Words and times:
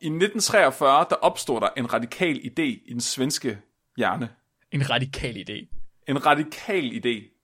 i 0.00 0.06
1943, 0.06 1.06
der 1.10 1.16
opstod 1.16 1.60
der 1.60 1.68
en 1.76 1.92
radikal 1.92 2.36
idé 2.36 2.62
i 2.62 2.90
den 2.92 3.00
svenske 3.00 3.58
hjerne. 3.96 4.28
En 4.72 4.90
radikal 4.90 5.36
idé. 5.36 5.80
En 6.08 6.26
radikal 6.26 6.84
idé. 6.84 7.40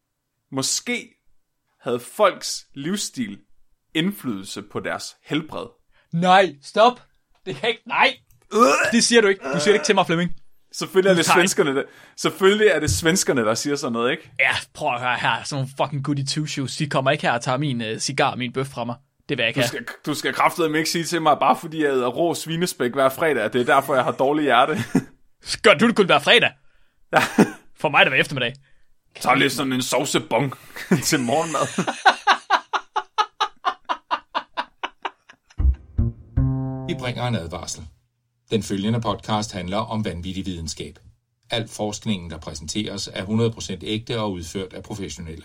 Måske 0.53 1.14
havde 1.80 2.00
folks 2.00 2.66
livsstil 2.74 3.38
indflydelse 3.95 4.62
på 4.62 4.80
deres 4.80 5.16
helbred. 5.24 5.66
Nej, 6.12 6.56
stop. 6.62 7.03
Det 7.46 7.56
kan 7.56 7.69
ikke... 7.69 7.82
Nej. 7.87 8.17
Det 8.93 9.04
siger 9.04 9.21
du 9.21 9.29
ikke. 9.29 9.45
Du 9.45 9.61
siger 9.61 9.65
det 9.65 9.75
ikke 9.75 9.85
til 9.85 9.95
mig, 9.95 10.07
Flemming. 10.07 10.35
Selvfølgelig 10.73 11.11
er 11.11 11.15
det 11.15 11.25
svenskerne, 11.27 11.77
der, 11.77 11.83
selvfølgelig 12.17 12.67
er 12.67 12.81
det 12.81 12.91
svenskerne, 12.91 13.41
der 13.41 13.54
siger 13.54 13.77
sådan 13.77 13.93
noget, 13.93 14.11
ikke? 14.11 14.33
Ja, 14.41 14.51
prøv 14.75 14.95
at 14.95 15.01
høre 15.01 15.17
her. 15.17 15.43
Sådan 15.45 15.63
nogle 15.63 15.71
fucking 15.77 16.05
goody 16.05 16.25
two 16.27 16.47
shoes. 16.47 16.77
De 16.77 16.88
kommer 16.88 17.11
ikke 17.11 17.23
her 17.23 17.33
og 17.33 17.43
tager 17.43 17.59
min 17.59 17.80
uh, 17.80 17.98
cigar 17.98 18.30
og 18.30 18.38
min 18.38 18.52
bøf 18.52 18.66
fra 18.66 18.84
mig. 18.84 18.97
Det 19.29 19.38
vil 19.38 19.43
jeg 19.43 19.48
ikke 19.48 19.59
Du 19.59 19.62
have. 19.62 19.69
skal, 19.69 19.84
du 20.06 20.15
skal 20.15 20.34
kraftedeme 20.34 20.79
ikke 20.79 20.91
sige 20.91 21.05
til 21.05 21.23
mig, 21.23 21.37
bare 21.41 21.56
fordi 21.61 21.83
jeg 21.83 21.91
æder 21.91 22.09
rå 22.09 22.34
svinespæk 22.34 22.92
hver 22.92 23.09
fredag, 23.09 23.42
at 23.45 23.52
det 23.52 23.60
er 23.60 23.65
derfor, 23.74 23.95
jeg 23.95 24.05
har 24.05 24.12
dårlig 24.12 24.42
hjerte. 24.45 24.78
Gør 25.62 25.74
du 25.74 25.88
det 25.88 25.96
kun 25.96 26.06
hver 26.06 26.19
fredag? 26.19 26.50
For 27.80 27.88
mig 27.88 27.98
er 27.98 28.05
det 28.05 28.12
hver 28.12 28.20
eftermiddag. 28.20 28.55
Tag 29.20 29.36
lige 29.36 29.50
sådan 29.50 29.73
en 29.73 29.83
sovsebong 29.83 30.55
til 31.09 31.20
morgenmad. 31.20 31.66
Vi 36.88 36.95
bringer 36.98 37.27
en 37.27 37.34
advarsel. 37.34 37.84
Den 38.50 38.62
følgende 38.62 39.00
podcast 39.00 39.52
handler 39.52 39.77
om 39.78 40.05
vanvittig 40.05 40.47
videnskab. 40.47 40.98
Al 41.50 41.69
forskningen, 41.69 42.30
der 42.30 42.38
præsenteres, 42.38 43.08
er 43.12 43.24
100% 43.24 43.78
ægte 43.83 44.20
og 44.20 44.33
udført 44.33 44.72
af 44.72 44.83
professionelle. 44.83 45.45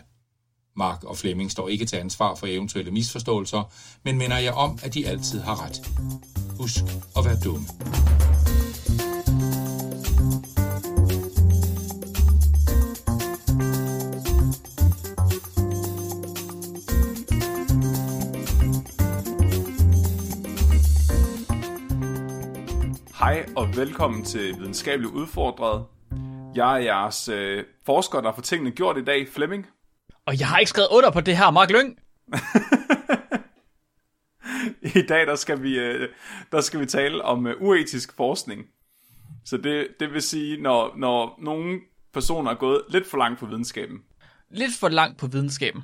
Mark 0.76 1.04
og 1.04 1.18
Flemming 1.18 1.52
står 1.52 1.70
ikke 1.70 1.86
til 1.86 1.96
ansvar 1.96 2.36
for 2.36 2.48
eventuelle 2.48 2.92
misforståelser, 2.92 3.74
men 4.04 4.18
minder 4.18 4.38
jeg 4.38 4.54
om, 4.54 4.80
at 4.84 4.94
de 4.94 5.08
altid 5.08 5.42
har 5.42 5.66
ret. 5.66 5.90
Husk 6.60 6.84
at 7.18 7.26
være 7.26 7.38
dumme. 7.44 7.66
Hej 23.20 23.46
og 23.56 23.76
velkommen 23.76 24.24
til 24.24 24.60
Videnskabeligt 24.60 25.14
Udfordret. 25.14 25.86
Jeg 26.56 26.74
er 26.74 26.78
jeres 26.78 27.30
øh, 27.30 27.64
forsker, 27.86 28.22
der 28.22 28.34
får 28.34 28.42
tingene 28.42 28.72
gjort 28.72 28.98
i 28.98 29.04
dag, 29.04 29.28
Flemming. 29.28 29.68
Og 30.26 30.40
jeg 30.40 30.48
har 30.48 30.58
ikke 30.58 30.70
skrevet 30.70 30.90
under 30.92 31.12
på 31.12 31.22
det 31.22 31.38
her, 31.38 31.52
Mark 31.52 31.72
Lyng. 31.72 31.98
I 35.00 35.02
dag 35.02 35.28
der 35.28 35.36
skal 35.36 35.64
vi, 35.64 35.80
øh, 35.80 36.10
der 36.52 36.62
skal 36.62 36.80
vi 36.80 36.86
tale 36.86 37.22
om 37.24 37.48
øh, 37.48 37.62
uetisk 37.62 38.16
forskning. 38.16 38.66
Så 39.46 39.58
det, 39.58 39.88
det 40.00 40.14
vil 40.14 40.22
sige, 40.22 40.62
når, 40.62 40.94
når 40.98 41.40
nogle 41.42 41.80
personer 42.14 42.52
er 42.52 42.56
gået 42.56 42.82
lidt 42.90 43.08
for 43.08 43.18
langt 43.18 43.40
på 43.40 43.46
videnskaben. 43.46 43.98
Lidt 44.50 44.72
for 44.80 44.90
langt 44.90 45.18
på 45.18 45.28
videnskaben. 45.28 45.84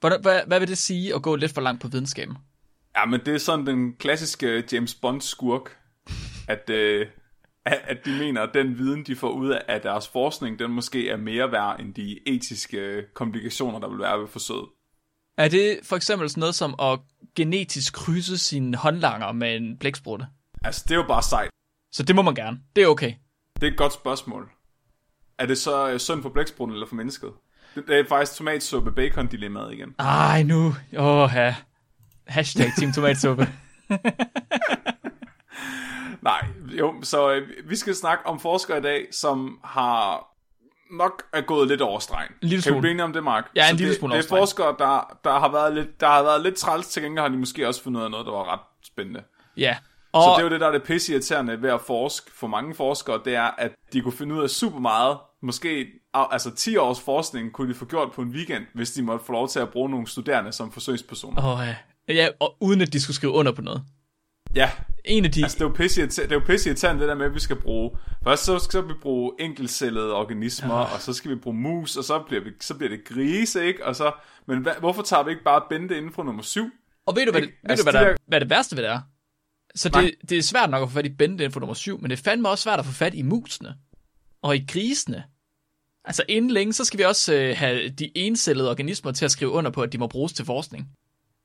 Hvad, 0.00 0.22
hvad, 0.22 0.40
hvad 0.46 0.60
vil 0.60 0.68
det 0.68 0.78
sige 0.78 1.14
at 1.14 1.22
gå 1.22 1.36
lidt 1.36 1.52
for 1.54 1.60
langt 1.60 1.82
på 1.82 1.88
videnskaben? 1.88 2.36
Ja, 2.96 3.04
men 3.04 3.20
det 3.26 3.34
er 3.34 3.38
sådan 3.38 3.66
den 3.66 3.96
klassiske 3.96 4.64
James 4.72 4.94
Bond-skurk, 4.94 5.76
at, 6.48 6.70
øh, 6.70 7.06
at 7.64 7.80
at 7.84 8.04
de 8.04 8.18
mener, 8.18 8.42
at 8.42 8.50
den 8.54 8.78
viden, 8.78 9.06
de 9.06 9.16
får 9.16 9.30
ud 9.30 9.58
af 9.68 9.80
deres 9.80 10.08
forskning, 10.08 10.58
den 10.58 10.70
måske 10.70 11.08
er 11.08 11.16
mere 11.16 11.52
værd 11.52 11.80
end 11.80 11.94
de 11.94 12.28
etiske 12.28 13.02
komplikationer, 13.14 13.78
der 13.78 13.88
vil 13.88 13.98
være 13.98 14.20
ved 14.20 14.28
forsøget. 14.28 14.68
Er 15.38 15.48
det 15.48 15.78
for 15.82 15.96
eksempel 15.96 16.30
sådan 16.30 16.40
noget 16.40 16.54
som 16.54 16.74
at 16.80 16.98
genetisk 17.36 17.94
krydse 17.94 18.38
sine 18.38 18.76
håndlanger 18.76 19.32
med 19.32 19.56
en 19.56 19.78
blæksprutte? 19.78 20.26
Altså, 20.64 20.84
det 20.88 20.90
er 20.90 20.96
jo 20.96 21.04
bare 21.08 21.22
sejt. 21.22 21.50
Så 21.92 22.02
det 22.02 22.16
må 22.16 22.22
man 22.22 22.34
gerne. 22.34 22.60
Det 22.76 22.84
er 22.84 22.88
okay. 22.88 23.12
Det 23.54 23.62
er 23.62 23.66
et 23.70 23.76
godt 23.76 23.92
spørgsmål. 23.92 24.50
Er 25.38 25.46
det 25.46 25.58
så 25.58 25.90
øh, 25.90 26.00
synd 26.00 26.22
for 26.22 26.28
blæksprutten 26.28 26.74
eller 26.74 26.86
for 26.86 26.94
mennesket? 26.94 27.30
Det, 27.74 27.84
det 27.88 27.98
er 27.98 28.04
faktisk 28.08 28.38
tomatsuppe 28.38 28.92
bacon 28.92 29.26
dilemmaet 29.26 29.72
igen. 29.72 29.94
Ej, 29.98 30.42
nu. 30.42 30.74
Åh, 30.96 31.30
ja. 31.34 31.54
Hashtag 32.26 32.66
Team 32.78 32.92
Tomatsuppe. 32.92 33.42
Nej, 36.22 36.46
jo, 36.78 36.94
så 37.02 37.32
øh, 37.32 37.48
vi 37.70 37.76
skal 37.76 37.94
snakke 37.94 38.26
om 38.26 38.40
forskere 38.40 38.78
i 38.78 38.82
dag, 38.82 39.06
som 39.12 39.58
har 39.64 40.26
nok 40.90 41.22
er 41.32 41.40
gået 41.40 41.68
lidt 41.68 41.80
over 41.80 41.98
stregen. 41.98 42.28
En 42.42 42.48
lille 42.48 42.62
Kan 42.62 42.70
vi 42.70 42.74
smule. 42.74 42.80
blive 42.94 43.02
om 43.02 43.12
det, 43.12 43.24
Mark? 43.24 43.50
Ja, 43.56 43.62
en 43.64 43.68
Så 43.70 43.76
lille 43.76 43.90
det, 43.90 43.98
smule 43.98 44.14
Det 44.16 44.30
over 44.32 44.36
er 44.38 44.40
forskere, 44.40 44.74
der, 44.78 45.18
der, 45.24 45.38
har 45.38 45.52
været 45.52 45.74
lidt, 45.74 46.00
der 46.00 46.06
har 46.06 46.22
været 46.22 46.42
lidt 46.42 46.54
træls, 46.54 46.86
til 46.88 47.02
gengæld 47.02 47.22
har 47.22 47.28
de 47.28 47.36
måske 47.36 47.68
også 47.68 47.82
fundet 47.82 48.00
ud 48.00 48.04
af 48.04 48.10
noget, 48.10 48.26
der 48.26 48.32
var 48.32 48.52
ret 48.52 48.60
spændende. 48.86 49.22
ja. 49.56 49.76
Så 50.14 50.18
Og 50.20 50.36
det 50.38 50.42
er 50.44 50.46
jo 50.46 50.50
det, 50.52 50.60
der 50.60 50.66
er 50.66 50.72
det 50.72 50.82
pisseirriterende 50.82 51.62
ved 51.62 51.70
at 51.70 51.80
forske 51.80 52.30
for 52.34 52.46
mange 52.46 52.74
forskere, 52.74 53.20
det 53.24 53.34
er, 53.34 53.50
at 53.58 53.72
de 53.92 54.00
kunne 54.00 54.12
finde 54.12 54.34
ud 54.34 54.42
af 54.42 54.50
super 54.50 54.78
meget. 54.78 55.18
Måske 55.42 55.86
al- 56.14 56.26
altså 56.30 56.50
10 56.54 56.76
års 56.76 57.00
forskning 57.00 57.52
kunne 57.52 57.68
de 57.68 57.74
få 57.74 57.84
gjort 57.84 58.12
på 58.12 58.22
en 58.22 58.28
weekend, 58.28 58.64
hvis 58.74 58.90
de 58.92 59.02
måtte 59.02 59.24
få 59.24 59.32
lov 59.32 59.48
til 59.48 59.58
at 59.60 59.68
bruge 59.70 59.90
nogle 59.90 60.06
studerende 60.06 60.52
som 60.52 60.72
forsøgspersoner. 60.72 61.52
Åh, 61.54 61.66
ja. 62.08 62.14
ja. 62.14 62.28
Og 62.40 62.56
uden 62.60 62.80
at 62.80 62.92
de 62.92 63.00
skulle 63.00 63.16
skrive 63.16 63.32
under 63.32 63.52
på 63.52 63.62
noget. 63.62 63.82
Ja, 64.54 64.70
En 65.04 65.24
af 65.24 65.32
de... 65.32 65.42
altså 65.42 65.58
det 65.58 65.64
er 65.64 65.68
jo 65.68 65.74
pisseirriterende, 65.74 66.28
det 66.34 66.36
er 66.36 66.40
jo 66.40 66.46
pisseirriterende 66.46 67.00
det 67.00 67.08
der 67.08 67.14
med, 67.14 67.26
at 67.26 67.34
vi 67.34 67.40
skal 67.40 67.56
bruge... 67.56 67.90
Først 68.24 68.44
så 68.44 68.58
skal 68.58 68.88
vi 68.88 68.92
bruge 69.02 69.32
enkeltcellede 69.40 70.12
organismer, 70.14 70.74
ja. 70.74 70.94
og 70.94 71.00
så 71.00 71.12
skal 71.12 71.30
vi 71.30 71.36
bruge 71.36 71.56
mus, 71.56 71.96
og 71.96 72.04
så 72.04 72.22
bliver, 72.28 72.44
vi, 72.44 72.50
så 72.60 72.74
bliver 72.74 72.90
det 72.90 73.04
grise, 73.04 73.64
ikke? 73.66 73.86
Og 73.86 73.96
så, 73.96 74.12
men 74.46 74.62
hvad, 74.62 74.72
hvorfor 74.80 75.02
tager 75.02 75.22
vi 75.22 75.30
ikke 75.30 75.44
bare 75.44 75.62
Bente 75.70 75.96
inden 75.96 76.12
for 76.12 76.22
nummer 76.22 76.42
7? 76.42 76.70
Og 77.06 77.16
ved 77.16 77.26
du, 77.26 77.30
hvad, 77.30 77.42
Ikke? 77.42 77.54
ved 77.62 77.70
Altså, 77.70 77.84
du, 77.84 77.90
hvad, 77.90 78.00
de 78.00 78.06
der, 78.06 78.12
der- 78.12 78.18
hvad 78.26 78.40
det 78.40 78.50
værste 78.50 78.76
ved 78.76 78.82
det 78.84 78.90
er? 78.90 79.00
Så 79.74 79.88
Nej. 79.92 80.02
det, 80.02 80.30
det 80.30 80.38
er 80.38 80.42
svært 80.42 80.70
nok 80.70 80.82
at 80.82 80.88
få 80.88 80.94
fat 80.94 81.06
i 81.06 81.14
Bente 81.14 81.44
info 81.44 81.60
nummer 81.60 81.74
7, 81.74 82.00
men 82.00 82.10
det 82.10 82.18
er 82.18 82.22
fandme 82.22 82.48
også 82.48 82.62
svært 82.62 82.78
at 82.78 82.84
få 82.86 82.92
fat 82.92 83.14
i 83.14 83.22
musene. 83.22 83.74
Og 84.42 84.56
i 84.56 84.64
grisene. 84.68 85.24
Altså 86.04 86.24
inden 86.28 86.50
længe, 86.50 86.72
så 86.72 86.84
skal 86.84 86.98
vi 86.98 87.04
også 87.04 87.34
øh, 87.34 87.56
have 87.56 87.88
de 87.88 88.12
encellede 88.18 88.70
organismer 88.70 89.12
til 89.12 89.24
at 89.24 89.30
skrive 89.30 89.50
under 89.50 89.70
på, 89.70 89.82
at 89.82 89.92
de 89.92 89.98
må 89.98 90.06
bruges 90.06 90.32
til 90.32 90.44
forskning. 90.44 90.88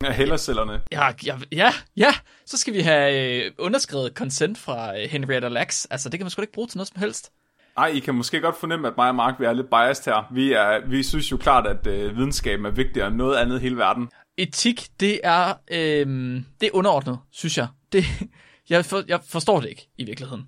Ja, 0.03 0.11
hellercellerne. 0.11 0.81
Ja, 0.91 1.07
ja, 1.25 1.37
ja, 1.51 1.73
ja. 1.97 2.13
Så 2.45 2.57
skal 2.57 2.73
vi 2.73 2.79
have 2.81 3.43
øh, 3.45 3.51
underskrevet 3.57 4.11
consent 4.15 4.57
fra 4.57 4.97
øh, 4.99 5.09
Henrietta 5.09 5.47
Lacks. 5.47 5.85
Altså, 5.85 6.09
det 6.09 6.19
kan 6.19 6.25
man 6.25 6.31
sgu 6.31 6.41
ikke 6.41 6.53
bruge 6.53 6.67
til 6.67 6.77
noget 6.77 6.87
som 6.87 6.99
helst. 6.99 7.31
Ej, 7.77 7.87
I 7.87 7.99
kan 7.99 8.15
måske 8.15 8.41
godt 8.41 8.59
fornemme, 8.59 8.87
at 8.87 8.93
mig 8.97 9.09
og 9.09 9.15
Mark 9.15 9.39
vi 9.39 9.45
er 9.45 9.53
lidt 9.53 9.69
biased 9.69 10.13
her. 10.13 10.27
Vi, 10.33 10.53
er, 10.53 10.87
vi 10.87 11.03
synes 11.03 11.31
jo 11.31 11.37
klart, 11.37 11.67
at 11.67 11.87
øh, 11.87 12.17
videnskaben 12.17 12.65
er 12.65 12.69
vigtigere 12.69 13.07
end 13.07 13.15
noget 13.15 13.37
andet 13.37 13.59
i 13.59 13.61
hele 13.61 13.77
verden. 13.77 14.09
Etik, 14.37 14.87
det 14.99 15.19
er, 15.23 15.53
øh, 15.71 16.07
det 16.61 16.67
er 16.67 16.71
underordnet, 16.73 17.19
synes 17.31 17.57
jeg. 17.57 17.67
Det, 17.91 18.05
jeg, 18.69 18.85
for, 18.85 19.03
jeg 19.07 19.19
forstår 19.29 19.59
det 19.59 19.69
ikke, 19.69 19.87
i 19.97 20.03
virkeligheden. 20.03 20.43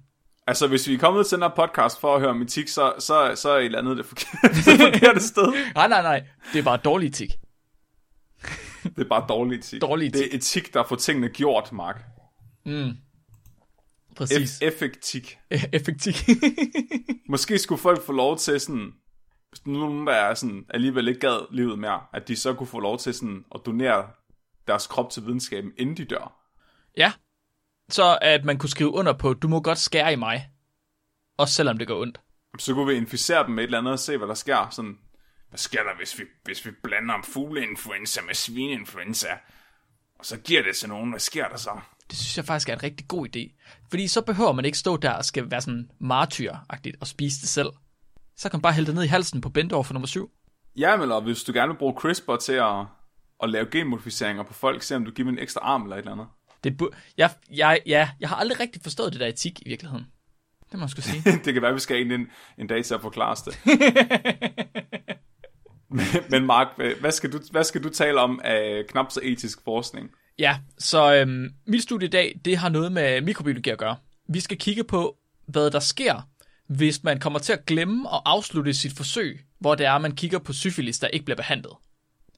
Altså, 0.48 0.68
hvis 0.68 0.88
vi 0.88 0.94
er 0.94 1.00
kommet 1.00 1.28
til 1.28 1.36
den 1.36 1.44
her 1.44 1.50
podcast 1.50 2.00
for 2.02 2.16
at 2.16 2.22
høre 2.22 2.30
om 2.30 2.42
etik, 2.42 2.68
så, 2.68 2.94
så, 3.00 3.32
så 3.36 3.50
er 3.50 3.60
I 3.60 3.68
landet 3.68 3.98
det 3.98 4.06
forkerte, 4.06 4.56
det 4.72 4.82
forkerte 4.94 5.20
sted. 5.28 5.54
Nej, 5.76 5.88
nej, 5.88 6.02
nej. 6.02 6.24
Det 6.54 6.60
er 6.60 6.64
bare 6.64 6.78
dårlig 6.78 7.08
etik. 7.08 7.32
Det 8.96 9.04
er 9.06 9.10
bare 9.10 9.26
dårlig 9.30 9.58
etik. 9.60 9.82
Dårlig 9.82 10.08
etik. 10.08 10.22
Det 10.24 10.34
er 10.34 10.38
etik, 10.38 10.74
der 10.74 10.84
får 10.84 10.96
tingene 10.96 11.30
gjort, 11.30 11.72
Mark. 11.72 12.04
Præcis. 14.16 14.62
Eff- 14.62 14.66
effektik. 14.68 15.38
Effektik. 15.74 16.30
Måske 17.30 17.58
skulle 17.60 17.82
folk 17.82 18.02
få 18.06 18.12
lov 18.12 18.38
til 18.38 18.60
sådan, 18.60 18.94
hvis 19.50 19.60
er 19.60 19.70
nogen, 19.70 20.08
der 20.08 20.14
er 20.14 20.34
sådan, 20.34 20.66
alligevel 20.70 21.08
ikke 21.08 21.20
gad 21.20 21.48
livet 21.52 21.80
mere, 21.80 22.02
at 22.14 22.28
de 22.28 22.36
så 22.36 22.54
kunne 22.54 22.68
få 22.68 22.80
lov 22.80 22.98
til 23.00 23.14
sådan 23.14 23.46
at 23.56 23.62
donere 23.66 24.08
deres 24.68 24.88
krop 24.88 25.10
til 25.10 25.26
videnskaben, 25.26 25.72
inden 25.78 25.98
de 25.98 26.06
dør. 26.06 26.38
ja. 26.98 27.12
Så 27.90 28.18
at 28.22 28.46
man 28.46 28.58
kunne 28.58 28.70
skrive 28.70 28.92
under 28.94 29.14
på, 29.14 29.34
du 29.34 29.48
må 29.48 29.62
godt 29.62 29.78
skære 29.78 30.14
i 30.14 30.16
mig. 30.16 30.50
Også 31.38 31.54
selvom 31.54 31.78
det 31.78 31.88
går 31.88 32.02
ondt. 32.02 32.22
Så 32.60 32.74
kunne 32.74 32.88
vi 32.88 32.94
inficere 32.94 33.46
dem 33.46 33.56
med 33.56 33.64
et 33.64 33.68
eller 33.68 33.78
andet 33.78 33.94
og 33.94 34.00
se, 34.00 34.18
hvad 34.18 34.28
der 34.28 34.34
sker. 34.34 34.70
Sådan, 34.72 34.98
hvad 35.52 35.58
sker 35.58 35.84
der, 35.84 35.96
hvis 35.98 36.20
vi, 36.20 36.24
hvis 36.44 36.66
vi 36.66 36.72
blander 36.84 37.14
fugleinfluenza 37.24 38.22
med 38.22 38.36
svineinfluenza? 38.36 39.28
Og 40.20 40.26
så 40.26 40.38
giver 40.38 40.64
det 40.64 40.76
til 40.76 40.90
nogen, 40.90 41.10
hvad 41.10 41.20
sker 41.20 41.48
der 41.48 41.58
så? 41.58 41.80
Det 42.10 42.18
synes 42.18 42.38
jeg 42.38 42.46
faktisk 42.46 42.70
er 42.70 42.74
en 42.74 42.84
rigtig 42.84 43.08
god 43.08 43.28
idé. 43.28 43.60
Fordi 43.90 44.08
så 44.08 44.22
behøver 44.22 44.52
man 44.52 44.66
ikke 44.66 44.78
stå 44.78 44.98
der 44.98 45.12
og 45.12 45.26
skal 45.26 45.52
være 45.52 45.62
sådan 45.62 45.90
martyragtigt 46.00 46.98
og 47.00 47.08
spise 47.08 47.42
det 47.42 47.50
selv. 47.50 47.70
Så 48.38 48.50
kan 48.50 48.58
man 48.58 48.62
bare 48.62 48.74
hælde 48.74 48.88
det 48.88 48.96
ned 48.96 49.04
i 49.04 49.08
halsen 49.08 49.42
på 49.42 49.50
Bendorf 49.50 49.86
for 49.86 49.94
nummer 49.94 50.08
7. 50.08 50.32
Ja, 50.76 51.02
eller 51.02 51.20
hvis 51.20 51.44
du 51.44 51.54
gerne 51.54 51.72
vil 51.72 51.78
bruge 51.78 51.94
CRISPR 52.00 52.36
til 52.36 52.54
at, 52.54 52.86
at 53.44 53.50
lave 53.50 53.66
genmodificeringer 53.72 54.44
på 54.44 54.54
folk, 54.54 54.84
se 54.84 54.96
om 54.96 55.06
du 55.06 55.12
giver 55.12 55.28
dem 55.28 55.38
en 55.38 55.44
ekstra 55.44 55.62
arm 55.64 55.84
eller 55.84 55.96
et 55.96 56.00
eller 56.00 56.12
andet. 56.12 56.28
Det 56.64 56.82
bu- 56.82 56.96
jeg, 57.18 57.30
jeg, 57.52 57.80
ja, 57.86 58.10
jeg 58.20 58.30
har 58.30 58.36
aldrig 58.36 58.60
rigtig 58.60 58.82
forstået 58.82 59.14
det 59.14 59.20
der 59.20 59.28
etik 59.28 59.62
i 59.62 59.70
virkeligheden. 59.70 60.06
Det 60.72 60.74
må 60.74 60.80
man 60.80 60.90
skulle 60.90 61.06
sige. 61.06 61.24
det 61.46 61.54
kan 61.54 61.62
være, 61.62 61.74
vi 61.74 61.80
skal 61.80 62.00
ind 62.00 62.12
en, 62.12 62.28
en 62.58 62.68
dag 62.68 62.86
til 62.86 62.94
at 62.94 63.02
forklare 63.02 63.32
os 63.32 63.42
det. 63.42 63.58
men, 66.30 66.46
Mark, 66.46 66.68
hvad 67.00 67.12
skal, 67.12 67.32
du, 67.32 67.40
hvad 67.52 67.64
skal 67.64 67.84
du 67.84 67.90
tale 67.90 68.20
om 68.20 68.40
af 68.44 68.84
knap 68.88 69.12
så 69.12 69.20
etisk 69.24 69.60
forskning? 69.64 70.12
Ja, 70.40 70.58
så 70.78 71.16
øhm, 71.16 71.50
mit 71.68 71.84
studie 71.84 72.08
i 72.08 72.12
dag, 72.12 72.40
det 72.46 72.58
har 72.58 72.70
noget 72.70 72.92
med 72.92 73.22
mikrobiologi 73.22 73.70
at 73.70 73.78
gøre. 73.78 73.96
Vi 74.30 74.40
skal 74.40 74.58
kigge 74.58 74.84
på, 74.84 75.18
hvad 75.48 75.72
der 75.72 75.80
sker, 75.80 76.22
hvis 76.68 77.04
man 77.04 77.20
kommer 77.20 77.40
til 77.40 77.54
at 77.54 77.66
glemme 77.66 78.10
at 78.14 78.22
afslutte 78.26 78.74
sit 78.74 78.94
forsøg, 78.98 79.40
hvor 79.60 79.76
det 79.76 79.86
er, 79.86 79.92
at 79.92 80.02
man 80.02 80.16
kigger 80.16 80.40
på 80.40 80.54
syfilis, 80.54 81.00
der 81.00 81.08
ikke 81.08 81.26
bliver 81.26 81.36
behandlet. 81.36 81.74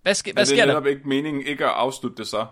Hvad, 0.01 0.13
ske, 0.13 0.33
hvad 0.33 0.41
det 0.41 0.47
sker 0.47 0.61
er 0.61 0.65
der? 0.65 0.73
netop 0.73 0.87
ikke 0.87 1.07
meningen 1.07 1.45
ikke 1.45 1.65
at 1.65 1.71
afslutte 1.71 2.17
det 2.17 2.27
så. 2.27 2.45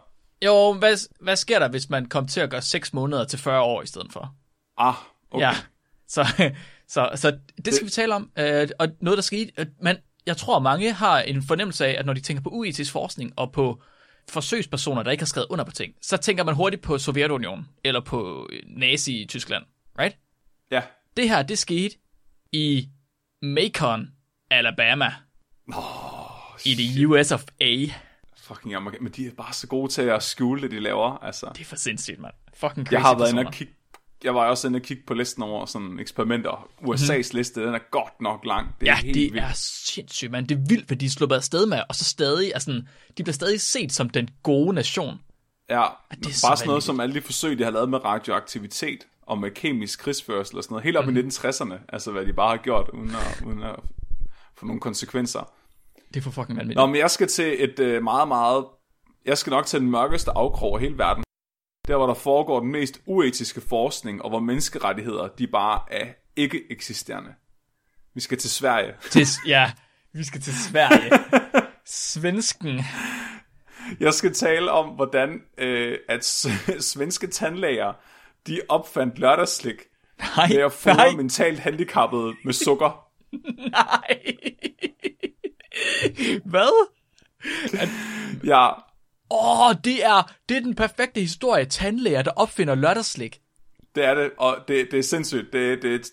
Jo, 0.46 0.74
hvad, 0.74 1.10
hvad 1.20 1.36
sker 1.36 1.60
der, 1.60 1.68
hvis 1.68 1.90
man 1.90 2.06
kom 2.06 2.28
til 2.28 2.42
at 2.42 2.50
gøre 2.50 2.62
6 2.62 2.94
måneder 2.94 3.26
til 3.26 3.40
40 3.40 3.62
år 3.62 3.82
i 3.82 3.88
stedet 3.88 4.08
for? 4.12 4.36
Ah, 4.78 4.94
okay. 5.32 5.46
Ja, 5.46 5.56
så, 6.08 6.52
så, 6.94 7.10
så 7.16 7.38
det 7.66 7.74
skal 7.74 7.86
vi 7.86 7.92
tale 7.92 8.16
om. 8.16 8.32
Øh, 8.40 8.70
og 8.80 8.88
noget, 9.02 9.18
der 9.18 9.22
skete, 9.22 9.52
øh, 9.58 9.66
men 9.82 9.96
jeg 10.26 10.38
tror, 10.38 10.60
mange 10.60 10.94
har 10.94 11.20
en 11.22 11.44
fornemmelse 11.44 11.86
af, 11.86 11.96
at 12.00 12.06
når 12.06 12.14
de 12.14 12.22
tænker 12.22 12.44
på 12.44 12.50
uetisk 12.50 12.92
forskning 12.92 13.34
og 13.38 13.52
på 13.52 13.82
forsøgspersoner, 14.30 15.04
der 15.04 15.12
ikke 15.12 15.22
har 15.22 15.26
skrevet 15.28 15.48
under 15.50 15.66
på 15.66 15.72
ting, 15.72 15.94
så 16.02 16.18
tænker 16.18 16.44
man 16.44 16.56
hurtigt 16.56 16.82
på 16.82 16.98
Sovjetunionen 16.98 17.68
eller 17.84 18.02
på 18.02 18.48
øh, 18.52 18.60
Nazi-Tyskland, 18.68 19.64
right? 20.00 20.18
Ja. 20.72 20.82
Det 21.18 21.30
her, 21.30 21.42
det 21.42 21.58
skete 21.60 21.96
i 22.52 22.90
Macon, 23.42 24.12
Alabama, 24.52 25.14
Oh, 25.68 26.60
i 26.66 26.74
det 26.74 27.06
US 27.06 27.32
of 27.32 27.44
A. 27.62 27.86
Fucking 28.38 28.74
amerikanere. 28.76 29.04
Men 29.04 29.12
de 29.12 29.28
er 29.28 29.32
bare 29.38 29.54
så 29.54 29.68
gode 29.68 29.92
til 29.92 30.02
at 30.02 30.24
skjule 30.24 30.62
det, 30.62 30.72
de 30.72 30.80
laver. 30.80 31.18
Altså, 31.24 31.50
Det 31.56 31.62
er 31.62 31.66
for 31.66 31.76
sindssygt, 31.76 32.20
mand. 32.20 32.34
Fucking 32.54 32.88
crazy 32.88 32.94
jeg 32.94 33.02
har 33.02 33.18
været 33.18 33.30
inde 33.30 33.46
og 33.46 33.54
kigge 33.54 33.74
jeg 34.24 34.36
var 34.36 34.50
også 34.50 34.68
inde 34.68 34.78
og 34.78 34.82
kigge 34.82 35.04
på 35.08 35.14
listen 35.14 35.44
over 35.44 35.66
sådan 35.66 36.00
eksperimenter. 36.00 36.68
USA's 36.82 37.30
liste, 37.34 37.66
den 37.66 37.74
er 37.76 37.80
godt 37.92 38.22
nok 38.22 38.46
lang. 38.46 38.76
Det 38.82 38.88
er 38.88 38.92
Ja, 38.92 38.98
helt 38.98 39.14
det 39.16 39.22
vildt. 39.34 39.38
er 39.46 39.52
sindssygt, 39.56 40.32
man. 40.32 40.46
Det 40.46 40.58
er 40.58 40.62
vildt, 40.70 40.88
hvad 40.88 40.98
de 40.98 41.06
er 41.06 41.10
sluppet 41.10 41.36
afsted 41.36 41.66
med, 41.66 41.82
og 41.90 41.96
så 41.96 42.04
stadig, 42.04 42.52
altså, 42.54 42.72
de 43.18 43.24
bliver 43.24 43.34
stadig 43.34 43.62
set 43.62 43.92
som 43.92 44.10
den 44.10 44.30
gode 44.44 44.74
nation. 44.74 45.20
Ja, 45.70 45.76
det 45.76 46.18
er 46.18 46.24
bare 46.24 46.32
så 46.34 46.52
sådan 46.56 46.68
noget 46.68 46.84
som 46.84 47.00
alle 47.00 47.16
de 47.16 47.22
forsøg, 47.22 47.60
de 47.60 47.64
har 47.64 47.72
lavet 47.72 47.90
med 47.90 48.06
radioaktivitet 48.06 49.00
og 49.22 49.38
med 49.38 49.52
kemisk 49.52 50.00
krigsførsel 50.00 50.58
og 50.58 50.64
sådan 50.64 50.74
noget, 50.74 50.84
helt 50.84 50.98
op 50.98 51.06
Mhm. 51.08 51.18
i 51.18 51.20
1960'erne, 51.20 51.74
altså 51.90 52.12
hvad 52.12 52.26
de 52.26 52.34
bare 52.34 52.50
har 52.58 52.64
gjort, 52.64 52.90
uden 52.94 53.10
at, 53.10 53.42
uden 53.46 53.64
at 53.64 53.76
få 54.58 54.66
nogle 54.66 54.82
konsekvenser. 54.82 55.52
Det 56.14 56.18
er 56.20 56.22
for 56.22 56.32
fucking 56.32 56.58
vanvittigt. 56.58 56.78
Nå, 56.78 56.86
men 56.86 56.96
jeg 56.96 57.12
skal 57.12 57.28
til 57.28 57.64
et 57.64 57.80
øh, 57.80 58.04
meget, 58.04 58.28
meget... 58.28 58.66
Jeg 59.26 59.38
skal 59.38 59.52
nok 59.52 59.66
til 59.66 59.80
den 59.80 59.92
mørkeste 59.92 60.32
afkrog 60.32 60.76
af 60.76 60.82
hele 60.82 60.98
verden. 60.98 61.24
Der, 61.92 61.98
hvor 61.98 62.08
der 62.08 62.14
foregår 62.14 62.60
den 62.60 62.72
mest 62.72 63.02
uetiske 63.06 63.62
forskning, 63.62 64.22
og 64.22 64.30
hvor 64.30 64.40
menneskerettigheder, 64.40 65.28
de 65.28 65.48
bare 65.48 65.82
er 65.92 66.08
ikke 66.36 66.72
eksisterende. 66.72 67.30
Vi 68.14 68.22
skal 68.22 68.38
til 68.38 68.50
Sverige. 68.50 68.94
Til, 69.10 69.28
ja, 69.48 69.72
vi 70.14 70.24
skal 70.24 70.42
til 70.42 70.54
Sverige. 70.70 71.12
Svensken. 71.86 72.82
Jeg 74.00 74.14
skal 74.14 74.34
tale 74.34 74.72
om, 74.72 74.90
hvordan 74.90 75.42
øh, 75.58 75.98
at 76.10 76.26
svenske 76.94 77.28
tandlæger, 77.28 77.94
de 78.48 78.62
opfandt 78.70 79.20
lørdagsslik 79.20 79.76
Nej, 80.20 80.48
ved 80.48 80.58
at 80.58 80.86
nej, 80.86 80.96
fodre 80.96 81.18
mentalt 81.18 81.60
handicappede 81.60 82.34
med 82.46 82.54
sukker. 82.54 83.06
nej. 83.72 84.20
Hvad? 86.46 86.88
Ja, 88.44 88.70
Åh, 89.32 89.70
oh, 89.70 89.76
det 89.84 90.06
er, 90.06 90.32
det 90.50 90.58
er 90.58 90.62
den 90.62 90.76
perfekte 90.76 91.20
historie. 91.22 91.66
Tandlæger, 91.66 92.22
der 92.22 92.32
opfinder 92.32 92.76
lørdagsslik. 92.76 93.42
det 93.96 94.06
er 94.06 94.14
det, 94.14 94.32
og 94.38 94.58
det, 94.68 94.88
det 94.92 95.00
er 95.00 95.04
sindssygt. 95.04 95.54
Det, 95.54 95.82
det, 95.82 96.08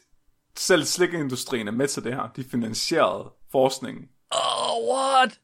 selv 0.57 0.85
slikindustrien 0.85 1.69
er 1.69 1.73
med 1.73 1.89
til 1.89 2.05
det 2.05 2.15
her. 2.15 2.29
De 2.37 2.45
finansierede 2.45 3.31
forskningen. 3.53 4.09
Åh, 4.35 4.73
oh, 4.77 4.95
what? 4.97 5.41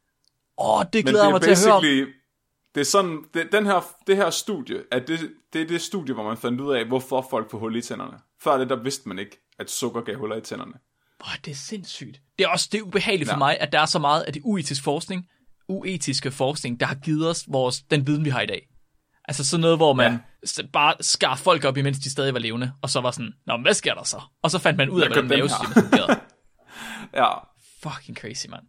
Åh, 0.57 0.79
oh, 0.79 0.85
det 0.93 1.05
glæder 1.05 1.23
det 1.23 1.31
mig 1.31 1.41
til 1.41 1.51
at 1.51 1.63
høre 1.65 1.73
om. 1.73 1.83
det 2.75 2.81
er 2.81 2.85
sådan, 2.85 3.23
det, 3.33 3.51
den 3.51 3.65
her, 3.65 3.87
det 4.07 4.15
her 4.17 4.29
studie, 4.29 4.83
at 4.91 5.07
det, 5.07 5.19
det 5.53 5.61
er 5.61 5.65
det 5.67 5.81
studie, 5.81 6.13
hvor 6.13 6.23
man 6.23 6.37
fandt 6.37 6.61
ud 6.61 6.75
af, 6.75 6.85
hvorfor 6.85 7.27
folk 7.29 7.51
får 7.51 7.57
hul 7.57 7.75
i 7.75 7.81
tænderne. 7.81 8.17
Før 8.41 8.57
det, 8.57 8.69
der 8.69 8.75
vidste 8.75 9.09
man 9.09 9.19
ikke, 9.19 9.39
at 9.59 9.69
sukker 9.71 10.01
gav 10.01 10.15
huller 10.15 10.35
i 10.35 10.41
tænderne. 10.41 10.73
Åh, 11.21 11.33
det 11.45 11.51
er 11.51 11.55
sindssygt. 11.55 12.21
Det 12.39 12.45
er 12.45 12.49
også 12.49 12.69
det 12.71 12.77
er 12.77 12.81
ubehageligt 12.81 13.29
for 13.29 13.35
Ja. 13.35 13.37
mig, 13.37 13.57
at 13.59 13.71
der 13.71 13.79
er 13.79 13.85
så 13.85 13.99
meget 13.99 14.21
af 14.21 14.33
det 14.33 14.41
uetisk 14.45 14.83
forskning, 14.83 15.29
uetiske 15.69 16.31
forskning, 16.31 16.79
der 16.79 16.85
har 16.85 16.95
givet 16.95 17.29
os 17.29 17.45
vores, 17.47 17.81
den 17.81 18.07
viden, 18.07 18.25
vi 18.25 18.29
har 18.29 18.41
i 18.41 18.45
dag. 18.45 18.67
Altså 19.27 19.45
sådan 19.45 19.61
noget, 19.61 19.77
hvor 19.77 19.93
man 19.93 20.19
ja. 20.57 20.63
bare 20.73 20.93
skar 21.01 21.35
folk 21.35 21.65
op, 21.65 21.77
imens 21.77 21.99
de 21.99 22.11
stadig 22.11 22.33
var 22.33 22.39
levende, 22.39 22.71
og 22.81 22.89
så 22.89 23.01
var 23.01 23.11
sådan, 23.11 23.33
nå, 23.47 23.57
men 23.57 23.63
hvad 23.63 23.73
sker 23.73 23.93
der 23.93 24.03
så? 24.03 24.21
Og 24.43 24.51
så 24.51 24.59
fandt 24.59 24.77
man 24.77 24.89
ud 24.89 25.01
af, 25.01 25.07
hvordan 25.07 25.25
nervesystemet 25.25 25.73
fungerede. 25.73 26.19
Ja, 27.13 27.33
Fucking 27.83 28.17
crazy, 28.17 28.47
mand. 28.47 28.63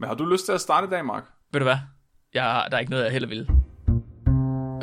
men 0.00 0.08
har 0.08 0.14
du 0.14 0.24
lyst 0.24 0.44
til 0.44 0.52
at 0.52 0.60
starte 0.60 0.86
i 0.86 0.90
dag, 0.90 1.04
Mark? 1.04 1.24
Ved 1.52 1.60
du 1.60 1.64
hvad? 1.64 1.76
Jeg, 2.34 2.66
der 2.70 2.76
er 2.76 2.80
ikke 2.80 2.90
noget, 2.90 3.04
jeg 3.04 3.12
heller 3.12 3.28
vil. 3.28 3.48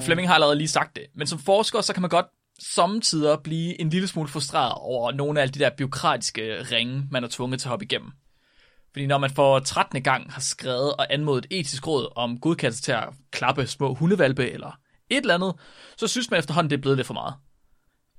Flemming 0.06 0.28
har 0.28 0.36
allerede 0.36 0.56
lige 0.56 0.68
sagt 0.68 0.96
det, 0.96 1.04
men 1.16 1.28
som 1.28 1.40
forsker, 1.40 1.82
så 1.82 1.94
kan 1.94 2.02
man 2.02 2.10
godt 2.10 2.26
samtidig 2.60 3.38
blive 3.44 3.82
en 3.82 3.90
lille 3.90 4.08
smule 4.08 4.30
frustreret 4.30 4.74
over 4.76 5.12
nogle 5.12 5.40
af 5.40 5.42
alle 5.42 5.52
de 5.52 5.60
der 5.60 5.70
byråkratiske 5.78 6.64
ringe, 6.64 7.08
man 7.12 7.24
er 7.24 7.28
tvunget 7.28 7.60
til 7.60 7.68
at 7.68 7.70
hoppe 7.70 7.86
igennem. 7.86 8.12
Fordi 8.94 9.06
når 9.06 9.18
man 9.18 9.30
for 9.30 9.60
13. 9.60 10.04
gang 10.04 10.34
har 10.34 10.42
skrevet 10.42 10.94
og 10.94 11.14
anmodet 11.14 11.46
etisk 11.50 11.88
råd 11.88 12.14
om 12.16 12.40
godkendelse 12.40 12.82
til 12.84 12.92
at 12.92 13.10
klappe 13.32 13.68
små 13.68 13.94
hundevalpe 13.94 14.52
eller 14.52 14.80
et 15.10 15.18
eller 15.18 15.34
andet, 15.34 15.56
så 15.98 16.08
synes 16.08 16.32
man 16.32 16.40
efterhånden, 16.40 16.70
det 16.70 16.78
er 16.78 16.82
blevet 16.82 16.98
lidt 16.98 17.08
for 17.08 17.14
meget. 17.14 17.34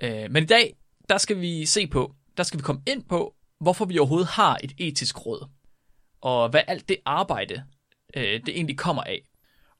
Øh, 0.02 0.30
men 0.30 0.42
i 0.42 0.46
dag, 0.46 0.76
der 1.08 1.18
skal 1.18 1.40
vi 1.40 1.66
se 1.66 1.86
på, 1.86 2.14
der 2.36 2.42
skal 2.42 2.58
vi 2.58 2.62
komme 2.62 2.82
ind 2.86 3.04
på, 3.04 3.34
hvorfor 3.60 3.84
vi 3.84 3.98
overhovedet 3.98 4.28
har 4.28 4.58
et 4.62 4.72
etisk 4.78 5.26
råd. 5.26 5.48
Og 6.20 6.48
hvad 6.48 6.60
alt 6.66 6.88
det 6.88 6.96
arbejde, 7.04 7.64
øh, 8.16 8.22
det 8.22 8.48
egentlig 8.48 8.78
kommer 8.78 9.02
af. 9.02 9.22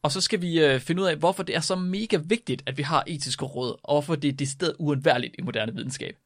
Og 0.02 0.12
så 0.12 0.20
skal 0.20 0.41
vi 0.41 0.61
øh, 0.64 0.81
finde 0.81 1.02
ud 1.02 1.06
af, 1.06 1.17
hvorfor 1.17 1.43
det 1.43 1.56
er 1.56 1.61
så 1.61 1.76
mega 1.76 2.17
vigtigt, 2.25 2.62
at 2.67 2.79
vi 2.79 2.82
har 2.82 3.05
etiske 3.06 3.44
råd, 3.44 3.76
og 3.82 3.94
hvorfor 3.94 4.14
det 4.14 4.29
er 4.29 4.32
det 4.32 4.49
sted 4.49 4.75
uundværligt 4.79 5.35
i 5.38 5.43
moderne 5.43 5.75
videnskab. 5.75 6.17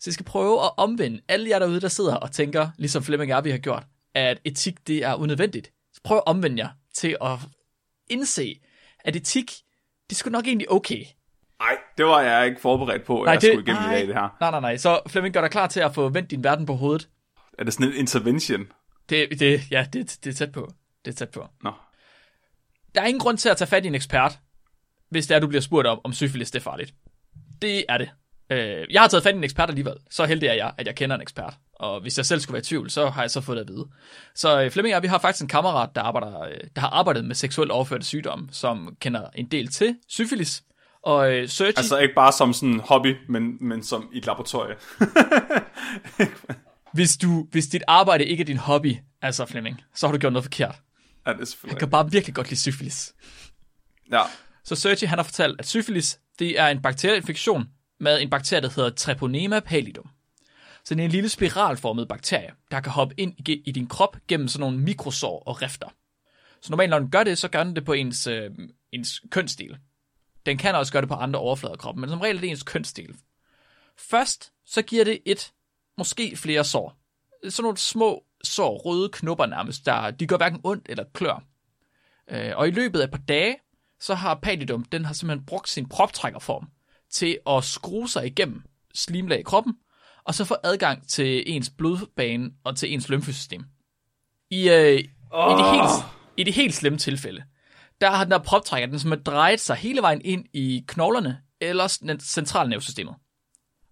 Så 0.00 0.10
jeg 0.10 0.14
skal 0.14 0.26
prøve 0.26 0.64
at 0.64 0.70
omvende 0.76 1.20
alle 1.28 1.50
jer 1.50 1.58
derude, 1.58 1.80
der 1.80 1.88
sidder 1.88 2.14
og 2.14 2.32
tænker, 2.32 2.70
ligesom 2.78 3.02
Flemming 3.02 3.32
og 3.32 3.36
jeg, 3.36 3.44
vi 3.44 3.50
har 3.50 3.58
gjort, 3.58 3.86
at 4.16 4.40
etik 4.44 4.86
det 4.86 5.04
er 5.04 5.14
unødvendigt. 5.14 5.72
Så 5.92 6.00
prøv 6.04 6.16
at 6.16 6.22
omvende 6.26 6.62
jer 6.62 6.68
til 6.94 7.16
at 7.20 7.38
indse, 8.10 8.60
at 8.98 9.16
etik, 9.16 9.52
det 10.08 10.16
skulle 10.16 10.32
nok 10.32 10.46
egentlig 10.46 10.70
okay. 10.70 11.04
Nej, 11.58 11.76
det 11.98 12.06
var 12.06 12.20
jeg 12.20 12.46
ikke 12.46 12.60
forberedt 12.60 13.04
på, 13.04 13.22
at 13.22 13.32
jeg 13.32 13.42
skulle 13.42 13.62
igennem 13.62 13.90
i 13.90 13.94
dag, 13.94 14.06
det 14.06 14.14
her. 14.14 14.36
Nej, 14.40 14.50
nej, 14.50 14.60
nej. 14.60 14.76
Så 14.76 15.00
Flemming, 15.06 15.34
gør 15.34 15.40
dig 15.40 15.50
klar 15.50 15.66
til 15.66 15.80
at 15.80 15.94
få 15.94 16.08
vendt 16.08 16.30
din 16.30 16.44
verden 16.44 16.66
på 16.66 16.74
hovedet. 16.74 17.08
Er 17.58 17.64
det 17.64 17.72
sådan 17.72 17.88
en 17.88 17.96
intervention? 17.96 18.66
Det, 19.08 19.40
det, 19.40 19.70
ja, 19.70 19.86
det, 19.92 20.18
det 20.24 20.30
er 20.30 20.34
tæt 20.34 20.52
på. 20.52 20.72
Det 21.04 21.10
er 21.10 21.16
tæt 21.16 21.30
på. 21.30 21.46
Nå. 21.62 21.72
Der 22.94 23.00
er 23.00 23.06
ingen 23.06 23.20
grund 23.20 23.38
til 23.38 23.48
at 23.48 23.56
tage 23.56 23.68
fat 23.68 23.84
i 23.84 23.88
en 23.88 23.94
ekspert, 23.94 24.38
hvis 25.10 25.26
det 25.26 25.34
er, 25.34 25.40
du 25.40 25.46
bliver 25.46 25.60
spurgt 25.60 25.86
om, 25.86 26.00
om 26.04 26.12
syfilis 26.12 26.50
det 26.50 26.58
er 26.58 26.62
farligt. 26.62 26.94
Det 27.62 27.84
er 27.88 27.98
det. 27.98 28.10
Øh, 28.50 28.86
jeg 28.90 29.00
har 29.00 29.08
taget 29.08 29.22
fat 29.22 29.34
i 29.34 29.36
en 29.36 29.44
ekspert 29.44 29.68
alligevel. 29.68 29.94
Så 30.10 30.24
heldig 30.24 30.48
er 30.48 30.54
jeg, 30.54 30.72
at 30.78 30.86
jeg 30.86 30.94
kender 30.94 31.16
en 31.16 31.22
ekspert. 31.22 31.54
Og 31.74 32.00
hvis 32.00 32.16
jeg 32.16 32.26
selv 32.26 32.40
skulle 32.40 32.52
være 32.52 32.60
i 32.60 32.64
tvivl, 32.64 32.90
så 32.90 33.08
har 33.08 33.22
jeg 33.22 33.30
så 33.30 33.40
fået 33.40 33.56
det 33.56 33.62
at 33.62 33.68
vide. 33.68 33.86
Så 34.34 34.62
øh, 34.62 34.70
Flemming 34.70 34.96
og 34.96 35.02
vi 35.02 35.08
har 35.08 35.18
faktisk 35.18 35.42
en 35.42 35.48
kammerat, 35.48 35.90
der, 35.94 36.02
arbejder, 36.02 36.40
øh, 36.40 36.60
der 36.74 36.80
har 36.80 36.88
arbejdet 36.88 37.24
med 37.24 37.34
seksuelt 37.34 37.70
overførte 37.70 38.04
sygdomme, 38.04 38.48
som 38.52 38.96
kender 39.00 39.28
en 39.34 39.46
del 39.46 39.68
til 39.68 39.96
syfilis. 40.08 40.62
Og 41.02 41.32
øh, 41.32 41.48
Sergi, 41.48 41.72
Altså 41.76 41.98
ikke 41.98 42.14
bare 42.14 42.32
som 42.32 42.52
sådan 42.52 42.68
en 42.68 42.80
hobby, 42.80 43.16
men, 43.28 43.56
men 43.60 43.82
som 43.82 44.08
i 44.12 44.18
et 44.18 44.26
laboratorie. 44.26 44.74
hvis, 46.96 47.16
du, 47.16 47.46
hvis 47.50 47.66
dit 47.66 47.82
arbejde 47.86 48.24
ikke 48.24 48.40
er 48.40 48.44
din 48.44 48.56
hobby, 48.56 48.96
altså 49.22 49.46
Flemming, 49.46 49.82
så 49.94 50.06
har 50.06 50.12
du 50.12 50.18
gjort 50.18 50.32
noget 50.32 50.44
forkert. 50.44 50.74
ja, 51.26 51.32
det 51.32 51.40
er 51.40 51.68
Han 51.68 51.78
kan 51.78 51.90
bare 51.90 52.10
virkelig 52.10 52.34
godt 52.34 52.50
lide 52.50 52.60
syfilis. 52.60 53.14
Ja. 54.12 54.22
Så 54.64 54.76
Sergi, 54.76 55.06
han 55.06 55.18
har 55.18 55.22
fortalt, 55.22 55.60
at 55.60 55.66
syfilis, 55.66 56.18
det 56.38 56.60
er 56.60 56.66
en 56.66 56.82
bakterieinfektion 56.82 57.68
med 58.00 58.22
en 58.22 58.30
bakterie, 58.30 58.62
der 58.62 58.68
hedder 58.76 58.90
Treponema 58.90 59.60
pallidum. 59.60 60.10
Så 60.84 60.94
det 60.94 61.00
er 61.00 61.04
en 61.04 61.10
lille 61.10 61.28
spiralformet 61.28 62.08
bakterie, 62.08 62.50
der 62.70 62.80
kan 62.80 62.92
hoppe 62.92 63.14
ind 63.20 63.48
i, 63.48 63.62
i 63.66 63.72
din 63.72 63.86
krop 63.86 64.16
gennem 64.28 64.48
sådan 64.48 64.60
nogle 64.60 64.78
mikrosår 64.78 65.42
og 65.46 65.62
rifter. 65.62 65.88
Så 66.60 66.70
normalt, 66.70 66.90
når 66.90 66.98
den 66.98 67.10
gør 67.10 67.24
det, 67.24 67.38
så 67.38 67.48
gør 67.48 67.64
den 67.64 67.76
det 67.76 67.84
på 67.84 67.92
ens, 67.92 68.26
øh, 68.26 68.50
ens 68.92 69.22
kønsdel. 69.30 69.78
Den 70.46 70.58
kan 70.58 70.74
også 70.74 70.92
gøre 70.92 71.02
det 71.02 71.08
på 71.08 71.14
andre 71.14 71.40
overflader 71.40 71.72
af 71.72 71.78
kroppen, 71.78 72.00
men 72.00 72.10
som 72.10 72.20
regel 72.20 72.36
er 72.36 72.40
det 72.40 72.50
ens 72.50 72.62
kønsdel. 72.62 73.16
Først, 73.98 74.52
så 74.66 74.82
giver 74.82 75.04
det 75.04 75.18
et, 75.24 75.52
måske 75.98 76.36
flere 76.36 76.64
sår. 76.64 76.96
Sådan 77.48 77.62
nogle 77.62 77.78
små 77.78 78.24
sår, 78.44 78.76
røde 78.76 79.08
knopper 79.12 79.46
nærmest, 79.46 79.86
der 79.86 80.10
de 80.10 80.26
gør 80.26 80.36
hverken 80.36 80.60
ondt 80.64 80.86
eller 80.88 81.04
klør. 81.14 81.44
Øh, 82.30 82.52
og 82.56 82.68
i 82.68 82.70
løbet 82.70 83.00
af 83.00 83.04
et 83.04 83.10
par 83.10 83.22
dage, 83.28 83.56
så 84.00 84.14
har 84.14 84.34
pallidum, 84.34 84.84
den 84.84 85.04
har 85.04 85.14
simpelthen 85.14 85.46
brugt 85.46 85.68
sin 85.68 85.88
proptrækkerform 85.88 86.68
til 87.12 87.38
at 87.46 87.64
skrue 87.64 88.08
sig 88.08 88.26
igennem 88.26 88.62
slimlag 88.94 89.40
i 89.40 89.42
kroppen, 89.42 89.74
og 90.24 90.34
så 90.34 90.44
få 90.44 90.56
adgang 90.64 91.08
til 91.08 91.44
ens 91.46 91.70
blodbane 91.78 92.50
og 92.64 92.76
til 92.76 92.92
ens 92.92 93.08
lymfesystem. 93.08 93.64
I, 94.50 94.68
øh, 94.68 95.04
oh. 95.30 95.52
i, 95.52 95.62
det 95.62 95.70
helt, 95.70 96.04
I 96.36 96.44
det 96.44 96.54
helt 96.54 96.74
slemme 96.74 96.98
tilfælde, 96.98 97.44
der 98.00 98.10
har 98.10 98.24
den 98.24 98.30
der 98.30 98.38
proptrækker, 98.38 98.88
den 98.88 98.98
som 98.98 99.10
har 99.10 99.18
drejet 99.18 99.60
sig 99.60 99.76
hele 99.76 100.02
vejen 100.02 100.20
ind 100.24 100.44
i 100.52 100.84
knoglerne 100.88 101.38
eller 101.60 101.88
centralnervesystemet. 102.20 103.14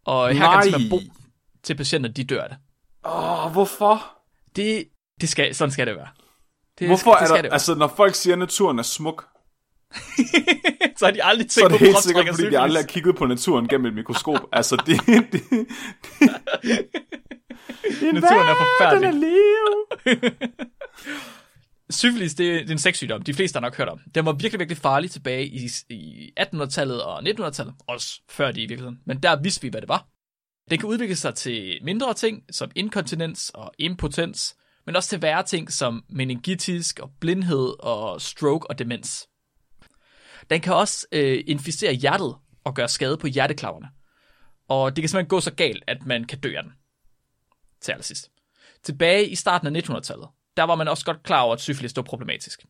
Og 0.05 0.29
her 0.29 0.35
kan 0.35 0.41
Nej. 0.41 0.63
den 0.63 0.73
simpelthen 0.73 1.11
bo 1.11 1.15
til 1.63 1.75
patienter, 1.77 2.11
de 2.11 2.25
dør 2.25 2.43
af 2.43 2.49
det. 2.49 2.59
Åh, 3.05 3.53
hvorfor? 3.53 4.19
Det, 4.57 4.85
det 5.21 5.29
skal, 5.29 5.55
sådan 5.55 5.73
skal 5.73 5.87
det 5.87 5.97
være. 5.97 6.09
Det, 6.79 6.87
Hvorfor 6.87 7.15
det 7.15 7.23
er 7.23 7.27
skal 7.27 7.37
der, 7.37 7.43
det 7.43 7.51
være. 7.51 7.53
altså 7.53 7.75
når 7.75 7.89
folk 7.97 8.15
siger, 8.15 8.35
at 8.35 8.39
naturen 8.39 8.79
er 8.79 8.83
smuk, 8.83 9.27
så 10.99 11.05
har 11.05 11.13
de 11.13 11.25
aldrig 11.25 11.51
så 11.51 11.61
tænkt 11.61 11.65
er 11.65 11.69
det 11.69 11.79
på 11.79 11.85
helt 11.85 12.03
sikkert, 12.03 12.35
fordi 12.35 12.51
de 12.51 12.59
aldrig 12.59 12.83
har 12.83 12.87
kigget 12.87 13.17
på 13.17 13.27
naturen 13.27 13.69
gennem 13.69 13.87
et 13.87 13.95
mikroskop. 13.95 14.49
altså, 14.53 14.77
det, 14.87 15.01
det, 15.07 15.33
det, 15.33 15.67
Naturen 18.15 18.49
er 18.49 18.55
forfærdelig. 18.55 19.15
liv. 19.15 19.67
syfilis, 21.91 22.35
det, 22.35 22.61
det 22.61 22.69
er 22.69 22.73
en 22.73 22.79
sexsygdom. 22.79 23.23
De 23.23 23.35
fleste 23.35 23.57
har 23.57 23.61
nok 23.61 23.77
hørt 23.77 23.89
om. 23.89 24.01
Den 24.15 24.27
var 24.27 24.33
virkelig, 24.33 24.59
virkelig 24.59 24.79
farlig 24.79 25.11
tilbage 25.11 25.47
i, 25.47 25.69
i 25.91 26.31
1800-tallet 26.41 27.03
og 27.03 27.19
1900-tallet. 27.19 27.75
Også 27.87 28.21
før 28.31 28.47
det 28.47 28.57
i 28.57 28.67
virkeligheden. 28.67 28.99
Men 29.07 29.23
der 29.23 29.43
vidste 29.43 29.63
vi, 29.63 29.69
hvad 29.69 29.81
det 29.81 29.89
var. 29.89 30.07
Den 30.71 30.79
kan 30.79 30.89
udvikle 30.89 31.17
sig 31.17 31.35
til 31.35 31.79
mindre 31.83 32.15
ting, 32.15 32.43
som 32.51 32.71
inkontinens 32.75 33.51
og 33.55 33.73
impotens, 33.79 34.57
men 34.87 34.97
også 34.97 35.09
til 35.09 35.23
værre 35.23 35.43
ting 35.43 35.73
som 35.73 36.05
meningitis 36.09 36.95
og 37.01 37.11
blindhed 37.21 37.85
og 37.85 38.21
stroke 38.21 38.71
og 38.71 38.79
demens. 38.79 39.29
Den 40.51 40.61
kan 40.61 40.75
også 40.75 41.07
øh, 41.13 41.45
inficere 41.47 41.93
hjertet 41.93 42.35
og 42.65 42.75
gøre 42.75 42.89
skade 42.89 43.17
på 43.17 43.27
hjerteklaverne. 43.27 43.89
Og 44.69 44.97
det 44.97 45.03
kan 45.03 45.09
simpelthen 45.09 45.29
gå 45.29 45.41
så 45.41 45.55
galt, 45.55 45.85
at 45.87 46.07
man 46.07 46.25
kan 46.25 46.41
dø 46.41 46.57
af 46.57 46.63
den. 46.63 46.73
Til 47.81 47.93
allersidst. 47.93 48.31
Tilbage 48.83 49.29
i 49.29 49.35
starten 49.35 49.77
af 49.77 49.81
1900-tallet, 49.81 50.29
der 50.57 50.63
var 50.63 50.75
man 50.75 50.89
også 50.89 51.05
godt 51.05 51.23
klar 51.23 51.41
over, 51.41 51.55
at 51.55 51.61
syfilis 51.61 51.97
var 51.97 52.03
problematisk. 52.03 52.65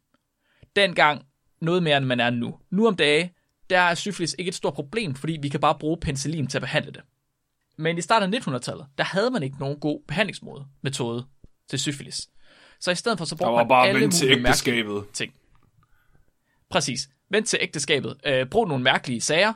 Dengang 0.76 1.26
noget 1.60 1.82
mere, 1.82 1.96
end 1.96 2.04
man 2.04 2.20
er 2.20 2.30
nu. 2.30 2.58
Nu 2.70 2.86
om 2.86 2.96
dage, 2.96 3.34
der 3.70 3.78
er 3.78 3.94
syfilis 3.94 4.36
ikke 4.38 4.48
et 4.48 4.54
stort 4.54 4.74
problem, 4.74 5.14
fordi 5.14 5.38
vi 5.42 5.48
kan 5.48 5.60
bare 5.60 5.78
bruge 5.80 5.98
penicillin 6.00 6.46
til 6.46 6.58
at 6.58 6.62
behandle 6.62 6.92
det. 6.92 7.02
Men 7.78 7.98
i 7.98 8.00
starten 8.00 8.34
af 8.34 8.38
1900-tallet, 8.38 8.86
der 8.98 9.04
havde 9.04 9.30
man 9.30 9.42
ikke 9.42 9.58
nogen 9.58 9.80
god 9.80 10.00
behandlingsmåde, 10.08 10.66
metode 10.82 11.26
til 11.68 11.78
syfilis. 11.78 12.28
Så 12.80 12.90
i 12.90 12.94
stedet 12.94 13.18
for, 13.18 13.24
så 13.24 13.36
brugte 13.36 13.56
man 13.56 13.68
bare 13.68 13.88
alle 13.88 14.10
til 14.10 14.26
mulige 14.26 14.42
mærkelige 14.42 14.78
ægteskabet. 14.78 15.04
ting. 15.12 15.34
Præcis. 16.70 17.08
Vent 17.34 17.48
til 17.48 17.58
ægteskabet. 17.62 18.16
Øh, 18.26 18.46
brug 18.46 18.68
nogle 18.68 18.84
mærkelige 18.84 19.20
sager. 19.20 19.52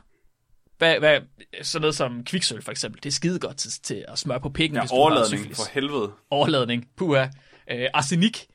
Hvad, 0.78 0.98
hvad, 0.98 1.20
sådan 1.62 1.80
noget 1.80 1.94
som 1.94 2.24
kviksøl 2.24 2.62
for 2.62 2.70
eksempel. 2.70 3.02
Det 3.02 3.08
er 3.08 3.12
skide 3.12 3.38
godt 3.38 3.56
til, 3.56 3.70
til 3.82 4.04
at 4.08 4.18
smøre 4.18 4.40
på 4.40 4.48
pikken, 4.48 4.76
Ja, 4.76 4.82
hvis 4.82 4.90
overladning 4.90 5.56
for 5.56 5.62
helvede. 5.72 6.12
Overladning. 6.30 6.88
Puha. 6.96 7.26
Øh, 7.70 7.86
arsenik 7.94 8.46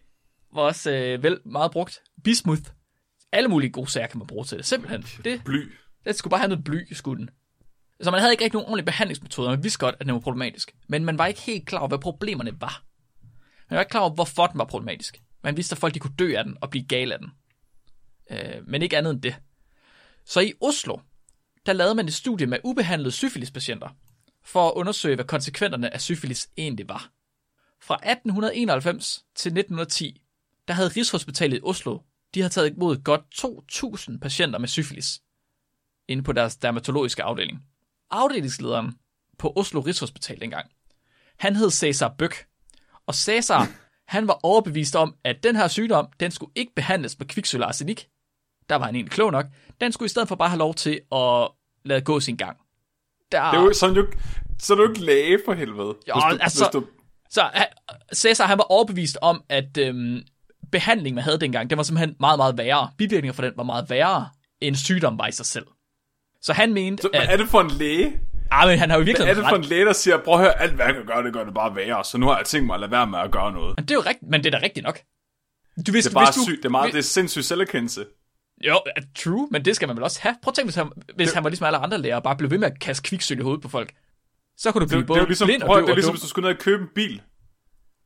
var 0.54 0.62
også 0.62 0.92
øh, 0.92 1.24
vel 1.24 1.40
meget 1.46 1.72
brugt. 1.72 2.02
Bismuth. 2.24 2.62
Alle 3.32 3.50
mulige 3.50 3.72
gode 3.72 3.92
sager 3.92 4.08
kan 4.08 4.18
man 4.18 4.28
bruge 4.28 4.46
til 4.46 4.58
det. 4.58 4.66
Simpelthen. 4.66 5.06
Det, 5.24 5.42
Bly. 5.46 5.72
det 6.06 6.16
skulle 6.16 6.32
bare 6.32 6.40
have 6.40 6.50
noget 6.50 6.64
bly 6.64 6.92
i 6.92 6.94
skuden. 6.94 7.30
Så 8.02 8.12
man 8.12 8.20
havde 8.20 8.34
ikke 8.34 8.44
rigtig 8.44 8.56
nogen 8.56 8.66
ordentlige 8.68 8.86
behandlingsmetoder. 8.86 9.50
Man 9.50 9.64
vidste 9.64 9.80
godt, 9.80 9.96
at 10.00 10.06
den 10.06 10.14
var 10.14 10.20
problematisk. 10.20 10.76
Men 10.88 11.06
man 11.06 11.18
var 11.18 11.26
ikke 11.26 11.42
helt 11.42 11.66
klar 11.66 11.80
over, 11.80 11.88
hvad 11.88 12.00
problemerne 12.00 12.62
var. 12.62 12.84
Man 13.70 13.76
var 13.76 13.82
ikke 13.82 13.92
klar 13.92 14.02
over, 14.02 14.14
hvorfor 14.14 14.48
den 14.48 14.58
var 14.58 14.66
problematisk. 14.66 15.22
Man 15.44 15.58
vidste, 15.58 15.74
at 15.74 15.78
folk 15.78 15.94
de 15.94 16.00
kunne 16.00 16.16
dø 16.20 16.36
af 16.38 16.44
den 16.44 16.58
og 16.62 16.70
blive 16.70 16.86
gale 16.86 17.14
af 17.14 17.20
den. 17.20 17.30
Øh, 18.32 18.68
men 18.68 18.82
ikke 18.82 18.98
andet 18.98 19.12
end 19.12 19.22
det. 19.22 19.36
Så 20.26 20.40
i 20.40 20.54
Oslo, 20.62 20.98
der 21.66 21.74
lavede 21.74 21.96
man 21.96 22.08
et 22.08 22.14
studie 22.14 22.48
med 22.48 22.58
ubehandlede 22.64 23.12
syfilispatienter, 23.12 23.90
for 24.44 24.68
at 24.68 24.74
undersøge, 24.74 25.16
hvad 25.16 25.26
konsekvenserne 25.26 25.94
af 25.94 26.02
syfilis 26.02 26.50
egentlig 26.58 26.90
var. 26.90 27.12
Fra 27.82 27.96
1891 27.96 29.26
til 29.36 29.50
1910, 29.50 30.22
der 30.68 30.74
havde 30.74 30.90
Rigshospitalet 30.90 31.58
i 31.58 31.62
Oslo, 31.64 32.00
de 32.34 32.40
havde 32.40 32.54
taget 32.54 32.74
imod 32.74 33.04
godt 33.04 33.22
2.000 34.12 34.20
patienter 34.20 34.60
med 34.60 34.68
syfilis 34.68 35.22
inde 36.08 36.24
på 36.24 36.32
deres 36.32 36.56
dermatologiske 36.56 37.24
afdeling. 37.24 37.64
Afdelingslederen 38.12 38.94
på 39.38 39.54
Oslo 39.56 39.82
Rigshospital 39.82 40.42
dengang, 40.42 40.72
han 41.40 41.56
hed 41.56 41.72
Cæsar 41.72 42.16
Bøk. 42.18 42.48
Og 43.06 43.16
Cæsar, 43.16 43.68
han 44.08 44.28
var 44.28 44.40
overbevist 44.44 44.96
om, 44.96 45.16
at 45.24 45.44
den 45.44 45.56
her 45.56 45.68
sygdom, 45.68 46.08
den 46.20 46.32
skulle 46.32 46.52
ikke 46.56 46.76
behandles 46.76 47.20
med 47.20 47.28
kviksøl 47.28 47.62
og 47.62 47.68
arsenik. 47.68 48.10
Der 48.70 48.76
var 48.76 48.86
han 48.86 48.96
egentlig 48.96 49.12
klog 49.12 49.32
nok. 49.32 49.46
Den 49.82 49.92
skulle 49.92 50.06
i 50.08 50.10
stedet 50.10 50.28
for 50.28 50.36
bare 50.36 50.50
have 50.50 50.60
lov 50.60 50.74
til 50.74 51.00
at 51.12 51.48
lade 51.86 52.02
gå 52.02 52.20
sin 52.20 52.36
gang. 52.38 52.58
Der, 53.32 53.52
Det 53.52 53.58
er 53.60 53.64
jo 53.64 53.74
sådan, 53.74 53.96
jo, 53.96 54.08
så 54.60 54.74
er 54.74 54.78
du 54.78 54.90
ikke 54.90 55.06
læge 55.06 55.40
for 55.46 55.54
helvede. 55.54 55.88
Jo, 55.88 56.14
hvis 56.14 56.24
du, 56.30 56.38
altså- 56.42 56.64
hvis 56.64 56.72
du, 56.74 56.84
Så 57.30 57.42
han- 57.54 57.68
Cæsar, 58.16 58.46
han 58.48 58.58
var 58.58 58.64
overbevist 58.64 59.18
om, 59.22 59.44
at 59.50 59.78
øhm, 59.78 60.22
behandlingen, 60.72 61.16
man 61.16 61.24
havde 61.24 61.40
dengang, 61.40 61.70
den 61.70 61.78
var 61.78 61.84
simpelthen 61.84 62.16
meget, 62.20 62.40
meget 62.40 62.58
værre. 62.58 62.90
Bivirkninger 62.98 63.34
for 63.34 63.42
den 63.42 63.54
var 63.58 63.64
meget 63.64 63.90
værre, 63.90 64.30
end 64.62 64.76
sygdom 64.76 65.20
var 65.20 65.28
i 65.28 65.32
sig 65.32 65.46
selv. 65.46 65.66
Så 66.42 66.54
han 66.54 66.74
mente, 66.74 67.02
så, 67.02 67.10
hvad 67.14 67.22
at... 67.22 67.30
er 67.34 67.38
det 67.38 67.48
for 67.50 67.62
en 67.62 67.72
læge? 67.72 68.20
Ah, 68.52 68.68
men 68.70 68.80
han 68.80 68.90
har 68.90 68.98
jo 68.98 69.00
Hvad 69.00 69.06
virkelig 69.06 69.30
er 69.30 69.34
det 69.34 69.46
for 69.50 69.56
en 69.56 69.62
læge, 69.62 69.86
der 69.86 69.94
siger, 69.94 70.18
prøv 70.18 70.34
at 70.34 70.40
høre, 70.40 70.62
alt 70.62 70.74
hvad 70.74 70.86
jeg 70.86 70.96
kan 70.96 71.06
gøre, 71.06 71.24
det 71.24 71.34
gør 71.34 71.44
det 71.44 71.54
bare 71.54 71.76
værre, 71.76 72.04
så 72.04 72.18
nu 72.18 72.26
har 72.28 72.38
jeg 72.38 72.46
tænkt 72.46 72.66
mig 72.66 72.74
at 72.74 72.80
lade 72.80 72.92
være 72.92 73.08
med 73.08 73.20
at 73.20 73.32
gøre 73.32 73.52
noget. 73.52 73.74
Men 73.78 73.86
det 73.86 73.92
er 73.92 73.96
jo 73.96 74.02
rigtigt, 74.02 74.32
men 74.32 74.44
det 74.44 74.54
er 74.54 74.60
da 74.60 74.66
rigtigt 74.66 74.84
nok. 74.84 75.00
Du 75.88 75.92
vidste, 75.92 76.10
Det 76.10 76.16
er 76.16 76.20
bare 76.20 76.26
hvis 76.28 76.36
du, 76.36 76.44
sygt, 76.44 76.58
det 76.58 76.66
er 76.66 76.70
meget, 76.70 76.94
det 76.94 77.00
er 77.00 77.04
sindssygt 77.04 77.46
selverkendelse. 77.46 78.06
Jo, 78.68 78.80
true, 79.16 79.48
men 79.52 79.66
det 79.66 79.76
skal 79.76 79.88
man 79.88 79.98
vel 79.98 80.04
også 80.04 80.20
have. 80.22 80.36
Prøv 80.42 80.52
at 80.52 80.56
tænke, 80.56 80.68
hvis 80.68 80.76
han, 80.76 80.90
hvis 81.16 81.34
han 81.34 81.44
var 81.44 81.50
ligesom 81.50 81.66
alle 81.66 81.78
andre 81.78 81.98
lærere, 81.98 82.18
og 82.18 82.24
bare 82.24 82.36
blev 82.36 82.52
ved 82.52 82.58
med 82.58 82.68
at 82.68 82.80
kaste 82.80 83.04
kviksøl 83.04 83.40
i 83.40 83.42
hovedet 83.42 83.62
på 83.62 83.70
folk. 83.70 83.94
Så 84.58 84.72
kunne 84.72 84.80
du 84.80 84.84
Det, 84.84 84.90
blive 84.90 85.00
det, 85.00 85.08
både 85.08 85.20
er 85.20 85.24
jo 85.24 85.28
ligesom, 85.28 85.48
blind 85.48 85.64
og 85.64 85.68
prøv, 85.68 85.78
døv 85.78 85.86
det 85.86 85.92
er 85.92 85.96
ligesom, 85.96 86.14
hvis 86.14 86.22
du 86.22 86.28
skulle 86.28 86.48
ned 86.50 86.56
og 86.56 86.62
købe 86.62 86.84
en 86.84 86.90
bil, 86.96 87.22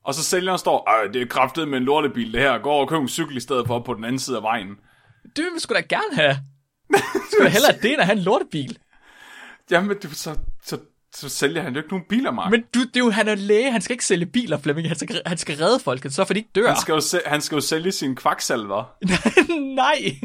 og 0.04 0.14
så 0.14 0.24
sælgeren 0.24 0.60
står, 0.60 0.90
Ej, 0.90 1.08
det 1.14 1.22
er 1.22 1.26
kraftet 1.26 1.68
med 1.68 1.78
en 1.78 1.84
lortebil, 1.84 2.34
det 2.34 2.42
her. 2.42 2.58
Gå 2.58 2.70
over 2.70 2.82
og 2.82 2.90
køb 2.90 3.02
en 3.02 3.08
cykel 3.10 3.38
i 3.38 3.40
stedet 3.40 3.68
for 3.68 3.80
på 3.80 3.94
den 3.94 4.04
anden 4.04 4.20
side 4.20 4.38
af 4.38 4.44
vejen. 4.44 4.70
Det 5.36 5.44
vil 5.44 5.52
vi 5.56 5.60
sgu 5.60 5.74
da 5.74 5.80
gerne 5.80 6.16
have. 6.16 6.38
Skulle 7.32 7.46
da 7.46 7.50
hellere 7.50 7.78
det, 7.82 7.92
end 7.92 8.00
at 8.02 8.06
have 8.06 8.18
en 8.18 8.24
lortebil. 8.24 8.78
Jamen, 9.72 9.98
du, 10.04 10.10
så, 10.10 10.36
så, 10.64 10.80
så 11.20 11.30
sælger 11.30 11.62
han 11.62 11.74
jo 11.74 11.80
ikke 11.80 11.90
nogen 11.90 12.06
biler, 12.10 12.32
Mark. 12.32 12.52
Men 12.52 12.64
du, 12.74 12.80
det 12.80 12.96
er 12.96 13.00
jo, 13.00 13.10
han 13.10 13.28
er 13.28 13.36
læge, 13.36 13.72
han 13.72 13.82
skal 13.82 13.94
ikke 13.94 14.06
sælge 14.06 14.26
biler, 14.26 14.58
Flemming. 14.58 14.88
Han 14.88 14.98
skal, 14.98 15.22
han 15.26 15.38
skal 15.38 15.58
redde 15.58 15.80
folket, 15.80 16.14
så 16.14 16.26
for 16.26 16.34
de 16.34 16.40
ikke 16.40 16.50
dør. 16.56 16.68
Han 16.68 16.82
skal, 16.82 16.94
jo 16.94 17.00
sæ- 17.00 17.30
han 17.30 17.42
skal 17.42 17.56
jo 17.56 17.62
sælge 17.62 17.92
sine 17.92 18.16
kvaksalver. 18.16 18.96
Nej. 19.76 20.16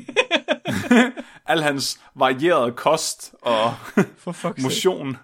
Al 1.53 1.63
hans 1.63 2.01
varierede 2.17 2.73
kost 2.73 3.35
og 3.43 3.75
For 4.19 4.63
motion. 4.63 5.17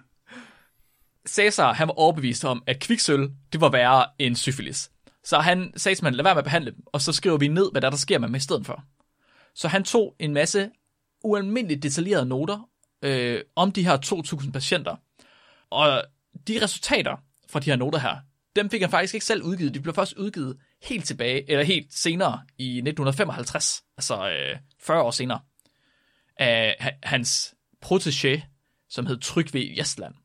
Cæsar, 1.27 1.73
han 1.73 1.87
var 1.87 1.93
overbevist 1.93 2.45
om, 2.45 2.63
at 2.67 2.79
kviksøl, 2.79 3.29
det 3.53 3.61
var 3.61 3.69
værre 3.69 4.05
end 4.19 4.35
syfilis. 4.35 4.89
Så 5.23 5.39
han 5.39 5.71
sagde 5.77 5.95
simpelthen, 5.95 6.15
lad 6.15 6.23
være 6.23 6.33
med 6.35 6.39
at 6.39 6.45
behandle 6.45 6.71
dem, 6.71 6.83
og 6.85 7.01
så 7.01 7.13
skriver 7.13 7.37
vi 7.37 7.47
ned, 7.47 7.71
hvad 7.71 7.81
der, 7.81 7.87
er, 7.87 7.91
der 7.91 7.97
sker 7.97 8.19
med 8.19 8.27
dem 8.27 8.35
i 8.35 8.39
stedet 8.39 8.65
for. 8.65 8.83
Så 9.55 9.67
han 9.67 9.83
tog 9.83 10.15
en 10.19 10.33
masse 10.33 10.69
ualmindeligt 11.23 11.83
detaljerede 11.83 12.25
noter 12.25 12.69
øh, 13.01 13.41
om 13.55 13.71
de 13.71 13.83
her 13.83 13.97
2.000 14.43 14.51
patienter. 14.51 14.95
Og 15.69 16.03
de 16.47 16.63
resultater 16.63 17.17
fra 17.49 17.59
de 17.59 17.69
her 17.69 17.75
noter 17.75 17.99
her, 17.99 18.17
dem 18.55 18.69
fik 18.69 18.81
han 18.81 18.89
faktisk 18.89 19.13
ikke 19.13 19.25
selv 19.25 19.43
udgivet. 19.43 19.73
De 19.73 19.79
blev 19.79 19.93
først 19.93 20.13
udgivet 20.13 20.57
helt 20.83 21.05
tilbage, 21.05 21.51
eller 21.51 21.63
helt 21.63 21.93
senere 21.93 22.41
i 22.57 22.67
1955, 22.77 23.83
altså 23.97 24.29
øh, 24.29 24.57
40 24.79 25.01
år 25.01 25.11
senere, 25.11 25.39
af 26.35 26.75
ha- 26.79 26.97
hans 27.03 27.55
protégé, 27.85 28.41
som 28.89 29.05
hed 29.05 29.17
Trygve 29.19 29.75
Jestland 29.77 30.15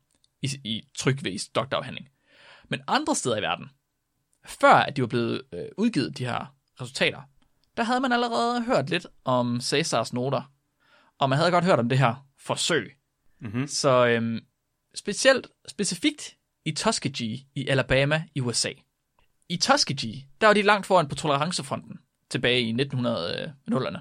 i, 0.41 0.49
i 0.63 0.87
Trygves 0.97 1.47
doktorafhandling. 1.47 2.09
Men 2.69 2.81
andre 2.87 3.15
steder 3.15 3.37
i 3.37 3.41
verden, 3.41 3.69
før 4.45 4.73
at 4.73 4.95
de 4.95 5.01
var 5.01 5.07
blevet 5.07 5.41
øh, 5.53 5.65
udgivet, 5.77 6.17
de 6.17 6.25
her 6.25 6.55
resultater, 6.81 7.21
der 7.77 7.83
havde 7.83 7.99
man 7.99 8.11
allerede 8.11 8.63
hørt 8.63 8.89
lidt 8.89 9.07
om 9.25 9.61
Cæsars 9.61 10.13
noter, 10.13 10.51
og 11.19 11.29
man 11.29 11.37
havde 11.37 11.51
godt 11.51 11.65
hørt 11.65 11.79
om 11.79 11.89
det 11.89 11.97
her 11.97 12.27
forsøg. 12.39 12.95
Mm-hmm. 13.39 13.67
Så 13.67 14.07
øhm, 14.07 14.39
specielt, 14.95 15.47
specifikt 15.67 16.35
i 16.65 16.71
Tuskegee 16.71 17.39
i 17.55 17.67
Alabama 17.67 18.23
i 18.35 18.41
USA. 18.41 18.69
I 19.49 19.57
Tuskegee, 19.57 20.25
der 20.41 20.47
var 20.47 20.53
de 20.53 20.61
langt 20.61 20.85
foran 20.85 21.07
på 21.07 21.15
tolerancefronten 21.15 21.99
tilbage 22.29 22.61
i 22.61 22.73
1900'erne. 22.73 23.99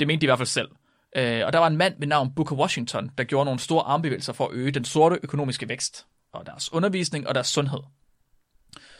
Det 0.00 0.06
mente 0.06 0.20
de 0.20 0.24
i 0.24 0.28
hvert 0.28 0.38
fald 0.38 0.46
selv. 0.46 0.68
Øh, 1.16 1.46
og 1.46 1.52
der 1.52 1.58
var 1.58 1.66
en 1.66 1.76
mand 1.76 1.94
ved 1.98 2.06
navn 2.06 2.34
Booker 2.34 2.56
Washington, 2.56 3.10
der 3.18 3.24
gjorde 3.24 3.44
nogle 3.44 3.60
store 3.60 3.84
armbevægelser 3.84 4.32
for 4.32 4.48
at 4.48 4.54
øge 4.54 4.70
den 4.70 4.84
sorte 4.84 5.18
økonomiske 5.22 5.68
vækst, 5.68 6.06
og 6.32 6.46
deres 6.46 6.72
undervisning 6.72 7.28
og 7.28 7.34
deres 7.34 7.46
sundhed. 7.46 7.80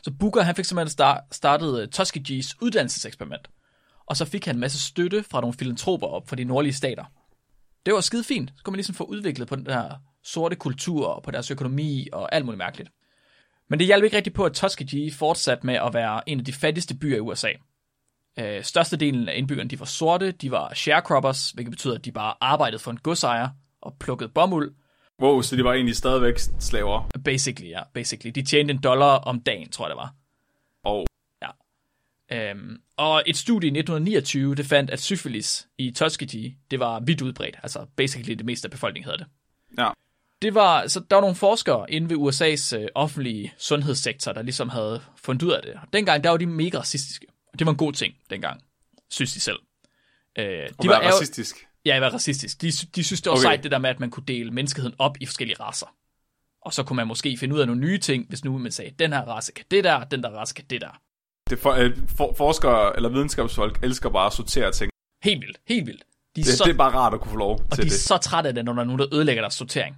Så 0.02 0.10
Booker 0.20 0.42
han 0.42 0.56
fik 0.56 0.64
simpelthen 0.64 0.90
start, 0.90 1.22
startet 1.32 1.82
øh, 1.82 1.88
Tuskegees 1.88 2.62
uddannelseseksperiment, 2.62 3.50
og 4.06 4.16
så 4.16 4.24
fik 4.24 4.44
han 4.44 4.54
en 4.56 4.60
masse 4.60 4.80
støtte 4.80 5.22
fra 5.22 5.40
nogle 5.40 5.54
filantroper 5.54 6.06
op 6.06 6.28
fra 6.28 6.36
de 6.36 6.44
nordlige 6.44 6.72
stater. 6.74 7.04
Det 7.86 7.94
var 7.94 8.00
skide 8.00 8.24
fint. 8.24 8.52
Så 8.56 8.64
kunne 8.64 8.72
man 8.72 8.76
ligesom 8.76 8.94
få 8.94 9.04
udviklet 9.04 9.48
på 9.48 9.56
den 9.56 9.66
der 9.66 9.94
sorte 10.24 10.56
kultur 10.56 11.20
på 11.24 11.30
deres 11.30 11.50
økonomi 11.50 12.08
og 12.12 12.34
alt 12.34 12.44
muligt 12.44 12.58
mærkeligt. 12.58 12.90
Men 13.70 13.78
det 13.78 13.86
hjalp 13.86 14.04
ikke 14.04 14.16
rigtigt 14.16 14.36
på, 14.36 14.44
at 14.44 14.52
Tuskegee 14.52 15.12
fortsatte 15.12 15.66
med 15.66 15.74
at 15.74 15.94
være 15.94 16.28
en 16.28 16.38
af 16.38 16.44
de 16.44 16.52
fattigste 16.52 16.94
byer 16.94 17.16
i 17.16 17.20
USA. 17.20 17.48
Øh, 18.38 18.64
størstedelen 18.64 19.28
af 19.28 19.38
indbyggerne 19.38 19.70
de 19.70 19.80
var 19.80 19.86
sorte, 19.86 20.32
de 20.32 20.50
var 20.50 20.74
sharecroppers, 20.74 21.50
hvilket 21.50 21.70
betyder, 21.70 21.94
at 21.94 22.04
de 22.04 22.12
bare 22.12 22.34
arbejdede 22.40 22.78
for 22.78 22.90
en 22.90 22.96
godsejer 22.96 23.48
og 23.80 23.96
plukkede 24.00 24.28
bomuld. 24.28 24.74
Wow, 25.22 25.40
så 25.40 25.56
de 25.56 25.64
var 25.64 25.72
egentlig 25.72 25.96
stadigvæk 25.96 26.38
slaver. 26.58 27.08
Basically, 27.24 27.70
ja, 27.70 27.80
basically. 27.94 28.32
De 28.34 28.42
tjente 28.42 28.74
en 28.74 28.80
dollar 28.82 29.16
om 29.16 29.40
dagen, 29.40 29.70
tror 29.70 29.84
jeg 29.84 29.90
det 29.90 29.96
var. 29.96 30.14
Og 30.84 31.06
Øhm, 32.32 32.76
og 32.96 33.22
et 33.26 33.36
studie 33.36 33.66
i 33.66 33.70
1929, 33.70 34.54
det 34.54 34.66
fandt, 34.66 34.90
at 34.90 35.00
syfilis 35.00 35.68
i 35.78 35.90
Tuskegee, 35.90 36.54
det 36.70 36.80
var 36.80 37.00
vidt 37.00 37.22
udbredt. 37.22 37.56
Altså 37.62 37.86
basically 37.96 38.34
det 38.34 38.46
meste 38.46 38.66
af 38.66 38.70
befolkningen 38.70 39.04
havde 39.04 39.18
det. 39.18 39.26
ja, 39.78 39.90
Det 40.44 40.54
var, 40.54 40.86
så 40.86 41.00
der 41.00 41.16
var 41.16 41.20
nogle 41.20 41.36
forskere 41.36 41.90
inde 41.90 42.10
ved 42.10 42.16
USA's 42.16 42.76
øh, 42.76 42.88
offentlige 42.94 43.52
sundhedssektor, 43.58 44.32
der 44.32 44.42
ligesom 44.42 44.68
havde 44.68 45.02
fundet 45.16 45.42
ud 45.42 45.52
af 45.52 45.62
det. 45.62 45.72
Og 45.74 45.88
dengang, 45.92 46.24
der 46.24 46.30
var 46.30 46.36
de 46.36 46.46
mega 46.46 46.78
racistiske. 46.78 47.26
Og 47.52 47.58
det 47.58 47.66
var 47.66 47.70
en 47.72 47.76
god 47.76 47.92
ting 47.92 48.14
dengang, 48.30 48.60
synes 49.10 49.32
de 49.32 49.40
selv. 49.40 49.58
Øh, 50.38 50.44
de 50.44 50.68
de 50.82 50.88
var 50.88 51.00
racistisk. 51.00 51.66
Ja, 51.84 52.00
være 52.00 52.12
racistisk. 52.12 52.62
De, 52.62 52.72
de 52.96 53.04
synes, 53.04 53.22
det 53.22 53.30
var 53.30 53.36
okay. 53.36 53.42
Sejt 53.42 53.62
det 53.62 53.70
der 53.70 53.78
med, 53.78 53.90
at 53.90 54.00
man 54.00 54.10
kunne 54.10 54.26
dele 54.28 54.50
menneskeheden 54.50 54.94
op 54.98 55.16
i 55.20 55.26
forskellige 55.26 55.56
raser. 55.60 55.94
Og 56.62 56.72
så 56.72 56.82
kunne 56.82 56.96
man 56.96 57.06
måske 57.06 57.36
finde 57.36 57.54
ud 57.54 57.60
af 57.60 57.66
nogle 57.66 57.80
nye 57.80 57.98
ting, 57.98 58.26
hvis 58.28 58.44
nu 58.44 58.58
man 58.58 58.72
sagde, 58.72 58.90
den 58.98 59.12
her 59.12 59.20
race 59.20 59.52
kan 59.52 59.64
det 59.70 59.84
der, 59.84 60.04
den 60.04 60.22
der 60.22 60.30
race 60.30 60.54
kan 60.54 60.64
det 60.70 60.80
der. 60.80 61.00
Det 61.50 61.58
for, 61.58 61.72
øh, 61.72 61.96
for, 62.16 62.34
forskere 62.36 62.96
eller 62.96 63.08
videnskabsfolk 63.08 63.78
elsker 63.82 64.08
bare 64.10 64.26
at 64.26 64.32
sortere 64.32 64.72
ting. 64.72 64.90
Helt 65.22 65.40
vildt, 65.40 65.58
helt 65.68 65.86
vildt. 65.86 66.04
De 66.36 66.40
er 66.40 66.44
Det, 66.44 66.54
så, 66.54 66.64
det 66.64 66.72
er 66.72 66.76
bare 66.76 66.94
rart 66.94 67.14
at 67.14 67.20
kunne 67.20 67.30
få 67.30 67.38
lov 67.38 67.52
og 67.52 67.76
til 67.76 67.82
de 67.84 67.88
er 67.88 67.90
det. 67.90 68.00
så 68.00 68.16
trætte 68.16 68.48
af 68.48 68.54
det, 68.54 68.64
når 68.64 68.72
der 68.72 68.80
er 68.80 68.84
nogen, 68.84 68.98
der 68.98 69.14
ødelægger 69.14 69.42
deres 69.42 69.54
sortering. 69.54 69.96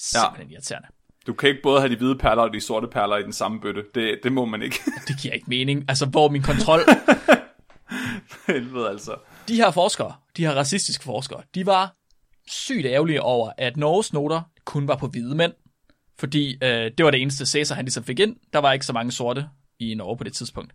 Simpelthen 0.00 0.48
ja. 0.48 0.54
irriterende. 0.54 0.88
Du 1.26 1.32
kan 1.32 1.48
ikke 1.48 1.60
både 1.62 1.80
have 1.80 1.90
de 1.90 1.96
hvide 1.96 2.18
perler 2.18 2.42
og 2.42 2.52
de 2.52 2.60
sorte 2.60 2.88
perler 2.88 3.16
i 3.16 3.22
den 3.22 3.32
samme 3.32 3.60
bøtte. 3.60 3.84
Det, 3.94 4.20
det 4.22 4.32
må 4.32 4.44
man 4.44 4.62
ikke. 4.62 4.80
Det 5.08 5.16
giver 5.22 5.34
ikke 5.34 5.46
mening. 5.48 5.84
Altså, 5.88 6.06
hvor 6.06 6.26
er 6.26 6.30
min 6.30 6.42
kontrol... 6.42 6.80
Helvede 8.46 8.88
altså. 8.88 9.16
de 9.48 9.56
her 9.56 9.70
forskere, 9.70 10.14
de 10.36 10.46
her 10.46 10.54
racistiske 10.54 11.04
forskere, 11.04 11.42
de 11.54 11.66
var 11.66 11.96
sygt 12.48 12.86
ærgerlige 12.86 13.22
over, 13.22 13.52
at 13.58 13.76
Norges 13.76 14.12
noter 14.12 14.42
kun 14.64 14.88
var 14.88 14.96
på 14.96 15.06
hvide 15.06 15.34
mænd. 15.34 15.52
Fordi 16.18 16.54
øh, 16.62 16.90
det 16.98 17.04
var 17.04 17.10
det 17.10 17.22
eneste 17.22 17.46
Caesar, 17.46 17.74
han 17.74 17.84
ligesom 17.84 18.04
fik 18.04 18.18
ind. 18.20 18.36
Der 18.52 18.58
var 18.58 18.72
ikke 18.72 18.86
så 18.86 18.92
mange 18.92 19.12
sorte 19.12 19.48
i 19.78 19.94
Norge 19.94 20.16
på 20.16 20.24
det 20.24 20.32
tidspunkt. 20.32 20.72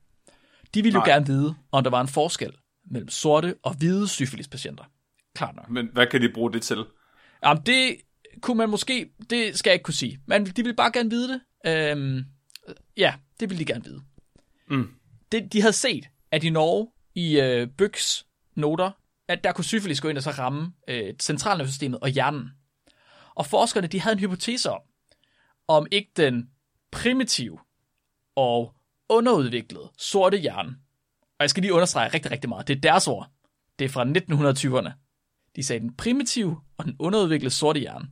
De 0.73 0.83
ville 0.83 0.95
jo 0.95 0.99
Nej. 0.99 1.07
gerne 1.07 1.25
vide, 1.25 1.55
om 1.71 1.83
der 1.83 1.91
var 1.91 2.01
en 2.01 2.07
forskel 2.07 2.51
mellem 2.91 3.09
sorte 3.09 3.55
og 3.63 3.73
hvide 3.73 4.07
syfilispatienter. 4.07 4.83
Klart 5.35 5.55
nok. 5.55 5.69
Men 5.69 5.89
hvad 5.93 6.07
kan 6.07 6.21
de 6.21 6.31
bruge 6.33 6.53
det 6.53 6.61
til? 6.61 6.85
Jamen, 7.43 7.63
det 7.65 7.95
kunne 8.41 8.57
man 8.57 8.69
måske, 8.69 9.09
det 9.29 9.59
skal 9.59 9.69
jeg 9.69 9.75
ikke 9.75 9.83
kunne 9.83 9.93
sige. 9.93 10.19
Men 10.25 10.45
de 10.45 10.63
ville 10.63 10.75
bare 10.75 10.91
gerne 10.91 11.09
vide 11.09 11.27
det. 11.33 11.41
Øhm, 11.65 12.25
ja, 12.97 13.13
det 13.39 13.49
ville 13.49 13.59
de 13.59 13.65
gerne 13.65 13.83
vide. 13.83 14.01
Mm. 14.67 14.89
Det, 15.31 15.53
de 15.53 15.61
havde 15.61 15.73
set, 15.73 16.05
at 16.31 16.43
i 16.43 16.49
Norge, 16.49 16.87
i 17.15 17.39
øh, 17.39 17.67
Bøks 17.67 18.25
noter, 18.55 18.91
at 19.27 19.43
der 19.43 19.51
kunne 19.51 19.65
syfilis 19.65 20.01
gå 20.01 20.09
ind 20.09 20.17
og 20.17 20.23
så 20.23 20.31
ramme 20.31 20.73
øh, 20.87 21.13
centralnervesystemet 21.19 21.99
og 21.99 22.09
hjernen. 22.09 22.49
Og 23.35 23.45
forskerne, 23.45 23.87
de 23.87 24.01
havde 24.01 24.13
en 24.13 24.19
hypotese 24.19 24.71
om, 24.71 24.81
om 25.67 25.87
ikke 25.91 26.11
den 26.17 26.49
primitive 26.91 27.59
og 28.35 28.75
underudviklede 29.09 29.91
sorte 29.97 30.37
hjerne, 30.37 30.77
og 31.21 31.43
jeg 31.43 31.49
skal 31.49 31.61
lige 31.61 31.73
understrege 31.73 32.13
rigtig, 32.13 32.31
rigtig 32.31 32.49
meget, 32.49 32.67
det 32.67 32.75
er 32.75 32.81
deres 32.81 33.07
ord, 33.07 33.31
det 33.79 33.85
er 33.85 33.89
fra 33.89 34.03
1920'erne, 34.03 34.91
de 35.55 35.63
sagde, 35.63 35.79
den 35.79 35.95
primitive 35.95 36.61
og 36.77 36.85
den 36.85 36.95
underudviklede 36.99 37.53
sorte 37.53 37.79
hjerne, 37.79 38.07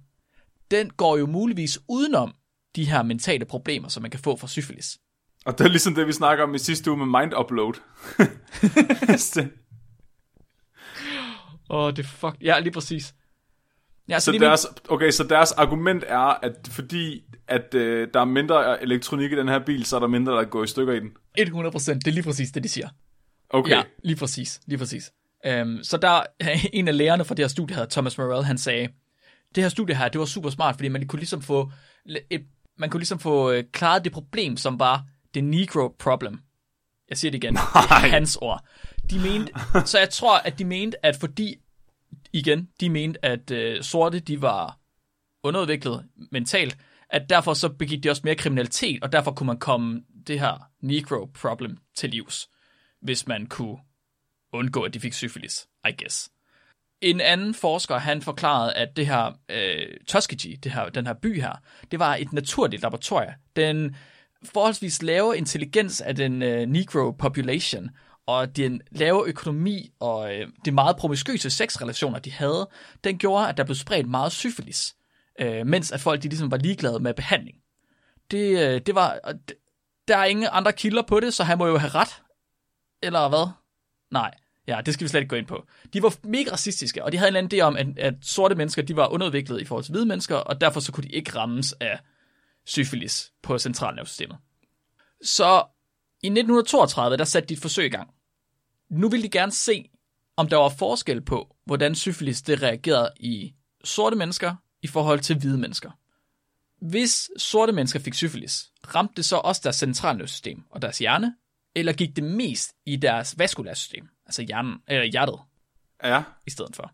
den 0.73 0.89
går 0.89 1.17
jo 1.17 1.25
muligvis 1.25 1.79
udenom 1.89 2.35
de 2.75 2.85
her 2.85 3.03
mentale 3.03 3.45
problemer, 3.45 3.87
som 3.87 4.01
man 4.01 4.11
kan 4.11 4.19
få 4.19 4.37
fra 4.37 4.47
syfilis. 4.47 4.97
Og 5.45 5.57
det 5.57 5.65
er 5.65 5.69
ligesom 5.69 5.95
det, 5.95 6.07
vi 6.07 6.13
snakker 6.13 6.43
om 6.43 6.55
i 6.55 6.59
sidste 6.59 6.91
uge 6.91 7.05
med 7.05 7.21
mind 7.21 7.33
upload. 7.39 7.73
så 9.17 9.41
Åh, 11.69 11.79
oh, 11.79 11.91
det 11.91 11.99
er 11.99 12.07
fuck. 12.07 12.35
Ja, 12.41 12.59
lige 12.59 12.73
præcis. 12.73 13.13
Ja, 14.09 14.19
så 14.19 14.31
lige 14.31 14.41
deres, 14.41 14.67
okay, 14.89 15.11
så 15.11 15.23
deres 15.23 15.51
argument 15.51 16.03
er, 16.07 16.45
at 16.45 16.69
fordi 16.71 17.23
at 17.47 17.73
øh, 17.73 18.07
der 18.13 18.19
er 18.19 18.25
mindre 18.25 18.81
elektronik 18.83 19.31
i 19.31 19.35
den 19.35 19.47
her 19.47 19.59
bil, 19.65 19.85
så 19.85 19.95
er 19.95 19.99
der 19.99 20.07
mindre, 20.07 20.33
der 20.33 20.43
går 20.43 20.63
i 20.63 20.67
stykker 20.67 20.93
i 20.93 20.99
den. 20.99 21.11
100 21.37 21.71
procent, 21.71 22.05
det 22.05 22.11
er 22.11 22.13
lige 22.13 22.23
præcis 22.23 22.51
det, 22.51 22.63
de 22.63 22.69
siger. 22.69 22.89
Okay. 23.49 23.71
Ja, 23.71 23.83
lige 24.03 24.15
præcis, 24.15 24.61
lige 24.65 24.77
præcis. 24.77 25.11
Um, 25.61 25.79
så 25.83 25.97
der 25.97 26.23
en 26.73 26.87
af 26.87 26.97
lærerne 26.97 27.25
fra 27.25 27.35
det 27.35 27.43
her 27.43 27.47
studie 27.47 27.75
her, 27.75 27.85
Thomas 27.85 28.17
Morell, 28.17 28.45
han 28.45 28.57
sagde, 28.57 28.87
det 29.55 29.63
her 29.63 29.69
studie 29.69 29.95
her, 29.95 30.09
det 30.09 30.19
var 30.19 30.25
super 30.25 30.49
smart, 30.49 30.75
fordi 30.75 30.87
man 30.87 31.07
kunne 31.07 31.19
ligesom 31.19 31.41
få, 31.41 31.71
et, 32.29 32.45
man 32.77 32.89
kunne 32.89 32.99
ligesom 32.99 33.19
få 33.19 33.51
øh, 33.51 33.63
klaret 33.71 34.03
det 34.03 34.11
problem, 34.11 34.57
som 34.57 34.79
var 34.79 35.05
det 35.33 35.43
negro 35.43 35.95
problem. 35.99 36.39
Jeg 37.09 37.17
siger 37.17 37.31
det 37.31 37.43
igen, 37.43 37.53
det 37.53 37.61
er 37.63 38.09
hans 38.09 38.35
ord. 38.41 38.65
De 39.09 39.19
mente, 39.19 39.53
så 39.85 39.99
jeg 39.99 40.09
tror, 40.09 40.37
at 40.37 40.59
de 40.59 40.65
mente, 40.65 41.05
at 41.05 41.15
fordi, 41.15 41.55
igen, 42.33 42.69
de 42.79 42.89
mente, 42.89 43.25
at 43.25 43.51
øh, 43.51 43.83
sorte, 43.83 44.19
de 44.19 44.41
var 44.41 44.79
underudviklet 45.43 46.05
mentalt, 46.31 46.77
at 47.09 47.29
derfor 47.29 47.53
så 47.53 47.69
begik 47.69 48.03
de 48.03 48.09
også 48.09 48.21
mere 48.25 48.35
kriminalitet, 48.35 49.03
og 49.03 49.11
derfor 49.11 49.31
kunne 49.31 49.47
man 49.47 49.59
komme 49.59 50.03
det 50.27 50.39
her 50.39 50.69
negro 50.81 51.25
problem 51.25 51.77
til 51.95 52.09
livs, 52.09 52.49
hvis 53.01 53.27
man 53.27 53.45
kunne 53.45 53.77
undgå, 54.53 54.81
at 54.81 54.93
de 54.93 54.99
fik 54.99 55.13
syfilis, 55.13 55.67
I 55.89 55.91
guess. 55.97 56.29
En 57.03 57.21
anden 57.21 57.53
forsker, 57.53 57.97
han 57.97 58.21
forklarede, 58.21 58.73
at 58.73 58.97
det 58.97 59.07
her 59.07 59.31
øh, 59.49 59.97
Tuskegee, 60.07 60.55
det 60.55 60.71
her, 60.71 60.89
den 60.89 61.07
her 61.07 61.13
by 61.13 61.41
her, 61.41 61.53
det 61.91 61.99
var 61.99 62.15
et 62.15 62.33
naturligt 62.33 62.81
laboratorium. 62.81 63.33
Den 63.55 63.95
forholdsvis 64.53 65.01
lave 65.01 65.37
intelligens 65.37 66.01
af 66.01 66.15
den 66.15 66.41
øh, 66.41 66.65
negro 66.65 67.11
population, 67.11 67.89
og 68.25 68.57
den 68.57 68.81
lave 68.91 69.27
økonomi 69.27 69.89
og 69.99 70.35
øh, 70.35 70.47
de 70.65 70.71
meget 70.71 70.97
promiskøse 70.97 71.49
sexrelationer, 71.49 72.19
de 72.19 72.31
havde, 72.31 72.69
den 73.03 73.17
gjorde, 73.17 73.49
at 73.49 73.57
der 73.57 73.63
blev 73.63 73.75
spredt 73.75 74.09
meget 74.09 74.31
syfilis, 74.31 74.95
øh, 75.39 75.67
mens 75.67 75.91
at 75.91 75.99
folk 75.99 76.23
de 76.23 76.29
ligesom 76.29 76.51
var 76.51 76.57
ligeglade 76.57 76.99
med 76.99 77.13
behandling. 77.13 77.57
Det, 78.31 78.59
øh, 78.59 78.81
det 78.85 78.95
var, 78.95 79.19
og 79.23 79.33
der 80.07 80.17
er 80.17 80.25
ingen 80.25 80.47
andre 80.51 80.73
kilder 80.73 81.01
på 81.01 81.19
det, 81.19 81.33
så 81.33 81.43
han 81.43 81.57
må 81.57 81.67
jo 81.67 81.77
have 81.77 81.89
ret. 81.89 82.21
Eller 83.01 83.29
hvad? 83.29 83.49
Nej. 84.11 84.31
Ja, 84.67 84.81
det 84.85 84.93
skal 84.93 85.05
vi 85.05 85.09
slet 85.09 85.19
ikke 85.19 85.29
gå 85.29 85.35
ind 85.35 85.47
på. 85.47 85.65
De 85.93 86.03
var 86.03 86.15
mega 86.23 86.51
racistiske, 86.51 87.03
og 87.03 87.11
de 87.11 87.17
havde 87.17 87.27
en 87.27 87.35
eller 87.35 87.39
anden 87.39 87.59
idé 87.59 87.63
om, 87.63 87.77
at, 87.77 88.05
at 88.05 88.13
sorte 88.21 88.55
mennesker 88.55 88.81
de 88.81 88.95
var 88.95 89.07
underudviklede 89.07 89.61
i 89.61 89.65
forhold 89.65 89.83
til 89.83 89.91
hvide 89.91 90.05
mennesker, 90.05 90.35
og 90.35 90.61
derfor 90.61 90.79
så 90.79 90.91
kunne 90.91 91.03
de 91.03 91.09
ikke 91.09 91.35
rammes 91.35 91.73
af 91.73 91.99
syfilis 92.65 93.31
på 93.43 93.57
centralnervesystemet. 93.57 94.37
Så 95.21 95.63
i 96.23 96.27
1932, 96.27 97.17
der 97.17 97.23
satte 97.23 97.49
de 97.49 97.53
et 97.53 97.59
forsøg 97.59 97.85
i 97.85 97.89
gang. 97.89 98.09
Nu 98.89 99.09
ville 99.09 99.23
de 99.23 99.29
gerne 99.29 99.51
se, 99.51 99.89
om 100.37 100.49
der 100.49 100.57
var 100.57 100.69
forskel 100.69 101.21
på, 101.21 101.55
hvordan 101.65 101.95
syfilis 101.95 102.41
det 102.41 102.61
reagerede 102.61 103.11
i 103.19 103.53
sorte 103.83 104.15
mennesker 104.15 104.55
i 104.81 104.87
forhold 104.87 105.19
til 105.19 105.37
hvide 105.39 105.57
mennesker. 105.57 105.91
Hvis 106.81 107.29
sorte 107.37 107.73
mennesker 107.73 107.99
fik 107.99 108.13
syfilis, 108.13 108.71
ramte 108.95 109.13
det 109.15 109.25
så 109.25 109.37
også 109.37 109.61
deres 109.63 109.75
centralnervesystem 109.75 110.63
og 110.69 110.81
deres 110.81 110.97
hjerne, 110.97 111.35
eller 111.75 111.93
gik 111.93 112.15
det 112.15 112.23
mest 112.23 112.73
i 112.85 112.95
deres 112.95 113.39
vaskulære 113.39 113.75
system? 113.75 114.07
Altså 114.33 114.41
hjernen, 114.41 114.77
eller 114.87 115.05
hjertet, 115.05 115.39
Ja. 116.03 116.23
i 116.47 116.49
stedet 116.49 116.75
for. 116.75 116.91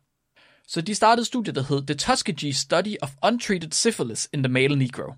Så 0.67 0.82
de 0.82 0.95
startede 0.95 1.25
studiet, 1.25 1.56
der 1.56 1.63
hed 1.63 1.88
The 1.88 1.95
Tuskegee 1.95 2.54
Study 2.54 2.95
of 3.02 3.10
Untreated 3.25 3.71
Syphilis 3.71 4.30
in 4.34 4.43
the 4.43 4.52
Male 4.54 4.75
Negro 4.75 5.13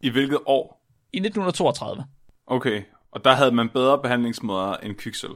I 0.00 0.10
hvilket 0.10 0.38
år? 0.46 0.84
i 1.12 1.16
1932. 1.16 2.04
Okay. 2.46 2.82
Og 3.12 3.24
der 3.24 3.32
havde 3.34 3.52
man 3.52 3.68
bedre 3.68 4.02
behandlingsmåder 4.02 4.76
end 4.76 4.94
kviksøl. 4.94 5.30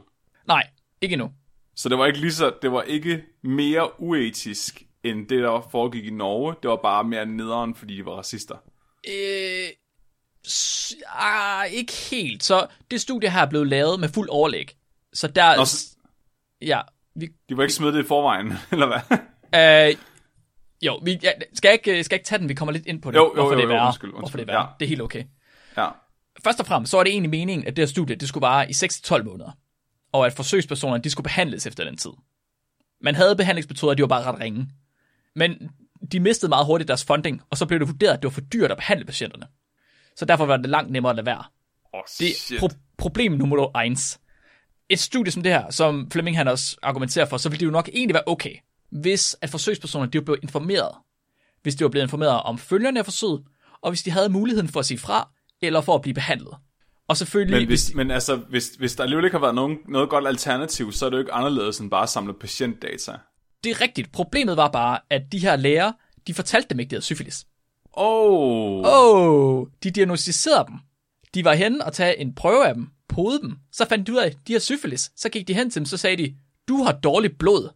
Nej, 0.48 0.68
ikke 1.00 1.12
endnu. 1.12 1.32
Så 1.76 1.88
det 1.88 1.98
var 1.98 2.06
ikke 2.06 2.20
lige 2.20 2.32
så, 2.32 2.52
det 2.62 2.72
var 2.72 2.82
ikke 2.82 3.24
mere 3.42 4.00
uetisk, 4.00 4.82
end 5.04 5.28
det, 5.28 5.42
der 5.42 5.68
foregik 5.70 6.04
i 6.06 6.10
Norge. 6.10 6.54
Det 6.62 6.70
var 6.70 6.76
bare 6.82 7.04
mere 7.04 7.26
nederen, 7.26 7.74
fordi 7.74 7.96
de 7.96 8.04
var 8.04 8.12
racister. 8.12 8.56
Øh, 9.08 9.68
ah, 11.08 11.66
ikke 11.72 11.92
helt. 11.92 12.44
Så 12.44 12.66
det 12.90 13.00
studie 13.00 13.30
her 13.30 13.46
blev 13.46 13.64
lavet 13.64 14.00
med 14.00 14.08
fuld 14.08 14.28
overlæg. 14.28 14.76
Så 15.12 15.26
der... 15.28 15.56
Nå, 15.56 15.64
så, 15.64 15.91
Ja, 16.66 16.80
vi, 17.14 17.28
de 17.48 17.56
var 17.56 17.62
ikke 17.62 17.74
smidt 17.74 17.94
i 17.96 18.02
forvejen, 18.08 18.52
eller 18.72 18.86
hvad? 18.86 19.88
øh, 19.90 19.96
jo, 20.82 21.00
vi, 21.04 21.18
ja, 21.22 21.30
skal, 21.54 21.68
jeg 21.68 21.72
ikke, 21.88 22.04
skal 22.04 22.16
ikke 22.16 22.24
tage 22.26 22.38
den? 22.38 22.48
Vi 22.48 22.54
kommer 22.54 22.72
lidt 22.72 22.86
ind 22.86 23.02
på 23.02 23.10
det. 23.10 23.16
Jo, 23.16 23.22
jo, 23.24 23.34
hvorfor 23.34 23.50
jo, 23.50 23.56
det 23.56 23.58
er 23.64 23.68
jo, 23.68 23.74
værre. 23.74 23.86
undskyld, 23.86 24.10
Hvorfor 24.10 24.22
undskyld, 24.22 24.40
det 24.40 24.48
er 24.48 24.52
værre. 24.52 24.62
ja. 24.66 24.72
Det 24.80 24.84
er 24.86 24.88
helt 24.88 25.02
okay. 25.02 25.24
Ja. 25.76 25.88
Først 26.44 26.60
og 26.60 26.66
fremmest, 26.66 26.90
så 26.90 26.96
var 26.96 27.04
det 27.04 27.10
egentlig 27.12 27.30
meningen, 27.30 27.66
at 27.66 27.76
det 27.76 27.82
her 27.82 27.86
studie, 27.86 28.16
det 28.16 28.28
skulle 28.28 28.42
vare 28.42 28.70
i 28.70 28.72
6-12 28.72 29.22
måneder. 29.22 29.50
Og 30.12 30.26
at 30.26 30.32
forsøgspersonerne, 30.32 31.02
de 31.02 31.10
skulle 31.10 31.24
behandles 31.24 31.66
efter 31.66 31.84
den 31.84 31.96
tid. 31.96 32.10
Man 33.00 33.14
havde 33.14 33.36
behandlingsmetoder, 33.36 33.94
de 33.94 34.02
var 34.02 34.08
bare 34.08 34.22
ret 34.32 34.40
ringe. 34.40 34.68
Men 35.36 35.70
de 36.12 36.20
mistede 36.20 36.48
meget 36.48 36.66
hurtigt 36.66 36.88
deres 36.88 37.04
funding, 37.04 37.42
og 37.50 37.56
så 37.56 37.66
blev 37.66 37.78
det 37.80 37.88
vurderet, 37.88 38.12
at 38.12 38.22
det 38.22 38.24
var 38.24 38.30
for 38.30 38.40
dyrt 38.40 38.70
at 38.70 38.76
behandle 38.76 39.04
patienterne. 39.04 39.46
Så 40.16 40.24
derfor 40.24 40.46
var 40.46 40.56
det 40.56 40.70
langt 40.70 40.90
nemmere 40.92 41.10
at 41.10 41.16
lade 41.16 41.26
være. 41.26 41.44
Oh, 41.92 42.00
Det 42.18 42.28
er 42.30 42.58
pro- 42.66 42.78
problem 42.98 43.32
nummer 43.32 43.78
1. 43.78 44.18
Et 44.88 44.98
studie 44.98 45.32
som 45.32 45.42
det 45.42 45.52
her, 45.52 45.70
som 45.70 46.10
Fleming 46.10 46.36
han 46.36 46.48
også 46.48 46.76
argumenterer 46.82 47.26
for, 47.26 47.36
så 47.36 47.48
ville 47.48 47.60
det 47.60 47.66
jo 47.66 47.70
nok 47.70 47.88
egentlig 47.94 48.14
være 48.14 48.22
okay, 48.26 48.54
hvis 48.90 49.36
at 49.40 49.50
forsøgspersonerne 49.50 50.12
de 50.12 50.18
var 50.18 50.24
blevet 50.24 50.40
informeret. 50.42 50.90
Hvis 51.62 51.74
de 51.74 51.84
var 51.84 51.90
blevet 51.90 52.04
informeret 52.04 52.42
om 52.42 52.58
følgerne 52.58 52.98
af 52.98 53.04
forsøget, 53.04 53.42
og 53.82 53.90
hvis 53.90 54.02
de 54.02 54.10
havde 54.10 54.28
muligheden 54.28 54.68
for 54.68 54.80
at 54.80 54.86
sige 54.86 54.98
fra, 54.98 55.28
eller 55.62 55.80
for 55.80 55.94
at 55.94 56.02
blive 56.02 56.14
behandlet. 56.14 56.54
Og 57.08 57.16
selvfølgelig... 57.16 57.60
Men, 57.60 57.66
hvis, 57.66 57.94
men 57.94 58.10
altså, 58.10 58.36
hvis, 58.36 58.68
hvis 58.68 58.94
der 58.94 59.02
alligevel 59.02 59.24
ikke 59.24 59.34
har 59.34 59.40
været 59.40 59.54
nogen, 59.54 59.78
noget 59.88 60.10
godt 60.10 60.26
alternativ, 60.26 60.92
så 60.92 61.06
er 61.06 61.10
det 61.10 61.16
jo 61.16 61.20
ikke 61.20 61.32
anderledes 61.32 61.78
end 61.78 61.90
bare 61.90 62.02
at 62.02 62.08
samle 62.08 62.34
patientdata. 62.34 63.12
Det 63.64 63.70
er 63.70 63.80
rigtigt. 63.80 64.12
Problemet 64.12 64.56
var 64.56 64.68
bare, 64.68 64.98
at 65.10 65.22
de 65.32 65.38
her 65.38 65.56
læger, 65.56 65.92
de 66.26 66.34
fortalte 66.34 66.68
dem 66.68 66.80
ikke, 66.80 66.90
det 66.90 66.96
havde 66.96 67.04
syfilis. 67.04 67.46
Oh. 67.92 68.86
Åh, 68.86 69.26
oh, 69.26 69.66
de 69.82 69.90
diagnostiserede 69.90 70.64
dem. 70.68 70.74
De 71.34 71.44
var 71.44 71.54
henne 71.54 71.84
og 71.84 71.92
tage 71.92 72.18
en 72.20 72.34
prøve 72.34 72.66
af 72.66 72.74
dem, 72.74 72.88
pode 73.14 73.40
dem. 73.40 73.56
Så 73.72 73.88
fandt 73.88 74.06
de 74.06 74.12
ud 74.12 74.18
af, 74.18 74.26
at 74.26 74.36
de 74.46 74.52
har 74.52 74.60
syfilis. 74.60 75.12
Så 75.16 75.28
gik 75.28 75.48
de 75.48 75.54
hen 75.54 75.70
til 75.70 75.80
dem, 75.80 75.86
så 75.86 75.96
sagde 75.96 76.16
de, 76.16 76.36
du 76.68 76.82
har 76.82 76.92
dårligt 76.92 77.38
blod. 77.38 77.70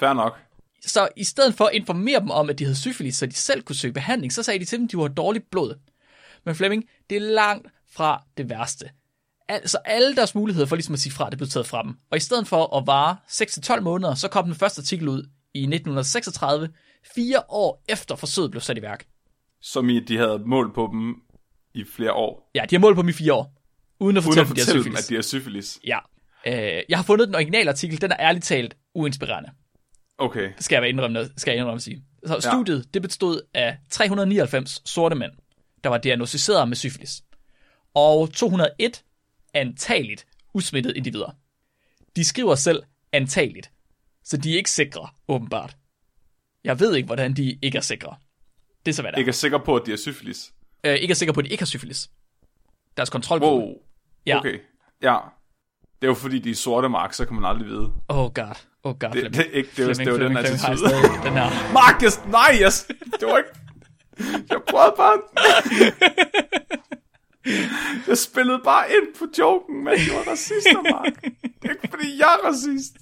Fair 0.00 0.12
nok. 0.12 0.38
Så 0.86 1.08
i 1.16 1.24
stedet 1.24 1.54
for 1.54 1.64
at 1.64 1.74
informere 1.74 2.20
dem 2.20 2.30
om, 2.30 2.50
at 2.50 2.58
de 2.58 2.64
havde 2.64 2.76
syfilis, 2.76 3.16
så 3.16 3.26
de 3.26 3.34
selv 3.34 3.62
kunne 3.62 3.76
søge 3.76 3.92
behandling, 3.92 4.32
så 4.32 4.42
sagde 4.42 4.58
de 4.58 4.64
til 4.64 4.78
dem, 4.78 4.84
at 4.84 4.92
de 4.92 5.00
har 5.00 5.08
dårligt 5.08 5.50
blod. 5.50 5.74
Men 6.44 6.54
Flemming, 6.54 6.84
det 7.10 7.16
er 7.16 7.20
langt 7.20 7.68
fra 7.92 8.22
det 8.36 8.50
værste. 8.50 8.90
Altså 9.48 9.78
alle 9.84 10.16
deres 10.16 10.34
muligheder 10.34 10.66
for 10.66 10.76
ligesom 10.76 10.94
at 10.94 11.00
sige 11.00 11.12
fra, 11.12 11.30
det 11.30 11.38
blev 11.38 11.48
taget 11.48 11.66
fra 11.66 11.82
dem. 11.82 11.94
Og 12.10 12.16
i 12.16 12.20
stedet 12.20 12.48
for 12.48 12.76
at 12.76 12.86
vare 12.86 13.16
6-12 13.28 13.80
måneder, 13.80 14.14
så 14.14 14.28
kom 14.28 14.44
den 14.44 14.54
første 14.54 14.80
artikel 14.80 15.08
ud 15.08 15.28
i 15.54 15.60
1936, 15.60 16.68
fire 17.14 17.42
år 17.48 17.84
efter 17.88 18.16
forsøget 18.16 18.50
blev 18.50 18.60
sat 18.60 18.78
i 18.78 18.82
værk. 18.82 19.06
Som 19.60 19.88
i, 19.88 20.00
de 20.00 20.16
havde 20.16 20.38
mål 20.46 20.74
på 20.74 20.88
dem 20.92 21.14
i 21.74 21.84
flere 21.84 22.12
år. 22.12 22.50
Ja, 22.54 22.64
de 22.70 22.76
har 22.76 22.80
målt 22.80 22.96
på 22.96 23.02
dem 23.02 23.08
i 23.08 23.12
fire 23.12 23.34
år. 23.34 23.59
Uden 24.00 24.16
at 24.16 24.20
Uden 24.20 24.34
fortælle, 24.34 24.50
at 24.50 24.56
de 24.56 24.60
har 24.60 24.64
fortælle 24.66 24.84
dem, 24.84 24.96
at 24.96 25.08
de 25.08 25.14
har 25.14 25.22
syfilis. 25.22 25.78
Ja. 25.86 25.98
Øh, 26.46 26.82
jeg 26.88 26.98
har 26.98 27.02
fundet 27.02 27.28
den 27.28 27.34
originale 27.34 27.70
artikel, 27.70 28.00
den 28.00 28.12
er 28.12 28.16
ærligt 28.20 28.44
talt 28.44 28.76
uinspirerende, 28.94 29.50
Okay. 30.18 30.52
skal 30.58 30.76
jeg 30.76 30.88
indrømme, 30.88 31.30
skal 31.36 31.50
jeg 31.52 31.58
indrømme 31.58 31.76
at 31.76 31.82
sige. 31.82 32.04
Så 32.26 32.40
studiet, 32.40 32.94
det 32.94 33.02
bestod 33.02 33.40
af 33.54 33.78
399 33.90 34.82
sorte 34.84 35.16
mænd, 35.16 35.32
der 35.84 35.90
var 35.90 35.98
diagnostiseret 35.98 36.68
med 36.68 36.76
syfilis, 36.76 37.22
og 37.94 38.32
201 38.32 39.04
antageligt 39.54 40.26
usmittede 40.54 40.96
individer. 40.96 41.36
De 42.16 42.24
skriver 42.24 42.54
selv 42.54 42.82
antageligt, 43.12 43.70
så 44.24 44.36
de 44.36 44.52
er 44.52 44.56
ikke 44.56 44.70
sikre, 44.70 45.08
åbenbart. 45.28 45.76
Jeg 46.64 46.80
ved 46.80 46.94
ikke, 46.96 47.06
hvordan 47.06 47.32
de 47.32 47.58
ikke 47.62 47.78
er 47.78 47.82
sikre. 47.82 48.16
Det 48.86 48.92
er 48.92 48.94
så, 48.94 49.02
hvad 49.02 49.12
det 49.12 49.16
er. 49.16 49.18
Ikke 49.18 49.28
er 49.28 49.32
sikker 49.32 49.58
på, 49.58 49.76
at 49.76 49.82
de 49.86 49.90
har 49.90 49.98
syfilis. 49.98 50.52
Øh, 50.84 50.94
ikke 50.94 51.12
er 51.12 51.16
sikre 51.16 51.32
på, 51.32 51.40
at 51.40 51.44
de 51.44 51.50
ikke 51.50 51.60
har 51.60 51.66
syfilis. 51.66 52.10
Deres 52.96 53.10
kontrolgruppe. 53.10 53.64
Wow. 53.66 53.74
Ja. 54.26 54.38
Okay. 54.38 54.58
Ja. 55.02 55.16
Det 56.00 56.06
er 56.06 56.08
jo 56.10 56.14
fordi, 56.14 56.38
de 56.38 56.50
er 56.50 56.54
sorte, 56.54 56.88
Mark, 56.88 57.12
så 57.12 57.24
kan 57.26 57.34
man 57.34 57.44
aldrig 57.44 57.66
vide. 57.68 57.92
Oh 58.08 58.32
god. 58.32 58.54
Oh 58.84 58.98
god. 58.98 59.10
Det, 59.10 59.34
det, 59.34 59.40
er 59.40 59.50
ikke, 59.50 59.70
det, 59.76 59.78
er, 59.78 59.86
jo- 59.86 59.92
det 59.92 60.06
er 60.08 60.10
jo 60.10 60.18
den 60.18 60.36
attitude. 60.36 60.78
stadig 60.78 61.22
den 61.24 61.32
her. 61.32 61.50
Jeg, 62.02 62.12
nej, 62.30 62.56
jeg, 62.60 62.72
det 63.20 63.28
var 63.28 63.38
ikke... 63.38 63.50
Jeg 64.50 64.60
prøvede 64.68 64.94
bare... 64.96 65.20
Jeg 68.08 68.18
spillede 68.18 68.60
bare 68.64 68.84
ind 68.90 69.14
på 69.18 69.24
joken, 69.38 69.84
men 69.84 69.94
de 69.94 70.10
var 70.16 70.30
racister, 70.32 70.82
Mark. 70.90 71.22
Det 71.62 71.64
er 71.64 71.70
ikke 71.70 71.88
fordi, 71.90 72.18
jeg 72.18 72.38
er 72.42 72.48
racist. 72.48 72.96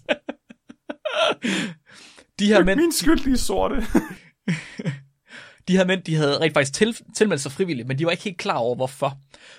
De 2.38 2.46
her 2.46 2.64
mænd, 2.64 2.81
Min 2.81 2.92
skyld, 2.92 3.18
de 3.33 3.37
sorte. 3.38 3.74
de 5.68 5.76
her 5.76 5.85
mænd, 5.85 6.02
de 6.02 6.14
havde 6.14 6.40
rent 6.40 6.54
faktisk 6.54 6.72
til, 6.74 6.96
tilmeldt 7.16 7.42
sig 7.42 7.52
frivilligt, 7.52 7.88
men 7.88 7.98
de 7.98 8.04
var 8.04 8.11
ikke 8.11 8.24
helt 8.24 8.38
klar 8.38 8.57
over, 8.57 8.74
hvorfor. 8.76 9.18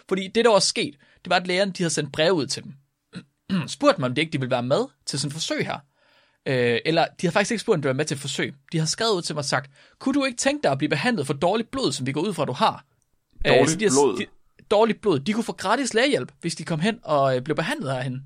Fordi 0.10 0.28
det, 0.36 0.46
der 0.46 0.52
var 0.52 0.60
sket, 0.60 0.96
det 1.24 1.30
var, 1.30 1.36
at 1.36 1.48
lægerne 1.48 1.72
de 1.72 1.84
havde 1.84 1.94
sendt 1.94 2.12
brev 2.12 2.32
ud 2.32 2.48
til 2.48 2.64
dem. 2.64 2.74
spurgte 3.68 3.98
dem, 3.98 4.04
om 4.04 4.16
de 4.16 4.22
ikke 4.22 4.32
de 4.32 4.40
ville 4.40 4.52
være 4.52 4.64
med 4.64 4.86
til 5.06 5.20
sådan 5.20 5.28
et 5.28 5.34
forsøg 5.34 5.66
her. 5.66 5.80
Øh, 6.46 6.80
eller 6.86 7.06
de 7.06 7.28
havde 7.28 7.34
faktisk 7.34 7.52
ikke 7.52 7.62
spurgt, 7.62 7.76
om 7.76 7.82
de 7.82 7.88
ville 7.88 7.98
være 7.98 8.02
med 8.02 8.06
til 8.06 8.16
et 8.16 8.22
forsøg. 8.22 8.54
De 8.72 8.80
har 8.80 8.86
skrevet 8.86 9.14
ud 9.14 9.22
til 9.22 9.36
mig 9.36 9.40
og 9.40 9.46
sagt, 9.46 9.72
kunne 10.00 10.14
du 10.14 10.26
ikke 10.26 10.38
tænke 10.38 10.64
dig 10.64 10.72
at 10.72 10.78
blive 10.78 10.90
behandlet 10.90 11.28
for 11.28 11.34
dårligt 11.34 11.72
blod, 11.72 11.92
som 11.92 12.06
vi 12.06 12.12
går 12.12 12.22
ud 12.22 12.34
fra, 12.34 12.46
du 12.46 12.52
har? 12.52 12.86
Dårligt 13.48 13.72
så 13.72 13.78
de 13.78 13.86
har, 13.86 13.92
blod? 13.92 14.18
De, 14.18 14.26
dårligt 14.72 15.02
blod. 15.02 15.20
De 15.20 15.34
kunne 15.34 15.44
få 15.44 15.54
gratis 15.54 15.94
lægehjælp, 15.94 16.32
hvis 16.42 16.56
de 16.56 16.64
kom 16.64 16.80
hen 16.80 17.00
og 17.04 17.36
øh, 17.36 17.42
blev 17.42 17.56
behandlet 17.56 17.92
herhen. 17.92 18.26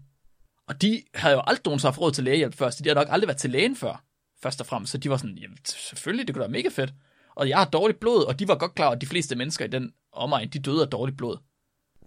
Og 0.67 0.81
de 0.81 1.01
havde 1.15 1.35
jo 1.35 1.41
aldrig 1.47 1.65
nogensinde 1.65 1.91
haft 1.91 2.01
råd 2.01 2.11
til 2.11 2.23
lægehjælp 2.23 2.55
før, 2.55 2.69
så 2.69 2.83
de 2.83 2.89
har 2.89 2.95
nok 2.95 3.07
aldrig 3.09 3.27
været 3.27 3.37
til 3.37 3.49
lægen 3.49 3.75
før, 3.75 4.03
først 4.43 4.61
og 4.61 4.67
fremmest. 4.67 4.91
Så 4.91 4.97
de 4.97 5.09
var 5.09 5.17
sådan, 5.17 5.37
jamen 5.37 5.57
selvfølgelig, 5.65 6.27
det 6.27 6.35
kunne 6.35 6.43
da 6.43 6.47
være 6.47 6.63
mega 6.63 6.69
fedt. 6.69 6.93
Og 7.35 7.49
jeg 7.49 7.57
har 7.57 7.65
dårligt 7.65 7.99
blod, 7.99 8.25
og 8.25 8.39
de 8.39 8.47
var 8.47 8.55
godt 8.55 8.75
klar 8.75 8.85
over, 8.85 8.95
at 8.95 9.01
de 9.01 9.05
fleste 9.05 9.35
mennesker 9.35 9.65
i 9.65 9.67
den 9.67 9.93
omegn, 10.11 10.49
de 10.49 10.59
døde 10.59 10.81
af 10.81 10.87
dårligt 10.87 11.17
blod. 11.17 11.37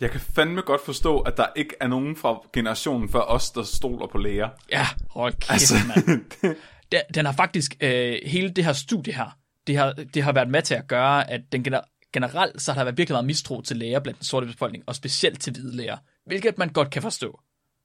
Jeg 0.00 0.10
kan 0.10 0.20
fandme 0.20 0.60
godt 0.60 0.84
forstå, 0.84 1.18
at 1.20 1.36
der 1.36 1.46
ikke 1.56 1.74
er 1.80 1.86
nogen 1.86 2.16
fra 2.16 2.40
generationen 2.52 3.08
før 3.08 3.20
os, 3.20 3.50
der 3.50 3.62
stoler 3.62 4.06
på 4.06 4.18
læger. 4.18 4.48
Ja, 4.72 4.86
hold 5.10 5.32
kæft, 5.32 5.50
Altså, 5.50 5.74
mand. 5.96 6.24
Den, 6.92 7.00
den 7.14 7.26
har 7.26 7.32
faktisk, 7.32 7.76
øh, 7.80 8.18
hele 8.26 8.50
det 8.50 8.64
her 8.64 8.72
studie 8.72 9.12
her, 9.12 9.36
det 9.66 9.76
har, 9.76 9.92
det 10.14 10.22
har 10.22 10.32
været 10.32 10.48
med 10.50 10.62
til 10.62 10.74
at 10.74 10.88
gøre, 10.88 11.30
at 11.30 11.40
den 11.52 11.62
gener- 11.68 12.10
generelt, 12.12 12.62
så 12.62 12.72
har 12.72 12.78
der 12.78 12.84
været 12.84 12.98
virkelig 12.98 13.14
meget 13.14 13.24
mistro 13.26 13.60
til 13.62 13.76
læger 13.76 14.00
blandt 14.00 14.18
den 14.18 14.24
sorte 14.24 14.46
befolkning, 14.46 14.84
og 14.86 14.94
specielt 14.94 15.40
til 15.40 15.52
hvide 15.52 15.76
læger, 15.76 15.96
hvilket 16.26 16.58
man 16.58 16.68
godt 16.68 16.90
kan 16.90 17.02
forstå. 17.02 17.40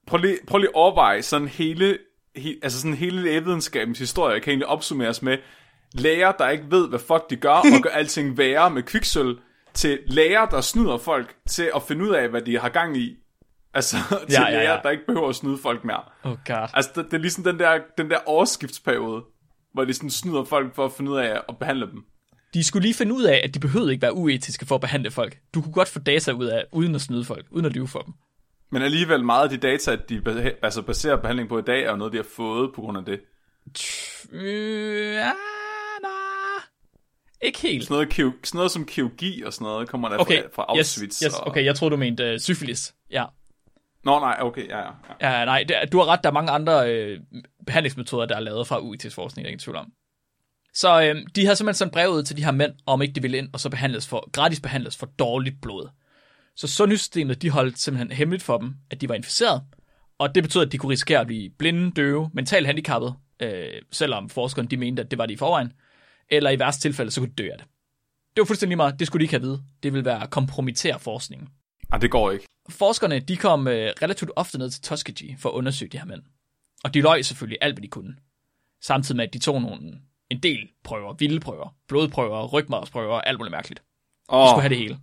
prøv 0.08 0.18
lige, 0.20 0.38
prøv 0.48 0.58
lige 0.58 0.70
at 0.70 0.74
overveje 0.76 1.22
sådan 1.22 1.48
hele, 1.48 1.98
he, 2.36 2.56
altså 2.64 2.82
sådan 2.82 2.98
hele 2.98 3.22
lægevidenskabens 3.22 4.00
historie 4.00 4.40
kan 4.40 4.52
egentlig 4.52 4.68
opsummeres 4.68 5.22
med 5.22 5.38
læger, 5.94 6.32
der 6.32 6.50
ikke 6.50 6.66
ved, 6.70 6.90
hvad 6.90 7.00
fuck 7.00 7.30
de 7.30 7.36
gør, 7.36 7.54
og 7.76 7.82
gør 7.84 7.90
alting 7.90 8.38
værre 8.38 8.70
med 8.70 8.84
kviksøl, 8.84 9.38
til 9.74 10.00
læger, 10.08 10.46
der 10.46 10.62
snyder 10.62 10.98
folk 10.98 11.36
til 11.48 11.72
at 11.76 11.84
finde 11.84 12.06
ud 12.06 12.10
af, 12.10 12.30
hvad 12.30 12.42
de 12.42 12.60
har 12.60 12.70
gang 12.70 12.98
i. 12.98 13.18
Altså, 13.74 13.98
til 14.10 14.18
Ja, 14.34 14.42
ja, 14.42 14.52
ja. 14.52 14.58
læger, 14.58 14.82
der 14.82 14.90
ikke 14.90 15.06
behøver 15.08 15.30
at 15.30 15.36
snyde 15.36 15.58
folk 15.58 15.84
mere. 15.86 16.04
Oh 16.24 16.32
god. 16.46 16.68
Altså, 16.74 16.92
det, 16.96 17.06
det 17.06 17.14
er 17.14 17.18
ligesom 17.22 17.44
den 17.44 17.60
der, 17.60 17.80
den 17.98 18.10
der 18.10 18.18
overskiftsperiode, 18.26 19.24
hvor 19.74 19.86
de 19.86 19.94
sådan 19.94 20.10
snyder 20.10 20.44
folk 20.44 20.76
for 20.76 20.86
at 20.86 20.92
finde 20.92 21.12
ud 21.12 21.18
af 21.18 21.42
at 21.50 21.58
behandle 21.58 21.86
dem. 21.92 22.04
De 22.54 22.64
skulle 22.64 22.82
lige 22.84 22.94
finde 22.94 23.14
ud 23.14 23.24
af, 23.24 23.42
at 23.44 23.54
de 23.54 23.60
behøvede 23.60 23.92
ikke 23.92 24.02
være 24.02 24.14
uetiske 24.16 24.66
for 24.66 24.76
at 24.76 24.82
behandle 24.82 25.12
folk. 25.12 25.38
Du 25.54 25.62
kunne 25.62 25.74
godt 25.74 25.88
få 25.88 26.00
data 26.00 26.32
ud 26.32 26.46
af, 26.46 26.66
uden 26.72 26.96
at 26.96 27.02
snyde 27.02 27.26
folk, 27.26 27.46
uden 27.52 27.66
at 27.66 27.74
lyve 27.74 27.88
for 27.88 28.00
dem. 28.00 28.14
Men 28.72 28.82
alligevel 28.82 29.24
meget 29.24 29.44
af 29.44 29.50
de 29.50 29.58
data, 29.58 29.96
de 30.10 30.22
beha- 30.28 30.60
altså 30.64 30.82
baserer 30.82 31.16
behandling 31.16 31.50
på 31.50 31.60
i 31.60 31.62
dag, 31.62 31.84
er 31.84 31.92
jo 31.92 31.98
noget, 31.98 32.14
de 32.14 32.18
har 32.18 32.26
fået 32.36 32.72
på 32.76 32.82
grund 32.82 32.98
af 32.98 33.06
det. 33.06 33.20
Øh, 34.32 35.14
ja. 35.14 35.32
Ikke 37.44 37.60
helt. 37.60 37.84
Sådan 37.84 37.96
noget, 37.96 38.10
kirurg, 38.10 38.34
sådan 38.44 38.58
noget 38.58 38.72
som 38.72 38.86
kirurgi 38.86 39.44
og 39.44 39.54
sådan 39.54 39.66
noget, 39.66 39.90
kommer 39.90 40.10
der 40.10 40.18
Okay, 40.18 40.44
fra, 40.44 40.50
fra 40.56 40.66
Auschwitz. 40.70 41.20
yes, 41.20 41.20
yes, 41.26 41.34
og... 41.34 41.48
okay, 41.48 41.66
jeg 41.66 41.76
troede, 41.76 41.92
du 41.92 41.98
mente 41.98 42.34
uh, 42.34 42.40
syfilis. 42.40 42.96
Ja. 43.12 43.26
Nå, 44.04 44.20
nej, 44.20 44.38
okay, 44.42 44.68
ja, 44.68 44.78
ja. 44.78 44.90
ja. 45.22 45.40
Ja, 45.40 45.46
nej, 45.46 45.66
du 45.92 45.98
har 45.98 46.06
ret, 46.06 46.20
der 46.24 46.30
er 46.30 46.34
mange 46.34 46.52
andre 46.52 46.94
øh, 46.94 47.20
behandlingsmetoder, 47.66 48.26
der 48.26 48.36
er 48.36 48.40
lavet 48.40 48.68
fra 48.68 48.80
UIT's 48.80 49.10
forskning, 49.10 49.44
der 49.44 49.48
er 49.48 49.52
ingen 49.52 49.60
tvivl 49.60 49.78
om. 49.78 49.92
Så 50.74 51.02
øh, 51.02 51.16
de 51.36 51.46
har 51.46 51.54
simpelthen 51.54 51.78
sendt 51.78 51.94
brev 51.94 52.10
ud 52.10 52.24
til 52.24 52.38
de 52.38 52.44
her 52.44 52.52
mænd, 52.52 52.74
om 52.86 53.02
ikke 53.02 53.14
de 53.14 53.22
ville 53.22 53.38
ind 53.38 53.50
og 53.54 53.60
så 53.60 53.70
behandles 53.70 54.08
for, 54.08 54.30
gratis 54.32 54.60
behandles 54.60 54.98
for 54.98 55.06
dårligt 55.06 55.62
blod. 55.62 55.90
Så 56.56 56.68
sundhedssystemet, 56.68 57.42
de 57.42 57.50
holdt 57.50 57.80
simpelthen 57.80 58.12
hemmeligt 58.12 58.44
for 58.44 58.58
dem, 58.58 58.74
at 58.92 59.02
de 59.02 59.10
var 59.10 59.16
inficeret, 59.16 59.62
og 60.20 60.36
det 60.36 60.44
betød, 60.44 60.62
at 60.66 60.72
de 60.72 60.78
kunne 60.78 60.92
risikere 60.92 61.20
at 61.20 61.28
blive 61.28 61.50
blinde, 61.60 61.92
døve, 61.92 62.30
mentalt 62.34 62.68
handicappet, 62.68 63.16
øh, 63.40 63.82
selvom 63.92 64.30
forskerne 64.30 64.68
de 64.68 64.78
mente, 64.78 65.02
at 65.02 65.12
det 65.12 65.18
var 65.18 65.26
de 65.26 65.34
i 65.34 65.38
forvejen, 65.38 65.72
eller 66.32 66.50
i 66.50 66.60
værste 66.60 66.82
tilfælde, 66.82 67.12
så 67.12 67.22
kunne 67.22 67.30
de 67.30 67.44
dø 67.44 67.50
af 67.52 67.58
det. 67.58 67.68
Det 68.36 68.42
var 68.42 68.46
fuldstændig 68.46 68.78
meget, 68.78 69.00
det 69.00 69.08
skulle 69.08 69.20
de 69.20 69.24
ikke 69.24 69.34
have 69.34 69.42
vide. 69.42 69.64
Det 69.84 69.94
ville 69.94 70.06
være 70.06 70.28
kompromittere 70.28 71.00
forskningen. 71.00 71.50
Ej, 71.92 71.98
det 71.98 72.12
går 72.12 72.32
ikke. 72.32 72.46
Forskerne 72.70 73.20
de 73.20 73.38
kom 73.38 73.68
øh, 73.68 73.94
relativt 74.02 74.32
ofte 74.36 74.58
ned 74.58 74.70
til 74.70 74.82
Tuskegee 74.82 75.38
for 75.40 75.50
at 75.50 75.54
undersøge 75.54 75.90
de 75.90 75.98
her 75.98 76.06
mænd. 76.06 76.22
Og 76.84 76.94
de 76.94 77.02
løg 77.02 77.26
selvfølgelig 77.26 77.58
alt, 77.62 77.76
hvad 77.76 77.82
de 77.82 77.88
kunne. 77.88 78.16
Samtidig 78.82 79.18
med, 79.18 79.28
at 79.28 79.34
de 79.34 79.40
tog 79.40 79.62
nogle, 79.62 80.00
en 80.30 80.40
del 80.40 80.70
prøver, 80.84 81.14
vilde 81.14 81.40
prøver, 81.40 81.76
blodprøver, 81.88 82.48
rygmarvsprøver, 82.48 83.22
alt 83.22 83.38
muligt 83.38 83.52
mærkeligt. 83.52 83.80
De 84.30 84.36
Åh, 84.36 84.50
skulle 84.50 84.62
have 84.62 84.70
det 84.70 84.78
hele. 84.78 85.00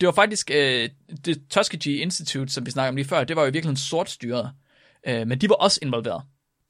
Det 0.00 0.06
var 0.06 0.12
faktisk, 0.12 0.50
øh, 0.50 0.88
det 1.24 1.42
Tuskegee 1.50 1.96
Institute, 1.96 2.52
som 2.52 2.66
vi 2.66 2.70
snakkede 2.70 2.88
om 2.88 2.96
lige 2.96 3.08
før, 3.08 3.24
det 3.24 3.36
var 3.36 3.42
jo 3.42 3.48
i 3.48 3.52
virkeligheden 3.52 3.76
sort 3.76 4.10
styret. 4.10 4.50
Øh, 5.06 5.26
men 5.26 5.38
de 5.38 5.48
var 5.48 5.54
også 5.54 5.78
involveret. 5.82 6.22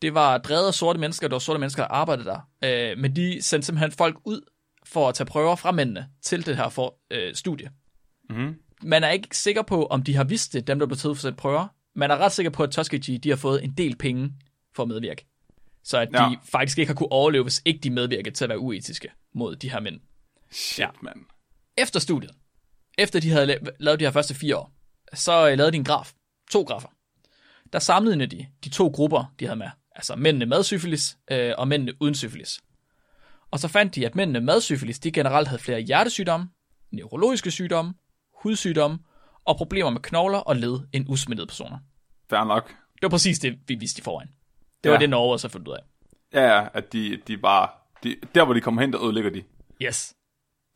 Det 0.04 0.14
var 0.14 0.38
drevet 0.38 0.66
af 0.66 0.74
sorte 0.74 0.98
mennesker, 1.00 1.28
det 1.28 1.32
var 1.32 1.38
sorte 1.38 1.58
mennesker, 1.60 1.82
der 1.82 1.88
arbejdede 1.88 2.26
der. 2.28 2.40
Øh, 2.64 2.98
men 2.98 3.16
de 3.16 3.42
sendte 3.42 3.66
simpelthen 3.66 3.92
folk 3.92 4.16
ud 4.24 4.40
for 4.86 5.08
at 5.08 5.14
tage 5.14 5.26
prøver 5.26 5.56
fra 5.56 5.72
mændene 5.72 6.08
til 6.22 6.46
det 6.46 6.56
her 6.56 6.68
for, 6.68 6.98
øh, 7.10 7.34
studie. 7.34 7.70
Mhm. 8.30 8.54
Man 8.82 9.04
er 9.04 9.08
ikke 9.10 9.36
sikker 9.36 9.62
på, 9.62 9.86
om 9.86 10.02
de 10.02 10.16
har 10.16 10.24
vidst 10.24 10.52
det, 10.52 10.66
dem 10.66 10.78
der 10.78 10.86
blev 10.86 10.96
taget 10.96 11.18
for 11.18 11.28
at 11.28 11.36
prøver. 11.36 11.68
Man 11.94 12.10
er 12.10 12.16
ret 12.18 12.32
sikker 12.32 12.50
på, 12.50 12.62
at 12.62 12.70
Tuskegee 12.70 13.18
de 13.18 13.28
har 13.28 13.36
fået 13.36 13.64
en 13.64 13.70
del 13.74 13.96
penge 13.96 14.32
for 14.76 14.82
at 14.82 14.88
medvirke. 14.88 15.26
Så 15.84 15.98
at 15.98 16.08
Ja. 16.14 16.18
de 16.18 16.38
faktisk 16.44 16.78
ikke 16.78 16.90
har 16.90 16.94
kunne 16.94 17.12
overleve, 17.12 17.42
hvis 17.44 17.62
ikke 17.64 17.80
de 17.80 17.90
medvirkede 17.90 18.34
til 18.34 18.44
at 18.44 18.48
være 18.48 18.58
uetiske 18.58 19.08
mod 19.34 19.56
de 19.56 19.70
her 19.70 19.80
mænd. 19.80 20.00
shit, 20.50 20.78
Ja. 20.78 20.88
mand. 21.02 21.16
Efter 21.78 22.00
studiet, 22.00 22.30
efter 22.98 23.20
de 23.20 23.30
havde 23.30 23.54
la- 23.54 23.70
lavet 23.80 24.00
de 24.00 24.04
her 24.04 24.12
første 24.12 24.34
fire 24.34 24.56
år, 24.56 24.72
så 25.14 25.48
øh, 25.50 25.56
lavede 25.58 25.72
de 25.72 25.76
en 25.76 25.84
graf. 25.84 26.12
To 26.50 26.62
grafer. 26.62 26.88
Der 27.72 27.78
sammenlignede 27.78 28.36
de 28.36 28.46
de 28.64 28.68
to 28.68 28.88
grupper, 28.88 29.34
de 29.40 29.44
havde 29.46 29.58
med. 29.58 29.70
Altså 29.94 30.16
mændene 30.16 30.46
med 30.46 30.62
syfilis 30.62 31.16
øh, 31.30 31.52
og 31.58 31.68
mændene 31.68 31.92
uden 32.00 32.14
syfilis. 32.14 32.60
Og 33.50 33.58
så 33.58 33.68
fandt 33.68 33.94
de, 33.94 34.06
at 34.06 34.14
mændene 34.14 34.40
med 34.40 34.60
syfilis, 34.60 34.98
de 34.98 35.12
generelt 35.12 35.48
havde 35.48 35.62
flere 35.62 35.80
hjertesygdomme, 35.80 36.48
neurologiske 36.92 37.50
sygdomme, 37.50 37.94
hudsygdomme 38.42 38.98
og 39.44 39.56
problemer 39.56 39.90
med 39.90 40.00
knogler 40.00 40.38
og 40.38 40.56
led 40.56 40.80
end 40.92 41.04
usmittede 41.08 41.46
personer. 41.46 41.78
Fair 42.30 42.44
nok. 42.44 42.68
Det 42.68 43.02
var 43.02 43.08
præcis 43.08 43.38
det, 43.38 43.58
vi 43.68 43.74
vidste 43.74 44.00
i 44.00 44.02
forvejen. 44.02 44.28
Det 44.84 44.90
var 44.90 44.96
Ja. 44.96 45.00
det, 45.00 45.10
Norge 45.10 45.32
også 45.32 45.48
fundet 45.48 45.68
ud 45.68 45.72
af. 45.74 45.80
Ja, 46.32 46.56
ja, 46.58 46.66
at 46.74 46.92
de, 46.92 47.18
de 47.28 47.38
bare... 47.38 47.68
De, 48.04 48.16
der, 48.34 48.44
hvor 48.44 48.54
de 48.54 48.60
kommer 48.60 48.80
hen, 48.80 48.92
der 48.92 49.04
ødelægger 49.04 49.30
de. 49.30 49.42
Yes. 49.82 50.14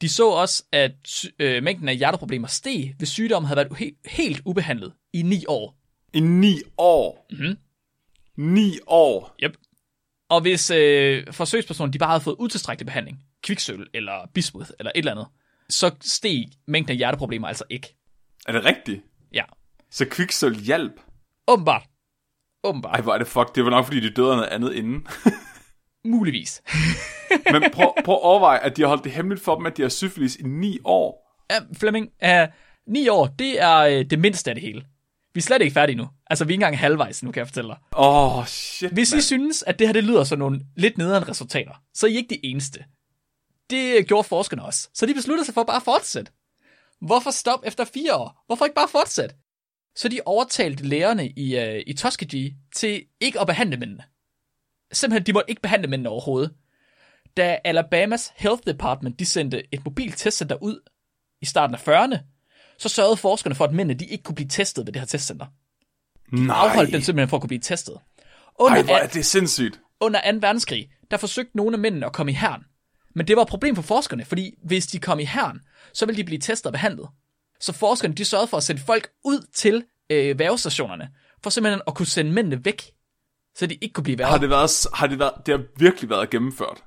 De 0.00 0.08
så 0.08 0.28
også, 0.30 0.64
at 0.72 1.24
øh, 1.38 1.62
mængden 1.62 1.88
af 1.88 1.96
hjerteproblemer 1.96 2.48
steg, 2.48 2.94
hvis 2.98 3.08
sygdommen 3.08 3.46
havde 3.48 3.56
været 3.56 3.80
he- 3.80 4.00
helt 4.16 4.42
ubehandlet 4.44 4.92
i 5.12 5.22
ni 5.22 5.44
år. 5.48 5.74
I 6.12 6.20
ni 6.20 6.60
år. 6.78 7.26
Mhm. 7.30 7.56
Ni 8.38 8.78
år. 8.86 9.34
Yep. 9.42 9.56
Og 10.28 10.40
hvis 10.40 10.70
øh, 10.70 11.32
forsøgspersonen 11.32 11.92
de 11.92 11.98
bare 11.98 12.10
havde 12.10 12.20
fået 12.20 12.36
utilstrækkelig 12.38 12.86
behandling, 12.86 13.18
kviksøl 13.42 13.86
eller 13.94 14.30
bismuth 14.34 14.70
eller 14.78 14.92
et 14.94 14.98
eller 14.98 15.12
andet, 15.12 15.26
så 15.68 15.94
steg 16.00 16.44
mængden 16.66 16.90
af 16.90 16.96
hjerteproblemer 16.96 17.48
altså 17.48 17.64
ikke. 17.70 17.96
Er 18.46 18.52
det 18.52 18.64
rigtigt? 18.64 19.02
Ja. 19.32 19.44
Så 19.90 20.06
kviksøl 20.10 20.54
hjælp. 20.54 21.00
Åbenbart. 21.48 21.82
Åbenbart. 22.64 22.94
Ej, 22.94 23.00
hvor 23.00 23.14
er 23.14 23.18
det 23.18 23.26
fuck. 23.26 23.54
Det 23.54 23.64
var 23.64 23.70
nok, 23.70 23.84
fordi 23.84 24.00
de 24.00 24.10
døde 24.10 24.30
af 24.30 24.36
noget 24.36 24.48
andet 24.48 24.72
inden. 24.72 25.06
Muligvis. 26.14 26.62
Men 27.52 27.62
prøv, 27.72 27.92
prøv 28.04 28.14
at 28.14 28.22
overveje, 28.22 28.58
at 28.58 28.76
de 28.76 28.82
har 28.82 28.88
holdt 28.88 29.04
det 29.04 29.12
hemmeligt 29.12 29.44
for 29.44 29.56
dem, 29.56 29.66
at 29.66 29.76
de 29.76 29.82
har 29.82 29.88
syfilis 29.88 30.36
i 30.36 30.42
ni 30.42 30.78
år. 30.84 31.36
Ja, 31.50 31.56
Flemming, 31.78 32.08
uh, 32.24 32.48
ni 32.86 33.08
år, 33.08 33.26
det 33.26 33.62
er 33.62 33.98
uh, 33.98 34.04
det 34.10 34.18
mindste 34.18 34.50
af 34.50 34.54
det 34.54 34.64
hele. 34.64 34.84
Vi 35.34 35.38
er 35.38 35.42
slet 35.42 35.62
ikke 35.62 35.74
færdige 35.74 35.96
nu. 35.96 36.08
Altså, 36.30 36.44
vi 36.44 36.50
er 36.50 36.52
ikke 36.52 36.64
engang 36.64 36.78
halvvejs 36.78 37.22
nu, 37.22 37.32
kan 37.32 37.40
jeg 37.40 37.46
fortælle 37.46 37.68
dig. 37.68 37.78
Åh, 37.96 38.38
oh, 38.38 38.46
shit, 38.46 38.92
Hvis 38.92 39.12
I 39.12 39.14
mand. 39.14 39.22
synes, 39.22 39.62
at 39.62 39.78
det 39.78 39.88
her 39.88 39.92
det 39.92 40.04
lyder 40.04 40.24
som 40.24 40.38
nogle 40.38 40.60
lidt 40.76 40.98
nederen 40.98 41.28
resultater, 41.28 41.82
så 41.94 42.06
er 42.06 42.10
I 42.10 42.16
ikke 42.16 42.34
de 42.34 42.46
eneste. 42.46 42.84
Det 43.70 44.06
gjorde 44.06 44.28
forskerne 44.28 44.64
også. 44.64 44.88
Så 44.94 45.06
de 45.06 45.14
besluttede 45.14 45.44
sig 45.44 45.54
for 45.54 45.62
bare 45.64 45.76
at 45.76 45.82
fortsætte. 45.82 46.32
Hvorfor 47.00 47.30
stop 47.30 47.60
efter 47.66 47.84
fire 47.84 48.16
år? 48.16 48.42
Hvorfor 48.46 48.64
ikke 48.64 48.74
bare 48.74 48.88
fortsætte? 48.88 49.34
Så 49.96 50.08
de 50.08 50.20
overtalte 50.26 50.84
lægerne 50.84 51.28
i, 51.28 51.58
øh, 51.58 51.82
i 51.86 51.92
Tuskegee 51.94 52.54
til 52.74 53.04
ikke 53.20 53.40
at 53.40 53.46
behandle 53.46 53.76
mændene. 53.76 54.04
Simpelthen, 54.92 55.26
de 55.26 55.32
måtte 55.32 55.50
ikke 55.50 55.62
behandle 55.62 55.88
mændene 55.88 56.08
overhovedet. 56.08 56.54
Da 57.36 57.58
Alabamas 57.64 58.32
Health 58.36 58.62
Department 58.66 59.18
de 59.18 59.26
sendte 59.26 59.62
et 59.74 59.84
mobilt 59.84 60.18
testcenter 60.18 60.62
ud 60.62 60.80
i 61.42 61.46
starten 61.46 61.74
af 61.74 61.88
40'erne, 61.88 62.18
så 62.78 62.88
sørgede 62.88 63.16
forskerne 63.16 63.54
for, 63.54 63.64
at 63.64 63.72
mændene 63.72 63.98
de 64.00 64.06
ikke 64.06 64.24
kunne 64.24 64.34
blive 64.34 64.48
testet 64.48 64.86
ved 64.86 64.92
det 64.92 65.00
her 65.00 65.06
testcenter. 65.06 65.46
Nej. 66.32 66.56
Afholdt 66.56 66.92
dem 66.92 67.00
simpelthen 67.00 67.28
for 67.28 67.36
at 67.36 67.40
kunne 67.40 67.48
blive 67.48 67.60
testet. 67.60 67.96
Under, 68.58 68.76
Ej, 68.76 68.82
hvor 68.82 68.94
er 68.96 69.06
det 69.06 69.26
sindssygt. 69.26 69.80
under 70.00 70.32
2. 70.32 70.38
verdenskrig, 70.40 70.90
der 71.10 71.16
forsøgte 71.16 71.56
nogle 71.56 71.74
af 71.74 71.78
mændene 71.78 72.06
at 72.06 72.12
komme 72.12 72.32
i 72.32 72.34
herren. 72.34 72.62
Men 73.14 73.28
det 73.28 73.36
var 73.36 73.42
et 73.42 73.48
problem 73.48 73.74
for 73.74 73.82
forskerne, 73.82 74.24
fordi 74.24 74.54
hvis 74.64 74.86
de 74.86 74.98
kom 74.98 75.20
i 75.20 75.24
herren, 75.24 75.60
så 75.92 76.06
ville 76.06 76.16
de 76.16 76.24
blive 76.24 76.38
testet 76.38 76.66
og 76.66 76.72
behandlet. 76.72 77.08
Så 77.60 77.72
forskerne 77.72 78.14
de 78.14 78.24
sørgede 78.24 78.48
for 78.48 78.56
at 78.56 78.62
sende 78.62 78.80
folk 78.86 79.10
ud 79.24 79.46
til 79.54 79.84
øh, 80.10 80.38
værvestationerne, 80.38 81.08
for 81.42 81.50
simpelthen 81.50 81.82
at 81.86 81.94
kunne 81.94 82.06
sende 82.06 82.32
mændene 82.32 82.64
væk, 82.64 82.82
så 83.56 83.66
de 83.66 83.74
ikke 83.74 83.92
kunne 83.92 84.04
blive 84.04 84.18
værve. 84.18 84.30
Har 84.30 84.38
det 84.38 84.50
været, 84.50 84.70
har 84.94 85.06
det 85.06 85.18
været, 85.18 85.32
det 85.46 85.58
har 85.58 85.64
virkelig 85.78 86.10
været 86.10 86.30
gennemført. 86.30 86.84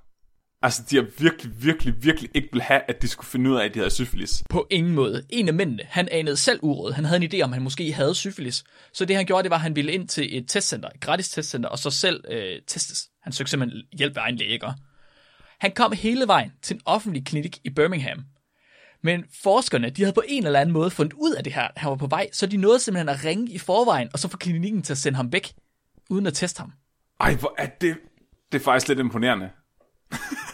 Altså, 0.64 0.84
de 0.90 0.96
har 0.96 1.06
virkelig, 1.20 1.64
virkelig, 1.64 2.04
virkelig 2.04 2.30
ikke 2.34 2.50
vil 2.52 2.62
have, 2.62 2.82
at 2.88 3.02
de 3.02 3.08
skulle 3.08 3.28
finde 3.28 3.50
ud 3.50 3.56
af, 3.56 3.66
at 3.66 3.74
de 3.74 3.80
havde 3.80 3.92
syfilis. 3.92 4.44
På 4.50 4.68
ingen 4.70 4.96
måde. 4.96 5.24
En 5.30 5.48
af 5.48 5.54
mændene, 5.54 5.84
han 5.86 6.08
anede 6.12 6.38
selv 6.38 6.60
uråd. 6.62 6.92
Han 6.92 7.06
havde 7.06 7.24
en 7.24 7.34
idé 7.34 7.42
om, 7.44 7.54
han 7.54 7.62
måske 7.62 7.94
havde 7.94 8.16
syfilis. 8.16 8.64
Så 8.94 9.06
det 9.06 9.16
han 9.16 9.26
gjorde, 9.26 9.44
det 9.44 9.50
var, 9.50 9.56
at 9.56 9.62
han 9.62 9.76
ville 9.76 9.92
ind 9.92 10.08
til 10.08 10.38
et 10.38 10.46
testcenter, 10.48 10.90
et 10.90 11.02
gratis 11.02 11.30
testcenter, 11.30 11.70
og 11.70 11.80
så 11.80 11.90
selv 11.90 12.24
øh, 12.28 12.62
testes. 12.68 13.10
Han 13.24 13.34
søgte 13.34 13.50
simpelthen 13.50 13.82
hjælp 13.98 14.18
af 14.18 14.22
egen 14.22 14.36
læge. 14.36 14.52
ikke? 14.52 14.68
Han 15.60 15.72
kom 15.72 15.92
hele 15.92 16.28
vejen 16.28 16.52
til 16.62 16.74
en 16.76 16.82
offentlig 16.86 17.26
klinik 17.26 17.60
i 17.64 17.70
Birmingham. 17.70 18.26
Men 19.04 19.26
forskerne, 19.44 19.90
de 19.90 20.02
havde 20.02 20.14
på 20.14 20.24
en 20.28 20.46
eller 20.46 20.60
anden 20.60 20.74
måde 20.74 20.90
fundet 20.90 21.14
ud 21.14 21.34
af 21.34 21.44
det 21.44 21.54
her, 21.54 21.68
han 21.76 21.90
var 21.90 21.96
på 21.96 22.08
vej, 22.08 22.30
så 22.34 22.46
de 22.46 22.58
nåede 22.58 22.80
simpelthen 22.80 23.10
at 23.10 23.26
ringe 23.26 23.52
i 23.52 23.58
forvejen, 23.58 24.10
og 24.14 24.20
så 24.20 24.28
få 24.28 24.38
klinikken 24.38 24.82
til 24.82 24.94
at 24.94 24.98
sende 24.98 25.16
ham 25.16 25.34
væk, 25.34 25.54
uden 26.10 26.28
at 26.28 26.34
teste 26.34 26.60
ham. 26.60 26.72
Ej, 27.20 27.36
hvor 27.36 27.56
er 27.58 27.68
det... 27.82 27.98
Det 28.52 28.60
er 28.60 28.64
faktisk 28.64 28.88
lidt 28.88 29.00
imponerende. 29.00 29.50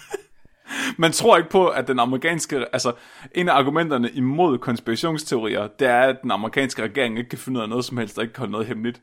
Man 0.97 1.11
tror 1.11 1.37
ikke 1.37 1.49
på, 1.49 1.67
at 1.67 1.87
den 1.87 1.99
amerikanske... 1.99 2.65
Altså, 2.73 2.93
en 3.35 3.49
af 3.49 3.53
argumenterne 3.53 4.11
imod 4.11 4.57
konspirationsteorier, 4.57 5.67
det 5.67 5.87
er, 5.87 5.99
at 5.99 6.17
den 6.23 6.31
amerikanske 6.31 6.83
regering 6.83 7.17
ikke 7.17 7.29
kan 7.29 7.39
finde 7.39 7.57
ud 7.57 7.63
af 7.63 7.69
noget 7.69 7.85
som 7.85 7.97
helst, 7.97 8.17
og 8.17 8.23
ikke 8.23 8.33
kan 8.33 8.39
holde 8.39 8.51
noget 8.51 8.67
hemmeligt. 8.67 9.01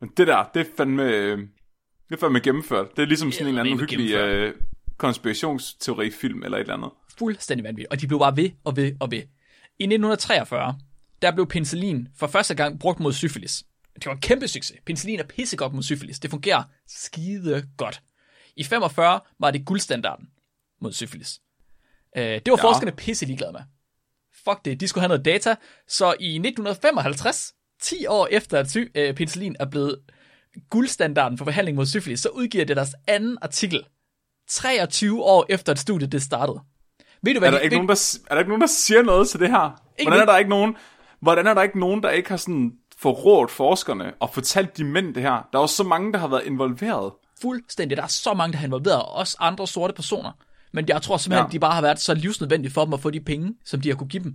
Men 0.00 0.10
det 0.16 0.26
der, 0.26 0.44
det 0.54 0.60
er 0.60 0.70
fandme... 0.76 1.02
øh, 1.02 1.38
Det 2.08 2.14
er 2.14 2.20
fandme 2.20 2.40
gennemført. 2.40 2.96
Det 2.96 3.02
er 3.02 3.06
ligesom 3.06 3.32
sådan 3.32 3.46
en 3.46 3.48
eller 3.48 3.60
anden 3.60 3.80
hyggelig 3.80 4.14
øh, 4.14 4.54
konspirationsteorifilm 4.96 6.42
eller 6.42 6.58
et 6.58 6.60
eller 6.60 6.74
andet. 6.74 6.90
Fuldstændig 7.18 7.64
vanvittigt. 7.64 7.92
Og 7.92 8.00
de 8.00 8.06
blev 8.06 8.18
bare 8.18 8.36
ved 8.36 8.50
og 8.64 8.76
ved 8.76 8.92
og 9.00 9.10
ved. 9.10 9.22
I 9.78 9.84
1943, 9.84 10.78
der 11.22 11.30
blev 11.30 11.46
penicillin 11.46 12.08
for 12.18 12.26
første 12.26 12.54
gang 12.54 12.78
brugt 12.80 13.00
mod 13.00 13.12
syfilis. 13.12 13.64
Det 13.94 14.06
var 14.06 14.12
en 14.12 14.20
kæmpe 14.20 14.48
succes. 14.48 14.76
Penicillin 14.86 15.20
er 15.20 15.24
pissegodt 15.24 15.72
mod 15.74 15.82
syfilis. 15.82 16.18
Det 16.18 16.30
fungerer 16.30 16.62
skide 16.88 17.66
godt. 17.76 18.02
I 18.56 18.64
45 18.64 19.20
var 19.40 19.50
det 19.50 19.64
guldstandarden 19.66 20.28
mod 20.80 20.92
syfilis. 20.92 21.40
Øh, 22.16 22.22
det 22.24 22.50
var 22.50 22.56
ja. 22.56 22.62
forskerne 22.62 22.92
pisse 22.92 23.26
ligeglade 23.26 23.52
med. 23.52 23.60
Fuck 24.44 24.64
det, 24.64 24.80
de 24.80 24.88
skulle 24.88 25.02
have 25.02 25.08
noget 25.08 25.24
data. 25.24 25.54
Så 25.88 26.14
i 26.20 26.28
1955, 26.38 27.52
10 27.82 28.06
år 28.06 28.28
efter 28.30 28.58
at 28.58 28.70
sy- 28.70 28.90
øh, 28.94 29.14
penicillin 29.14 29.56
er 29.60 29.64
blevet 29.66 29.98
guldstandarden 30.70 31.38
for 31.38 31.44
behandling 31.44 31.76
mod 31.76 31.86
syfilis, 31.86 32.20
så 32.20 32.28
udgiver 32.28 32.64
det 32.64 32.76
deres 32.76 32.94
anden 33.06 33.38
artikel. 33.42 33.84
23 34.48 35.22
år 35.22 35.46
efter 35.48 35.72
at 35.72 35.78
studiet 35.78 36.12
det 36.12 36.22
startede. 36.22 36.60
Ved 37.22 37.34
du 37.34 37.38
hvad 37.40 37.48
Er 37.48 37.52
der, 37.52 37.58
de, 37.58 37.64
ikke 37.64 37.74
ved, 37.74 37.78
nogen, 37.78 37.88
der, 37.88 38.18
er 38.30 38.34
der 38.34 38.38
ikke 38.40 38.48
nogen, 38.50 38.60
der 38.60 38.66
siger 38.66 39.02
noget 39.02 39.28
til 39.28 39.40
det 39.40 39.50
her? 39.50 39.82
Ikke 39.98 40.10
Hvordan 40.10 40.28
er 40.28 40.32
der 40.32 40.38
ikke 40.38 40.50
nogen, 40.50 40.76
hvordan 41.20 41.46
er 41.46 41.54
der 41.54 41.62
ikke 41.62 41.80
nogen, 41.80 42.02
der 42.02 42.10
ikke 42.10 42.28
har 42.28 42.36
sådan 42.36 42.72
forrådt 42.96 43.50
forskerne 43.50 44.14
og 44.20 44.30
fortalt 44.34 44.76
de 44.76 44.84
mænd 44.84 45.14
det 45.14 45.22
her? 45.22 45.30
Der 45.52 45.58
er 45.58 45.62
jo 45.62 45.66
så 45.66 45.82
mange, 45.84 46.12
der 46.12 46.18
har 46.18 46.28
været 46.28 46.44
involveret. 46.44 47.12
fuldstændig. 47.42 47.96
Der 47.96 48.02
er 48.02 48.06
så 48.06 48.34
mange, 48.34 48.52
der 48.52 48.58
har 48.58 48.66
involveret, 48.66 49.02
og 49.02 49.12
også 49.12 49.36
andre 49.40 49.66
sorte 49.66 49.94
personer. 49.94 50.32
Men 50.74 50.88
jeg 50.88 51.02
tror 51.02 51.16
simpelthen, 51.16 51.46
Ja. 51.46 51.52
de 51.52 51.58
bare 51.60 51.72
har 51.74 51.82
været 51.82 52.00
så 52.00 52.14
livsnødvendige 52.14 52.72
for 52.72 52.84
dem 52.84 52.94
at 52.94 53.00
få 53.00 53.10
de 53.10 53.20
penge, 53.20 53.54
som 53.64 53.80
de 53.80 53.88
har 53.88 53.96
kunne 53.96 54.08
give 54.08 54.22
dem, 54.22 54.34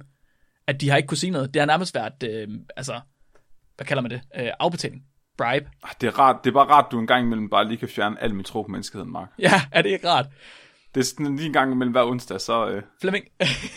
at 0.67 0.81
de 0.81 0.89
har 0.89 0.97
ikke 0.97 1.07
kunne 1.07 1.17
sige 1.17 1.31
noget. 1.31 1.53
Det 1.53 1.59
har 1.61 1.67
nærmest 1.67 1.95
været, 1.95 2.23
øh, 2.23 2.47
altså, 2.77 2.99
hvad 3.75 3.85
kalder 3.85 4.01
man 4.01 4.11
det? 4.11 4.21
Øh, 4.39 4.49
afbetaling. 4.59 5.01
Bribe. 5.37 5.65
Ah, 5.83 5.89
Det 6.01 6.07
er, 6.07 6.19
rart, 6.19 6.35
det 6.43 6.49
er 6.49 6.53
bare 6.53 6.65
rart, 6.67 6.85
du 6.91 6.99
en 6.99 7.07
gang 7.07 7.25
imellem 7.25 7.49
bare 7.49 7.67
lige 7.67 7.77
kan 7.77 7.87
fjerne 7.89 8.21
al 8.23 8.35
min 8.35 8.43
tro 8.43 8.61
på 8.61 8.67
menneskeheden, 8.67 9.11
Mark. 9.11 9.27
Ja, 9.39 9.61
er 9.71 9.81
det 9.81 9.89
ikke 9.89 10.09
rart? 10.09 10.25
Det 10.95 10.99
er 11.01 11.05
sådan 11.05 11.35
lige 11.35 11.47
en 11.47 11.53
gang 11.53 11.71
imellem 11.71 11.91
hver 11.91 12.03
onsdag, 12.03 12.41
så... 12.41 12.69
Øh, 12.69 12.83
Flemming, 13.01 13.25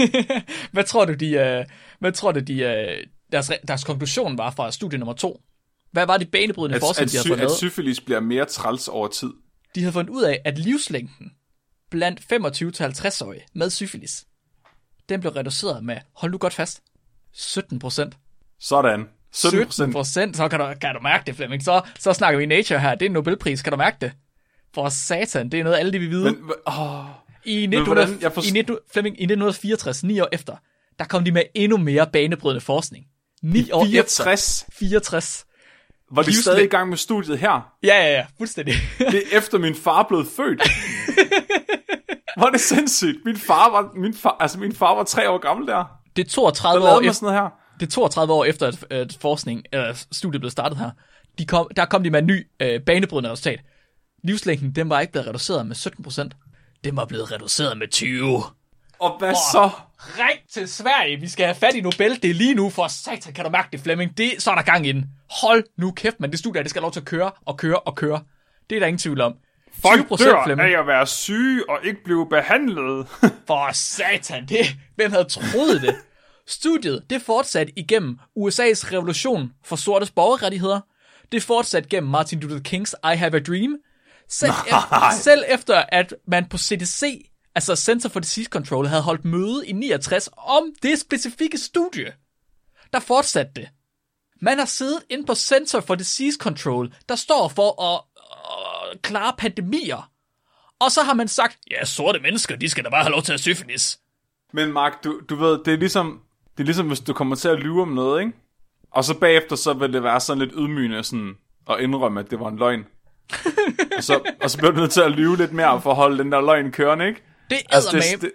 hvad 0.72 0.84
tror 0.84 1.04
du, 1.04 1.14
de, 1.14 1.30
øh, 1.32 1.64
hvad 1.98 2.12
tror 2.12 2.32
du, 2.32 2.40
de, 2.40 2.58
øh, 2.60 3.06
deres, 3.32 3.50
re- 3.50 3.64
deres 3.68 3.84
konklusion 3.84 4.38
var 4.38 4.50
fra 4.50 4.70
studie 4.70 4.98
nummer 4.98 5.12
to? 5.14 5.40
Hvad 5.92 6.06
var 6.06 6.16
det 6.16 6.30
banebrydende 6.30 6.76
at, 6.76 6.80
forskning, 6.82 7.04
at, 7.06 7.12
de 7.12 7.16
havde 7.18 7.28
fundet 7.28 7.44
at 7.44 7.50
syfilis 7.56 8.00
bliver 8.00 8.20
mere 8.20 8.44
træls 8.44 8.88
over 8.88 9.08
tid. 9.08 9.30
De 9.74 9.80
havde 9.80 9.92
fundet 9.92 10.10
ud 10.10 10.22
af, 10.22 10.40
at 10.44 10.58
livslængden 10.58 11.32
blandt 11.92 12.20
25-50-årige 12.20 13.42
med 13.54 13.70
syfilis, 13.70 14.24
den 15.08 15.20
blev 15.20 15.32
reduceret 15.32 15.84
med, 15.84 15.96
hold 16.16 16.32
nu 16.32 16.38
godt 16.38 16.54
fast, 16.54 16.82
17 17.32 17.78
procent. 17.78 18.14
Sådan. 18.60 19.08
17 19.32 19.70
17 19.72 19.92
procent, 19.92 20.36
så 20.36 20.48
kan 20.48 20.58
du, 20.60 20.66
kan 20.80 20.94
du 20.94 21.00
mærke 21.00 21.24
det, 21.26 21.36
Flemming. 21.36 21.62
Så, 21.64 21.80
så 21.98 22.12
snakker 22.12 22.38
vi 22.38 22.46
Nature 22.46 22.78
her. 22.80 22.94
Det 22.94 23.02
er 23.02 23.06
en 23.08 23.12
Nobelpris, 23.12 23.62
kan 23.62 23.70
du 23.70 23.76
mærke 23.76 23.96
det? 24.00 24.12
For 24.74 24.88
satan, 24.88 25.48
det 25.48 25.60
er 25.60 25.64
noget, 25.64 25.78
alle 25.78 25.92
de 25.92 25.98
vil 25.98 26.10
vide. 26.10 26.24
Men, 26.24 26.34
åh, 26.66 27.04
I, 27.44 27.66
hvordan- 27.66 28.08
1900, 28.08 28.18
jeg 28.20 28.32
forst- 28.32 28.48
i, 28.48 28.50
19, 28.50 28.76
Flemming, 28.92 29.16
I 29.20 29.22
1964, 29.24 30.04
ni 30.04 30.20
år 30.20 30.28
efter, 30.32 30.56
der 30.98 31.04
kom 31.04 31.24
de 31.24 31.32
med 31.32 31.42
endnu 31.54 31.76
mere 31.76 32.06
banebrydende 32.12 32.60
forskning. 32.60 33.06
Ni 33.42 33.70
år 33.72 33.84
efter. 33.84 34.24
64. 34.24 34.66
64. 34.78 35.44
Var 36.14 36.22
de 36.22 36.34
stadig 36.42 36.64
i 36.64 36.66
gang 36.66 36.88
med 36.88 36.96
studiet 36.96 37.38
her? 37.38 37.72
Ja, 37.82 37.94
ja, 37.96 38.12
ja, 38.12 38.26
fuldstændig. 38.38 38.74
Det 38.98 39.22
er 39.32 39.38
efter 39.38 39.58
min 39.58 39.74
far 39.74 40.02
blev 40.08 40.26
født. 40.36 40.62
Hvor 42.36 42.46
er 42.46 42.50
det 42.50 42.60
sindssygt. 42.60 43.24
Min 43.24 43.36
far 43.36 43.70
var, 43.70 43.90
min 43.94 44.14
far, 44.14 44.36
altså 44.40 44.58
min 44.58 44.74
far 44.74 44.94
var 44.94 45.04
tre 45.04 45.30
år 45.30 45.38
gammel 45.38 45.66
der. 45.66 45.84
Det 46.16 46.22
er 46.22 46.24
Der 46.24 46.30
32 46.30 46.88
år 46.88 47.00
efter, 47.00 47.12
sådan 47.12 47.34
her. 47.34 47.48
det 47.80 47.86
er 47.86 47.90
32 47.90 48.32
år 48.32 48.44
efter, 48.44 48.66
at, 48.66 48.84
at 48.90 49.18
forskning, 49.20 49.62
eller 49.72 50.04
studiet 50.12 50.40
blev 50.40 50.50
startet 50.50 50.78
her. 50.78 50.90
De 51.38 51.46
kom, 51.46 51.68
der 51.76 51.84
kom 51.84 52.02
de 52.02 52.10
med 52.10 52.18
en 52.18 52.26
ny 52.26 52.46
øh, 52.60 52.80
banebrydende 52.80 53.30
resultat. 53.30 53.60
Livslængden, 54.24 54.72
den 54.74 54.88
var 54.90 55.00
ikke 55.00 55.12
blevet 55.12 55.28
reduceret 55.28 55.66
med 55.66 55.74
17 55.76 56.04
procent. 56.04 56.36
Den 56.84 56.96
var 56.96 57.04
blevet 57.04 57.32
reduceret 57.32 57.78
med 57.78 57.88
20. 57.88 58.42
Og 58.98 59.18
hvad 59.18 59.34
så? 59.52 59.70
Ring 59.98 60.40
til 60.52 60.68
Sverige, 60.68 61.20
vi 61.20 61.28
skal 61.28 61.44
have 61.46 61.54
fat 61.54 61.74
i 61.74 61.80
Nobel, 61.80 62.22
det 62.22 62.30
er 62.30 62.34
lige 62.34 62.54
nu, 62.54 62.70
for 62.70 62.88
satan, 62.88 63.32
kan 63.32 63.44
du 63.44 63.50
mærke 63.50 63.68
det, 63.72 63.80
Flemming? 63.80 64.18
Det, 64.18 64.30
så 64.38 64.50
er 64.50 64.54
der 64.54 64.62
gang 64.62 64.86
i 64.86 64.92
den. 64.92 65.06
Hold 65.42 65.64
nu 65.78 65.90
kæft, 65.90 66.20
man, 66.20 66.30
det 66.30 66.38
studie, 66.38 66.62
det 66.62 66.70
skal 66.70 66.80
have 66.80 66.84
lov 66.84 66.92
til 66.92 67.00
at 67.00 67.06
køre 67.06 67.30
og 67.46 67.56
køre 67.56 67.78
og 67.78 67.94
køre. 67.96 68.20
Det 68.70 68.76
er 68.76 68.80
der 68.80 68.86
ingen 68.86 68.98
tvivl 68.98 69.20
om. 69.20 69.34
20 69.82 70.16
Flemming. 70.44 70.74
at 70.74 70.86
være 70.86 71.06
syge 71.06 71.70
og 71.70 71.78
ikke 71.84 72.04
blive 72.04 72.28
behandlet. 72.28 73.08
For 73.46 73.72
satan, 73.72 74.46
det, 74.48 74.66
hvem 74.96 75.12
havde 75.12 75.24
troet 75.24 75.82
det? 75.82 75.96
Studiet, 76.46 77.04
det 77.10 77.22
fortsatte 77.22 77.72
igennem 77.78 78.18
USA's 78.38 78.92
revolution 78.92 79.52
for 79.64 79.76
sortes 79.76 80.10
borgerrettigheder. 80.10 80.80
Det 81.32 81.42
fortsatte 81.42 81.88
gennem 81.88 82.10
Martin 82.10 82.40
Luther 82.40 82.60
Kings 82.60 82.94
I 83.04 83.16
Have 83.16 83.36
a 83.36 83.38
Dream. 83.38 83.76
Selv, 84.28 84.52
efter, 84.66 85.10
selv 85.20 85.44
efter, 85.48 85.84
at 85.88 86.14
man 86.26 86.48
på 86.48 86.58
CDC, 86.58 87.30
altså 87.54 87.76
Center 87.76 88.08
for 88.08 88.20
Disease 88.20 88.50
Control, 88.50 88.86
havde 88.86 89.02
holdt 89.02 89.24
møde 89.24 89.66
i 89.66 89.72
69 89.72 90.28
om 90.36 90.62
det 90.82 90.98
specifikke 91.00 91.58
studie, 91.58 92.12
der 92.92 93.00
fortsatte 93.00 93.52
det. 93.56 93.68
Man 94.40 94.58
har 94.58 94.64
siddet 94.64 95.02
inde 95.10 95.26
på 95.26 95.34
Center 95.34 95.80
for 95.80 95.94
Disease 95.94 96.38
Control, 96.40 96.94
der 97.08 97.14
står 97.14 97.48
for 97.48 97.82
at 97.82 98.00
øh, 98.42 99.00
klare 99.02 99.32
pandemier. 99.38 100.10
Og 100.80 100.90
så 100.90 101.02
har 101.02 101.14
man 101.14 101.28
sagt, 101.28 101.58
ja, 101.70 101.84
sorte 101.84 102.20
mennesker, 102.20 102.56
de 102.56 102.68
skal 102.68 102.84
da 102.84 102.90
bare 102.90 103.02
have 103.02 103.10
lov 103.12 103.22
til 103.22 103.32
at 103.32 103.40
syfilis. 103.40 103.98
Men 104.52 104.72
Mark, 104.72 105.04
du, 105.04 105.20
du 105.28 105.36
ved, 105.36 105.64
det 105.64 105.74
er 105.74 105.78
ligesom, 105.78 106.20
det 106.56 106.62
er 106.62 106.64
ligesom, 106.64 106.86
hvis 106.86 107.00
du 107.00 107.12
kommer 107.12 107.36
til 107.36 107.48
at 107.48 107.58
lyve 107.58 107.82
om 107.82 107.88
noget, 107.88 108.20
ikke? 108.20 108.32
Og 108.90 109.04
så 109.04 109.18
bagefter, 109.18 109.56
så 109.56 109.72
vil 109.72 109.92
det 109.92 110.02
være 110.02 110.20
sådan 110.20 110.38
lidt 110.38 110.52
ydmygende 110.56 111.04
sådan, 111.04 111.34
at 111.70 111.80
indrømme, 111.80 112.20
at 112.20 112.30
det 112.30 112.40
var 112.40 112.48
en 112.48 112.56
løgn. 112.56 112.86
og, 113.96 114.04
så, 114.04 114.20
og 114.42 114.50
så 114.50 114.58
bliver 114.58 114.70
du 114.70 114.80
nødt 114.80 114.90
til 114.90 115.00
at 115.00 115.10
lyve 115.10 115.36
lidt 115.36 115.52
mere 115.52 115.82
for 115.82 115.90
at 115.90 115.96
holde 115.96 116.18
den 116.18 116.32
der 116.32 116.40
løgn 116.40 116.72
kørende, 116.72 117.08
ikke? 117.08 117.22
Det 117.50 117.58
er 117.58 117.74
Altså, 117.74 117.96
det, 117.96 118.22
det, 118.22 118.32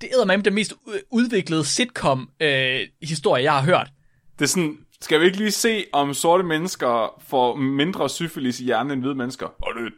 det 0.00 0.10
er 0.12 0.36
den 0.36 0.54
mest 0.54 0.72
udviklede 1.10 1.64
sitcom-historie, 1.64 3.42
jeg 3.42 3.52
har 3.52 3.62
hørt. 3.62 3.90
det 4.38 4.44
er 4.44 4.48
sådan, 4.48 4.78
skal 5.02 5.20
vi 5.20 5.24
ikke 5.24 5.38
lige 5.38 5.50
se, 5.50 5.84
om 5.92 6.14
sorte 6.14 6.44
mennesker 6.44 7.22
får 7.28 7.54
mindre 7.54 8.08
syfilis 8.08 8.60
i 8.60 8.64
hjernen 8.64 8.90
end 8.92 9.00
hvide 9.00 9.14
mennesker? 9.14 9.46
Og 9.46 9.74
det, 9.76 9.92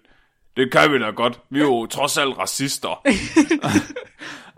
det 0.56 0.72
kan 0.72 0.92
vi 0.92 0.98
da 0.98 1.10
godt. 1.10 1.40
Vi 1.50 1.60
er 1.60 1.64
jo 1.64 1.86
trods 1.96 2.18
alt 2.18 2.38
racister. 2.38 2.88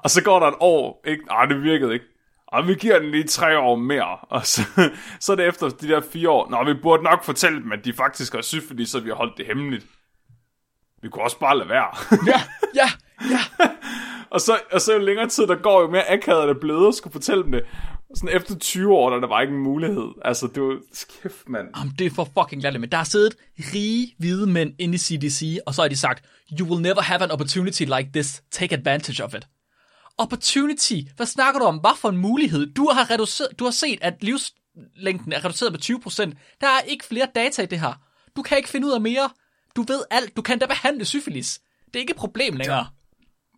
og 0.05 0.11
så 0.11 0.23
går 0.25 0.41
der 0.41 0.47
et 0.47 0.57
år, 0.61 1.03
ikke? 1.07 1.25
Nej, 1.25 1.45
det 1.45 1.63
virkede 1.63 1.93
ikke. 1.93 2.07
Og 2.47 2.69
vi 2.69 2.75
giver 2.75 2.99
den 2.99 3.11
lige 3.11 3.25
tre 3.25 3.59
år 3.59 3.77
mere. 3.77 4.19
Og 4.21 4.47
så, 4.47 4.63
så 5.21 5.33
er 5.33 5.37
det 5.37 5.47
efter 5.47 5.69
de 5.69 5.89
der 5.89 6.01
fire 6.13 6.31
år. 6.31 6.51
Nå, 6.51 6.65
vi 6.65 6.75
burde 6.83 7.03
nok 7.03 7.25
fortælle 7.25 7.63
dem, 7.63 7.73
at 7.73 7.85
de 7.85 7.93
faktisk 7.93 8.35
har 8.35 8.43
syfilis, 8.43 8.89
så 8.89 9.01
vi 9.01 9.09
har 9.09 9.17
holdt 9.17 9.37
det 9.37 9.47
hemmeligt. 9.47 9.87
Vi 11.03 11.09
kunne 11.09 11.25
også 11.25 11.39
bare 11.39 11.59
lade 11.59 11.69
være. 11.69 11.89
Ja, 12.33 12.41
ja, 12.75 12.89
ja. 13.31 13.69
og, 14.31 14.41
så, 14.41 14.59
og 14.73 14.81
så 14.81 14.93
jo 14.93 14.99
længere 14.99 15.29
tid 15.29 15.47
der 15.47 15.55
går, 15.55 15.81
jo 15.81 15.91
mere 15.91 16.11
akavet 16.13 16.43
er 16.43 16.47
det 16.47 16.61
blevet 16.61 16.89
at 16.89 16.95
skulle 16.95 17.13
fortælle 17.13 17.43
dem 17.43 17.53
det. 17.53 17.65
Sådan 18.15 18.37
efter 18.37 18.59
20 18.59 18.95
år, 18.95 19.11
der, 19.11 19.21
der 19.21 19.29
var 19.29 19.41
ikke 19.41 19.55
en 19.55 19.61
mulighed. 19.63 20.09
Altså, 20.25 20.47
det 20.55 20.63
var... 20.63 20.79
Kæft, 21.23 21.49
mand. 21.49 21.69
Jamen, 21.77 21.95
det 21.99 22.07
er 22.07 22.11
for 22.11 22.29
fucking 22.39 22.63
latterligt, 22.63 22.81
men 22.81 22.91
der 22.91 22.97
har 22.97 23.05
siddet 23.05 23.35
rige, 23.59 24.15
hvide 24.19 24.47
mænd 24.47 24.75
inde 24.79 24.95
i 24.95 24.99
CDC, 24.99 25.59
og 25.67 25.75
så 25.75 25.83
har 25.83 25.89
de 25.89 25.97
sagt, 25.97 26.25
you 26.61 26.69
will 26.69 26.83
never 26.83 27.01
have 27.01 27.23
an 27.23 27.31
opportunity 27.31 27.83
like 27.83 28.09
this. 28.13 28.43
Take 28.51 28.75
advantage 28.77 29.25
of 29.25 29.35
it. 29.35 29.47
Opportunity? 30.19 31.01
Hvad 31.17 31.27
snakker 31.27 31.61
du 31.61 31.67
om? 31.67 31.77
Hvad 31.77 31.97
for 31.97 32.09
en 32.09 32.17
mulighed? 32.17 32.75
Du 32.75 32.89
har, 32.93 33.11
reduceret, 33.11 33.59
du 33.59 33.65
har 33.65 33.71
set, 33.71 33.99
at 34.03 34.15
livslængden 34.21 35.33
er 35.33 35.45
reduceret 35.45 35.73
med 35.73 35.81
20%. 35.83 36.33
Der 36.61 36.67
er 36.67 36.81
ikke 36.81 37.05
flere 37.05 37.29
data 37.35 37.63
i 37.63 37.67
det 37.67 37.81
her. 37.81 37.93
Du 38.37 38.43
kan 38.43 38.57
ikke 38.57 38.69
finde 38.69 38.87
ud 38.87 38.93
af 38.93 39.01
mere. 39.01 39.31
Du 39.77 39.83
ved 39.83 40.03
alt. 40.11 40.37
Du 40.37 40.43
kan 40.43 40.59
da 40.59 40.67
behandle 40.67 41.05
syfilis. 41.05 41.61
Det 41.87 41.97
er 41.97 42.01
ikke 42.01 42.11
et 42.11 42.17
problem 42.17 42.57
længere. 42.57 42.87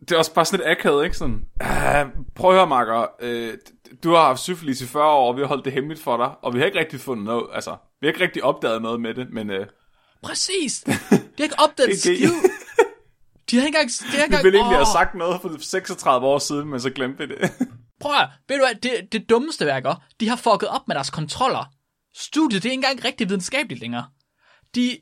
Det 0.00 0.12
er 0.12 0.18
også 0.18 0.34
bare 0.34 0.44
sådan 0.44 0.66
lidt 0.66 0.78
akavet, 0.78 1.04
ikke? 1.04 1.16
Sådan, 1.16 1.44
ah, 1.60 2.06
prøv 2.34 2.50
at 2.50 2.56
høre, 2.56 2.66
Marker. 2.66 3.06
Øh, 3.20 3.54
du 4.04 4.10
har 4.10 4.22
haft 4.26 4.40
syfilis 4.40 4.80
i 4.80 4.86
40 4.86 5.04
år, 5.04 5.28
og 5.28 5.36
vi 5.36 5.40
har 5.40 5.48
holdt 5.48 5.64
det 5.64 5.72
hemmeligt 5.72 6.02
for 6.02 6.16
dig, 6.16 6.30
og 6.42 6.54
vi 6.54 6.58
har 6.58 6.66
ikke 6.66 6.78
rigtig 6.78 7.00
fundet 7.00 7.24
noget, 7.24 7.46
altså, 7.52 7.70
vi 8.00 8.06
har 8.06 8.12
ikke 8.12 8.24
rigtig 8.24 8.44
opdaget 8.44 8.82
noget 8.82 9.00
med 9.00 9.14
det, 9.14 9.30
men... 9.32 9.50
Øh, 9.50 9.66
Præcis! 10.22 10.80
De 10.84 10.92
har 11.38 11.42
ikke 11.44 11.58
opdaget 11.58 11.90
Det- 11.90 11.98
skid. 11.98 12.30
De 13.50 13.56
har 13.56 13.66
ikke 13.66 13.78
engang... 13.78 13.90
De 14.12 14.16
har 14.16 14.24
ikke 14.24 14.36
vi 14.36 14.42
ville 14.42 14.58
egentlig 14.58 14.76
have 14.76 14.86
sagt 14.92 15.14
noget 15.14 15.40
for 15.40 15.56
36 15.60 16.26
år 16.26 16.38
siden, 16.38 16.68
men 16.68 16.80
så 16.80 16.90
glemte 16.90 17.28
vi 17.28 17.34
det. 17.34 17.50
Prøv 18.00 18.12
at, 18.12 18.28
ved 18.48 18.56
du 18.56 18.64
hvad, 18.64 18.74
det, 18.90 19.12
det 19.12 19.28
dummeste 19.30 19.66
værker, 19.66 19.94
de 20.20 20.28
har 20.28 20.36
fucket 20.36 20.68
op 20.68 20.88
med 20.88 20.94
deres 20.94 21.10
kontroller. 21.10 21.64
Studiet, 22.16 22.62
det 22.62 22.68
er 22.68 22.72
ikke 22.72 22.84
engang 22.84 23.04
rigtig 23.04 23.28
videnskabeligt 23.28 23.80
længere. 23.80 24.04
De, 24.74 24.96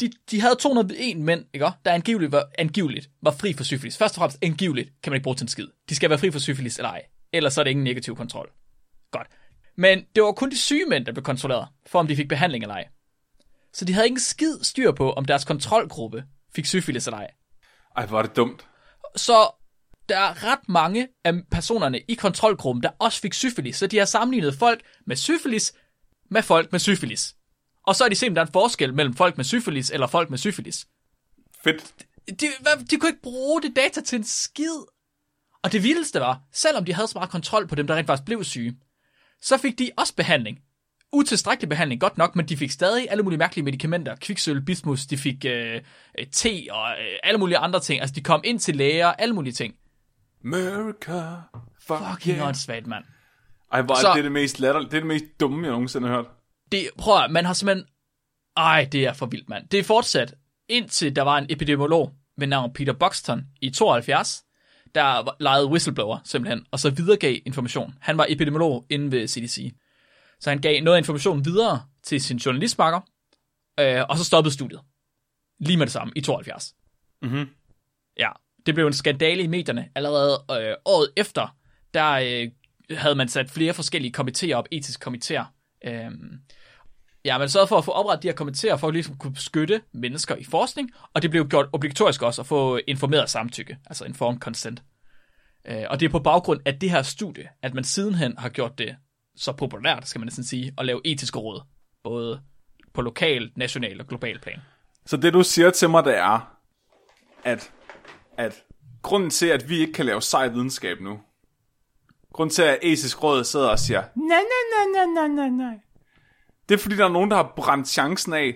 de, 0.00 0.10
de 0.30 0.40
havde 0.40 0.54
201 0.54 1.16
mænd, 1.16 1.44
ikke? 1.54 1.66
der 1.84 1.92
angiveligt 1.92 2.32
var, 2.32 2.48
angiveligt 2.58 3.10
var 3.22 3.30
fri 3.30 3.52
for 3.52 3.64
syfilis. 3.64 3.98
Først 3.98 4.14
og 4.14 4.18
fremmest, 4.18 4.38
angiveligt 4.42 4.92
kan 5.02 5.10
man 5.10 5.16
ikke 5.16 5.24
bruge 5.24 5.36
til 5.36 5.44
en 5.44 5.48
skid. 5.48 5.66
De 5.88 5.94
skal 5.94 6.10
være 6.10 6.18
fri 6.18 6.30
for 6.30 6.38
syfilis 6.38 6.76
eller 6.78 6.90
ej. 6.90 7.02
Ellers 7.32 7.54
så 7.54 7.60
er 7.60 7.64
det 7.64 7.70
ingen 7.70 7.84
negativ 7.84 8.16
kontrol. 8.16 8.50
Godt. 9.10 9.26
Men 9.76 10.04
det 10.14 10.22
var 10.22 10.32
kun 10.32 10.50
de 10.50 10.58
syge 10.58 10.86
mænd, 10.86 11.06
der 11.06 11.12
blev 11.12 11.24
kontrolleret, 11.24 11.68
for 11.86 11.98
om 11.98 12.06
de 12.06 12.16
fik 12.16 12.28
behandling 12.28 12.64
eller 12.64 12.74
ej. 12.74 12.88
Så 13.72 13.84
de 13.84 13.92
havde 13.92 14.06
ikke 14.06 14.14
en 14.14 14.20
skid 14.20 14.58
styr 14.62 14.92
på, 14.92 15.12
om 15.12 15.24
deres 15.24 15.44
kontrolgruppe 15.44 16.24
fik 16.54 16.66
syfilis 16.66 17.06
eller 17.06 17.18
ej. 17.18 17.30
Ej, 17.96 18.06
hvor 18.06 18.18
er 18.18 18.22
det 18.22 18.36
dumt. 18.36 18.66
Så 19.16 19.50
der 20.08 20.18
er 20.18 20.44
ret 20.44 20.68
mange 20.68 21.08
af 21.24 21.32
personerne 21.50 22.00
i 22.08 22.14
kontrolgruppen, 22.14 22.82
der 22.82 22.90
også 22.98 23.20
fik 23.20 23.34
syfilis. 23.34 23.76
Så 23.76 23.86
de 23.86 23.98
har 23.98 24.04
sammenlignet 24.04 24.54
folk 24.54 24.80
med 25.06 25.16
syfilis 25.16 25.72
med 26.30 26.42
folk 26.42 26.72
med 26.72 26.80
syfilis. 26.80 27.34
Og 27.86 27.96
så 27.96 28.04
er 28.04 28.08
de 28.08 28.28
om 28.28 28.34
der 28.34 28.42
er 28.42 28.46
en 28.46 28.52
forskel 28.52 28.94
mellem 28.94 29.14
folk 29.14 29.36
med 29.36 29.44
syfilis 29.44 29.90
eller 29.90 30.06
folk 30.06 30.30
med 30.30 30.38
syfilis. 30.38 30.86
Fedt. 31.64 31.94
De, 32.40 32.46
hvad, 32.60 32.84
de 32.90 32.96
kunne 32.96 33.08
ikke 33.08 33.22
bruge 33.22 33.62
det 33.62 33.76
data 33.76 34.00
til 34.00 34.18
en 34.18 34.24
skid. 34.24 34.76
Og 35.62 35.72
det 35.72 35.82
vildeste 35.82 36.20
var, 36.20 36.40
selvom 36.52 36.84
de 36.84 36.94
havde 36.94 37.08
så 37.08 37.18
meget 37.18 37.30
kontrol 37.30 37.66
på 37.66 37.74
dem, 37.74 37.86
der 37.86 37.94
rent 37.94 38.06
faktisk 38.06 38.26
blev 38.26 38.44
syge, 38.44 38.76
så 39.42 39.56
fik 39.56 39.78
de 39.78 39.90
også 39.96 40.14
behandling. 40.14 40.58
Utilstrækkelig 41.12 41.68
behandling, 41.68 42.00
godt 42.00 42.18
nok, 42.18 42.36
men 42.36 42.48
de 42.48 42.56
fik 42.56 42.70
stadig 42.70 43.06
alle 43.10 43.22
mulige 43.22 43.38
mærkelige 43.38 43.64
medicamenter. 43.64 44.16
Kviksøl, 44.16 44.60
bismus, 44.60 45.06
de 45.06 45.16
fik 45.18 45.44
øh, 45.44 45.80
øh, 46.18 46.26
te 46.32 46.66
og 46.70 46.90
øh, 46.90 47.18
alle 47.22 47.38
mulige 47.38 47.58
andre 47.58 47.80
ting. 47.80 48.00
Altså, 48.00 48.14
de 48.14 48.20
kom 48.22 48.40
ind 48.44 48.58
til 48.60 48.76
læger, 48.76 49.06
alle 49.12 49.34
mulige 49.34 49.52
ting. 49.52 49.74
America. 50.44 51.36
Fuck 51.80 51.98
Fucking 52.12 52.36
yeah. 52.36 52.48
åndssvagt, 52.48 52.86
mand. 52.86 53.04
Ej, 53.72 53.82
hvor 53.82 53.94
er 53.94 54.00
Så- 54.00 54.12
det 54.16 54.24
det 54.24 54.32
mest 54.32 54.60
latter, 54.60 54.80
det 54.80 54.86
er 54.94 54.98
det 55.00 55.06
mest 55.06 55.24
dumme, 55.40 55.62
jeg 55.62 55.70
nogensinde 55.70 56.08
har 56.08 56.14
hørt. 56.14 56.26
Det, 56.72 56.90
prøv 56.98 57.24
at, 57.24 57.30
man 57.30 57.44
har 57.44 57.52
simpelthen... 57.52 57.86
Ej, 58.56 58.88
det 58.92 59.04
er 59.04 59.12
for 59.12 59.26
vildt, 59.26 59.48
mand. 59.48 59.68
Det 59.68 59.80
er 59.80 59.84
fortsat, 59.84 60.34
indtil 60.68 61.16
der 61.16 61.22
var 61.22 61.38
en 61.38 61.46
epidemiolog 61.48 62.12
ved 62.38 62.46
navn 62.46 62.72
Peter 62.72 62.92
Buxton 62.92 63.46
i 63.60 63.70
72, 63.70 64.44
der 64.94 65.42
legede 65.42 65.66
whistleblower 65.66 66.18
simpelthen, 66.24 66.66
og 66.70 66.80
så 66.80 66.90
videregav 66.90 67.38
information. 67.46 67.94
Han 68.00 68.18
var 68.18 68.26
epidemiolog 68.28 68.86
inde 68.90 69.12
ved 69.12 69.28
CDC. 69.28 69.74
Så 70.40 70.50
han 70.50 70.60
gav 70.60 70.82
noget 70.82 70.98
information 70.98 71.44
videre 71.44 71.82
til 72.02 72.20
sin 72.20 72.36
journalistmarker, 72.36 73.00
øh, 73.80 74.02
og 74.08 74.18
så 74.18 74.24
stoppede 74.24 74.54
studiet. 74.54 74.80
Lige 75.60 75.76
med 75.76 75.86
det 75.86 75.92
samme, 75.92 76.12
i 76.16 76.20
72. 76.20 76.74
Mhm. 77.22 77.48
Ja, 78.18 78.28
det 78.66 78.74
blev 78.74 78.86
en 78.86 78.92
skandale 78.92 79.42
i 79.42 79.46
medierne. 79.46 79.88
Allerede 79.94 80.44
øh, 80.50 80.74
året 80.84 81.10
efter, 81.16 81.56
der 81.94 82.12
øh, 82.12 82.50
havde 82.98 83.14
man 83.14 83.28
sat 83.28 83.50
flere 83.50 83.74
forskellige 83.74 84.14
komitéer 84.18 84.52
op, 84.52 84.66
etiske 84.70 85.10
komitéer. 85.10 85.44
Øhm, 85.86 86.40
ja, 87.24 87.38
man 87.38 87.48
sørgede 87.48 87.68
for 87.68 87.78
at 87.78 87.84
få 87.84 87.90
oprettet 87.90 88.22
de 88.22 88.28
her 88.28 88.34
komitéer, 88.34 88.76
for 88.76 88.88
at 88.88 88.94
ligesom 88.94 89.16
kunne 89.16 89.32
beskytte 89.32 89.82
mennesker 89.92 90.36
i 90.36 90.44
forskning, 90.44 90.90
og 91.14 91.22
det 91.22 91.30
blev 91.30 91.48
gjort 91.48 91.66
obligatorisk 91.72 92.22
også 92.22 92.42
at 92.42 92.46
få 92.46 92.80
informeret 92.86 93.30
samtykke, 93.30 93.78
altså 93.86 94.04
informed 94.04 94.40
consent. 94.40 94.82
Øh, 95.68 95.84
og 95.90 96.00
det 96.00 96.06
er 96.06 96.10
på 96.10 96.18
baggrund 96.18 96.60
af 96.64 96.78
det 96.78 96.90
her 96.90 97.02
studie, 97.02 97.48
at 97.62 97.74
man 97.74 97.84
sidenhen 97.84 98.38
har 98.38 98.48
gjort 98.48 98.78
det 98.78 98.96
så 99.36 99.52
populært, 99.52 100.08
skal 100.08 100.18
man 100.18 100.26
næsten 100.26 100.44
sige, 100.44 100.72
at 100.78 100.86
lave 100.86 101.00
etiske 101.04 101.38
råd, 101.38 101.62
både 102.04 102.40
på 102.94 103.02
lokal, 103.02 103.52
national 103.56 104.00
og 104.00 104.06
global 104.06 104.38
plan. 104.40 104.60
Så 105.06 105.16
det 105.16 105.32
du 105.32 105.42
siger 105.42 105.70
til 105.70 105.90
mig, 105.90 106.04
det 106.04 106.16
er, 106.16 106.58
at, 107.44 107.72
at 108.36 108.62
grunden 109.02 109.30
til, 109.30 109.46
at 109.46 109.68
vi 109.68 109.78
ikke 109.78 109.92
kan 109.92 110.06
lave 110.06 110.22
sej 110.22 110.48
videnskab 110.48 111.00
nu, 111.00 111.20
grunden 112.36 112.54
til, 112.54 112.62
at 112.62 112.78
etisk 112.82 113.22
råd 113.22 113.44
sidder 113.44 113.68
og 113.68 113.78
siger, 113.78 114.02
nej, 114.16 114.28
nej, 114.28 114.84
nej, 114.94 115.04
nej, 115.14 115.26
nej, 115.28 115.48
nej, 115.48 115.66
nej, 115.66 115.74
det 116.68 116.74
er 116.74 116.78
fordi, 116.78 116.96
der 116.96 117.04
er 117.04 117.08
nogen, 117.08 117.30
der 117.30 117.36
har 117.36 117.52
brændt 117.56 117.88
chancen 117.88 118.32
af 118.32 118.54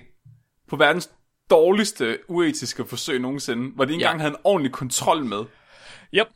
på 0.69 0.77
verdens 0.77 1.11
dårligste 1.51 2.19
uetiske 2.29 2.85
forsøg 2.87 3.21
nogensinde, 3.21 3.71
hvor 3.75 3.85
de 3.85 3.93
ikke 3.93 4.03
Ja. 4.03 4.09
engang 4.09 4.21
havde 4.21 4.31
en 4.33 4.41
ordentlig 4.45 4.73
kontrol 4.73 5.25
med. 5.25 5.45
Yep. 6.15 6.27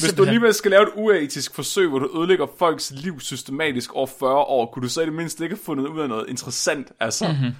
Hvis 0.00 0.12
du 0.12 0.22
alligevel 0.24 0.54
skal 0.54 0.70
lave 0.70 0.82
et 0.82 0.92
uetisk 0.96 1.54
forsøg, 1.54 1.88
hvor 1.88 1.98
du 1.98 2.18
ødelægger 2.20 2.46
folks 2.58 2.90
liv 2.90 3.20
systematisk 3.20 3.92
over 3.94 4.06
40 4.18 4.34
år, 4.34 4.70
kunne 4.72 4.82
du 4.82 4.88
så 4.88 5.00
i 5.02 5.04
det 5.06 5.12
mindste 5.12 5.44
ikke 5.44 5.56
have 5.56 5.64
fundet 5.64 5.86
ud 5.88 6.00
af 6.00 6.08
noget 6.08 6.28
interessant, 6.28 6.92
altså. 7.00 7.28
Mm-hmm. 7.28 7.52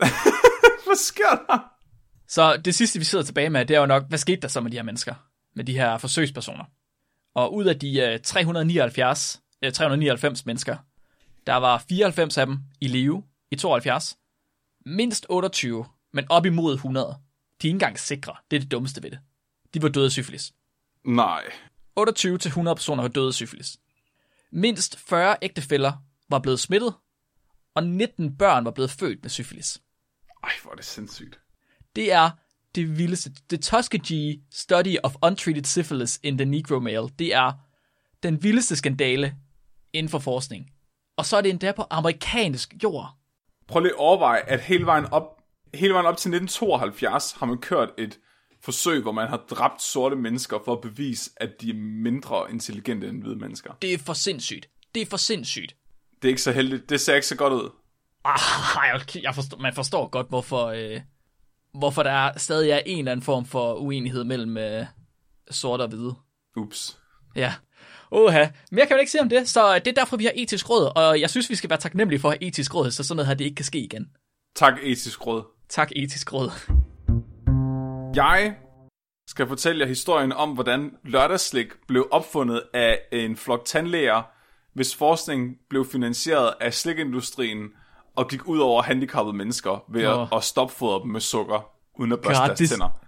Hvad 0.86 0.96
sker 0.96 1.30
der? 1.48 1.58
Så 2.28 2.56
det 2.56 2.74
sidste, 2.74 2.98
vi 2.98 3.04
sidder 3.04 3.24
tilbage 3.24 3.50
med, 3.50 3.66
det 3.66 3.76
er 3.76 3.80
jo 3.80 3.86
nok, 3.86 4.02
hvad 4.08 4.18
skete 4.18 4.40
der 4.40 4.48
så 4.48 4.60
med 4.60 4.70
de 4.70 4.76
her 4.76 4.82
mennesker? 4.84 5.14
Med 5.56 5.64
de 5.64 5.72
her 5.72 5.98
forsøgspersoner? 5.98 6.64
Og 7.34 7.54
ud 7.54 7.64
af 7.64 7.78
de 7.78 8.14
uh, 8.14 8.20
379, 8.20 9.42
uh, 9.66 9.72
399 9.72 10.46
mennesker, 10.46 10.76
der 11.46 11.54
var 11.54 11.84
94 11.88 12.38
af 12.38 12.46
dem 12.46 12.58
i 12.80 12.88
live 12.88 13.22
i 13.50 13.56
72. 13.56 14.16
Mindst 14.86 15.26
28, 15.28 15.86
men 16.12 16.26
op 16.28 16.46
imod 16.46 16.74
100. 16.74 17.06
De 17.06 17.12
er 17.12 17.68
ikke 17.68 17.74
engang 17.74 17.98
sikre. 17.98 18.36
Det 18.50 18.56
er 18.56 18.60
det 18.60 18.70
dummeste 18.70 19.02
ved 19.02 19.10
det. 19.10 19.18
De 19.74 19.82
var 19.82 19.88
døde 19.88 20.04
af 20.04 20.12
syfilis. 20.12 20.52
Nej. 21.04 21.42
28 21.96 22.38
til 22.38 22.48
100 22.48 22.74
personer 22.76 23.02
var 23.02 23.08
døde 23.08 23.28
af 23.28 23.34
syfilis. 23.34 23.78
Mindst 24.50 24.98
40 24.98 25.36
ægtefæller 25.42 25.92
var 26.28 26.38
blevet 26.38 26.60
smittet, 26.60 26.94
og 27.74 27.82
19 27.82 28.36
børn 28.36 28.64
var 28.64 28.70
blevet 28.70 28.90
født 28.90 29.22
med 29.22 29.30
syfilis. 29.30 29.82
Ej, 30.42 30.52
hvor 30.62 30.70
er 30.70 30.76
det 30.76 30.84
sindssygt. 30.84 31.40
Det 31.96 32.12
er 32.12 32.30
det 32.74 32.98
vildeste. 32.98 33.30
The 33.48 33.58
Tuskegee 33.58 34.40
Study 34.52 34.96
of 35.02 35.14
Untreated 35.22 35.64
Syphilis 35.64 36.20
in 36.22 36.38
the 36.38 36.44
Negro 36.44 36.78
Male. 36.80 37.08
Det 37.18 37.34
er 37.34 37.52
den 38.22 38.42
vildeste 38.42 38.76
skandale 38.76 39.34
inden 39.92 40.10
for 40.10 40.18
forskning. 40.18 40.70
Og 41.16 41.26
så 41.26 41.36
er 41.36 41.40
det 41.40 41.50
endda 41.50 41.72
på 41.72 41.84
amerikansk 41.90 42.74
jord. 42.82 43.16
Prøv 43.68 43.82
lige 43.82 43.92
at 43.92 43.98
overveje, 43.98 44.40
at 44.40 44.60
hele 44.60 44.86
vejen 44.86 45.04
op, 45.04 45.22
hele 45.74 45.92
vejen 45.94 46.06
op 46.06 46.16
til 46.16 46.28
1972 46.28 47.32
har 47.32 47.46
man 47.46 47.58
kørt 47.58 47.88
et 47.98 48.18
forsøg, 48.64 49.02
hvor 49.02 49.12
man 49.12 49.28
har 49.28 49.36
dræbt 49.50 49.82
sorte 49.82 50.16
mennesker 50.16 50.58
for 50.64 50.72
at 50.72 50.80
bevise, 50.80 51.30
at 51.36 51.50
de 51.60 51.70
er 51.70 51.74
mindre 52.02 52.46
intelligente 52.50 53.08
end 53.08 53.22
hvide 53.22 53.36
mennesker. 53.36 53.72
Det 53.82 53.94
er 53.94 53.98
for 53.98 54.12
sindssygt. 54.12 54.68
Det 54.94 55.02
er 55.02 55.06
for 55.06 55.16
sindssygt. 55.16 55.76
Det 56.22 56.28
er 56.28 56.28
ikke 56.28 56.42
så 56.42 56.52
heldigt. 56.52 56.90
Det 56.90 57.00
ser 57.00 57.14
ikke 57.14 57.26
så 57.26 57.36
godt 57.36 57.52
ud. 57.52 57.70
Ah, 58.24 58.94
okay, 58.94 59.22
jeg 59.26 59.34
forstår, 59.34 59.58
man 59.58 59.74
forstår 59.74 60.08
godt, 60.08 60.28
hvorfor, 60.28 60.66
øh, 60.66 61.00
hvorfor 61.74 62.02
der 62.02 62.10
er, 62.10 62.38
stadig 62.38 62.70
er 62.70 62.78
en 62.86 62.98
eller 62.98 63.12
anden 63.12 63.24
form 63.24 63.44
for 63.44 63.74
uenighed 63.74 64.24
mellem 64.24 64.56
øh, 64.56 64.86
sorte 65.50 65.82
og 65.82 65.88
hvide. 65.88 66.14
Ups. 66.56 66.98
Ja. 67.36 67.54
Oha. 68.10 68.46
Mere 68.72 68.86
kan 68.86 68.94
man 68.94 69.00
ikke 69.00 69.10
sige 69.10 69.22
om 69.22 69.28
det, 69.28 69.48
så 69.48 69.74
det 69.74 69.86
er 69.86 69.92
derfor, 69.92 70.16
vi 70.16 70.24
har 70.24 70.32
etisk 70.34 70.70
råd, 70.70 70.92
og 70.96 71.20
jeg 71.20 71.30
synes, 71.30 71.50
vi 71.50 71.54
skal 71.54 71.70
være 71.70 71.78
taknemmelige 71.78 72.20
for 72.20 72.30
at 72.30 72.38
have 72.40 72.48
etisk 72.48 72.74
råd, 72.74 72.90
så 72.90 73.04
sådan 73.04 73.16
noget 73.16 73.26
her, 73.26 73.34
det 73.34 73.44
ikke 73.44 73.54
kan 73.54 73.64
ske 73.64 73.78
igen. 73.78 74.06
Tak, 74.56 74.74
etisk 74.82 75.26
råd. 75.26 75.42
Tak, 75.68 75.90
etisk 75.96 76.32
råd. 76.32 76.50
Jeg 78.14 78.56
skal 79.28 79.48
fortælle 79.48 79.80
jer 79.80 79.88
historien 79.88 80.32
om, 80.32 80.50
hvordan 80.50 80.90
lørdagsslik 81.04 81.66
blev 81.88 82.08
opfundet 82.10 82.62
af 82.74 83.00
en 83.12 83.36
flok 83.36 83.64
tandlæger, 83.64 84.22
hvis 84.74 84.96
forskning 84.96 85.56
blev 85.70 85.86
finansieret 85.92 86.54
af 86.60 86.74
slikindustrien 86.74 87.68
og 88.16 88.28
gik 88.28 88.46
ud 88.48 88.58
over 88.58 88.82
handicappede 88.82 89.36
mennesker 89.36 89.84
ved 89.92 90.02
Nå. 90.02 90.22
at, 90.22 90.28
at 90.32 90.44
stopfodre 90.44 91.00
dem 91.02 91.10
med 91.10 91.20
sukker, 91.20 91.70
uden 91.98 92.12
at 92.12 92.20
børste 92.20 92.42
deres 92.42 92.58
det- 92.58 92.70
tænder. 92.70 93.00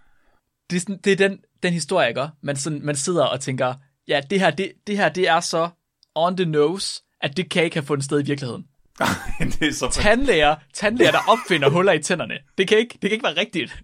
Det 0.71 0.77
er, 0.77 0.81
sådan, 0.81 0.99
det 1.05 1.13
er 1.13 1.17
den, 1.29 1.39
den 1.63 1.73
historie, 1.73 2.09
ikke? 2.09 2.29
Man, 2.43 2.57
sådan, 2.57 2.81
man 2.85 2.97
sidder 2.97 3.25
og 3.25 3.41
tænker, 3.41 3.75
ja, 4.09 4.21
det 4.31 4.41
her, 4.41 4.51
det, 4.51 4.73
det 4.87 4.97
her, 4.97 5.09
det 5.09 5.29
er 5.29 5.41
så 5.41 5.69
on 6.15 6.37
the 6.37 6.47
nose, 6.47 7.03
at 7.21 7.37
det 7.37 7.51
kan 7.51 7.65
ikke 7.65 7.77
have 7.77 7.87
fundet 7.87 8.05
sted 8.05 8.21
i 8.23 8.27
virkeligheden. 8.27 8.67
det 9.61 9.69
er 9.69 9.73
så 9.73 9.89
Tandlæger, 9.91 10.57
tandlæger, 10.75 11.11
der 11.11 11.19
opfinder 11.29 11.69
huller 11.71 11.93
i 11.93 12.03
tænderne. 12.03 12.35
Det 12.59 12.69
kan 12.69 12.79
ikke, 12.79 12.93
det 12.93 13.01
kan 13.01 13.13
ikke 13.13 13.25
være 13.25 13.37
rigtigt. 13.37 13.83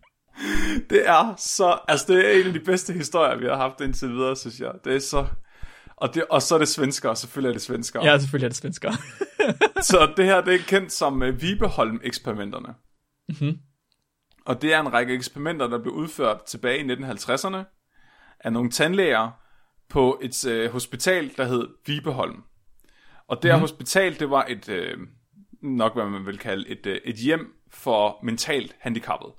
Det 0.90 1.08
er 1.08 1.34
så... 1.38 1.78
Altså, 1.88 2.06
det 2.12 2.26
er 2.36 2.40
en 2.40 2.46
af 2.46 2.52
de 2.52 2.60
bedste 2.60 2.92
historier, 2.92 3.36
vi 3.38 3.46
har 3.46 3.56
haft 3.56 3.80
indtil 3.80 4.08
videre, 4.08 4.36
synes 4.36 4.60
jeg. 4.60 4.70
Det 4.84 4.96
er 4.96 5.00
så... 5.00 5.26
Og, 6.02 6.14
det, 6.14 6.24
og 6.30 6.42
så 6.42 6.54
er 6.54 6.58
det 6.58 6.68
svenskere, 6.68 7.16
selvfølgelig 7.16 7.48
er 7.48 7.52
det 7.52 7.62
svenskere. 7.62 8.04
Ja, 8.04 8.18
selvfølgelig 8.18 8.44
er 8.44 8.48
det 8.48 8.56
svensker. 8.56 8.92
Så 9.90 10.12
det 10.16 10.24
her, 10.24 10.40
det 10.40 10.54
er 10.54 10.58
kendt 10.58 10.92
som 10.92 11.22
uh, 11.22 11.42
Vibeholm-eksperimenterne. 11.42 12.74
Mhm. 13.28 13.58
Og 14.44 14.62
det 14.62 14.74
er 14.74 14.80
en 14.80 14.92
række 14.92 15.14
eksperimenter, 15.14 15.66
der 15.66 15.78
blev 15.78 15.94
udført 15.94 16.42
tilbage 16.42 16.78
i 16.78 16.92
1950'erne 16.92 17.56
af 18.40 18.52
nogle 18.52 18.70
tandlæger 18.70 19.30
på 19.88 20.20
et 20.22 20.44
uh, 20.46 20.72
hospital, 20.72 21.36
der 21.36 21.44
hed 21.44 21.68
Vibeholm. 21.86 22.42
Og 23.28 23.42
det 23.42 23.52
her 23.52 23.58
hospital, 23.58 24.18
det 24.18 24.30
var 24.30 24.46
et, 24.48 24.68
uh, 24.68 25.02
nok 25.62 25.94
hvad 25.94 26.04
man 26.04 26.26
vil 26.26 26.38
kalde, 26.38 26.68
et, 26.68 26.86
uh, 26.86 26.92
et 27.04 27.16
hjem 27.16 27.54
for 27.70 28.18
mentalt 28.22 28.76
handicappede. 28.80 29.32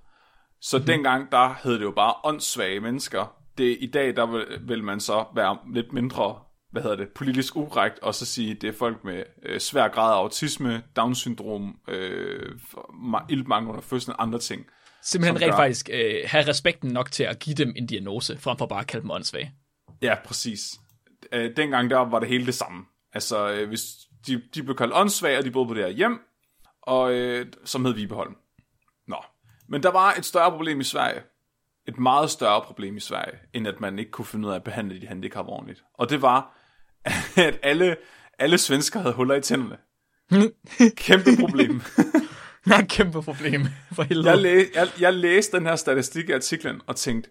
Så 0.62 0.78
mm-hmm. 0.78 0.88
dengang, 0.88 1.32
der 1.32 1.56
hed 1.64 1.74
det 1.74 1.82
jo 1.82 1.92
bare 1.92 2.14
åndssvage 2.24 2.80
mennesker. 2.80 3.36
Det, 3.58 3.78
I 3.80 3.92
dag, 3.92 4.16
der 4.16 4.26
vil, 4.26 4.46
vil 4.68 4.84
man 4.84 5.00
så 5.00 5.26
være 5.36 5.58
lidt 5.74 5.94
mindre, 5.94 6.40
hvad 6.74 6.82
hedder 6.82 6.98
det, 6.98 7.10
politisk 7.10 7.56
ukorrekt, 7.56 8.00
og 8.00 8.16
så 8.16 8.26
sige, 8.26 8.54
det 8.54 8.68
er 8.70 8.74
folk 8.74 9.04
med 9.04 9.24
øh, 9.44 9.60
svær 9.60 9.88
grad 9.88 10.12
af 10.14 10.18
autisme, 10.18 10.84
Down-syndrom, 10.96 11.80
øh, 11.88 12.52
ma- 12.90 13.26
ildmangel 13.30 13.70
under 13.70 13.82
fødslen, 13.82 14.16
andre 14.20 14.40
ting. 14.40 14.66
Simpelthen 15.04 15.42
rent 15.42 15.52
gør- 15.52 15.58
faktisk 15.58 15.90
øh, 15.94 16.16
have 16.26 16.48
respekten 16.48 16.92
nok 16.92 17.12
til 17.12 17.24
at 17.24 17.40
give 17.40 17.56
dem 17.56 17.74
en 17.76 17.86
diagnose, 17.88 18.38
frem 18.38 18.58
for 18.58 18.66
bare 18.66 18.80
at 18.80 18.88
kalde 18.88 19.02
dem 19.02 19.12
åndssvage. 19.12 19.54
Ja, 20.02 20.16
præcis. 20.26 20.62
Øh, 21.32 21.56
dengang 21.58 21.90
der 21.90 21.98
var 21.98 22.20
det 22.20 22.28
hele 22.30 22.46
det 22.46 22.56
samme. 22.56 22.86
Altså, 23.14 23.52
øh, 23.52 23.68
hvis 23.68 23.82
de, 24.28 24.42
de 24.56 24.64
blev 24.64 24.76
kaldt 24.76 24.94
åndssvage, 24.96 25.38
og 25.38 25.44
de 25.46 25.52
boede 25.52 25.68
på 25.68 25.74
det 25.74 25.84
her 25.84 25.90
hjem, 25.92 26.20
og, 26.82 27.14
øh, 27.14 27.46
som 27.66 27.86
hed 27.86 27.94
Vibeholm. 27.94 28.36
Nå. 29.08 29.18
Men 29.70 29.84
der 29.84 29.92
var 29.92 30.14
et 30.14 30.26
større 30.26 30.52
problem 30.52 30.80
i 30.80 30.84
Sverige. 30.84 31.22
Et 31.88 32.00
meget 32.00 32.30
større 32.30 32.62
problem 32.62 32.98
i 32.98 33.00
Sverige, 33.00 33.38
end 33.54 33.68
at 33.68 33.80
man 33.80 34.00
ikke 34.00 34.12
kunne 34.12 34.26
finde 34.26 34.48
ud 34.48 34.52
af 34.52 34.56
at 34.56 34.64
behandle 34.64 35.02
de 35.02 35.08
handicap 35.08 35.46
ordentligt. 35.48 35.84
Og 35.94 36.10
det 36.10 36.22
var, 36.22 36.58
at 37.48 37.60
alle, 37.64 37.98
alle 38.40 38.58
svensker 38.58 39.00
havde 39.00 39.14
huller 39.14 39.36
i 39.36 39.42
tænderne. 39.42 39.78
Kæmpe 40.96 41.30
problem. 41.40 41.82
Jeg 42.66 42.76
har 42.76 42.84
et 42.84 42.90
kæmpe 42.90 43.22
problem, 43.22 43.62
for 43.92 44.04
helvede. 44.04 44.30
Jeg, 44.30 44.38
læ- 44.38 44.66
jeg, 44.74 44.88
jeg 45.00 45.14
læste 45.14 45.58
den 45.58 45.66
her 45.66 45.76
statistik 45.76 46.30
i 46.30 46.32
artiklen 46.32 46.82
og 46.88 46.96
tænkte, 46.96 47.30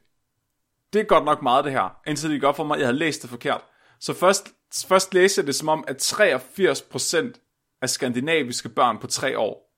det 0.93 1.01
er 1.01 1.05
godt 1.05 1.25
nok 1.25 1.43
meget 1.43 1.65
det 1.65 1.73
her, 1.73 1.97
indtil 2.07 2.31
det 2.31 2.37
gik 2.37 2.45
op 2.45 2.57
for 2.57 2.65
mig, 2.65 2.79
jeg 2.79 2.87
havde 2.87 2.99
læst 2.99 3.23
det 3.23 3.31
forkert. 3.31 3.61
Så 4.01 4.15
først, 4.15 4.49
først 4.89 5.15
læste 5.15 5.39
jeg 5.39 5.47
det 5.47 5.55
som 5.55 5.69
om, 5.69 5.85
at 5.89 6.13
83% 6.13 7.79
af 7.83 7.91
skandinaviske 7.91 8.69
børn 8.69 8.99
på 8.99 9.07
tre 9.07 9.39
år 9.39 9.73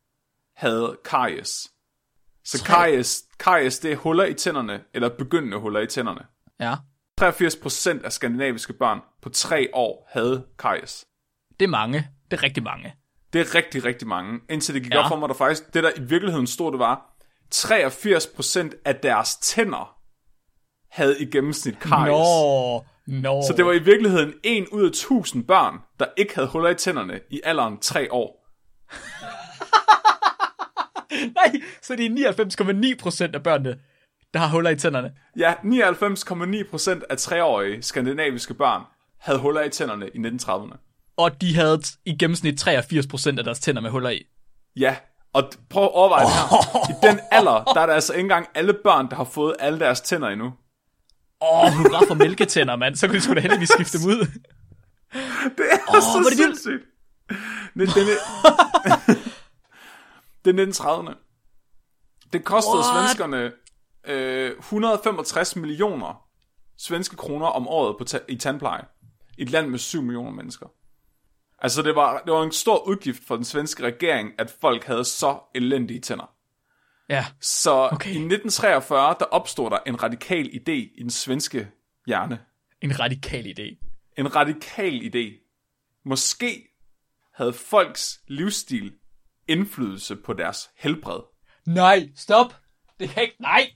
havde 0.56 0.98
karies. 1.04 1.70
Så 2.44 2.64
karies, 2.64 3.22
karies, 3.38 3.78
det 3.78 3.92
er 3.92 3.96
huller 3.96 4.24
i 4.24 4.34
tænderne, 4.34 4.82
eller 4.94 5.08
begyndende 5.08 5.56
huller 5.58 5.80
i 5.80 5.86
tænderne. 5.86 6.26
Ja, 6.60 6.74
83% 7.30 8.04
af 8.04 8.12
skandinaviske 8.12 8.72
børn 8.72 9.00
på 9.22 9.28
tre 9.28 9.68
år 9.72 10.08
havde 10.12 10.44
karies. 10.58 11.04
det 11.60 11.66
er 11.66 11.70
mange. 11.70 12.08
Det 12.30 12.36
er 12.38 12.42
rigtig 12.42 12.62
mange. 12.62 12.94
Det 13.32 13.40
er 13.40 13.54
rigtig, 13.54 13.84
rigtig 13.84 14.08
mange. 14.08 14.40
Indtil 14.50 14.74
det 14.74 14.82
gik 14.82 14.92
Ja. 14.94 15.04
op 15.04 15.08
for 15.08 15.16
mig, 15.16 15.28
der 15.28 15.34
faktisk, 15.34 15.74
det 15.74 15.82
der 15.84 15.90
i 15.96 16.00
virkeligheden 16.02 16.46
stod, 16.46 16.72
det 16.72 16.78
var, 16.78 17.10
83% 17.54 18.70
af 18.84 18.96
deres 18.96 19.36
tænder 19.36 19.96
havde 20.90 21.20
i 21.20 21.24
gennemsnit 21.30 21.78
karies. 21.80 22.10
Nå, 22.10 22.84
nå. 23.06 23.42
Så 23.48 23.54
det 23.56 23.66
var 23.66 23.72
i 23.72 23.78
virkeligheden 23.82 24.34
1 24.44 24.68
ud 24.68 24.82
af 24.84 24.88
1000 24.88 25.44
børn, 25.46 25.78
der 26.00 26.06
ikke 26.16 26.34
havde 26.34 26.48
huller 26.48 26.70
i 26.70 26.74
tænderne 26.74 27.20
i 27.30 27.40
alderen 27.44 27.78
3 27.78 28.12
år. 28.12 28.46
Nej, 31.38 31.52
så 31.82 31.96
det 31.96 32.06
er 32.06 32.10
99,9 32.92 32.96
procent 33.02 33.34
af 33.34 33.42
børnene, 33.42 33.78
der 34.34 34.40
har 34.40 34.48
huller 34.48 34.70
i 34.70 34.76
tænderne. 34.76 35.12
Ja, 35.38 35.52
99,9% 35.52 37.00
af 37.10 37.16
3-årige 37.16 37.82
skandinaviske 37.82 38.54
børn 38.54 38.82
havde 39.20 39.38
huller 39.38 39.62
i 39.62 39.70
tænderne 39.70 40.08
i 40.08 40.18
1930'erne. 40.18 40.76
Og 41.16 41.40
de 41.40 41.54
havde 41.54 41.82
i 42.04 42.16
gennemsnit 42.16 42.58
83 42.58 43.06
procent 43.06 43.38
af 43.38 43.44
deres 43.44 43.60
tænder 43.60 43.80
med 43.82 43.90
huller 43.90 44.10
i. 44.10 44.26
Ja, 44.76 44.96
og 45.32 45.50
prøv 45.70 45.82
at 45.82 45.92
overveje 45.92 46.24
det 46.24 46.32
her. 46.32 46.90
I 46.90 47.12
den 47.12 47.20
alder, 47.30 47.64
der 47.64 47.80
er 47.80 47.86
der 47.86 47.94
altså 47.94 48.12
ikke 48.12 48.24
engang 48.24 48.48
alle 48.54 48.74
børn, 48.84 49.10
der 49.10 49.16
har 49.16 49.24
fået 49.24 49.56
alle 49.58 49.78
deres 49.78 50.00
tænder 50.00 50.28
endnu. 50.28 50.46
Åh, 51.42 51.64
oh, 51.64 51.72
hurra 51.72 52.06
for 52.08 52.14
mælketænder, 52.14 52.76
mand. 52.76 52.96
Så 52.96 53.06
kunne 53.06 53.16
de 53.16 53.20
sgu 53.20 53.34
da 53.34 53.40
heldigvis 53.40 53.68
skifte 53.68 53.98
dem 53.98 54.06
ud. 54.06 54.26
Det 55.58 55.66
er 55.72 55.78
oh, 55.88 56.02
så 56.02 56.26
det 56.30 56.36
sindssygt. 56.38 56.82
Det, 57.74 57.88
det, 57.88 58.06
det, 60.44 60.54
det 60.54 60.60
er 60.60 60.66
1930'erne. 60.66 61.14
Det 62.32 62.44
kostede 62.44 62.76
What? 62.76 62.94
svenskerne 62.94 63.52
øh, 64.06 64.50
165 64.58 65.56
millioner 65.56 66.28
svenske 66.78 67.16
kroner 67.16 67.46
om 67.46 67.68
året 67.68 67.98
på 67.98 68.04
ta- 68.04 68.20
i 68.28 68.36
tandpleje. 68.36 68.84
I 69.38 69.42
et 69.42 69.50
land 69.50 69.68
med 69.68 69.78
7 69.78 70.02
millioner 70.02 70.30
mennesker. 70.30 70.66
Altså, 71.58 71.82
det 71.82 71.96
var, 71.96 72.18
det 72.24 72.32
var 72.32 72.42
en 72.42 72.52
stor 72.52 72.88
udgift 72.88 73.26
for 73.26 73.34
den 73.36 73.44
svenske 73.44 73.82
regering, 73.82 74.30
at 74.38 74.54
folk 74.60 74.84
havde 74.84 75.04
så 75.04 75.38
elendige 75.54 76.00
tænder. 76.00 76.34
Ja, 77.08 77.26
Så 77.40 77.70
Okay. 77.70 78.10
i 78.10 78.18
1943, 78.18 79.16
der 79.20 79.24
opstod 79.24 79.70
der 79.70 79.78
en 79.86 80.02
radikal 80.02 80.46
idé 80.46 80.72
i 80.72 80.98
den 81.02 81.10
svenske 81.10 81.68
hjerne. 82.06 82.40
en 82.82 83.00
radikal 83.00 83.46
idé. 83.46 83.84
En 84.18 84.36
radikal 84.36 85.00
idé. 85.14 85.40
Måske 86.04 86.68
havde 87.34 87.52
folks 87.52 88.20
livsstil 88.28 88.94
indflydelse 89.48 90.16
på 90.16 90.32
deres 90.32 90.70
helbred. 90.76 91.20
Nej, 91.66 92.08
stop. 92.16 92.54
Det 93.00 93.08
kan 93.08 93.22
ikke. 93.22 93.36
Nej. 93.40 93.70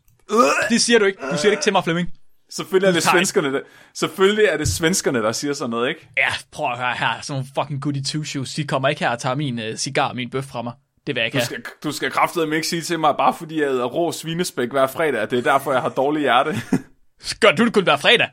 Det 0.70 0.80
siger 0.82 0.98
du 0.98 1.04
ikke. 1.04 1.18
Du 1.22 1.26
siger 1.36 1.42
det 1.42 1.50
ikke 1.50 1.62
til 1.62 1.72
mig, 1.72 1.84
Flemming. 1.84 2.08
Selvfølgelig 2.50 2.88
er 2.88 2.92
det 2.92 3.02
svenskerne, 3.02 3.52
der, 3.52 3.60
selvfølgelig 3.94 4.44
er 4.44 4.56
det 4.56 4.68
svenskerne, 4.68 5.18
der 5.22 5.32
siger 5.32 5.52
sådan 5.54 5.70
noget, 5.70 5.88
ikke? 5.88 6.08
Ja, 6.16 6.28
prøv 6.52 6.70
at 6.72 6.78
høre 6.78 6.94
her. 6.94 7.20
Sådan 7.22 7.32
nogle 7.34 7.46
fucking 7.54 7.82
goody 7.82 8.02
two 8.04 8.24
shoes. 8.24 8.54
De 8.54 8.66
kommer 8.66 8.88
ikke 8.88 8.98
her 9.00 9.10
og 9.10 9.18
tager 9.18 9.34
min 9.34 9.58
uh, 9.58 9.64
cigar 9.76 10.08
og 10.08 10.16
min 10.16 10.30
bøf 10.30 10.44
fra 10.44 10.62
mig. 10.62 10.72
Det 11.06 11.14
vil 11.14 11.20
jeg 11.20 11.26
ikke 11.26 11.34
Du 11.34 11.38
have. 11.38 11.44
skal, 11.44 11.62
du 11.84 11.92
skal 11.92 12.10
kraftedeme 12.10 12.54
ikke 12.56 12.68
sige 12.68 12.82
til 12.82 12.98
mig, 12.98 13.14
bare 13.18 13.34
fordi 13.38 13.60
jeg 13.60 13.68
æder 13.68 13.84
rå 13.84 14.12
svinespæk 14.12 14.70
hver 14.70 14.86
fredag, 14.86 15.20
at 15.20 15.30
det 15.30 15.38
er 15.38 15.52
derfor, 15.52 15.72
jeg 15.72 15.82
har 15.82 15.88
dårlig 15.88 16.20
hjerte. 16.20 16.54
Gør 17.40 17.52
du 17.52 17.64
det 17.64 17.72
kun 17.74 17.82
hver 17.82 17.96
fredag? 17.96 18.28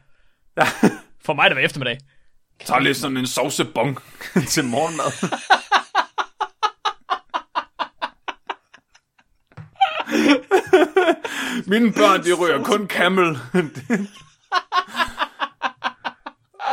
For 1.26 1.34
mig 1.34 1.44
er 1.44 1.48
det 1.50 1.56
hver 1.58 1.66
eftermiddag. 1.66 1.98
Tag 2.66 2.82
lidt 2.82 2.98
sådan 2.98 3.18
en 3.18 3.28
sovsebong 3.28 4.00
til 4.54 4.64
morgenmad. 4.64 5.30
Mine 11.68 11.94
børn, 11.94 12.24
de 12.24 12.34
ryger 12.34 12.64
kun 12.64 12.88
camel. 12.88 13.38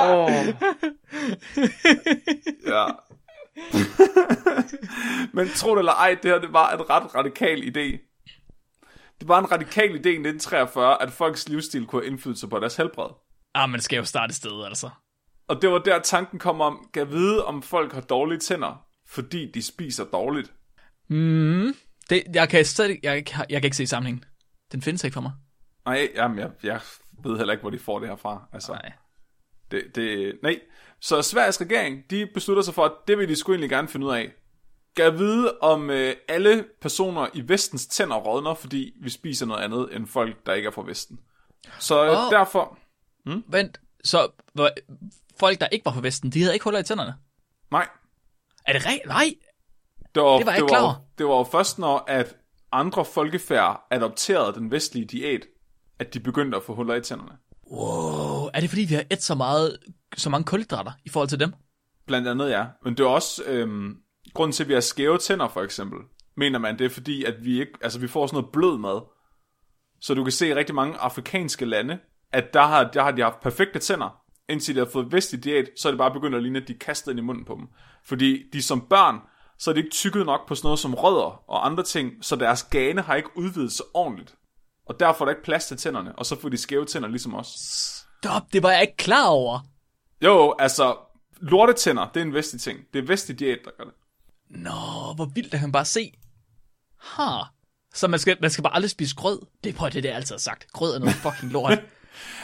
oh. 0.00 0.46
ja. 2.66 2.86
Men 5.32 5.48
tro 5.48 5.70
det 5.70 5.78
eller 5.78 5.92
ej, 5.92 6.16
det 6.22 6.30
her 6.30 6.38
det 6.38 6.52
var 6.52 6.72
en 6.72 6.90
ret 6.90 7.14
radikal 7.14 7.62
idé. 7.62 8.08
Det 9.20 9.28
var 9.28 9.38
en 9.38 9.52
radikal 9.52 9.88
idé 9.88 10.08
i 10.08 10.22
1943, 10.22 11.02
at 11.02 11.12
folks 11.12 11.48
livsstil 11.48 11.86
kunne 11.86 12.02
have 12.02 12.10
indflydelse 12.10 12.48
på 12.48 12.58
deres 12.58 12.76
helbred. 12.76 13.10
Ah, 13.54 13.70
man 13.70 13.80
skal 13.80 13.96
jo 13.96 14.04
starte 14.04 14.30
et 14.30 14.34
sted, 14.34 14.64
altså. 14.64 14.90
Og 15.48 15.62
det 15.62 15.70
var 15.70 15.78
der 15.78 15.98
tanken 15.98 16.38
kom 16.38 16.60
om, 16.60 16.88
kan 16.94 17.10
vide, 17.10 17.44
om 17.44 17.62
folk 17.62 17.92
har 17.92 18.00
dårlige 18.00 18.38
tænder, 18.38 18.86
fordi 19.08 19.50
de 19.54 19.62
spiser 19.62 20.04
dårligt. 20.04 20.52
Det, 22.10 22.22
jeg, 22.34 22.48
kan 22.48 22.64
stadig, 22.64 22.98
jeg, 23.02 23.12
jeg, 23.14 23.46
jeg 23.50 23.60
kan 23.60 23.64
ikke 23.64 23.76
se 23.76 23.86
sammenhængen. 23.86 24.24
Den 24.72 24.82
findes 24.82 25.04
ikke 25.04 25.14
for 25.14 25.20
mig. 25.20 25.32
Nej, 25.84 26.08
jamen, 26.14 26.38
jeg, 26.38 26.50
jeg 26.62 26.80
ved 27.24 27.36
heller 27.36 27.52
ikke, 27.52 27.60
hvor 27.60 27.70
de 27.70 27.78
får 27.78 27.98
det 27.98 28.08
her 28.08 28.16
fra. 28.16 28.48
Altså, 28.52 28.72
Nej. 28.72 28.92
det, 29.70 29.82
det, 29.94 30.38
nej. 30.42 30.60
Så 31.00 31.22
Sveriges 31.22 31.60
regering, 31.60 32.10
de 32.10 32.28
beslutter 32.34 32.62
sig 32.62 32.74
for, 32.74 32.84
at 32.84 32.92
det 33.08 33.18
vil 33.18 33.28
de 33.28 33.36
sgu 33.36 33.52
egentlig 33.52 33.70
gerne 33.70 33.88
finde 33.88 34.06
ud 34.06 34.12
af. 34.12 34.32
Kan 34.96 35.18
vide, 35.18 35.58
om 35.60 35.90
øh, 35.90 36.14
alle 36.28 36.64
personer 36.80 37.26
i 37.34 37.48
vestens 37.48 37.86
tænder 37.86 38.16
rådner, 38.16 38.54
fordi 38.54 38.92
vi 39.02 39.10
spiser 39.10 39.46
noget 39.46 39.62
andet 39.62 39.96
end 39.96 40.06
folk, 40.06 40.46
der 40.46 40.52
ikke 40.52 40.66
er 40.66 40.70
fra 40.70 40.82
vesten. 40.86 41.20
Så 41.78 42.10
oh. 42.10 42.30
derfor... 42.30 42.78
Vent, 43.46 43.80
så 44.04 44.28
hvor, 44.52 44.70
folk, 45.40 45.60
der 45.60 45.68
ikke 45.68 45.84
var 45.84 45.92
fra 45.92 46.00
Vesten, 46.00 46.30
de 46.30 46.40
havde 46.40 46.54
ikke 46.54 46.64
huller 46.64 46.80
i 46.80 46.82
tænderne? 46.82 47.14
Nej, 47.70 47.88
Er 48.66 48.72
det 48.72 48.86
rigtigt? 48.86 49.06
Nej. 49.06 49.34
det 50.14 50.22
var, 50.22 50.36
Det 50.38 50.46
var 50.46 50.52
jeg 50.52 50.58
ikke 50.58 50.66
det 50.66 50.68
klar 50.70 50.82
var, 50.82 51.00
det 51.18 51.26
var 51.26 51.44
først, 51.44 51.78
når 51.78 52.04
at 52.08 52.36
andre 52.72 53.04
folkefærd 53.04 53.86
adopterede 53.90 54.54
den 54.54 54.70
vestlige 54.70 55.06
diæt, 55.06 55.46
at 55.98 56.14
de 56.14 56.20
begyndte 56.20 56.56
at 56.56 56.62
få 56.62 56.74
huller 56.74 56.94
i 56.94 57.00
tænderne. 57.00 57.32
Wow. 57.70 58.50
Er 58.54 58.60
det 58.60 58.68
fordi, 58.68 58.82
vi 58.82 58.94
har 58.94 59.04
et 59.10 59.22
så 59.22 59.34
meget, 59.34 59.78
så 60.16 60.30
mange 60.30 60.44
kulhydrater 60.44 60.92
i 61.04 61.08
forhold 61.08 61.28
til 61.28 61.40
dem? 61.40 61.52
Blandt 62.06 62.28
andet, 62.28 62.50
ja. 62.50 62.66
Men 62.84 62.96
det 62.96 63.04
er 63.04 63.08
også 63.08 63.42
øhm, 63.46 63.96
grunden 64.34 64.52
til, 64.52 64.62
at 64.62 64.68
vi 64.68 64.74
har 64.74 64.80
skæve 64.80 65.18
tænder, 65.18 65.48
for 65.48 65.62
eksempel. 65.62 65.98
Mener 66.36 66.58
man, 66.58 66.78
det 66.78 66.84
er 66.84 66.90
fordi, 66.90 67.24
at 67.24 67.44
vi 67.44 67.60
ikke, 67.60 67.72
altså 67.82 68.00
vi 68.00 68.08
får 68.08 68.26
sådan 68.26 68.36
noget 68.36 68.52
blød 68.52 68.78
mad. 68.78 69.00
Så 70.00 70.14
du 70.14 70.24
kan 70.24 70.32
se 70.32 70.48
i 70.48 70.54
rigtig 70.54 70.74
mange 70.74 70.96
afrikanske 70.98 71.64
lande, 71.64 71.98
at 72.32 72.54
der 72.54 72.62
har, 72.62 72.90
der 72.90 73.02
har 73.02 73.10
de 73.10 73.22
haft 73.22 73.40
perfekte 73.40 73.78
tænder, 73.78 74.22
indtil 74.48 74.74
de 74.74 74.80
har 74.80 74.88
fået 74.92 75.12
vestlig 75.12 75.44
diæt, 75.44 75.68
så 75.76 75.88
er 75.88 75.92
det 75.92 75.98
bare 75.98 76.12
begyndt 76.12 76.36
at 76.36 76.42
ligne, 76.42 76.60
at 76.60 76.68
de 76.68 76.74
kaster 76.74 77.10
ind 77.10 77.18
i 77.18 77.22
munden 77.22 77.44
på 77.44 77.54
dem. 77.54 77.68
Fordi 78.04 78.50
de 78.52 78.62
som 78.62 78.80
børn, 78.80 79.18
så 79.62 79.70
er 79.70 79.74
de 79.74 79.80
ikke 79.80 79.92
tykket 79.94 80.26
nok 80.26 80.48
på 80.48 80.54
sådan 80.54 80.66
noget 80.66 80.78
som 80.78 80.94
rødder 80.94 81.50
og 81.50 81.66
andre 81.66 81.82
ting, 81.82 82.12
så 82.24 82.36
deres 82.36 82.62
gane 82.62 83.02
har 83.02 83.14
ikke 83.14 83.28
udvidet 83.36 83.72
sig 83.72 83.86
ordentligt. 83.94 84.34
Og 84.86 85.00
derfor 85.00 85.24
er 85.24 85.26
der 85.26 85.32
ikke 85.32 85.44
plads 85.44 85.66
til 85.66 85.76
tænderne, 85.76 86.18
og 86.18 86.26
så 86.26 86.40
får 86.40 86.48
de 86.48 86.56
skæve 86.56 86.84
tænder 86.84 87.08
ligesom 87.08 87.34
os. 87.34 87.46
Stop, 88.20 88.42
det 88.52 88.62
var 88.62 88.70
jeg 88.72 88.80
ikke 88.80 88.96
klar 88.96 89.26
over. 89.26 89.60
Jo, 90.24 90.54
altså, 90.58 90.96
lortetænder, 91.40 92.08
det 92.14 92.20
er 92.20 92.24
en 92.24 92.34
vestlig 92.34 92.60
ting. 92.60 92.78
Det 92.92 92.98
er 93.02 93.06
vestlig 93.06 93.38
diæt, 93.38 93.58
der 93.64 93.70
gør 93.78 93.84
det. 93.84 93.94
Nå, 94.50 95.12
hvor 95.16 95.24
vildt, 95.34 95.54
at 95.54 95.60
han 95.60 95.72
bare 95.72 95.84
se. 95.84 96.12
Ha. 97.00 97.28
Så 97.94 98.08
man 98.08 98.20
skal, 98.20 98.36
man 98.40 98.50
skal 98.50 98.62
bare 98.62 98.74
aldrig 98.74 98.90
spise 98.90 99.16
grød. 99.16 99.40
Det 99.64 99.76
er 99.78 99.84
det, 99.84 99.94
det 99.94 100.04
jeg 100.04 100.16
altid 100.16 100.34
har 100.34 100.38
sagt. 100.38 100.72
Grød 100.72 100.94
er 100.94 100.98
noget 100.98 101.14
fucking 101.24 101.52
lort. 101.52 101.72
Spis 101.72 101.82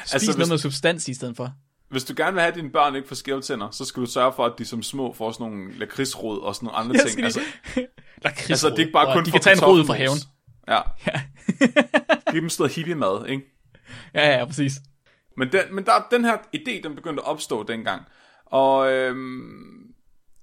altså, 0.01 0.14
Altså, 0.14 0.27
noget 0.27 0.39
hvis- 0.39 0.49
med 0.49 0.59
substans 0.59 1.09
i 1.09 1.14
stedet 1.14 1.37
for. 1.37 1.53
Hvis 1.91 2.05
du 2.05 2.14
gerne 2.16 2.32
vil 2.32 2.41
have, 2.41 2.49
at 2.51 2.55
dine 2.55 2.70
børn 2.70 2.95
ikke 2.97 3.09
får 3.09 3.14
skæve 3.14 3.41
tænder, 3.41 3.70
så 3.70 3.84
skal 3.84 4.03
du 4.03 4.07
sørge 4.11 4.32
for, 4.32 4.45
at 4.45 4.53
de 4.59 4.64
som 4.64 4.82
små 4.82 5.12
får 5.12 5.32
sådan 5.32 5.47
nogle 5.53 5.78
lakridsrod 5.78 6.41
og 6.41 6.55
sådan 6.55 6.66
nogle 6.66 6.78
andre 6.78 6.97
ting. 7.09 7.24
Altså, 7.24 7.41
lige... 7.74 7.89
Lakridsrod. 8.24 8.51
altså, 8.51 8.68
det 8.70 8.74
er 8.74 8.78
ikke 8.80 8.93
bare 8.93 9.14
kun 9.14 9.24
De 9.24 9.30
kan 9.30 9.41
tage 9.41 9.57
en 9.57 9.64
rod 9.64 9.84
fra 9.86 9.95
haven. 9.95 10.09
kartoffelmos. 10.09 10.28
Ja. 10.68 10.80
Giv 12.32 12.41
dem 12.41 12.51
noget 12.59 12.72
hippie-mad, 12.72 13.26
ikke? 13.28 13.43
Ja, 14.14 14.39
ja, 14.39 14.45
præcis. 14.45 14.72
Men, 15.36 15.53
den, 15.53 15.61
men 15.72 15.84
der, 15.84 15.93
den 16.11 16.24
her 16.24 16.36
idé, 16.57 16.80
den 16.82 16.95
begyndte 16.95 17.22
at 17.22 17.26
opstå 17.28 17.62
dengang. 17.62 18.03
Og 18.47 18.93
øhm, 18.93 19.86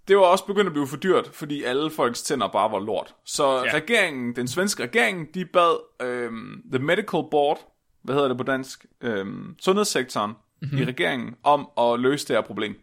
det 0.08 0.18
var 0.18 0.24
også 0.24 0.46
begyndt 0.46 0.68
at 0.68 0.74
blive 0.74 0.88
for 0.88 0.98
dyrt, 0.98 1.30
fordi 1.34 1.64
alle 1.64 1.92
folks 1.92 2.22
tænder 2.22 2.48
bare 2.48 2.72
var 2.72 2.80
lort. 2.80 3.16
Så 3.26 3.44
Ja. 3.58 3.64
ja. 3.66 3.74
regeringen, 3.74 4.36
den 4.36 4.48
svenske 4.48 4.84
regering, 4.84 5.34
de 5.34 5.46
bad 5.46 5.78
øhm, 6.02 6.62
The 6.74 6.84
Medical 6.84 7.24
Board, 7.32 7.60
hvad 8.04 8.16
hedder 8.16 8.28
det 8.28 8.38
på 8.38 8.44
dansk, 8.44 8.86
øhm, 9.02 9.56
sundhedssektoren 9.62 10.32
mm-hmm. 10.66 10.78
i 10.78 10.86
regeringen, 10.86 11.36
om 11.44 11.70
at 11.78 12.00
løse 12.00 12.28
det 12.28 12.36
her 12.36 12.42
problem. 12.42 12.76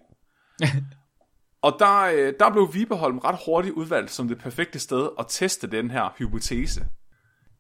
Og 1.63 1.77
der, 1.79 2.03
øh, 2.03 2.35
der 2.41 2.51
blev 2.53 2.75
Vibeholm 2.75 3.19
ret 3.19 3.39
hurtigt 3.47 3.75
udvalgt 3.75 4.11
som 4.11 4.29
det 4.29 4.39
perfekte 4.39 4.79
sted 4.79 5.09
at 5.19 5.27
teste 5.29 5.67
den 5.67 5.91
her 5.91 6.15
hypotese. 6.19 6.87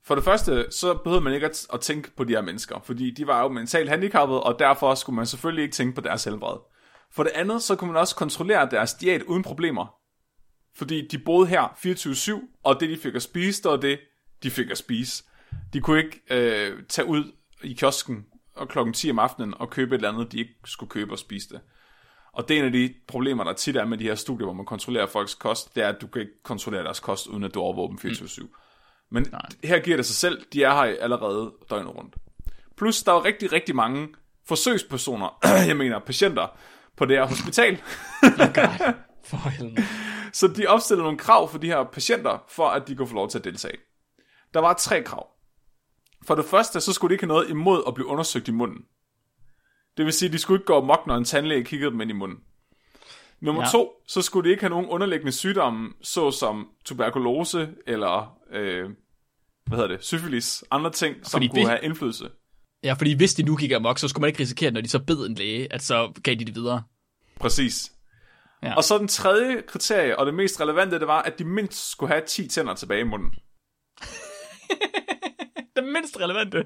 For 0.04 0.14
det 0.14 0.24
første, 0.24 0.66
så 0.70 0.94
behøvede 0.94 1.24
man 1.24 1.34
ikke 1.34 1.46
at, 1.46 1.66
at 1.72 1.80
tænke 1.80 2.16
på 2.16 2.24
de 2.24 2.32
her 2.32 2.40
mennesker, 2.40 2.80
fordi 2.84 3.10
de 3.10 3.26
var 3.26 3.42
jo 3.42 3.48
mentalt 3.48 3.88
handicappede, 3.88 4.42
og 4.42 4.58
derfor 4.58 4.94
skulle 4.94 5.16
man 5.16 5.26
selvfølgelig 5.26 5.62
ikke 5.62 5.74
tænke 5.74 5.94
på 5.94 6.00
deres 6.00 6.24
helbred. 6.24 6.56
For 7.14 7.22
det 7.22 7.32
andet, 7.34 7.62
så 7.62 7.76
kunne 7.76 7.92
man 7.92 8.00
også 8.00 8.16
kontrollere 8.16 8.70
deres 8.70 8.94
diæt 8.94 9.22
uden 9.22 9.42
problemer. 9.42 9.94
Fordi 10.76 11.08
de 11.08 11.18
boede 11.18 11.46
her 11.46 11.62
24-7, 12.42 12.60
og 12.64 12.80
det 12.80 12.90
de 12.90 12.98
fik 12.98 13.14
at 13.14 13.22
spise, 13.22 13.62
det 13.62 13.70
var 13.70 13.76
det, 13.76 14.00
de 14.42 14.50
fik 14.50 14.70
at 14.70 14.78
spise. 14.78 15.24
De 15.72 15.80
kunne 15.80 15.98
ikke 15.98 16.20
øh, 16.30 16.82
tage 16.88 17.08
ud 17.08 17.32
i 17.62 17.72
kiosken 17.72 18.26
og 18.54 18.68
klokken 18.68 18.94
10 18.94 19.10
om 19.10 19.18
aftenen 19.18 19.54
og 19.58 19.70
købe 19.70 19.94
et 19.94 19.98
eller 19.98 20.12
andet, 20.12 20.32
de 20.32 20.38
ikke 20.38 20.54
skulle 20.64 20.90
købe 20.90 21.12
og 21.12 21.18
spise 21.18 21.48
det. 21.48 21.60
Og 22.32 22.48
det 22.48 22.56
er 22.56 22.60
en 22.60 22.66
af 22.66 22.72
de 22.72 22.94
problemer, 23.06 23.44
der 23.44 23.52
tit 23.52 23.76
er 23.76 23.84
med 23.84 23.98
de 23.98 24.04
her 24.04 24.14
studier, 24.14 24.44
hvor 24.44 24.54
man 24.54 24.66
kontrollerer 24.66 25.06
folks 25.06 25.34
kost, 25.34 25.74
det 25.74 25.82
er, 25.82 25.88
at 25.88 26.00
du 26.00 26.06
kan 26.06 26.20
ikke 26.22 26.42
kontrollere 26.42 26.84
deres 26.84 27.00
kost, 27.00 27.26
uden 27.26 27.44
at 27.44 27.54
du 27.54 27.60
overvåger 27.60 27.88
dem 27.88 27.98
24-7. 27.98 28.48
Men 29.10 29.26
Nej. 29.32 29.40
her 29.64 29.78
giver 29.78 29.96
det 29.96 30.06
sig 30.06 30.16
selv, 30.16 30.46
de 30.52 30.64
er 30.64 30.74
her 30.74 30.96
allerede 31.00 31.52
døgnet 31.70 31.96
rundt. 31.96 32.14
Plus, 32.76 33.02
der 33.02 33.12
er 33.12 33.24
rigtig, 33.24 33.52
rigtig 33.52 33.76
mange 33.76 34.08
forsøgspersoner, 34.48 35.38
jeg 35.68 35.76
mener 35.76 35.98
patienter, 35.98 36.58
på 36.96 37.04
det 37.04 37.16
her 37.16 37.26
hospital. 37.26 37.82
For 39.24 39.48
helvede. 39.48 39.82
Så 40.32 40.48
de 40.48 40.66
opstillede 40.66 41.02
nogle 41.02 41.18
krav 41.18 41.50
for 41.50 41.58
de 41.58 41.66
her 41.66 41.84
patienter, 41.84 42.44
for 42.48 42.68
at 42.68 42.88
de 42.88 42.96
kunne 42.96 43.08
få 43.08 43.14
lov 43.14 43.28
til 43.28 43.38
at 43.38 43.44
deltage. 43.44 43.78
Der 44.54 44.60
var 44.60 44.72
tre 44.72 45.02
krav. 45.02 45.26
For 46.26 46.34
det 46.34 46.44
første, 46.44 46.80
så 46.80 46.92
skulle 46.92 47.10
de 47.10 47.14
ikke 47.14 47.24
have 47.24 47.34
noget 47.34 47.50
imod 47.50 47.82
at 47.88 47.94
blive 47.94 48.06
undersøgt 48.06 48.48
i 48.48 48.52
munden. 48.52 48.78
Det 49.96 50.04
vil 50.04 50.12
sige, 50.12 50.26
at 50.26 50.32
de 50.32 50.38
skulle 50.38 50.58
ikke 50.58 50.66
gå 50.66 50.76
amok, 50.76 51.06
når 51.06 51.16
en 51.16 51.24
tandlæge 51.24 51.64
kiggede 51.64 51.90
dem 51.90 52.00
ind 52.00 52.10
i 52.10 52.14
munden. 52.14 52.38
Nummer 53.40 53.62
Ja. 53.62 53.68
to, 53.68 53.90
så 54.08 54.22
skulle 54.22 54.48
de 54.48 54.50
ikke 54.50 54.62
have 54.62 54.70
nogen 54.70 54.86
underliggende 54.86 55.32
sygdomme, 55.32 55.90
såsom 56.02 56.68
tuberkulose 56.84 57.68
eller, 57.86 58.36
øh, 58.52 58.90
hvad 59.66 59.78
hedder 59.78 59.96
det, 59.96 60.04
syfilis, 60.04 60.64
andre 60.70 60.90
ting, 60.90 61.16
som 61.22 61.30
Fordi 61.38 61.46
kunne 61.48 61.60
det- 61.60 61.68
have 61.68 61.80
indflydelse. 61.82 62.30
Ja, 62.84 62.92
fordi 62.92 63.12
hvis 63.16 63.34
de 63.34 63.42
nu 63.42 63.56
gik 63.56 63.72
amok, 63.72 63.98
så 63.98 64.08
skulle 64.08 64.20
man 64.20 64.28
ikke 64.28 64.40
risikere, 64.40 64.70
når 64.70 64.80
de 64.80 64.88
så 64.88 64.98
bed 64.98 65.26
en 65.26 65.34
læge, 65.34 65.72
at 65.72 65.82
så 65.82 66.12
gav 66.22 66.34
de 66.34 66.44
det 66.44 66.54
videre. 66.54 66.82
Præcis. 67.40 67.92
Ja. 68.62 68.74
Og 68.76 68.84
så 68.84 68.98
den 68.98 69.08
tredje 69.08 69.62
kriterie, 69.68 70.18
og 70.18 70.26
det 70.26 70.34
mest 70.34 70.60
relevante, 70.60 70.98
det 70.98 71.06
var, 71.06 71.22
at 71.22 71.38
de 71.38 71.44
mindst 71.44 71.90
skulle 71.90 72.12
have 72.12 72.22
10 72.26 72.48
tænder 72.48 72.74
tilbage 72.74 73.00
i 73.00 73.04
munden. 73.04 73.30
Det 75.82 75.92
mindst 75.92 76.20
relevante. 76.20 76.64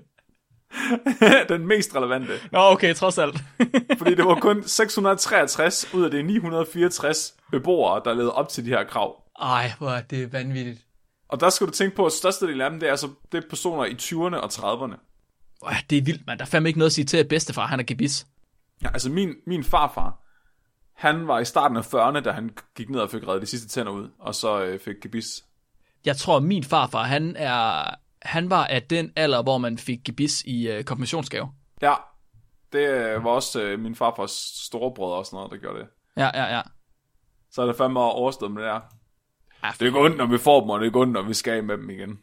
den 1.54 1.66
mest 1.66 1.96
relevante. 1.96 2.32
Nå, 2.52 2.58
okay, 2.58 2.94
trods 2.94 3.18
alt. 3.18 3.34
Fordi 3.98 4.14
det 4.14 4.24
var 4.24 4.40
kun 4.40 4.62
663 4.62 5.94
ud 5.94 6.04
af 6.04 6.10
de 6.10 6.22
964 6.22 7.34
beboere, 7.50 8.02
der 8.04 8.14
levede 8.14 8.34
op 8.34 8.48
til 8.48 8.64
de 8.64 8.70
her 8.70 8.84
krav. 8.84 9.22
Ej, 9.40 9.72
hvor 9.78 9.90
er 9.90 10.02
det 10.02 10.32
vanvittigt. 10.32 10.86
Og 11.28 11.40
der 11.40 11.50
skal 11.50 11.66
du 11.66 11.72
tænke 11.72 11.96
på, 11.96 12.06
at 12.06 12.12
størstedelen 12.12 12.60
af 12.60 12.70
dem, 12.70 12.80
det 12.80 12.86
er, 12.86 12.90
altså, 12.90 13.08
det 13.32 13.44
er 13.44 13.48
personer 13.48 13.84
i 13.84 13.92
20'erne 13.92 14.36
og 14.36 14.50
30'erne. 14.52 14.96
Ej, 15.66 15.76
det 15.90 15.98
er 15.98 16.02
vildt, 16.02 16.26
mand. 16.26 16.38
Der 16.38 16.44
er 16.44 16.48
fandme 16.48 16.68
ikke 16.68 16.78
noget 16.78 16.90
at 16.90 16.94
sige 16.94 17.04
til, 17.04 17.16
at 17.16 17.28
bedstefar, 17.28 17.66
han 17.66 17.80
er 17.80 17.84
gebis. 17.84 18.26
Ja, 18.82 18.88
altså 18.88 19.10
min, 19.10 19.34
min 19.46 19.64
farfar, 19.64 20.20
han 20.94 21.28
var 21.28 21.38
i 21.40 21.44
starten 21.44 21.76
af 21.76 21.94
40'erne, 21.94 22.20
da 22.20 22.30
han 22.30 22.50
gik 22.76 22.90
ned 22.90 23.00
og 23.00 23.10
fik 23.10 23.28
reddet 23.28 23.42
de 23.42 23.46
sidste 23.46 23.68
tænder 23.68 23.92
ud, 23.92 24.08
og 24.18 24.34
så 24.34 24.64
øh, 24.64 24.80
fik 24.80 24.94
gebis. 25.02 25.44
Jeg 26.04 26.16
tror, 26.16 26.40
min 26.40 26.64
farfar, 26.64 27.02
han 27.02 27.36
er... 27.36 27.90
Han 28.26 28.50
var 28.50 28.66
af 28.66 28.82
den 28.82 29.12
alder, 29.16 29.42
hvor 29.42 29.58
man 29.58 29.78
fik 29.78 29.98
gebis 30.04 30.42
i 30.42 30.68
øh, 30.68 30.84
konfirmationsgave. 30.84 31.48
Ja, 31.82 31.94
det 32.72 32.88
øh, 32.88 33.24
var 33.24 33.30
også 33.30 33.62
øh, 33.62 33.78
min 33.80 33.94
farfars 33.94 34.30
storebrødre 34.66 35.16
og 35.16 35.26
sådan 35.26 35.36
noget, 35.36 35.50
der 35.52 35.56
gjorde 35.56 35.78
det. 35.78 35.86
Ja, 36.16 36.30
ja, 36.34 36.56
ja. 36.56 36.62
Så 37.50 37.62
er 37.62 37.66
det 37.66 37.76
fandme 37.76 38.00
overstået 38.00 38.52
med 38.52 38.62
det 38.62 38.68
der. 38.68 38.80
Ja, 39.64 39.68
Det 39.72 39.82
er 39.82 39.86
ikke 39.86 40.00
ondt, 40.00 40.16
når 40.16 40.26
vi 40.26 40.38
får 40.38 40.60
dem, 40.60 40.70
og 40.70 40.78
det 40.78 40.84
er 40.84 40.88
ikke 40.88 41.00
ondt, 41.00 41.12
når 41.12 41.22
vi 41.22 41.34
skal 41.34 41.64
med 41.64 41.78
dem 41.78 41.90
igen. 41.90 42.18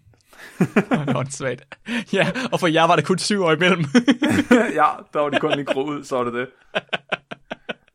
det 1.08 1.16
åndssvagt. 1.16 1.78
Ja, 2.14 2.32
og 2.52 2.60
for 2.60 2.68
jer 2.68 2.84
var 2.84 2.96
det 2.96 3.06
kun 3.06 3.18
syv 3.18 3.44
år 3.44 3.52
imellem. 3.52 3.80
ja, 4.80 4.88
der 5.14 5.20
var 5.20 5.30
de 5.30 5.40
kun 5.40 5.52
lige 5.52 5.78
ud, 5.78 6.04
så 6.04 6.18
var 6.18 6.24
det 6.24 6.34
det. 6.34 6.48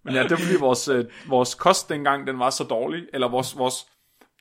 Men 0.02 0.14
ja, 0.14 0.22
det 0.22 0.30
var 0.30 0.36
fordi 0.36 0.56
vores, 0.60 0.88
øh, 0.88 1.04
vores 1.28 1.54
kost 1.54 1.88
dengang, 1.88 2.26
den 2.26 2.38
var 2.38 2.50
så 2.50 2.64
dårlig, 2.64 3.02
eller 3.12 3.28
vores, 3.28 3.58
vores, 3.58 3.86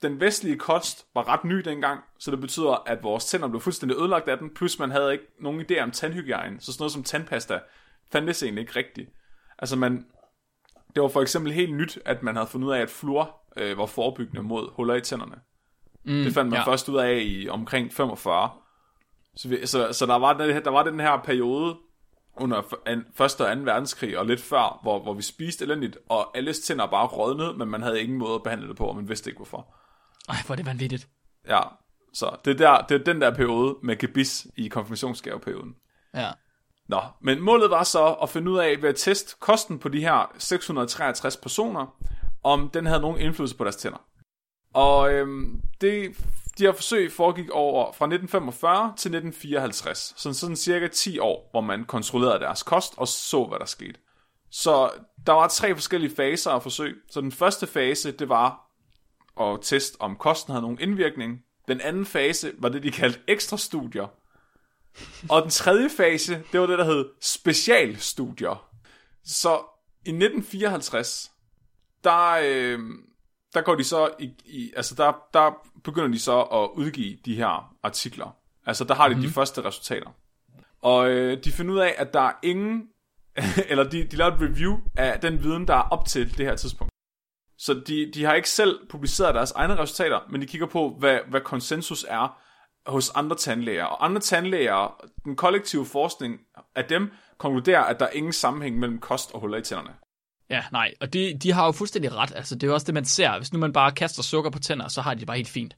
den 0.01 0.19
vestlige 0.19 0.57
kost 0.57 1.05
var 1.13 1.27
ret 1.27 1.43
ny 1.43 1.55
dengang, 1.55 1.99
så 2.19 2.31
det 2.31 2.41
betyder, 2.41 2.83
at 2.85 3.03
vores 3.03 3.25
tænder 3.25 3.47
blev 3.47 3.61
fuldstændig 3.61 3.97
ødelagt 3.97 4.27
af 4.27 4.37
den, 4.37 4.53
plus 4.53 4.79
man 4.79 4.91
havde 4.91 5.11
ikke 5.13 5.25
nogen 5.39 5.61
idé 5.61 5.79
om 5.79 5.91
tandhygiejne, 5.91 6.59
så 6.59 6.73
sådan 6.73 6.81
noget 6.81 6.91
som 6.91 7.03
tandpasta 7.03 7.59
fandtes 8.11 8.43
egentlig 8.43 8.61
ikke 8.61 8.75
rigtigt. 8.75 9.09
Altså 9.59 9.75
man, 9.75 10.05
det 10.95 11.01
var 11.03 11.07
for 11.07 11.21
eksempel 11.21 11.51
helt 11.51 11.75
nyt, 11.75 11.99
at 12.05 12.23
man 12.23 12.35
havde 12.35 12.47
fundet 12.47 12.67
ud 12.67 12.73
af, 12.73 12.79
at 12.81 12.89
fluor 12.89 13.35
øh, 13.57 13.77
var 13.77 13.85
forebyggende 13.85 14.43
mod 14.43 14.69
huller 14.73 14.95
i 14.95 15.01
tænderne. 15.01 15.35
Mm, 16.03 16.23
det 16.23 16.33
fandt 16.33 16.49
man 16.49 16.59
ja. 16.59 16.71
først 16.71 16.89
ud 16.89 16.97
af 16.97 17.19
i 17.25 17.49
omkring 17.49 17.93
45. 17.93 18.49
Så, 19.35 19.49
vi, 19.49 19.65
så, 19.65 19.93
så 19.93 20.05
der, 20.05 20.15
var 20.15 20.33
den, 20.33 20.63
der 20.63 20.71
var 20.71 20.83
den 20.83 20.99
her 20.99 21.17
periode 21.17 21.77
under 22.35 22.61
f- 22.61 22.81
an, 22.85 23.05
første 23.15 23.41
og 23.45 23.57
2. 23.57 23.61
verdenskrig 23.63 24.17
og 24.17 24.25
lidt 24.25 24.41
før, 24.41 24.79
hvor, 24.81 24.99
hvor 24.99 25.13
vi 25.13 25.21
spiste 25.21 25.65
elendigt, 25.65 25.97
og 26.09 26.37
alles 26.37 26.59
tænder 26.59 26.87
bare 26.87 27.07
rådnede, 27.07 27.53
men 27.53 27.69
man 27.69 27.81
havde 27.81 28.01
ingen 28.01 28.17
måde 28.17 28.35
at 28.35 28.43
behandle 28.43 28.67
det 28.67 28.75
på, 28.75 28.85
og 28.85 28.95
man 28.95 29.09
vidste 29.09 29.29
ikke 29.29 29.37
hvorfor. 29.37 29.75
Ej, 30.27 30.35
hvor 30.45 30.53
er 30.53 30.55
det 30.55 30.65
vanvittigt. 30.65 31.07
Ja, 31.47 31.59
så 32.13 32.35
det 32.45 32.51
er, 32.51 32.57
der, 32.57 32.85
det 32.85 33.01
er 33.01 33.13
den 33.13 33.21
der 33.21 33.35
periode 33.35 33.75
med 33.83 33.97
gebis 33.97 34.47
i 34.55 34.67
konfirmationsgaveperioden. 34.67 35.75
Ja. 36.13 36.31
Nå, 36.87 37.01
men 37.21 37.41
målet 37.41 37.69
var 37.69 37.83
så 37.83 38.13
at 38.13 38.29
finde 38.29 38.51
ud 38.51 38.57
af 38.57 38.81
ved 38.81 38.89
at 38.89 38.95
teste 38.95 39.35
kosten 39.39 39.79
på 39.79 39.89
de 39.89 39.99
her 39.99 40.35
663 40.37 41.37
personer, 41.37 41.95
om 42.43 42.69
den 42.69 42.85
havde 42.85 43.01
nogen 43.01 43.21
indflydelse 43.21 43.57
på 43.57 43.63
deres 43.63 43.75
tænder. 43.75 44.05
Og 44.73 45.13
øhm, 45.13 45.61
det, 45.81 46.17
de 46.57 46.63
her 46.63 46.71
forsøg 46.71 47.11
foregik 47.11 47.49
over 47.49 47.83
fra 47.83 48.05
1945 48.05 48.93
til 48.97 49.09
1954, 49.09 50.13
sådan, 50.17 50.33
sådan 50.33 50.55
cirka 50.55 50.87
10 50.87 51.19
år, 51.19 51.47
hvor 51.51 51.61
man 51.61 51.85
kontrollerede 51.85 52.39
deres 52.39 52.63
kost 52.63 52.93
og 52.97 53.07
så, 53.07 53.45
hvad 53.45 53.59
der 53.59 53.65
skete. 53.65 53.99
Så 54.51 54.89
der 55.27 55.33
var 55.33 55.47
tre 55.47 55.75
forskellige 55.75 56.15
faser 56.15 56.51
af 56.51 56.63
forsøg. 56.63 56.95
Så 57.11 57.21
den 57.21 57.31
første 57.31 57.67
fase, 57.67 58.11
det 58.11 58.29
var 58.29 58.66
at 59.41 59.59
teste, 59.61 60.01
om 60.01 60.15
kosten 60.15 60.51
havde 60.51 60.61
nogen 60.61 60.79
indvirkning. 60.81 61.43
Den 61.67 61.81
anden 61.81 62.05
fase 62.05 62.51
var 62.57 62.69
det, 62.69 62.83
de 62.83 62.91
kaldte 62.91 63.19
ekstra 63.27 63.57
studier. 63.57 64.07
Og 65.29 65.41
den 65.41 65.49
tredje 65.49 65.89
fase, 65.97 66.43
det 66.51 66.59
var 66.59 66.65
det, 66.65 66.79
der 66.79 66.85
hed 66.85 67.05
specialstudier. 67.21 68.69
Så 69.23 69.57
i 70.05 70.09
1954, 70.09 71.31
der, 72.03 72.39
øh, 72.43 72.79
der 73.53 73.61
går 73.61 73.75
de 73.75 73.83
så 73.83 74.09
i, 74.19 74.31
i 74.45 74.73
altså 74.75 74.95
der, 74.95 75.13
der 75.33 75.51
begynder 75.83 76.07
de 76.07 76.19
så 76.19 76.41
at 76.41 76.69
udgive 76.75 77.17
de 77.25 77.35
her 77.35 77.75
artikler. 77.83 78.35
Altså 78.65 78.83
der 78.83 78.95
har 78.95 79.07
de 79.07 79.13
mm-hmm. 79.13 79.27
de 79.27 79.33
første 79.33 79.63
resultater. 79.63 80.09
Og 80.81 81.09
øh, 81.09 81.43
de 81.43 81.51
finder 81.51 81.73
ud 81.73 81.79
af, 81.79 81.95
at 81.97 82.13
der 82.13 82.21
er 82.21 82.33
ingen, 82.43 82.89
eller 83.69 83.83
de, 83.83 84.03
de 84.03 84.15
laver 84.15 84.31
et 84.31 84.41
review 84.41 84.77
af 84.97 85.19
den 85.19 85.43
viden, 85.43 85.67
der 85.67 85.73
er 85.73 85.89
op 85.89 86.05
til 86.05 86.37
det 86.37 86.45
her 86.45 86.55
tidspunkt. 86.55 86.93
Så 87.57 87.73
de, 87.87 88.11
de 88.13 88.23
har 88.23 88.33
ikke 88.33 88.49
selv 88.49 88.79
publiceret 88.89 89.35
deres 89.35 89.51
egne 89.51 89.77
resultater, 89.77 90.19
men 90.29 90.41
de 90.41 90.47
kigger 90.47 90.67
på, 90.67 90.95
hvad, 90.99 91.19
hvad 91.29 91.41
konsensus 91.41 92.05
er 92.09 92.41
hos 92.85 93.09
andre 93.09 93.35
tandlæger. 93.35 93.85
Og 93.85 94.05
andre 94.05 94.21
tandlæger, 94.21 95.01
den 95.25 95.35
kollektive 95.35 95.85
forskning 95.85 96.39
af 96.75 96.85
dem, 96.85 97.11
konkluderer, 97.37 97.81
at 97.83 97.99
der 97.99 98.05
er 98.05 98.09
ingen 98.09 98.33
sammenhæng 98.33 98.79
mellem 98.79 98.99
kost 98.99 99.31
og 99.33 99.39
huller 99.39 99.57
i 99.57 99.61
tænderne. 99.61 99.89
Ja, 100.49 100.63
nej, 100.71 100.93
og 101.01 101.13
de, 101.13 101.39
de 101.43 101.51
har 101.51 101.65
jo 101.65 101.71
fuldstændig 101.71 102.15
ret. 102.15 102.33
Altså, 102.35 102.55
det 102.55 102.63
er 102.63 102.67
jo 102.67 102.73
også 102.73 102.85
det, 102.85 102.93
man 102.93 103.05
ser. 103.05 103.37
Hvis 103.37 103.53
nu 103.53 103.59
man 103.59 103.73
bare 103.73 103.91
kaster 103.91 104.23
sukker 104.23 104.51
på 104.51 104.59
tænder, 104.59 104.87
så 104.87 105.01
har 105.01 105.13
de 105.13 105.19
det 105.19 105.27
bare 105.27 105.37
helt 105.37 105.49
fint. 105.49 105.77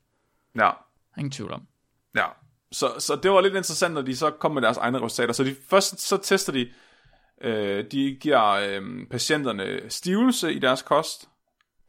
Ja, 0.56 0.70
Ingen 1.18 1.32
tvivl 1.32 1.52
om. 1.52 1.68
ja. 2.16 2.26
Så, 2.72 2.92
så 3.00 3.16
det 3.16 3.32
var 3.32 3.42
lidt 3.42 3.56
interessant, 3.56 3.94
når 3.94 4.02
de 4.02 4.16
så 4.18 4.30
kom 4.30 4.52
med 4.52 4.62
deres 4.62 4.78
egne 4.78 4.98
resultater. 4.98 5.34
Så 5.34 5.44
de, 5.44 5.56
først 5.70 6.00
så 6.00 6.18
tester 6.18 6.54
de 6.54 6.70
Øh, 7.42 7.86
de 7.92 8.18
giver 8.22 8.50
øh, 8.50 8.82
patienterne 9.12 9.90
stivelse 9.90 10.54
i 10.54 10.60
deres 10.60 10.82
kost. 10.82 11.30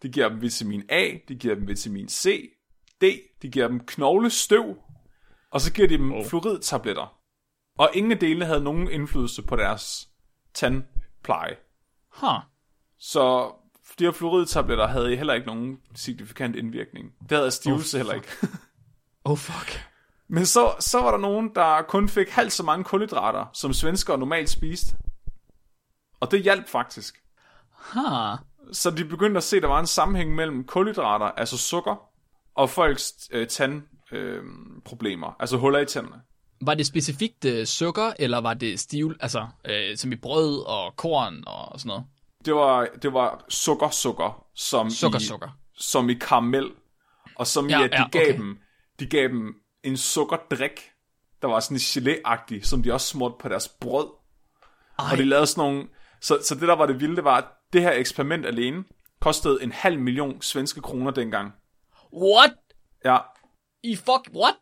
De 0.03 0.09
giver 0.09 0.29
dem 0.29 0.43
vitamin 0.43 0.83
A, 0.89 1.11
de 1.29 1.35
giver 1.35 1.55
dem 1.55 1.69
vitamin 1.69 2.09
C, 2.09 2.51
D, 3.01 3.05
de 3.43 3.51
giver 3.51 3.69
dem 3.69 3.81
knoglestøv, 3.81 4.77
og 5.51 5.61
så 5.61 5.73
giver 5.73 5.89
de 5.89 5.99
dem 5.99 6.13
oh. 6.13 6.27
fluoridtabletter. 6.27 7.17
Og 7.79 7.91
ingen 7.95 8.13
af 8.13 8.19
delene 8.19 8.45
havde 8.45 8.61
nogen 8.61 8.91
indflydelse 8.91 9.43
på 9.43 9.57
deres 9.57 10.09
tandpleje. 10.55 11.57
Huh. 12.09 12.41
Så 12.99 13.53
de 13.99 14.05
her 14.05 14.13
fluoridtabletter 14.13 14.87
havde 14.87 15.17
heller 15.17 15.35
ikke 15.35 15.47
nogen 15.47 15.79
signifikant 15.95 16.57
indvirkning. 16.57 17.13
Det 17.29 17.39
havde 17.39 17.51
stivelse 17.51 17.97
oh, 17.97 17.99
heller 17.99 18.15
ikke. 18.15 18.29
oh 19.25 19.39
fuck. 19.39 19.91
Men 20.29 20.47
så, 20.47 20.75
så 20.81 21.01
var 21.01 21.11
der 21.11 21.19
nogen, 21.19 21.55
der 21.55 21.83
kun 21.83 22.09
fik 22.09 22.29
halvt 22.29 22.53
så 22.53 22.63
mange 22.63 22.85
kulhydrater, 22.85 23.47
som 23.53 23.73
svenskere 23.73 24.19
normalt 24.19 24.51
spiste. 24.51 24.97
Og 26.21 26.31
det 26.31 26.43
hjalp 26.43 26.69
faktisk. 26.69 27.17
Huh. 27.95 28.39
Så 28.73 28.91
de 28.91 29.05
begyndte 29.05 29.39
at 29.39 29.45
se, 29.45 29.57
at 29.57 29.63
der 29.63 29.69
var 29.69 29.81
en 29.81 29.87
sammenhæng 29.87 30.35
mellem 30.35 30.65
kulhydrater, 30.65 31.27
altså 31.27 31.59
sukker, 31.59 31.97
og 32.55 32.71
folks 32.71 33.13
øh, 33.33 33.47
tandproblemer, 33.49 35.29
øh, 35.29 35.35
altså 35.41 35.57
huller 35.57 35.79
i 35.79 35.87
tænderne. 35.87 36.23
Var 36.63 36.75
det 36.75 36.87
specifikt 36.87 37.45
øh, 37.45 37.67
sukker, 37.67 38.13
eller 38.19 38.39
var 38.39 38.55
det 38.55 38.81
stiv, 38.81 39.15
altså 39.21 39.47
øh, 39.65 39.97
som 39.97 40.13
i 40.13 40.17
brød 40.17 40.67
og 40.67 40.97
korn 40.97 41.45
og 41.47 41.81
sådan 41.81 41.89
noget? 41.89 42.05
Det 42.45 42.55
var, 42.55 42.89
det 43.03 43.13
var 43.13 43.45
sukker, 43.49 43.91
sukker, 43.91 44.45
som 44.55 44.91
Sukker, 44.91 45.19
i, 45.19 45.23
sukker. 45.23 45.49
som 45.75 46.11
i 46.11 46.15
karamel, 46.15 46.71
og 47.37 47.47
som 47.47 47.69
Ja, 47.69 47.81
i, 47.81 47.85
at 47.85 47.91
de 47.91 47.97
ja, 47.97 48.09
gav 48.09 48.23
okay. 48.23 48.39
dem, 48.39 48.59
de 49.01 49.07
gav 49.07 49.29
dem 49.29 49.55
en 49.83 49.97
sukkerdrik, 49.97 50.91
der 51.43 51.49
var 51.49 51.61
sådan 51.61 51.77
en 51.77 51.81
gelé 51.81 52.63
som 52.63 52.83
de 52.83 52.93
også 52.93 53.07
smurte 53.07 53.35
på 53.41 53.49
deres 53.49 53.69
brød. 53.69 54.07
Ej, 54.99 55.07
Og 55.13 55.19
de 55.19 55.25
lavede 55.25 55.47
sådan 55.47 55.71
nogle... 55.71 55.89
Så, 56.21 56.39
så 56.49 56.55
det, 56.55 56.69
der 56.69 56.77
var 56.77 56.87
det 56.87 57.01
vilde, 57.01 57.17
det 57.17 57.25
var, 57.25 57.37
at 57.37 57.45
det 57.73 57.83
her 57.83 57.93
eksperiment 57.93 58.47
alene 58.47 58.85
kostede 59.21 59.63
en 59.63 59.73
halv 59.73 59.99
million 59.99 60.43
svenske 60.43 60.81
kroner 60.81 61.11
dengang. 61.11 61.53
what? 62.17 62.53
Ja, 63.05 63.19
I 63.83 63.97
fuck, 63.97 64.29
what? 64.35 64.55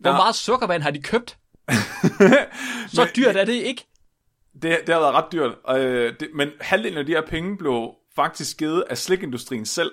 Hvor 0.00 0.10
Ja. 0.10 0.16
meget 0.16 0.34
sukkervand 0.34 0.82
har 0.82 0.90
de 0.90 1.02
købt? 1.02 1.38
Så 2.88 3.00
Men- 3.04 3.08
dyrt 3.16 3.36
er 3.36 3.44
det 3.44 3.52
ikke. 3.52 3.86
det, 4.62 4.78
det 4.86 4.94
har 4.94 5.00
været 5.00 5.14
ret 5.14 5.32
dyrt. 5.32 5.52
Øh, 5.80 6.14
det, 6.20 6.28
men 6.34 6.50
halvdelen 6.60 6.98
af 6.98 7.06
de 7.06 7.12
her 7.12 7.26
penge 7.26 7.56
blev 7.58 7.94
faktisk 8.16 8.56
givet 8.58 8.84
af 8.90 8.98
slikindustrien 8.98 9.66
selv. 9.66 9.92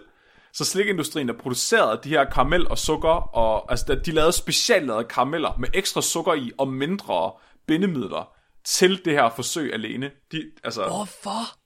Så 0.53 0.65
slikindustrien, 0.65 1.27
der 1.27 1.33
producerede 1.33 1.99
de 2.03 2.09
her 2.09 2.23
karamel 2.25 2.67
og 2.67 2.77
sukker, 2.77 3.35
og 3.35 3.71
altså, 3.71 3.95
de 4.05 4.11
lavede 4.11 4.31
speciallavede 4.31 5.03
karameller 5.03 5.57
med 5.59 5.69
ekstra 5.73 6.01
sukker 6.01 6.33
i 6.33 6.51
og 6.57 6.67
mindre 6.67 7.31
bindemidler 7.67 8.33
til 8.65 9.05
det 9.05 9.13
her 9.13 9.29
forsøg 9.29 9.73
alene. 9.73 10.11
De, 10.31 10.43
altså, 10.63 10.87
Hvorfor? 10.87 11.57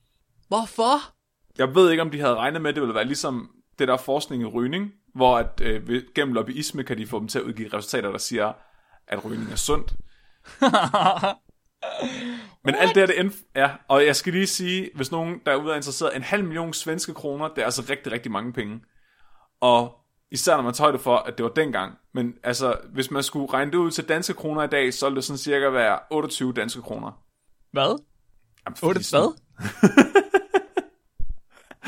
Hvorfor? 0.50 1.16
Jeg 1.58 1.76
ved 1.76 1.92
ikke, 1.92 2.02
om 2.02 2.12
de 2.12 2.20
havde 2.20 2.36
regnet 2.36 2.62
med, 2.62 2.70
at 2.70 2.76
det 2.76 2.82
ville 2.82 2.96
være 2.96 3.06
ligesom 3.06 3.50
det 3.80 3.88
der 3.88 3.98
forskning 3.98 4.44
i 4.44 4.46
rygning, 4.46 4.92
hvor 5.16 5.38
at, 5.38 5.62
øh, 5.62 6.04
gennem 6.16 6.34
lobbyisme 6.34 6.84
kan 6.84 6.98
de 6.98 7.08
få 7.08 7.20
dem 7.20 7.28
til 7.28 7.40
at 7.40 7.46
udgive 7.46 7.74
resultater, 7.74 8.12
der 8.12 8.18
siger, 8.18 8.54
at 9.08 9.26
rygning 9.26 9.52
er 9.52 9.56
sundt. 9.56 9.94
Men 12.66 12.76
alt 12.76 12.96
det 12.96 12.98
her, 12.98 13.06
det 13.06 13.20
end, 13.20 13.32
ja, 13.56 13.72
og 13.88 14.06
jeg 14.06 14.16
skal 14.16 14.34
lige 14.34 14.48
sige, 14.48 14.90
hvis 14.96 15.12
nogen 15.12 15.42
derude 15.46 15.72
er 15.72 15.76
interesseret, 15.76 16.16
en 16.16 16.24
halv 16.24 16.44
million 16.44 16.74
svenske 16.74 17.14
kroner, 17.14 17.48
det 17.48 17.58
er 17.58 17.66
altså 17.66 17.86
rigtig, 17.90 18.12
rigtig 18.12 18.32
mange 18.32 18.54
penge. 18.54 18.82
Og 19.62 19.96
især 20.32 20.56
når 20.56 20.64
man 20.64 20.74
tager 20.74 20.86
højde 20.86 21.04
for, 21.04 21.16
at 21.16 21.38
det 21.38 21.44
var 21.44 21.50
dengang. 21.50 21.94
Men 22.14 22.34
altså, 22.44 22.78
hvis 22.94 23.12
man 23.12 23.24
skulle 23.24 23.54
regne 23.54 23.72
det 23.72 23.78
ud 23.78 23.92
til 23.92 24.10
danske 24.10 24.34
kroner 24.34 24.64
i 24.64 24.68
dag, 24.68 24.94
så 24.94 25.06
ville 25.06 25.16
det 25.16 25.24
sådan 25.24 25.38
cirka 25.38 25.70
være 25.70 26.00
28 26.12 26.54
danske 26.54 26.82
kroner. 26.82 27.12
Hvad? 27.72 28.04
Jamen, 28.66 28.78
Otte, 28.84 29.00
fis. 29.00 29.10
hvad? 29.10 29.34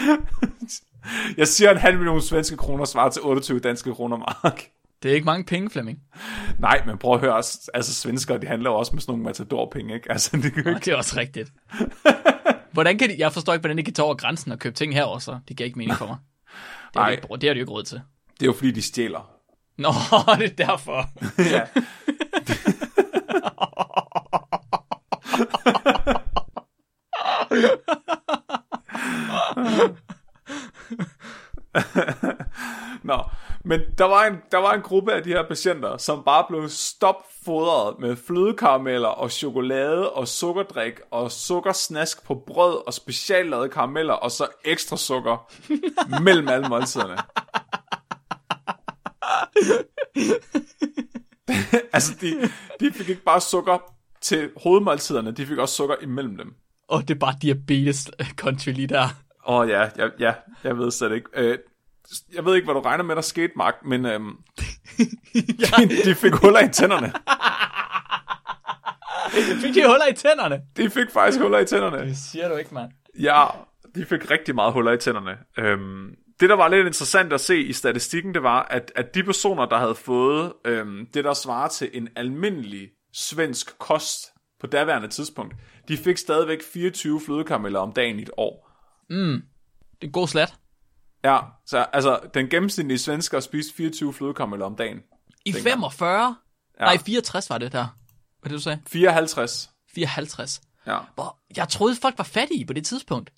Jeg 1.38 1.48
siger, 1.48 1.72
en 1.72 1.78
halv 1.78 1.98
million 1.98 2.22
svenske 2.22 2.58
kroner 2.58 2.86
svarer 2.86 3.10
til 3.10 3.22
28 3.22 3.60
danske 3.60 3.94
kroner 3.94 4.18
mark. 4.18 4.64
Det 5.04 5.12
er 5.12 5.16
ikke 5.16 5.26
mange 5.26 5.44
penge, 5.46 5.70
Flemming. 5.70 6.00
Nej, 6.60 6.82
men 6.86 6.98
prøv 6.98 7.14
at 7.14 7.20
høre, 7.20 7.36
altså 7.74 7.94
svenskere, 7.94 8.38
de 8.42 8.48
handler 8.48 8.70
også 8.70 8.92
med 8.94 9.02
sådan 9.02 9.12
nogle 9.12 9.24
matador-penge, 9.24 9.94
ikke? 9.94 10.12
Altså, 10.12 10.38
det 10.38 10.54
kan 10.54 10.64
Nå, 10.64 10.70
ikke... 10.70 10.80
det 10.86 10.88
er 10.88 10.96
også 10.96 11.20
rigtigt. 11.20 11.52
hvordan 12.72 12.98
kan 12.98 13.10
de, 13.10 13.16
jeg 13.18 13.34
forstår 13.34 13.54
ikke, 13.54 13.62
hvordan 13.62 13.78
de 13.78 13.84
kan 13.84 13.94
tage 13.94 14.06
over 14.06 14.16
grænsen 14.16 14.52
og 14.52 14.60
købe 14.60 14.76
ting 14.76 14.94
herover, 14.94 15.20
så 15.20 15.40
det 15.48 15.58
giver 15.58 15.66
ikke 15.66 15.78
mening 15.80 15.98
for 15.98 16.06
mig. 16.08 16.18
Det 16.94 17.02
har, 17.02 17.10
Nej. 17.10 17.16
de 17.16 17.22
det 17.22 17.30
har 17.32 17.38
de 17.38 17.48
jo 17.48 17.64
ikke 17.64 17.72
råd 17.72 17.84
til. 17.84 18.02
Det 18.34 18.42
er 18.42 18.46
jo 18.46 18.54
fordi, 18.54 18.72
de 18.72 18.82
stjæler. 18.82 19.32
Nå, 19.78 19.90
det 20.40 20.60
er 20.60 20.66
derfor. 20.66 21.10
ja. 21.40 21.62
Nå, 33.04 33.24
men 33.64 33.82
der 33.98 34.06
var, 34.06 34.26
en, 34.26 34.36
der 34.52 34.58
var 34.58 34.74
en 34.74 34.82
gruppe 34.82 35.14
af 35.14 35.24
de 35.24 35.30
her 35.30 35.48
patienter, 35.48 35.98
som 35.98 36.24
bare 36.24 36.46
blev 36.50 36.70
stopfodret 36.70 38.00
med 38.00 38.16
flødekarameller 38.16 39.08
og 39.08 39.32
chokolade 39.32 40.12
og 40.12 40.28
sukkerdrik 40.28 40.94
og 41.12 41.32
sukkersnask 41.32 42.26
på 42.26 42.44
brød 42.48 42.88
og 42.88 42.94
speciallavede 42.94 43.70
karameller 43.70 44.14
og 44.14 44.32
så 44.32 44.48
ekstra 44.66 44.98
sukker 44.98 45.52
mellem 46.24 46.48
alle 46.48 46.70
måltiderne. 46.70 47.18
altså, 51.94 52.14
de, 52.22 52.50
de 52.80 52.92
fik 52.94 53.10
ikke 53.10 53.24
bare 53.24 53.42
sukker 53.42 53.78
til 54.22 54.50
hovedmåltiderne, 54.64 55.32
de 55.32 55.46
fik 55.46 55.58
også 55.58 55.76
sukker 55.76 55.96
imellem 56.02 56.38
dem. 56.38 56.56
Og 56.88 57.08
det 57.08 57.16
er 57.16 57.20
bare 57.20 57.36
diabetes 57.42 58.12
country 58.36 58.70
lige 58.70 58.88
der. 58.88 59.08
Åh 59.48 59.60
oh, 59.60 59.70
ja, 59.70 59.90
ja, 59.98 60.08
ja, 60.20 60.34
jeg 60.64 60.78
ved 60.78 60.92
slet 60.92 61.12
ikke. 61.12 61.30
Øh, 61.34 61.58
jeg 62.34 62.46
ved 62.46 62.56
ikke, 62.56 62.66
hvad 62.66 62.76
du 62.76 62.82
regner 62.82 63.04
med, 63.04 63.16
der 63.16 63.22
skete, 63.22 63.54
Mark, 63.56 63.76
men 63.86 64.06
øhm, 64.06 64.36
de, 65.34 66.04
de 66.06 66.16
fik 66.16 66.34
huller 66.34 66.60
i 66.60 66.70
tænderne. 66.70 67.14
Fik 69.62 69.76
de 69.76 69.88
huller 69.88 70.08
i 70.12 70.14
tænderne? 70.14 70.62
De 70.78 70.90
fik 70.90 71.12
faktisk 71.12 71.42
huller 71.42 71.60
i 71.60 71.66
tænderne. 71.66 71.98
Det 71.98 72.18
siger 72.18 72.50
du 72.50 72.56
ikke, 72.56 72.74
mand. 72.74 72.92
Ja, 73.20 73.46
de 73.96 74.06
fik 74.06 74.32
rigtig 74.32 74.56
meget 74.56 74.74
huller 74.74 74.92
i 74.92 74.98
tænderne. 74.98 75.38
Øhm, 75.58 76.16
det, 76.40 76.50
der 76.50 76.56
var 76.56 76.68
lidt 76.68 76.88
interessant 76.88 77.34
at 77.34 77.42
se 77.42 77.62
i 77.62 77.74
statistikken, 77.74 78.34
det 78.34 78.44
var, 78.44 78.64
at, 78.64 78.92
at 78.96 79.16
de 79.16 79.24
personer, 79.24 79.66
der 79.66 79.78
havde 79.78 79.96
fået 79.96 80.54
øhm, 80.66 81.08
det, 81.14 81.24
der 81.24 81.34
svarer 81.34 81.68
til 81.68 81.90
en 81.94 82.10
almindelig 82.16 82.90
svensk 83.14 83.80
kost 83.80 84.28
på 84.60 84.68
daværende 84.68 85.08
tidspunkt, 85.08 85.56
de 85.88 85.98
fik 85.98 86.18
stadigvæk 86.18 86.62
24 86.74 87.22
flødekarameller 87.26 87.80
om 87.80 87.94
dagen 87.94 88.20
i 88.20 88.22
et 88.22 88.30
år. 88.38 88.71
Det 90.02 90.08
er 90.08 90.12
god 90.12 90.28
slat. 90.28 90.56
Ja, 91.24 91.40
så 91.66 91.78
altså, 91.78 92.20
den 92.34 92.50
gennemsnitlige 92.50 92.98
svensker 92.98 93.40
spiste 93.40 93.74
24 93.74 94.14
flødekarameller 94.14 94.66
om 94.66 94.76
dagen. 94.76 94.98
I 95.46 95.52
Dengang. 95.52 95.64
45? 95.64 96.36
Ja. 96.80 96.86
Nej, 96.86 96.98
64 96.98 97.50
var 97.50 97.58
det 97.58 97.72
der. 97.72 97.88
Hvad 98.42 98.50
det, 98.50 98.58
du 98.58 98.62
sagde? 98.62 98.82
54. 98.88 99.70
54. 99.94 100.62
Ja. 100.88 100.98
Hvor, 101.16 101.40
jeg 101.58 101.70
troede, 101.70 101.96
folk 101.96 102.18
var 102.18 102.24
fattige 102.24 102.66
på 102.66 102.74
det 102.74 102.86
tidspunkt. 102.86 103.32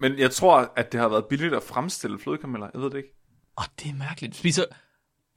Men 0.00 0.18
jeg 0.18 0.30
tror, 0.30 0.72
at 0.76 0.92
det 0.92 1.00
har 1.00 1.08
været 1.08 1.24
billigt 1.26 1.54
at 1.54 1.62
fremstille 1.62 2.18
flødekarameller. 2.18 2.70
Jeg 2.74 2.82
ved 2.82 2.90
det 2.90 2.96
ikke. 2.96 3.14
Åh, 3.58 3.64
det 3.78 3.90
er 3.90 3.94
mærkeligt. 3.94 4.36
Spiser... 4.36 4.64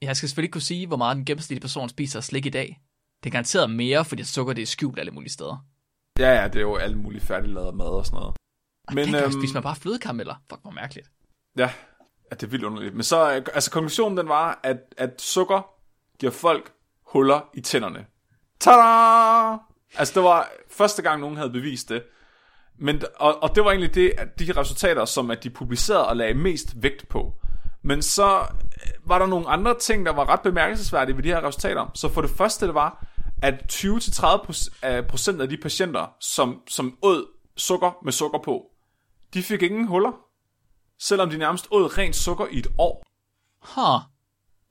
Jeg 0.02 0.16
skal 0.16 0.28
selvfølgelig 0.28 0.46
ikke 0.46 0.52
kunne 0.52 0.62
sige, 0.62 0.86
hvor 0.86 0.96
meget 0.96 1.16
den 1.16 1.24
gennemsnitlige 1.24 1.60
person 1.60 1.88
spiser 1.88 2.20
slik 2.20 2.46
i 2.46 2.50
dag. 2.50 2.80
Det 3.22 3.30
er 3.30 3.32
garanteret 3.32 3.70
mere, 3.70 4.04
fordi 4.04 4.24
sukker 4.24 4.52
det 4.52 4.62
er 4.62 4.66
skjult 4.66 4.98
alle 4.98 5.12
mulige 5.12 5.32
steder. 5.32 5.66
Ja, 6.18 6.40
ja, 6.40 6.48
det 6.48 6.56
er 6.56 6.60
jo 6.60 6.76
alle 6.76 6.96
mulige 6.96 7.20
færdiglavet 7.20 7.74
mad 7.74 7.86
og 7.86 8.06
sådan 8.06 8.16
noget. 8.16 8.36
Men, 8.88 8.94
Men, 8.94 9.04
Dengang 9.04 9.24
øhm, 9.24 9.40
spiser 9.40 9.54
man 9.54 9.62
bare 9.62 9.76
flødekarameller. 9.76 10.34
Fuck, 10.50 10.62
hvor 10.62 10.70
mærkeligt. 10.70 11.08
Ja, 11.56 11.70
ja, 12.30 12.36
det 12.36 12.42
er 12.42 12.46
vildt 12.46 12.64
underligt. 12.64 12.94
Men 12.94 13.02
så, 13.02 13.36
øh, 13.36 13.46
altså 13.54 13.70
konklusionen 13.70 14.18
den 14.18 14.28
var, 14.28 14.60
at, 14.62 14.78
at 14.96 15.22
sukker 15.22 15.66
giver 16.18 16.32
folk 16.32 16.72
huller 17.06 17.50
i 17.54 17.60
tænderne. 17.60 18.06
Tada! 18.60 19.58
Altså 19.94 20.14
det 20.14 20.22
var 20.22 20.50
første 20.70 21.02
gang, 21.02 21.20
nogen 21.20 21.36
havde 21.36 21.50
bevist 21.50 21.88
det. 21.88 22.02
Men, 22.78 23.02
og, 23.16 23.42
og 23.42 23.54
det 23.54 23.64
var 23.64 23.70
egentlig 23.70 23.94
det, 23.94 24.12
at 24.18 24.38
de 24.38 24.52
resultater, 24.52 25.04
som 25.04 25.30
at 25.30 25.44
de 25.44 25.50
publicerede 25.50 26.08
og 26.08 26.16
lagde 26.16 26.34
mest 26.34 26.82
vægt 26.82 27.08
på. 27.08 27.32
Men 27.82 28.02
så 28.02 28.38
øh, 28.38 29.08
var 29.08 29.18
der 29.18 29.26
nogle 29.26 29.48
andre 29.48 29.78
ting, 29.78 30.06
der 30.06 30.12
var 30.12 30.28
ret 30.28 30.40
bemærkelsesværdige 30.40 31.16
ved 31.16 31.22
de 31.22 31.28
her 31.28 31.46
resultater. 31.46 31.90
Så 31.94 32.08
for 32.08 32.20
det 32.20 32.30
første, 32.30 32.66
det 32.66 32.74
var, 32.74 33.06
at 33.42 33.54
20-30 33.72 34.78
af 34.82 35.06
procent 35.06 35.40
af 35.40 35.48
de 35.48 35.56
patienter, 35.56 36.14
som, 36.20 36.62
som 36.68 36.98
åd 37.02 37.26
sukker 37.56 37.98
med 38.04 38.12
sukker 38.12 38.38
på, 38.38 38.62
de 39.34 39.42
fik 39.42 39.62
ingen 39.62 39.86
huller 39.86 40.12
selvom 40.98 41.30
de 41.30 41.38
nærmest 41.38 41.68
åd 41.70 41.98
rent 41.98 42.16
sukker 42.16 42.46
i 42.50 42.58
et 42.58 42.66
år. 42.78 43.02
Huh. 43.60 44.02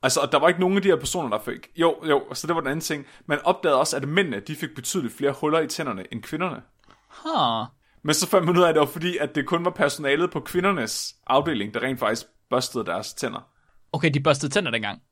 Altså, 0.02 0.20
og 0.20 0.32
der 0.32 0.38
var 0.38 0.48
ikke 0.48 0.60
nogen 0.60 0.76
af 0.76 0.82
de 0.82 0.88
her 0.88 0.96
personer, 0.96 1.30
der 1.30 1.44
fik... 1.44 1.68
Jo, 1.76 1.96
jo, 2.08 2.34
så 2.34 2.46
det 2.46 2.54
var 2.54 2.60
den 2.60 2.70
anden 2.70 2.80
ting. 2.80 3.06
Man 3.26 3.40
opdagede 3.44 3.78
også, 3.78 3.96
at 3.96 4.08
mændene, 4.08 4.40
de 4.40 4.56
fik 4.56 4.74
betydeligt 4.74 5.16
flere 5.16 5.32
huller 5.32 5.60
i 5.60 5.66
tænderne 5.66 6.04
end 6.12 6.22
kvinderne. 6.22 6.62
Huh. 7.08 7.66
Men 8.02 8.14
så 8.14 8.28
fandt 8.28 8.46
man 8.46 8.56
ud 8.56 8.62
af, 8.62 8.68
at 8.68 8.74
det 8.74 8.80
var 8.80 8.86
fordi, 8.86 9.18
at 9.18 9.34
det 9.34 9.46
kun 9.46 9.64
var 9.64 9.70
personalet 9.70 10.30
på 10.30 10.40
kvindernes 10.40 11.14
afdeling, 11.26 11.74
der 11.74 11.82
rent 11.82 11.98
faktisk 11.98 12.26
børstede 12.50 12.86
deres 12.86 13.14
tænder. 13.14 13.48
Okay, 13.92 14.10
de 14.14 14.20
børstede 14.20 14.52
tænder 14.52 14.70
dengang. 14.70 15.02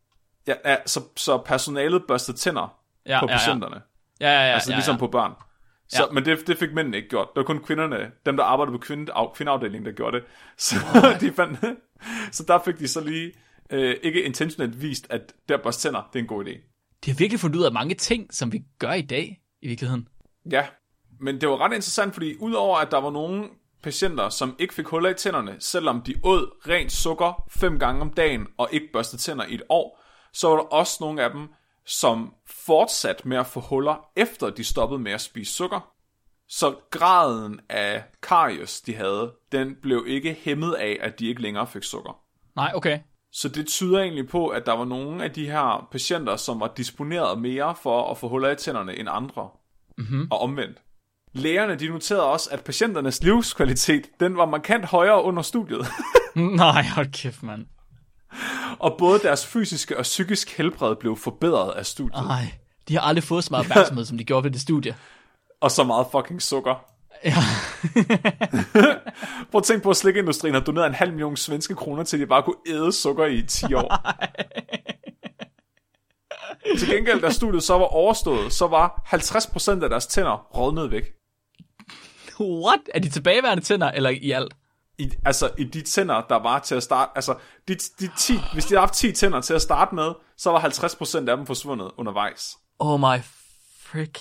Ja, 0.46 0.54
ja 0.64 0.76
så, 0.86 1.00
så 1.16 1.38
personalet 1.38 2.02
børstede 2.08 2.36
tænder 2.36 2.78
Ja, 3.06 3.20
på 3.20 3.26
ja, 3.26 3.32
ja. 3.32 3.38
patienterne. 3.38 3.82
Ja, 4.20 4.28
ja, 4.28 4.46
ja. 4.46 4.54
altså 4.54 4.70
ja, 4.70 4.76
ligesom 4.76 4.94
ja. 4.94 4.98
på 4.98 5.06
børn. 5.06 5.32
Så, 5.92 6.02
Ja. 6.02 6.12
Men 6.12 6.24
det, 6.24 6.46
det 6.46 6.58
fik 6.58 6.72
mændene 6.72 6.96
ikke 6.96 7.08
gjort. 7.08 7.28
Det 7.34 7.36
var 7.36 7.44
kun 7.44 7.62
kvinderne, 7.62 8.10
dem 8.26 8.36
der 8.36 8.44
arbejdede 8.44 8.78
på 8.78 8.80
kvinde, 8.80 9.12
af, 9.12 9.32
kvindeafdelingen, 9.34 9.86
der 9.86 9.92
gjorde 9.92 10.16
det. 10.16 10.26
Så, 10.56 10.76
de 11.20 11.32
fandt, 11.32 11.60
så 12.36 12.44
der 12.48 12.58
fik 12.64 12.78
de 12.78 12.88
så 12.88 13.00
lige 13.00 13.32
øh, 13.70 13.96
ikke 14.02 14.22
intentionelt 14.22 14.82
vist, 14.82 15.06
at 15.10 15.34
der 15.48 15.56
børste 15.56 15.88
tænder, 15.88 16.08
det 16.12 16.18
er 16.18 16.22
en 16.22 16.28
god 16.28 16.44
idé. 16.44 16.50
De 17.04 17.10
har 17.10 17.16
virkelig 17.18 17.40
fundet 17.40 17.58
ud 17.58 17.64
af 17.64 17.72
mange 17.72 17.94
ting, 17.94 18.34
som 18.34 18.52
vi 18.52 18.62
gør 18.78 18.92
i 18.92 19.02
dag, 19.02 19.40
i 19.62 19.68
virkeligheden. 19.68 20.08
Ja, 20.50 20.66
men 21.20 21.40
det 21.40 21.48
var 21.48 21.60
ret 21.60 21.72
interessant, 21.72 22.14
fordi 22.14 22.36
udover 22.40 22.78
at 22.78 22.90
der 22.90 22.98
var 22.98 23.10
nogle 23.10 23.48
patienter, 23.82 24.28
som 24.28 24.56
ikke 24.58 24.74
fik 24.74 24.86
huller 24.86 25.10
i 25.10 25.14
tænderne, 25.14 25.56
selvom 25.58 26.02
de 26.02 26.14
åd 26.22 26.68
rent 26.68 26.92
sukker 26.92 27.44
fem 27.50 27.78
gange 27.78 28.00
om 28.00 28.10
dagen 28.12 28.46
og 28.58 28.68
ikke 28.72 28.88
børstede 28.92 29.22
tænder 29.22 29.44
i 29.44 29.54
et 29.54 29.62
år, 29.68 30.02
så 30.32 30.48
var 30.48 30.56
der 30.56 30.62
også 30.62 30.96
nogle 31.00 31.22
af 31.22 31.30
dem, 31.30 31.48
som 31.86 32.34
fortsatte 32.46 33.28
med 33.28 33.36
at 33.36 33.46
få 33.46 33.60
huller, 33.60 34.08
efter 34.16 34.50
de 34.50 34.64
stoppede 34.64 35.00
med 35.00 35.12
at 35.12 35.20
spise 35.20 35.52
sukker. 35.52 35.92
Så 36.48 36.74
graden 36.90 37.60
af 37.68 38.04
karies, 38.22 38.80
de 38.80 38.94
havde, 38.94 39.32
den 39.52 39.76
blev 39.82 40.04
ikke 40.06 40.36
hæmmet 40.40 40.74
af, 40.74 40.98
at 41.00 41.18
de 41.18 41.26
ikke 41.26 41.42
længere 41.42 41.66
fik 41.66 41.82
sukker. 41.82 42.20
Nej, 42.56 42.72
okay. 42.74 42.98
Så 43.32 43.48
det 43.48 43.66
tyder 43.66 43.98
egentlig 44.00 44.28
på, 44.28 44.48
at 44.48 44.66
der 44.66 44.72
var 44.72 44.84
nogle 44.84 45.24
af 45.24 45.30
de 45.30 45.46
her 45.46 45.88
patienter, 45.92 46.36
som 46.36 46.60
var 46.60 46.72
disponeret 46.76 47.38
mere 47.38 47.74
for 47.82 48.10
at 48.10 48.18
få 48.18 48.28
huller 48.28 48.50
i 48.50 48.56
tænderne 48.56 48.96
end 48.96 49.08
andre. 49.10 49.48
Mm-hmm. 49.98 50.28
Og 50.30 50.40
omvendt. 50.40 50.82
Lægerne 51.32 51.74
de 51.74 51.88
noterede 51.88 52.24
også, 52.24 52.50
at 52.52 52.64
patienternes 52.64 53.22
livskvalitet 53.22 54.10
den 54.20 54.36
var 54.36 54.46
markant 54.46 54.84
højere 54.84 55.22
under 55.22 55.42
studiet. 55.42 55.86
Nej, 56.34 56.82
hold 56.94 57.12
kæft, 57.12 57.42
mand. 57.42 57.66
Og 58.78 58.94
både 58.98 59.18
deres 59.18 59.46
fysiske 59.46 59.98
og 59.98 60.02
psykisk 60.02 60.56
helbred 60.56 60.96
blev 60.96 61.16
forbedret 61.16 61.70
af 61.70 61.86
studiet. 61.86 62.24
Nej, 62.24 62.54
de 62.88 62.94
har 62.94 63.00
aldrig 63.00 63.24
fået 63.24 63.44
så 63.44 63.48
meget 63.50 63.66
opmærksomhed, 63.66 64.04
som 64.04 64.18
de 64.18 64.24
gjorde 64.24 64.44
ved 64.44 64.50
det 64.50 64.60
studie. 64.60 64.96
Og 65.60 65.70
så 65.70 65.84
meget 65.84 66.06
fucking 66.12 66.42
sukker. 66.42 66.84
Ja. 67.24 67.34
Prøv 69.50 69.58
at 69.58 69.64
tænke 69.64 69.82
på, 69.82 69.90
at 69.90 69.96
slikindustrien 69.96 70.54
har 70.54 70.60
doneret 70.60 70.86
en 70.86 70.94
halv 70.94 71.10
million 71.10 71.36
svenske 71.36 71.74
kroner 71.74 72.04
til, 72.04 72.16
at 72.16 72.20
de 72.20 72.26
bare 72.26 72.42
kunne 72.42 72.56
æde 72.66 72.92
sukker 72.92 73.26
i 73.26 73.42
10 73.42 73.74
år. 73.74 73.96
Til 76.78 76.88
gengæld, 76.88 77.20
da 77.20 77.30
studiet 77.30 77.62
så 77.62 77.78
var 77.78 77.84
overstået, 77.84 78.52
så 78.52 78.66
var 78.66 79.02
50% 79.14 79.84
af 79.84 79.90
deres 79.90 80.06
tænder 80.06 80.46
rådnet 80.56 80.90
væk. 80.90 81.12
What? 82.40 82.80
Er 82.94 83.00
de 83.00 83.08
tilbageværende 83.08 83.62
tænder, 83.62 83.90
eller 83.90 84.10
i 84.10 84.30
alt? 84.30 84.54
I, 85.02 85.10
altså 85.24 85.50
i 85.58 85.64
de 85.64 85.80
tænder, 85.80 86.22
der 86.28 86.36
var 86.36 86.58
til 86.58 86.74
at 86.74 86.82
starte, 86.82 87.10
altså 87.14 87.34
de, 87.68 87.74
de 87.74 88.10
10, 88.18 88.38
hvis 88.52 88.64
de 88.64 88.68
havde 88.74 88.80
haft 88.80 88.94
10 88.94 89.12
tænder 89.12 89.40
til 89.40 89.54
at 89.54 89.62
starte 89.62 89.94
med, 89.94 90.12
så 90.36 90.50
var 90.50 90.60
50% 90.60 91.28
af 91.30 91.36
dem 91.36 91.46
forsvundet 91.46 91.90
undervejs. 91.96 92.56
Oh 92.78 93.00
my 93.00 93.22
frick. 93.82 94.18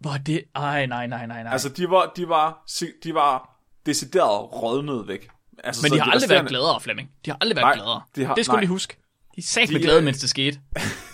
Hvor 0.00 0.10
er 0.10 0.18
det... 0.18 0.44
Ej, 0.54 0.86
nej, 0.86 1.06
nej, 1.06 1.26
nej, 1.26 1.42
nej. 1.42 1.52
Altså 1.52 1.68
de 1.68 1.90
var, 1.90 2.12
de 2.16 2.28
var, 2.28 2.64
de 3.04 3.14
var 3.14 3.60
decideret 3.86 4.62
rådnet 4.62 5.08
væk. 5.08 5.28
Altså, 5.64 5.82
Men 5.82 5.92
de 5.92 6.00
har 6.00 6.10
aldrig 6.10 6.30
været 6.30 6.40
resterende- 6.42 6.48
gladere, 6.48 6.80
Flemming. 6.80 7.08
De 7.24 7.30
har 7.30 7.38
aldrig 7.40 7.56
været 7.56 7.64
Nej, 7.66 7.74
gladere. 7.74 8.02
de 8.16 8.24
har- 8.24 8.34
det 8.34 8.44
skulle 8.44 8.56
nej. 8.56 8.60
de 8.62 8.66
huske. 8.68 8.96
De 9.36 9.42
sagde 9.46 9.72
med 9.72 9.80
De, 9.80 9.84
glæde, 9.84 9.98
øh, 9.98 10.04
mens 10.04 10.18
det 10.18 10.30
skete. 10.30 10.60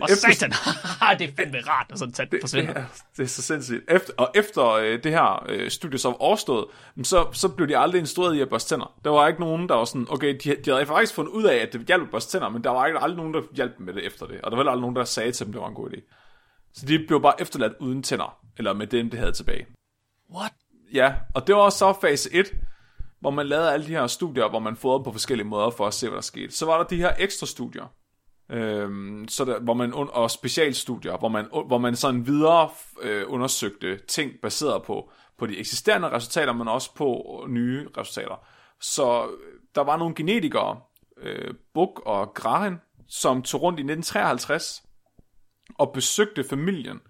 Og 0.00 0.08
Efter- 0.10 0.32
satan, 0.32 0.50
det 1.18 1.28
er 1.28 1.32
fandme 1.36 1.58
rart, 1.60 1.86
når 1.90 1.96
sådan 1.96 2.08
en 2.08 2.12
tand 2.12 2.28
forsvinder. 2.40 2.72
Det 2.72 2.82
er, 2.82 2.86
det 3.16 3.22
er 3.22 3.26
så 3.26 3.42
sindssygt. 3.42 3.84
Efter, 3.90 4.12
og 4.18 4.30
efter 4.34 4.66
øh, 4.70 5.04
det 5.04 5.12
her 5.12 5.46
øh, 5.48 5.70
studie 5.70 5.98
så 5.98 6.08
overstået, 6.08 6.64
så, 7.02 7.26
så 7.32 7.48
blev 7.48 7.68
de 7.68 7.78
aldrig 7.78 7.98
instrueret 7.98 8.34
i 8.36 8.40
at 8.40 8.48
børste 8.48 8.74
tænder. 8.74 8.94
Der 9.04 9.10
var 9.10 9.28
ikke 9.28 9.40
nogen, 9.40 9.68
der 9.68 9.74
var 9.74 9.84
sådan, 9.84 10.06
okay, 10.10 10.38
de, 10.44 10.56
de 10.64 10.70
havde 10.70 10.86
faktisk 10.86 11.14
fundet 11.14 11.32
ud 11.32 11.44
af, 11.44 11.56
at 11.56 11.72
det 11.72 11.86
hjalp 11.86 12.02
at 12.02 12.10
børste 12.10 12.30
tænder, 12.32 12.48
men 12.48 12.64
der 12.64 12.70
var 12.70 12.86
ikke 12.86 12.98
aldrig 12.98 13.16
nogen, 13.16 13.34
der 13.34 13.42
hjalp 13.54 13.78
dem 13.78 13.86
med 13.86 13.94
det 13.94 14.06
efter 14.06 14.26
det. 14.26 14.40
Og 14.40 14.50
der 14.50 14.56
var 14.56 14.64
aldrig 14.64 14.80
nogen, 14.80 14.96
der 14.96 15.04
sagde 15.04 15.32
til 15.32 15.46
dem, 15.46 15.52
det 15.52 15.62
var 15.62 15.68
en 15.68 15.74
god 15.74 15.90
idé. 15.90 16.18
Så 16.74 16.86
de 16.86 17.04
blev 17.06 17.22
bare 17.22 17.40
efterladt 17.40 17.72
uden 17.80 18.02
tænder, 18.02 18.38
eller 18.58 18.72
med 18.72 18.86
dem, 18.86 19.10
det 19.10 19.18
havde 19.18 19.32
tilbage. 19.32 19.66
What? 20.34 20.52
Ja, 20.94 21.14
og 21.34 21.46
det 21.46 21.54
var 21.54 21.60
også 21.60 21.78
så 21.78 21.94
fase 22.00 22.34
1, 22.34 22.52
hvor 23.20 23.30
man 23.30 23.46
lavede 23.46 23.72
alle 23.72 23.86
de 23.86 23.90
her 23.90 24.06
studier, 24.06 24.48
hvor 24.48 24.58
man 24.58 24.76
fodrede 24.76 25.04
på 25.04 25.12
forskellige 25.12 25.46
måder 25.46 25.70
for 25.70 25.86
at 25.86 25.94
se, 25.94 26.08
hvad 26.08 26.16
der 26.16 26.22
skete. 26.22 26.52
Så 26.56 26.66
var 26.66 26.76
der 26.76 26.84
de 26.84 26.96
her 26.96 27.12
ekstra 27.18 27.46
studier, 27.46 27.92
øhm, 28.52 29.28
så 29.28 29.44
der, 29.44 29.60
hvor 29.60 29.74
man, 29.74 29.94
und- 29.94 30.10
og 30.12 30.30
specialstudier, 30.30 31.16
hvor 31.16 31.28
man, 31.28 31.46
hvor 31.66 31.78
man 31.78 31.96
sådan 31.96 32.26
videre 32.26 32.70
øh, 33.02 33.24
undersøgte 33.26 33.98
ting 34.08 34.32
baseret 34.42 34.82
på, 34.82 35.10
på 35.38 35.46
de 35.46 35.58
eksisterende 35.58 36.10
resultater, 36.10 36.52
men 36.52 36.68
også 36.68 36.94
på 36.94 37.44
nye 37.48 37.88
resultater. 37.96 38.46
Så 38.80 39.24
øh, 39.24 39.60
der 39.74 39.80
var 39.80 39.96
nogle 39.96 40.14
genetikere, 40.14 40.80
øh, 41.16 41.54
Buk 41.74 42.02
og 42.06 42.34
Grahen, 42.34 42.80
som 43.08 43.42
tog 43.42 43.62
rundt 43.62 43.78
i 43.78 43.82
1953 43.82 44.82
og 45.78 45.92
besøgte 45.92 46.44
familien. 46.44 47.00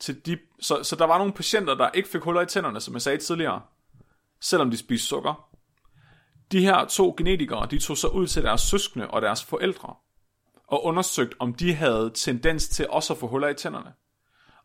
Til 0.00 0.26
de, 0.26 0.38
så, 0.60 0.82
så 0.82 0.96
der 0.96 1.04
var 1.04 1.18
nogle 1.18 1.32
patienter, 1.32 1.74
der 1.74 1.90
ikke 1.90 2.08
fik 2.08 2.20
huller 2.20 2.40
i 2.40 2.46
tænderne, 2.46 2.80
som 2.80 2.94
jeg 2.94 3.02
sagde 3.02 3.18
tidligere, 3.18 3.62
selvom 4.40 4.70
de 4.70 4.76
spiste 4.76 5.06
sukker. 5.06 5.48
De 6.52 6.60
her 6.60 6.84
to 6.84 7.14
genetikere, 7.16 7.66
de 7.70 7.78
tog 7.78 7.96
så 7.96 8.08
ud 8.08 8.26
til 8.26 8.42
deres 8.42 8.60
søskende 8.60 9.08
og 9.08 9.22
deres 9.22 9.44
forældre, 9.44 9.94
og 10.68 10.84
undersøgte, 10.84 11.36
om 11.38 11.54
de 11.54 11.74
havde 11.74 12.10
tendens 12.14 12.68
til 12.68 12.88
også 12.90 13.12
at 13.12 13.18
få 13.18 13.26
huller 13.26 13.48
i 13.48 13.54
tænderne. 13.54 13.92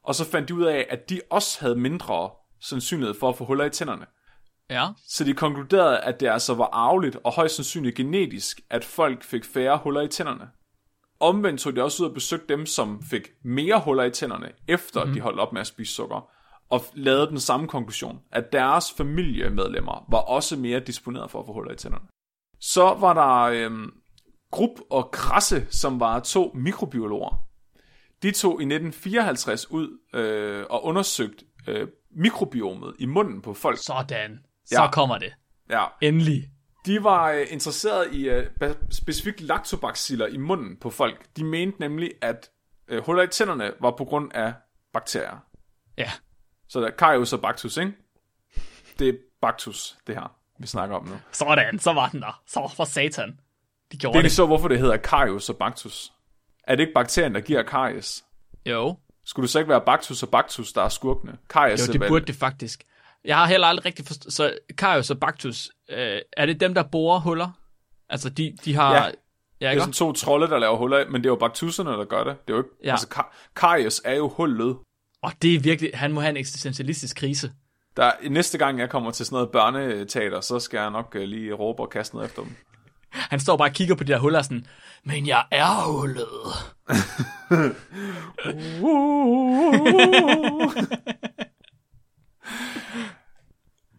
Og 0.03 0.15
så 0.15 0.25
fandt 0.25 0.49
de 0.49 0.55
ud 0.55 0.63
af, 0.63 0.87
at 0.89 1.09
de 1.09 1.21
også 1.29 1.59
havde 1.61 1.75
mindre 1.75 2.29
sandsynlighed 2.61 3.15
for 3.19 3.29
at 3.29 3.37
få 3.37 3.45
huller 3.45 3.65
i 3.65 3.69
tænderne. 3.69 4.05
Ja. 4.69 4.87
Så 5.07 5.23
de 5.23 5.33
konkluderede, 5.33 5.99
at 5.99 6.19
det 6.19 6.27
altså 6.27 6.53
var 6.53 6.69
arveligt 6.71 7.17
og 7.23 7.33
højst 7.33 7.55
sandsynligt 7.55 7.95
genetisk, 7.95 8.61
at 8.69 8.83
folk 8.83 9.23
fik 9.23 9.45
færre 9.45 9.77
huller 9.77 10.01
i 10.01 10.07
tænderne. 10.07 10.49
Omvendt 11.19 11.61
tog 11.61 11.75
de 11.75 11.83
også 11.83 12.03
ud 12.03 12.07
og 12.07 12.13
besøgte 12.13 12.53
dem, 12.53 12.65
som 12.65 13.01
fik 13.03 13.27
mere 13.43 13.79
huller 13.79 14.03
i 14.03 14.11
tænderne, 14.11 14.51
efter 14.67 15.05
mm. 15.05 15.13
de 15.13 15.21
holdt 15.21 15.39
op 15.39 15.53
med 15.53 15.61
at 15.61 15.67
spise 15.67 15.93
sukker, 15.93 16.29
og 16.69 16.81
lavede 16.93 17.27
den 17.27 17.39
samme 17.39 17.67
konklusion, 17.67 18.19
at 18.31 18.51
deres 18.51 18.93
familiemedlemmer 18.97 20.05
var 20.09 20.17
også 20.17 20.57
mere 20.57 20.79
disponeret 20.79 21.31
for 21.31 21.39
at 21.39 21.45
få 21.45 21.53
huller 21.53 21.71
i 21.71 21.75
tænderne. 21.75 22.05
Så 22.59 22.83
var 22.83 23.13
der 23.13 23.65
øhm, 23.65 23.91
Grupp 24.51 24.79
og 24.89 25.11
Krasse, 25.11 25.67
som 25.69 25.99
var 25.99 26.19
to 26.19 26.51
mikrobiologer. 26.55 27.47
De 28.21 28.31
tog 28.31 28.51
i 28.51 28.63
1954 28.65 29.71
ud 29.71 29.99
øh, 30.13 30.65
og 30.69 30.83
undersøgte 30.85 31.45
øh, 31.67 31.87
mikrobiomet 32.11 32.95
i 32.99 33.05
munden 33.05 33.41
på 33.41 33.53
folk. 33.53 33.77
Sådan. 33.85 34.39
Så 34.65 34.81
Ja. 34.81 34.91
kommer 34.91 35.17
det. 35.17 35.33
Ja, 35.69 35.85
Endelig. 36.01 36.49
de 36.85 37.03
var 37.03 37.31
øh, 37.31 37.45
interesseret 37.49 38.13
i 38.13 38.29
øh, 38.29 38.47
specifikt 38.91 39.41
lactobaciller 39.41 40.27
i 40.27 40.37
munden 40.37 40.77
på 40.77 40.89
folk. 40.89 41.25
De 41.37 41.43
mente 41.43 41.79
nemlig, 41.79 42.11
at 42.21 42.49
øh, 42.87 43.03
huller 43.05 43.23
i 43.23 43.27
tænderne 43.27 43.71
var 43.79 43.91
på 43.91 44.05
grund 44.05 44.31
af 44.33 44.53
bakterier. 44.93 45.45
Ja. 45.97 46.11
Så 46.67 46.81
der 46.81 46.87
er 46.87 46.91
Carius 46.91 47.33
og 47.33 47.41
Bactus, 47.41 47.77
ikke? 47.77 47.93
Det 48.99 49.09
er 49.09 49.13
Bactus, 49.41 49.97
det 50.07 50.15
her, 50.15 50.35
vi 50.59 50.67
snakker 50.67 50.95
om 50.95 51.05
nu. 51.07 51.15
Sådan, 51.31 51.79
så 51.79 51.93
var 51.93 52.09
den 52.09 52.21
der. 52.21 52.41
Så 52.47 52.71
for 52.75 52.83
satan. 52.85 53.39
De 53.91 53.97
gjorde 53.97 54.13
Det 54.13 54.19
er 54.19 54.23
det. 54.23 54.31
så, 54.31 54.45
hvorfor 54.45 54.67
det 54.67 54.79
hedder 54.79 54.97
Carius 54.97 55.49
og 55.49 55.57
Bactus. 55.57 56.11
Er 56.63 56.75
det 56.75 56.83
ikke 56.83 56.93
bakterien, 56.93 57.35
der 57.35 57.41
giver 57.41 57.63
karies? 57.63 58.23
Jo. 58.65 58.97
Skulle 59.25 59.43
det 59.43 59.49
så 59.49 59.59
ikke 59.59 59.69
være 59.69 59.81
Bactus 59.85 60.23
og 60.23 60.29
Bactus, 60.29 60.73
der 60.73 60.81
er 60.81 60.89
skurkene? 60.89 61.37
Karies 61.49 61.87
Jo, 61.87 61.93
det 61.93 62.01
burde 62.07 62.25
det 62.25 62.35
faktisk. 62.35 62.83
Jeg 63.25 63.37
har 63.37 63.45
heller 63.45 63.67
aldrig 63.67 63.85
rigtig 63.85 64.05
forstået. 64.07 64.33
Så 64.33 64.53
Karius 64.77 65.09
og 65.09 65.19
Bactus, 65.19 65.69
øh, 65.89 66.19
er 66.37 66.45
det 66.45 66.59
dem, 66.59 66.73
der 66.73 66.83
borer 66.83 67.19
huller? 67.19 67.49
Altså, 68.09 68.29
de, 68.29 68.57
de 68.65 68.75
har... 68.75 68.95
Ja. 68.95 69.03
ja 69.61 69.69
Det 69.71 69.75
er 69.77 69.79
sådan 69.79 69.93
to 69.93 70.13
trolde, 70.13 70.47
der 70.47 70.59
laver 70.59 70.77
huller, 70.77 71.05
men 71.09 71.21
det 71.21 71.25
er 71.25 71.31
jo 71.31 71.35
baktusserne, 71.35 71.89
der 71.91 72.05
gør 72.05 72.23
det. 72.23 72.35
Det 72.47 72.53
er 72.53 72.57
jo 72.57 72.63
ikke, 72.63 72.69
Ja. 72.83 72.91
altså, 72.91 73.07
ka- 73.13 73.51
karies 73.55 74.01
er 74.05 74.13
jo 74.15 74.29
hullet. 74.29 74.77
Og 75.21 75.31
det 75.41 75.55
er 75.55 75.59
virkelig... 75.59 75.91
Han 75.93 76.11
må 76.11 76.21
have 76.21 76.29
en 76.29 76.37
eksistentialistisk 76.37 77.15
krise. 77.17 77.51
Der, 77.97 78.11
næste 78.29 78.57
gang 78.57 78.79
jeg 78.79 78.89
kommer 78.89 79.11
til 79.11 79.25
sådan 79.25 79.35
noget 79.35 79.49
børneteater, 79.51 80.41
så 80.41 80.59
skal 80.59 80.77
jeg 80.79 80.89
nok 80.91 81.15
uh, 81.15 81.21
lige 81.21 81.53
råbe 81.53 81.81
og 81.81 81.89
kaste 81.89 82.15
noget 82.15 82.27
efter 82.29 82.41
dem. 82.41 82.55
Han 83.11 83.39
står 83.39 83.57
bare 83.57 83.69
og 83.69 83.73
kigger 83.73 83.95
på 83.95 84.03
de 84.03 84.11
der 84.11 84.19
huller 84.19 84.39
og 84.39 84.45
sådan, 84.45 84.65
men 85.03 85.27
jeg 85.27 85.45
er 85.51 85.91
hullet. 85.91 86.27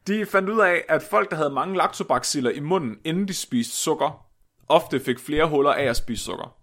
De 0.07 0.27
fandt 0.27 0.49
ud 0.49 0.61
af, 0.61 0.85
at 0.89 1.03
folk, 1.11 1.31
der 1.31 1.37
havde 1.37 1.51
mange 1.51 1.77
lactobaciller 1.77 2.51
i 2.51 2.61
munden, 2.61 2.97
inden 3.05 3.29
de 3.29 3.35
spiste 3.35 3.77
sukker, 3.77 4.27
ofte 4.69 5.01
fik 5.01 5.19
flere 5.19 5.49
huller 5.49 5.73
af 5.73 5.85
at 5.85 5.97
spise 5.97 6.25
sukker. 6.25 6.57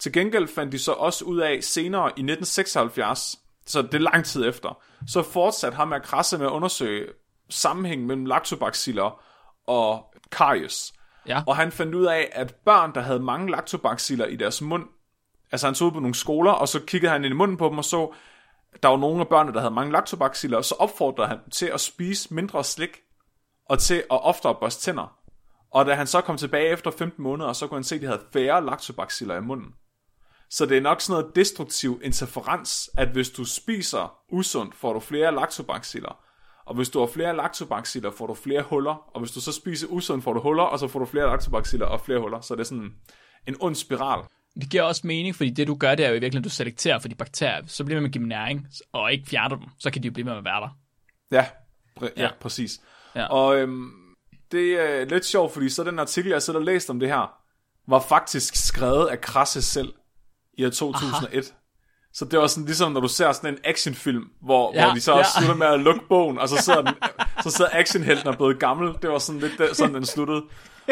Til 0.00 0.12
gengæld 0.12 0.48
fandt 0.48 0.72
de 0.72 0.78
så 0.78 0.92
også 0.92 1.24
ud 1.24 1.38
af 1.38 1.58
senere 1.62 2.06
i 2.06 2.22
1976, 2.22 3.36
så 3.66 3.82
det 3.82 3.94
er 3.94 3.98
lang 3.98 4.24
tid 4.24 4.48
efter, 4.48 4.82
så 5.06 5.22
fortsatte 5.22 5.76
ham 5.76 5.88
med 5.88 6.00
krasse 6.00 6.38
med 6.38 6.46
at 6.46 6.52
undersøge 6.52 7.06
sammenhængen 7.50 8.06
mellem 8.06 8.26
lactobaciller 8.26 9.22
og 9.66 10.14
karies. 10.32 10.92
Ja. 11.28 11.42
Og 11.46 11.56
han 11.56 11.72
fandt 11.72 11.94
ud 11.94 12.04
af, 12.04 12.28
at 12.32 12.54
børn, 12.54 12.94
der 12.94 13.00
havde 13.00 13.20
mange 13.20 13.50
lactobaciller 13.50 14.26
i 14.26 14.36
deres 14.36 14.62
mund, 14.62 14.84
altså 15.52 15.66
han 15.66 15.74
tog 15.74 15.86
ud 15.86 15.92
på 15.92 16.00
nogle 16.00 16.14
skoler, 16.14 16.52
og 16.52 16.68
så 16.68 16.80
kiggede 16.80 17.12
han 17.12 17.24
ind 17.24 17.34
i 17.34 17.36
munden 17.36 17.56
på 17.56 17.68
dem 17.68 17.78
og 17.78 17.84
så, 17.84 18.14
der 18.82 18.88
var 18.88 18.96
nogle 18.96 19.20
af 19.20 19.28
børnene, 19.28 19.54
der 19.54 19.60
havde 19.60 19.74
mange 19.74 19.92
lactobaciller, 19.92 20.58
og 20.58 20.64
så 20.64 20.74
opfordrede 20.78 21.28
han 21.28 21.38
dem 21.38 21.50
til 21.50 21.66
at 21.66 21.80
spise 21.80 22.34
mindre 22.34 22.64
slik, 22.64 23.02
og 23.68 23.78
til 23.78 23.94
at 23.94 24.24
oftere 24.24 24.54
børste 24.54 24.82
tænder. 24.82 25.16
Og 25.70 25.86
da 25.86 25.94
han 25.94 26.06
så 26.06 26.20
kom 26.20 26.36
tilbage 26.36 26.68
efter 26.68 26.90
15 26.90 27.22
måneder, 27.22 27.52
så 27.52 27.66
kunne 27.66 27.76
han 27.76 27.84
se, 27.84 27.94
at 27.94 28.00
de 28.00 28.06
havde 28.06 28.22
færre 28.32 28.64
lactobaciller 28.64 29.36
i 29.36 29.40
munden. 29.40 29.74
Så 30.50 30.66
det 30.66 30.76
er 30.76 30.80
nok 30.80 31.00
sådan 31.00 31.20
noget 31.20 31.36
destruktiv 31.36 32.00
interferens, 32.04 32.90
at 32.98 33.08
hvis 33.08 33.30
du 33.30 33.44
spiser 33.44 34.18
usundt, 34.28 34.74
får 34.74 34.92
du 34.92 35.00
flere 35.00 35.34
lactobaciller. 35.34 36.25
Og 36.66 36.74
hvis 36.74 36.88
du 36.88 36.98
har 37.00 37.06
flere 37.06 37.36
lactobaciller, 37.36 38.10
får 38.10 38.26
du 38.26 38.34
flere 38.34 38.62
huller. 38.62 39.10
Og 39.14 39.20
hvis 39.20 39.30
du 39.32 39.40
så 39.40 39.52
spiser 39.52 39.86
usundt, 39.90 40.24
får 40.24 40.32
du 40.32 40.40
huller, 40.40 40.62
og 40.62 40.78
så 40.78 40.88
får 40.88 40.98
du 40.98 41.04
flere 41.06 41.26
lactobaciller 41.26 41.86
og 41.86 42.00
flere 42.00 42.18
huller. 42.20 42.40
Så 42.40 42.54
det 42.54 42.60
er 42.60 42.64
sådan 42.64 42.94
en 43.46 43.56
ond 43.60 43.74
spiral. 43.74 44.24
Det 44.60 44.70
giver 44.70 44.82
også 44.82 45.06
mening, 45.06 45.34
fordi 45.36 45.50
det 45.50 45.66
du 45.66 45.74
gør, 45.74 45.94
det 45.94 46.04
er 46.04 46.08
jo 46.08 46.14
i 46.14 46.18
virkeligheden, 46.18 46.40
at 46.40 46.44
du 46.44 46.50
selekterer 46.50 46.98
for 46.98 47.08
de 47.08 47.14
bakterier. 47.14 47.62
Så 47.66 47.84
bliver 47.84 47.96
man 47.96 48.02
med 48.02 48.08
at 48.08 48.12
give 48.12 48.20
dem 48.20 48.28
næring, 48.28 48.66
og 48.92 49.12
ikke 49.12 49.26
fjerner 49.28 49.56
dem. 49.56 49.68
Så 49.78 49.90
kan 49.90 50.02
de 50.02 50.06
jo 50.06 50.12
blive 50.12 50.24
med 50.24 50.32
at 50.36 50.44
være 50.44 50.60
der. 50.60 50.68
Ja, 51.30 51.46
pr- 52.00 52.12
ja. 52.16 52.22
Ja. 52.22 52.30
præcis. 52.40 52.80
Ja. 53.14 53.26
Og 53.26 53.56
øhm, 53.56 53.90
det 54.52 54.80
er 54.80 55.04
lidt 55.04 55.24
sjovt, 55.24 55.52
fordi 55.52 55.68
så 55.68 55.84
den 55.84 55.98
artikel, 55.98 56.30
jeg 56.30 56.42
sidder 56.42 56.58
og 56.60 56.64
læst 56.64 56.90
om 56.90 57.00
det 57.00 57.08
her, 57.08 57.32
var 57.88 58.00
faktisk 58.00 58.56
skrevet 58.66 59.06
af 59.06 59.20
Krasse 59.20 59.62
selv 59.62 59.92
i 60.58 60.64
år 60.64 60.70
2001. 60.70 61.34
Aha. 61.34 61.42
Så 62.16 62.24
det 62.24 62.38
var 62.38 62.46
sådan 62.46 62.64
ligesom, 62.64 62.92
når 62.92 63.00
du 63.00 63.08
ser 63.08 63.32
sådan 63.32 63.54
en 63.54 63.58
actionfilm, 63.64 64.24
hvor, 64.40 64.72
ja, 64.74 64.84
hvor 64.84 64.94
de 64.94 65.00
så 65.00 65.12
også 65.12 65.30
ja. 65.36 65.40
slutter 65.40 65.54
med 65.54 65.66
at 65.66 65.80
lukke 65.80 66.00
bogen, 66.08 66.38
og 66.38 66.48
så 66.48 66.56
sidder, 66.56 66.82
den, 66.82 66.94
så 67.42 67.50
sidder 67.50 67.70
actionhelten 67.72 68.28
og 68.28 68.36
blevet 68.36 68.60
gammel. 68.60 68.94
Det 69.02 69.10
var 69.10 69.18
sådan 69.18 69.40
lidt 69.40 69.58
der, 69.58 69.74
sådan, 69.74 69.94
den 69.94 70.06
sluttede. 70.06 70.42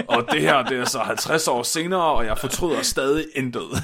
Og 0.08 0.26
det 0.32 0.40
her, 0.40 0.62
det 0.62 0.78
er 0.78 0.84
så 0.84 0.98
50 0.98 1.48
år 1.48 1.62
senere, 1.62 2.02
og 2.02 2.26
jeg 2.26 2.38
fortryder 2.38 2.82
stadig 2.82 3.26
intet. 3.34 3.62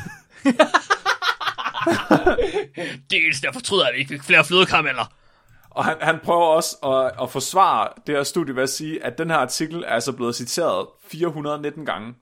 Dels 3.10 3.40
der 3.40 3.52
fortryder 3.52 3.86
jeg, 3.86 3.98
ikke 3.98 4.20
flere 4.24 4.44
flødekarameller. 4.44 5.12
Og 5.70 5.84
han, 5.84 5.96
han 6.00 6.18
prøver 6.24 6.46
også 6.46 6.76
at, 6.76 7.22
at 7.22 7.30
forsvare 7.30 7.88
det 8.06 8.14
her 8.14 8.22
studie 8.22 8.56
ved 8.56 8.62
at 8.62 8.70
sige, 8.70 9.04
at 9.04 9.18
den 9.18 9.30
her 9.30 9.36
artikel 9.36 9.82
er 9.82 9.94
altså 9.94 10.12
blevet 10.12 10.36
citeret 10.36 10.86
419 11.10 11.86
gange. 11.86 12.14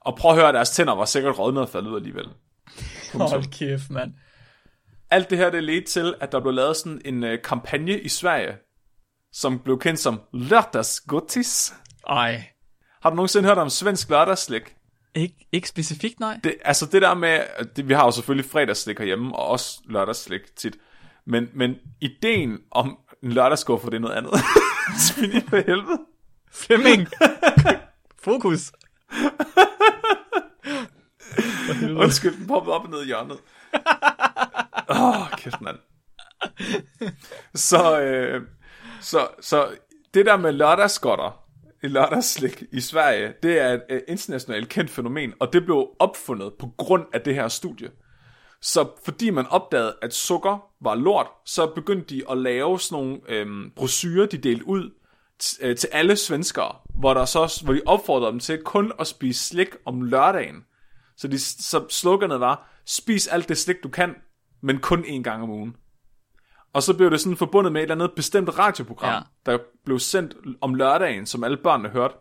Og 0.00 0.16
prøv 0.16 0.30
at 0.30 0.36
høre, 0.36 0.48
at 0.48 0.54
deres 0.54 0.70
tænder 0.70 0.94
var 0.94 1.04
sikkert 1.04 1.38
rådnet 1.38 1.62
og 1.62 1.68
faldet 1.68 1.90
ud 1.90 1.96
alligevel. 1.96 2.28
Hold 3.12 3.58
kæft, 3.58 3.90
mand. 3.90 4.12
Alt 5.10 5.30
det 5.30 5.38
her, 5.38 5.50
det 5.50 5.64
ledte 5.64 5.86
til, 5.86 6.14
at 6.20 6.32
der 6.32 6.40
blev 6.40 6.54
lavet 6.54 6.76
sådan 6.76 7.00
en 7.04 7.24
uh, 7.24 7.30
kampagne 7.44 8.00
i 8.00 8.08
Sverige, 8.08 8.56
som 9.32 9.58
blev 9.58 9.78
kendt 9.78 10.00
som 10.00 10.20
Lørdagsgottis. 10.32 11.74
Ej. 12.08 12.44
Har 13.02 13.10
du 13.10 13.16
nogensinde 13.16 13.48
hørt 13.48 13.58
om 13.58 13.70
svensk 13.70 14.10
lørdagsslik? 14.10 14.74
Ikke, 15.14 15.48
ikke 15.52 15.68
specifikt, 15.68 16.20
nej. 16.20 16.40
Det, 16.44 16.54
altså 16.64 16.86
det 16.86 17.02
der 17.02 17.14
med, 17.14 17.40
det, 17.76 17.88
vi 17.88 17.94
har 17.94 18.04
jo 18.04 18.10
selvfølgelig 18.10 18.50
fredagsslik 18.50 18.98
herhjemme, 18.98 19.36
og 19.36 19.46
også 19.46 19.80
lørdagsslik 19.84 20.56
tit. 20.56 20.76
Men, 21.26 21.48
men 21.54 21.74
ideen 22.00 22.58
om 22.70 22.98
en 23.22 23.32
lørdagsskuffer, 23.32 23.90
det 23.90 23.96
er 23.96 24.00
noget 24.00 24.14
andet. 24.14 24.32
Svin 25.06 25.32
i 25.32 25.40
for 25.48 25.56
helvede. 25.56 25.98
Flemming. 26.52 27.08
Fokus. 28.22 28.72
Undskyld, 32.02 32.36
den 32.36 32.46
poppede 32.46 32.74
op 32.74 32.84
og 32.84 32.90
ned 32.90 33.02
i 33.02 33.06
hjørnet. 33.06 33.38
Åh, 34.90 35.20
oh, 35.20 35.30
kæft 35.36 35.60
mand. 35.60 35.78
Så, 37.54 38.00
øh, 38.00 38.42
så, 39.00 39.28
så 39.40 39.68
det 40.14 40.26
der 40.26 40.36
med 40.36 40.52
lørdagsgodter, 40.52 41.44
lørdagsslik 41.82 42.62
i 42.72 42.80
Sverige, 42.80 43.34
det 43.42 43.58
er 43.58 43.72
et 43.72 43.82
øh, 43.90 44.00
internationalt 44.08 44.68
kendt 44.68 44.90
fænomen, 44.90 45.34
og 45.40 45.52
det 45.52 45.64
blev 45.64 45.88
opfundet 45.98 46.52
på 46.58 46.70
grund 46.76 47.04
af 47.12 47.20
det 47.20 47.34
her 47.34 47.48
studie. 47.48 47.90
Så 48.60 48.88
fordi 49.04 49.30
man 49.30 49.46
opdagede, 49.46 49.96
at 50.02 50.14
sukker 50.14 50.70
var 50.80 50.94
lort, 50.94 51.26
så 51.44 51.66
begyndte 51.66 52.14
de 52.14 52.22
at 52.30 52.38
lave 52.38 52.80
sådan 52.80 53.04
nogle 53.04 53.20
øhm, 53.28 53.70
brosyrer, 53.76 54.26
de 54.26 54.38
delte 54.38 54.68
ud 54.68 54.90
øh, 55.60 55.76
til 55.76 55.88
alle 55.92 56.16
svenskere, 56.16 56.76
hvor, 56.94 57.14
der 57.14 57.24
så, 57.24 57.62
hvor 57.64 57.72
de 57.72 57.82
opfordrede 57.86 58.30
dem 58.30 58.40
til 58.40 58.62
kun 58.64 58.92
at 58.98 59.06
spise 59.06 59.44
slik 59.44 59.68
om 59.84 60.02
lørdagen. 60.02 60.64
Så, 61.16 61.28
de, 61.28 61.38
så 61.38 61.84
sloganet 61.90 62.40
var, 62.40 62.70
spis 62.86 63.26
alt 63.26 63.48
det 63.48 63.58
slik 63.58 63.76
du 63.82 63.88
kan, 63.88 64.14
men 64.60 64.78
kun 64.78 65.04
én 65.04 65.22
gang 65.22 65.42
om 65.42 65.50
ugen. 65.50 65.76
Og 66.72 66.82
så 66.82 66.96
blev 66.96 67.10
det 67.10 67.20
sådan 67.20 67.36
forbundet 67.36 67.72
med 67.72 67.80
et 67.80 67.82
eller 67.82 67.94
andet 68.04 68.12
bestemt 68.16 68.58
radioprogram, 68.58 69.12
Ja. 69.12 69.20
der 69.52 69.58
blev 69.84 69.98
sendt 69.98 70.34
om 70.60 70.74
lørdagen, 70.74 71.26
som 71.26 71.44
alle 71.44 71.56
børnene 71.56 71.88
hørte. 71.88 72.14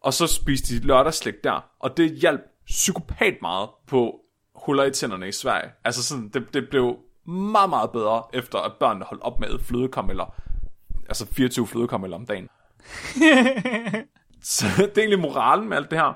Og 0.00 0.14
så 0.14 0.26
spiste 0.26 0.74
de 0.74 0.86
lørdagsslik 0.86 1.34
der. 1.44 1.64
Og 1.80 1.96
det 1.96 2.10
hjalp 2.10 2.40
psykopat 2.66 3.34
meget 3.42 3.68
på 3.86 4.20
huller 4.54 4.84
i 4.84 4.90
tænderne 4.90 5.28
i 5.28 5.32
Sverige. 5.32 5.70
Altså 5.84 6.04
sådan, 6.04 6.28
det, 6.28 6.54
det 6.54 6.68
blev 6.70 6.96
meget, 7.26 7.70
meget 7.70 7.90
bedre, 7.92 8.22
efter 8.32 8.58
at 8.58 8.72
børnene 8.80 9.04
holdt 9.04 9.22
op 9.22 9.40
med 9.40 9.58
flødekarameller. 9.58 10.34
Altså 11.08 11.26
24 11.32 11.66
flødekarameller 11.66 12.16
om 12.16 12.26
dagen. 12.26 12.48
så 14.42 14.66
det 14.76 14.84
er 14.98 15.02
egentlig 15.02 15.18
moralen 15.20 15.68
med 15.68 15.76
alt 15.76 15.90
det 15.90 15.98
her. 15.98 16.12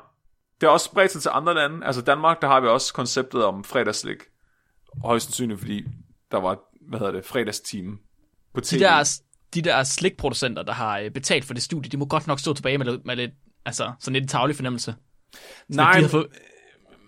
Det 0.61 0.67
har 0.69 0.73
også 0.73 0.85
spredt 0.87 1.13
sig 1.13 1.23
til 1.23 1.31
andre 1.35 1.55
lande. 1.55 1.87
Altså 1.87 2.03
Danmark, 2.03 2.43
der 2.43 2.49
har 2.49 2.61
vi 2.61 2.67
også 2.69 2.95
konceptet 2.95 3.45
om 3.45 3.65
fredagsslik. 3.65 4.19
Højst 5.05 5.27
sandsynligt, 5.27 5.61
fordi 5.61 5.85
der 6.31 6.39
var, 6.41 6.59
hvad 6.89 6.99
hedder 6.99 7.13
det, 7.13 7.25
fredagsteam 7.25 7.99
på 8.55 8.61
tv. 8.61 8.79
De 8.79 8.85
der, 8.85 9.19
de 9.55 9.63
der 9.63 9.83
slikproducenter, 9.85 10.63
der 10.63 10.73
har 10.73 10.99
øh, 10.99 11.11
betalt 11.11 11.45
for 11.45 11.55
det 11.55 11.63
studie, 11.63 11.91
de 11.91 11.97
må 11.97 12.05
godt 12.05 12.27
nok 12.27 12.41
stå 12.41 12.55
tilbage 12.55 12.79
med, 12.79 12.99
med 13.05 13.17
lidt, 13.17 13.31
altså 13.65 13.93
sådan 14.01 14.13
lidt 14.13 14.23
en 14.23 14.29
tavlig 14.29 14.57
fornemmelse. 14.57 14.95
Nej, 15.69 16.01
de 16.01 16.09
fået- 16.09 16.27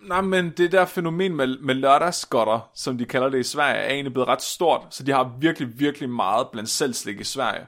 nej, 0.09 0.21
men 0.21 0.51
det 0.51 0.73
der 0.73 0.85
fænomen 0.85 1.37
med, 1.37 1.59
med 1.59 1.75
lørdagsgodter, 1.75 2.71
som 2.75 2.99
de 2.99 3.05
kalder 3.05 3.29
det 3.29 3.39
i 3.41 3.43
Sverige, 3.43 3.77
er 3.81 3.93
egentlig 3.93 4.13
blevet 4.13 4.29
ret 4.29 4.43
stort. 4.43 4.83
Så 4.91 5.03
de 5.03 5.13
har 5.13 5.37
virkelig, 5.41 5.79
virkelig 5.79 6.11
meget 6.11 6.47
blandt 6.53 6.71
selvslik 6.71 7.21
i 7.21 7.25
Sverige. 7.25 7.67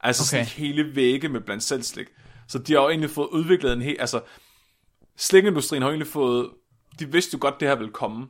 Altså 0.00 0.36
okay. 0.36 0.44
Sådan 0.44 0.66
hele 0.66 0.96
vægge 0.96 1.28
med 1.28 1.40
blandt 1.40 1.62
selvslik. 1.62 2.06
Så 2.48 2.58
de 2.58 2.72
har 2.72 2.80
jo 2.80 2.88
egentlig 2.88 3.10
fået 3.10 3.28
udviklet 3.28 3.72
en 3.72 3.82
helt... 3.82 4.00
Altså, 4.00 4.20
slikindustrien 5.16 5.82
har 5.82 5.90
egentlig 5.90 6.06
fået... 6.08 6.50
De 6.98 7.12
vidste 7.12 7.34
jo 7.34 7.38
godt, 7.40 7.60
det 7.60 7.68
her 7.68 7.74
ville 7.74 7.92
komme. 7.92 8.26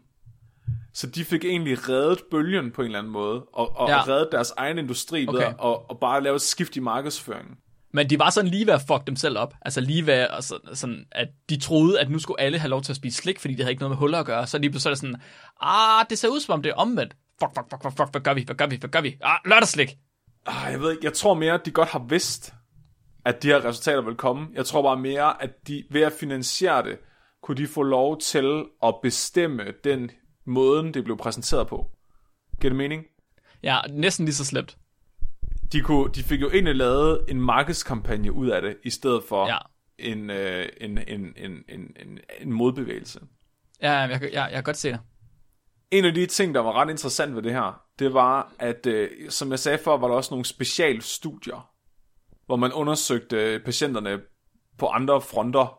Så 0.93 1.07
de 1.07 1.25
fik 1.25 1.45
egentlig 1.45 1.89
reddet 1.89 2.21
bølgen 2.31 2.71
på 2.71 2.83
en 2.83 2.87
eller 2.87 2.99
anden 2.99 3.13
måde, 3.13 3.45
og, 3.53 3.77
og 3.77 3.89
Ja. 3.89 4.03
reddet 4.09 4.29
deres 4.33 4.53
egen 4.57 4.79
industri 4.79 5.27
okay. 5.29 5.43
at 5.43 5.55
og, 5.59 5.91
og 5.91 5.99
bare 6.01 6.23
lave 6.23 6.37
et 6.37 6.43
skift 6.43 6.77
i 6.77 6.81
markedsføringen. 6.81 7.55
Men 7.93 8.11
de 8.11 8.19
var 8.19 8.31
sådan 8.31 8.51
lige 8.51 8.67
ved 8.67 8.75
at 8.75 8.81
fuck 8.89 9.07
dem 9.07 9.17
selv 9.17 9.39
op. 9.39 9.55
Altså 9.63 9.81
lige 9.81 10.07
ved 10.07 10.15
at, 10.15 10.45
sådan, 10.45 10.77
sådan, 10.77 11.05
at 11.13 11.29
de 11.49 11.61
troede, 11.61 12.01
at 12.01 12.11
nu 12.11 12.19
skulle 12.19 12.41
alle 12.41 12.59
have 12.59 12.69
lov 12.71 12.83
til 12.83 12.93
at 12.93 12.97
spise 12.97 13.17
slik, 13.23 13.39
fordi 13.41 13.55
det 13.55 13.65
havde 13.65 13.71
ikke 13.73 13.81
noget 13.81 13.91
med 13.91 13.97
huller 13.97 14.19
at 14.19 14.27
gøre. 14.27 14.47
Så 14.47 14.59
lige 14.59 14.71
pludselig 14.71 14.97
sådan, 14.99 15.17
ah, 15.61 16.05
det 16.11 16.19
ser 16.19 16.29
ud 16.29 16.41
som 16.41 16.53
om 16.53 16.63
det 16.63 16.71
er 16.71 16.75
omvendt. 16.75 17.17
Fuck, 17.41 17.51
fuck, 17.55 17.71
fuck, 17.71 17.83
fuck, 17.83 17.97
fuck, 17.97 18.11
hvad 18.11 18.21
gør 18.21 18.35
vi, 18.35 18.43
hvad 18.47 18.55
gør 18.57 18.67
vi, 18.67 18.77
hvad 18.77 18.91
gør 18.91 19.01
vi? 19.01 19.17
Ah, 19.23 19.39
lørdagsslik. 19.45 19.89
Ah, 20.47 20.73
jeg 20.73 20.81
ved 20.81 20.91
ikke, 20.91 21.05
jeg 21.05 21.13
tror 21.13 21.35
mere, 21.35 21.55
at 21.55 21.67
de 21.67 21.71
godt 21.71 21.89
har 21.89 22.05
vidst, 22.09 22.55
at 23.25 23.43
de 23.43 23.49
her 23.49 23.65
resultater 23.65 24.01
vil 24.03 24.15
komme. 24.15 24.47
Jeg 24.55 24.67
tror 24.67 24.83
bare 24.83 24.97
mere, 24.97 25.43
at 25.43 25.51
de 25.69 25.85
ved 25.91 26.03
at 26.03 26.13
finansiere 26.13 26.83
det, 26.83 26.99
kunne 27.43 27.57
de 27.57 27.67
få 27.67 27.83
lov 27.83 28.21
til 28.21 28.65
at 28.83 28.95
bestemme 29.03 29.63
den 29.85 30.11
måde, 30.47 30.93
det 30.93 31.05
blev 31.05 31.17
præsenteret 31.17 31.67
på. 31.69 31.91
Giver 32.61 32.71
det 32.71 32.77
mening? 32.77 33.05
Ja, 33.63 33.79
næsten 33.91 34.25
lige 34.25 34.35
så 34.35 34.45
slemt. 34.45 34.77
De, 35.73 35.81
kunne, 35.81 36.11
de 36.15 36.23
fik 36.23 36.41
jo 36.41 36.51
egentlig 36.51 36.75
lavet 36.77 37.25
en 37.29 37.41
markedskampagne 37.41 38.33
ud 38.33 38.49
af 38.49 38.63
det, 38.63 38.77
i 38.85 38.91
stedet 38.91 39.23
for 39.29 39.49
Ja. 39.49 39.59
en, 39.99 40.31
øh, 40.31 40.69
en, 40.81 40.99
en, 40.99 41.33
en, 41.37 41.65
en, 41.69 41.97
en, 41.97 42.19
en 42.41 42.53
modbevægelse. 42.53 43.21
Ja, 43.83 43.93
jeg, 43.93 44.23
jeg, 44.23 44.33
jeg, 44.33 44.51
kan 44.53 44.63
godt 44.63 44.77
se 44.77 44.89
det. 44.89 45.01
En 45.91 46.05
af 46.05 46.15
de 46.15 46.27
ting, 46.27 46.55
der 46.55 46.61
var 46.61 46.73
ret 46.73 46.91
interessant 46.91 47.35
ved 47.37 47.43
det 47.43 47.53
her, 47.53 47.83
det 47.99 48.15
var, 48.15 48.53
at 48.59 48.87
øh, 48.87 49.11
som 49.31 49.51
jeg 49.51 49.59
sagde 49.59 49.79
før, 49.79 49.97
var 49.97 50.09
der 50.09 50.15
også 50.15 50.35
nogle 50.35 50.45
specialstudier, 50.45 51.71
hvor 52.47 52.57
man 52.57 52.73
undersøgte 52.73 53.61
patienterne 53.65 54.21
på 54.79 54.87
andre 54.87 55.21
fronter. 55.21 55.79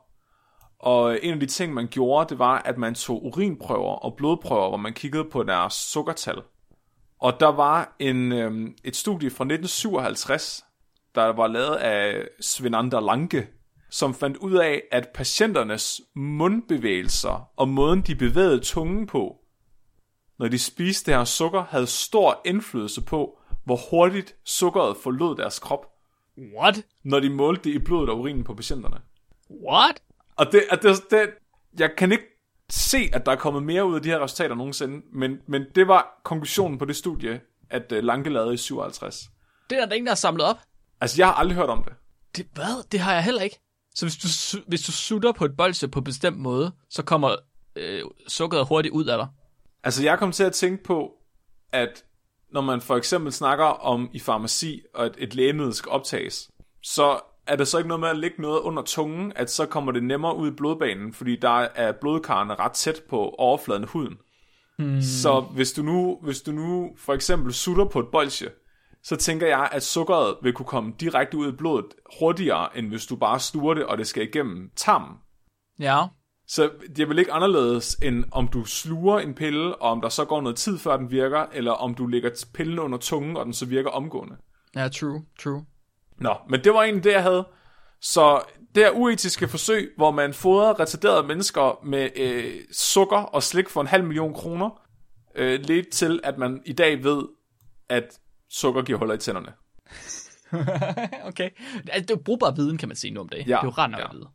Og 0.85 1.19
en 1.23 1.33
af 1.33 1.39
de 1.39 1.45
ting, 1.45 1.73
man 1.73 1.87
gjorde, 1.87 2.29
det 2.29 2.39
var, 2.39 2.61
at 2.65 2.77
man 2.77 2.95
tog 2.95 3.25
urinprøver 3.25 3.95
og 3.95 4.15
blodprøver, 4.15 4.69
hvor 4.69 4.77
man 4.77 4.93
kiggede 4.93 5.25
på 5.25 5.43
deres 5.43 5.73
sukkertal. 5.73 6.41
Og 7.19 7.39
der 7.39 7.47
var 7.47 7.95
en, 7.99 8.31
øh, 8.31 8.69
et 8.83 8.95
studie 8.95 9.29
fra 9.29 9.43
1957, 9.43 10.65
der 11.15 11.23
var 11.23 11.47
lavet 11.47 11.75
af 11.75 12.27
Svenander 12.41 12.99
Lange, 12.99 13.47
som 13.89 14.13
fandt 14.13 14.37
ud 14.37 14.53
af, 14.53 14.81
at 14.91 15.09
patienternes 15.13 16.01
mundbevægelser 16.15 17.49
og 17.57 17.69
måden, 17.69 18.01
de 18.01 18.15
bevægede 18.15 18.59
tungen 18.59 19.07
på, 19.07 19.35
når 20.39 20.47
de 20.47 20.59
spiste 20.59 21.11
det 21.11 21.17
her 21.17 21.25
sukker, 21.25 21.63
havde 21.69 21.87
stor 21.87 22.41
indflydelse 22.45 23.01
på, 23.01 23.39
hvor 23.63 23.79
hurtigt 23.89 24.35
sukkeret 24.43 24.97
forlod 24.97 25.35
deres 25.35 25.59
krop, 25.59 25.85
What? 26.57 26.85
når 27.03 27.19
de 27.19 27.29
målte 27.29 27.63
det 27.63 27.75
i 27.75 27.79
blodet 27.79 28.09
og 28.09 28.19
urinen 28.19 28.43
på 28.43 28.53
patienterne. 28.53 28.97
What? 29.67 30.01
Og 30.35 30.51
det, 30.51 30.63
at 30.69 30.83
det, 30.83 31.11
det, 31.11 31.29
jeg 31.79 31.91
kan 31.97 32.11
ikke 32.11 32.23
se, 32.69 33.09
at 33.13 33.25
der 33.25 33.31
er 33.31 33.35
kommet 33.35 33.63
mere 33.63 33.85
ud 33.85 33.95
af 33.95 34.01
de 34.01 34.09
her 34.09 34.23
resultater 34.23 34.55
nogensinde, 34.55 35.01
men, 35.13 35.37
men 35.47 35.65
det 35.75 35.87
var 35.87 36.21
konklusionen 36.23 36.77
på 36.77 36.85
det 36.85 36.95
studie, 36.95 37.41
at 37.69 37.91
uh, 37.91 37.97
Lange 37.97 38.29
lavede 38.29 38.53
i 38.53 38.57
57. 38.57 39.29
Det 39.69 39.77
er 39.77 39.85
der 39.85 39.93
ingen, 39.93 40.05
der 40.05 40.11
har 40.11 40.15
samlet 40.15 40.45
op. 40.45 40.57
Altså, 41.01 41.21
jeg 41.21 41.27
har 41.27 41.33
aldrig 41.33 41.57
hørt 41.57 41.69
om 41.69 41.83
det. 41.83 41.93
Det, 42.35 42.47
hvad? 42.53 42.83
Det 42.91 42.99
har 42.99 43.13
jeg 43.13 43.23
heller 43.23 43.41
ikke. 43.41 43.59
Så 43.95 44.05
hvis 44.05 44.17
du, 44.17 44.59
hvis 44.67 44.81
du 44.81 44.91
sutter 44.91 45.31
på 45.31 45.45
et 45.45 45.57
bolsje 45.57 45.87
på 45.87 45.99
en 45.99 46.03
bestemt 46.03 46.37
måde, 46.37 46.71
så 46.89 47.03
kommer 47.03 47.35
øh, 47.75 48.01
sukkeret 48.27 48.67
hurtigt 48.67 48.91
ud 48.91 49.05
af 49.05 49.17
dig. 49.17 49.27
Altså, 49.83 50.03
jeg 50.03 50.19
kom 50.19 50.31
til 50.31 50.43
at 50.43 50.53
tænke 50.53 50.83
på, 50.83 51.11
at 51.71 52.05
når 52.51 52.61
man 52.61 52.81
for 52.81 52.97
eksempel 52.97 53.33
snakker 53.33 53.65
om 53.65 54.09
i 54.13 54.19
farmaci, 54.19 54.81
og 54.93 55.05
et, 55.05 55.15
et 55.17 55.35
lægemiddel 55.35 55.73
skal 55.73 55.89
optages, 55.89 56.51
så 56.83 57.19
er 57.47 57.55
det 57.55 57.67
så 57.67 57.77
ikke 57.77 57.87
noget 57.87 57.99
med 57.99 58.09
at 58.09 58.17
lægge 58.17 58.41
noget 58.41 58.59
under 58.59 58.83
tungen, 58.83 59.33
at 59.35 59.51
så 59.51 59.65
kommer 59.65 59.91
det 59.91 60.03
nemmere 60.03 60.35
ud 60.35 60.47
i 60.47 60.55
blodbanen, 60.55 61.13
fordi 61.13 61.35
der 61.35 61.67
er 61.75 61.91
blodkarrene 61.91 62.55
ret 62.55 62.71
tæt 62.71 63.01
på 63.09 63.29
overfladen 63.37 63.83
af 63.83 63.89
huden. 63.89 64.17
Hmm. 64.77 65.01
Så 65.01 65.39
hvis 65.39 65.71
du, 65.71 65.83
nu, 65.83 66.19
hvis 66.23 66.41
du 66.41 66.51
nu 66.51 66.91
for 66.97 67.13
eksempel 67.13 67.53
sutter 67.53 67.85
på 67.85 67.99
et 67.99 68.07
bolsje, 68.11 68.49
så 69.03 69.15
tænker 69.15 69.47
jeg, 69.47 69.69
at 69.71 69.83
sukkeret 69.83 70.35
vil 70.41 70.53
kunne 70.53 70.65
komme 70.65 70.93
direkte 70.99 71.37
ud 71.37 71.53
i 71.53 71.55
blodet 71.55 71.85
hurtigere, 72.19 72.77
end 72.77 72.87
hvis 72.87 73.05
du 73.05 73.15
bare 73.15 73.39
stuer 73.39 73.73
det, 73.73 73.85
og 73.85 73.97
det 73.97 74.07
skal 74.07 74.23
igennem 74.23 74.69
tarmen. 74.75 75.17
Ja. 75.79 76.03
Så 76.47 76.69
det 76.95 76.99
er 76.99 77.07
vel 77.07 77.19
ikke 77.19 77.31
anderledes, 77.31 77.95
end 77.95 78.23
om 78.31 78.47
du 78.47 78.65
sluger 78.65 79.19
en 79.19 79.33
pille, 79.33 79.75
og 79.75 79.91
om 79.91 80.01
der 80.01 80.09
så 80.09 80.25
går 80.25 80.41
noget 80.41 80.57
tid, 80.57 80.77
før 80.77 80.97
den 80.97 81.11
virker, 81.11 81.45
eller 81.53 81.71
om 81.71 81.95
du 81.95 82.07
lægger 82.07 82.45
pillen 82.53 82.79
under 82.79 82.97
tungen, 82.97 83.37
og 83.37 83.45
den 83.45 83.53
så 83.53 83.65
virker 83.65 83.89
omgående. 83.89 84.35
Ja, 84.75 84.87
true, 84.87 85.25
true. 85.39 85.65
Nå, 86.17 86.35
men 86.49 86.63
det 86.63 86.73
var 86.73 86.83
egentlig 86.83 87.03
det, 87.03 87.11
jeg 87.11 87.23
havde. 87.23 87.47
Så 88.01 88.41
det 88.75 88.85
er 88.85 88.91
uetiske 88.91 89.47
forsøg, 89.47 89.93
hvor 89.97 90.11
man 90.11 90.33
fodrer 90.33 90.79
retarderede 90.79 91.27
mennesker 91.27 91.85
med 91.85 92.09
øh, 92.15 92.53
sukker 92.71 93.17
og 93.17 93.43
slik 93.43 93.69
for 93.69 93.81
en 93.81 93.87
halv 93.87 94.03
million 94.03 94.33
kroner, 94.33 94.81
øh, 95.35 95.59
lidt 95.59 95.89
til, 95.89 96.19
at 96.23 96.37
man 96.37 96.61
i 96.65 96.73
dag 96.73 97.03
ved, 97.03 97.23
at 97.89 98.19
sukker 98.49 98.81
giver 98.81 98.99
huller 98.99 99.15
i 99.15 99.17
tænderne. 99.17 99.53
okay. 101.29 101.49
Altså, 101.75 102.01
det 102.01 102.11
er 102.11 102.15
jo 102.15 102.21
brugbar 102.25 102.51
viden, 102.51 102.77
kan 102.77 102.89
man 102.89 102.95
sige 102.95 103.13
nu 103.13 103.19
om 103.19 103.29
det. 103.29 103.37
Ja, 103.37 103.43
det 103.43 103.51
er 103.51 103.63
jo 103.63 103.69
ret 103.69 103.91
nok 103.91 103.99
ja. 103.99 104.05
at 104.05 104.13
vide. 104.13 104.27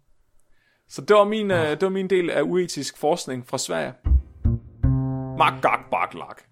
Så 0.89 1.03
det 1.03 1.17
var, 1.17 1.25
min, 1.25 1.51
øh, 1.51 1.71
det 1.71 1.83
var 1.83 1.89
min 1.89 2.11
del 2.11 2.31
af 2.31 2.43
uetisk 2.43 2.99
forskning 2.99 3.49
fra 3.49 3.59
Sverige. 3.59 3.93
Magak 5.39 5.91
baklak. 5.91 6.43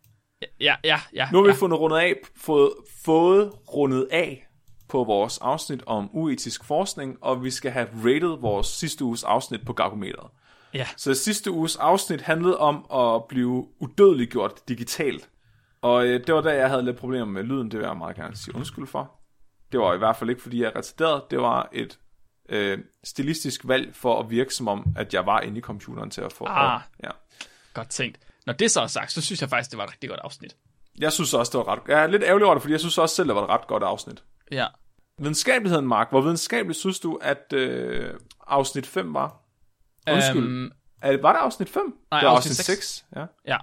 Ja, 0.61 0.77
ja, 0.85 1.01
ja. 1.15 1.29
Nu 1.33 1.39
har 1.39 1.45
vi 1.45 1.51
ja. 1.51 1.55
fundet 1.55 1.79
rundet 1.79 1.97
af, 1.97 2.15
fået, 2.37 2.73
fået 3.05 3.53
rundet 3.75 4.09
af 4.11 4.48
på 4.89 5.05
vores 5.05 5.39
afsnit 5.39 5.83
om 5.87 6.11
uetisk 6.13 6.65
forskning, 6.65 7.19
og 7.21 7.45
vi 7.45 7.51
skal 7.51 7.71
have 7.71 7.89
rated 8.05 8.41
vores 8.41 8.67
sidste 8.67 9.05
uges 9.05 9.25
afsnit 9.25 9.67
på 9.67 9.73
Gargometeret. 9.73 10.31
Ja. 10.75 10.87
Så 10.97 11.15
sidste 11.15 11.51
uges 11.51 11.77
afsnit 11.77 12.21
handlede 12.21 12.59
om 12.59 12.87
at 12.95 13.25
blive 13.25 13.69
udødeliggjort 13.79 14.69
digitalt. 14.69 15.29
Og 15.83 16.07
øh, 16.07 16.27
det 16.27 16.35
var 16.35 16.41
da, 16.41 16.57
jeg 16.57 16.69
havde 16.69 16.85
lidt 16.85 16.97
problemer 16.97 17.27
med 17.27 17.43
lyden, 17.43 17.71
det 17.71 17.79
vil 17.79 17.87
jeg 17.87 17.97
meget 17.97 18.17
gerne 18.17 18.37
sige 18.37 18.55
undskyld 18.55 18.87
for. 18.87 19.13
Det 19.73 19.81
var 19.81 19.95
i 19.95 19.99
hvert 19.99 20.17
fald 20.17 20.31
ikke, 20.31 20.43
fordi 20.43 20.63
jeg 20.63 20.67
er 20.67 20.77
retarderet. 20.77 21.23
Det 21.31 21.39
var 21.39 21.69
et 21.73 21.99
øh, 22.49 22.79
stilistisk 23.05 23.61
valg 23.65 23.95
for 23.95 24.21
at 24.21 24.31
virke 24.31 24.55
som 24.55 24.69
om, 24.69 24.85
at 24.97 25.15
jeg 25.15 25.27
var 25.27 25.41
inde 25.41 25.59
i 25.59 25.61
computeren 25.61 26.11
til 26.11 26.21
at 26.21 26.33
få... 26.33 26.45
Ah. 26.45 26.81
Ja. 27.05 27.11
Godt 27.75 27.91
tænkt. 27.91 28.19
Når 28.47 28.53
det 28.53 28.71
så 28.71 28.81
er 28.81 28.87
sagt, 28.87 29.13
så 29.13 29.21
synes 29.21 29.41
jeg 29.41 29.49
faktisk, 29.49 29.71
det 29.71 29.79
var 29.79 29.85
et 29.85 29.91
rigtig 29.91 30.11
godt 30.11 30.21
afsnit. 30.21 30.57
Jeg 30.99 31.13
synes 31.13 31.35
også, 31.35 31.59
det 31.59 31.67
var 31.67 31.73
ret... 31.73 31.81
Jeg 31.89 32.03
er 32.03 32.07
lidt 32.07 32.23
ærgerlig 32.23 32.47
over 32.47 32.55
det, 32.55 32.63
fordi 32.63 32.73
jeg 32.73 32.81
synes 32.81 32.99
også 32.99 33.15
selv, 33.15 33.29
det 33.29 33.37
var 33.37 33.45
et 33.45 33.51
ret 33.51 33.67
godt 33.67 33.83
afsnit. 33.83 34.23
Ja. 34.53 34.67
Videnskabeligheden, 35.19 35.89
Mark. 35.89 36.11
Hvor 36.11 36.21
videnskabeligt 36.21 36.79
synes 36.79 37.01
du, 37.01 37.19
at 37.23 37.53
øh, 37.53 38.15
afsnit 38.47 38.87
5 38.87 39.15
var? 39.15 39.43
Undskyld. 40.13 40.47
Um, 40.47 40.73
er 41.03 41.13
det, 41.13 41.23
var 41.23 41.33
det 41.33 41.39
afsnit 41.39 41.69
5? 41.69 41.83
Nej, 42.11 42.21
det 42.21 42.27
var 42.27 42.35
afsnit 42.35 42.51
afsnit 42.51 42.67
6. 42.67 42.89
6. 42.89 43.05
Ja. 43.17 43.25
Ja. 43.47 43.57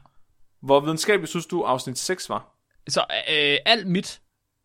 Hvor 0.62 0.80
videnskabeligt 0.80 1.30
synes 1.30 1.46
du, 1.46 1.62
afsnit 1.62 1.98
6 1.98 2.30
var? 2.30 2.56
Så 2.88 3.00
øh, 3.10 3.58
alt 3.66 3.88
mit 3.88 4.22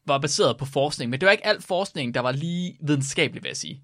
var 0.07 0.19
baseret 0.19 0.57
på 0.57 0.65
forskning, 0.65 1.11
men 1.11 1.21
det 1.21 1.27
var 1.27 1.33
ikke 1.33 1.47
alt 1.47 1.65
forskning, 1.65 2.15
der 2.15 2.21
var 2.21 2.33
lige 2.33 2.79
videnskabelig, 2.83 3.43
vil 3.43 3.49
jeg 3.49 3.57
sige. 3.57 3.83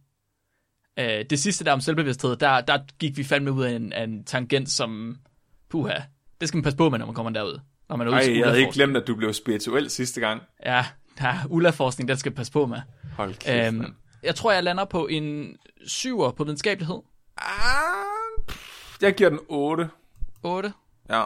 Øh, 0.99 1.25
det 1.31 1.39
sidste 1.39 1.65
der 1.65 1.73
om 1.73 1.81
selvbevidsthed, 1.81 2.37
der, 2.37 2.61
der 2.61 2.79
gik 2.99 3.17
vi 3.17 3.25
fandme 3.25 3.53
ud 3.53 3.65
af 3.65 3.71
en, 3.71 3.93
en 3.93 4.25
tangent, 4.25 4.71
som, 4.71 5.17
puha, 5.71 5.95
det 6.41 6.49
skal 6.49 6.57
man 6.59 6.63
passe 6.63 6.77
på 6.77 6.91
med, 6.91 6.99
når 6.99 7.07
man 7.07 7.15
kommer 7.15 7.33
derud. 7.33 7.61
Når 7.89 7.97
man 7.97 8.07
er 8.07 8.11
ude 8.11 8.21
Ej, 8.21 8.39
jeg 8.39 8.47
havde 8.47 8.61
ikke 8.61 8.73
glemt, 8.73 8.97
at 8.97 9.07
du 9.07 9.17
blev 9.17 9.33
spirituel 9.33 9.91
sidste 9.91 10.21
gang. 10.21 10.43
Ja, 10.65 10.87
der 11.19 11.29
er 11.29 11.39
ULA-forskning, 11.49 12.09
den 12.09 12.17
skal 12.17 12.33
passe 12.33 12.53
på 12.53 12.67
med. 12.67 12.81
Hold 13.17 13.35
kæft, 13.35 13.67
øhm, 13.75 13.95
Jeg 14.23 14.35
tror, 14.35 14.53
jeg 14.53 14.65
lander 14.65 14.85
på 14.85 15.07
en 15.07 15.57
syver 15.87 16.31
på 16.31 16.45
videnskabelighed. 16.45 17.03
Ah, 17.39 18.55
jeg 19.03 19.15
giver 19.15 19.31
den 19.31 19.39
8. 19.49 19.89
8? 20.43 20.73
Ja. 21.09 21.25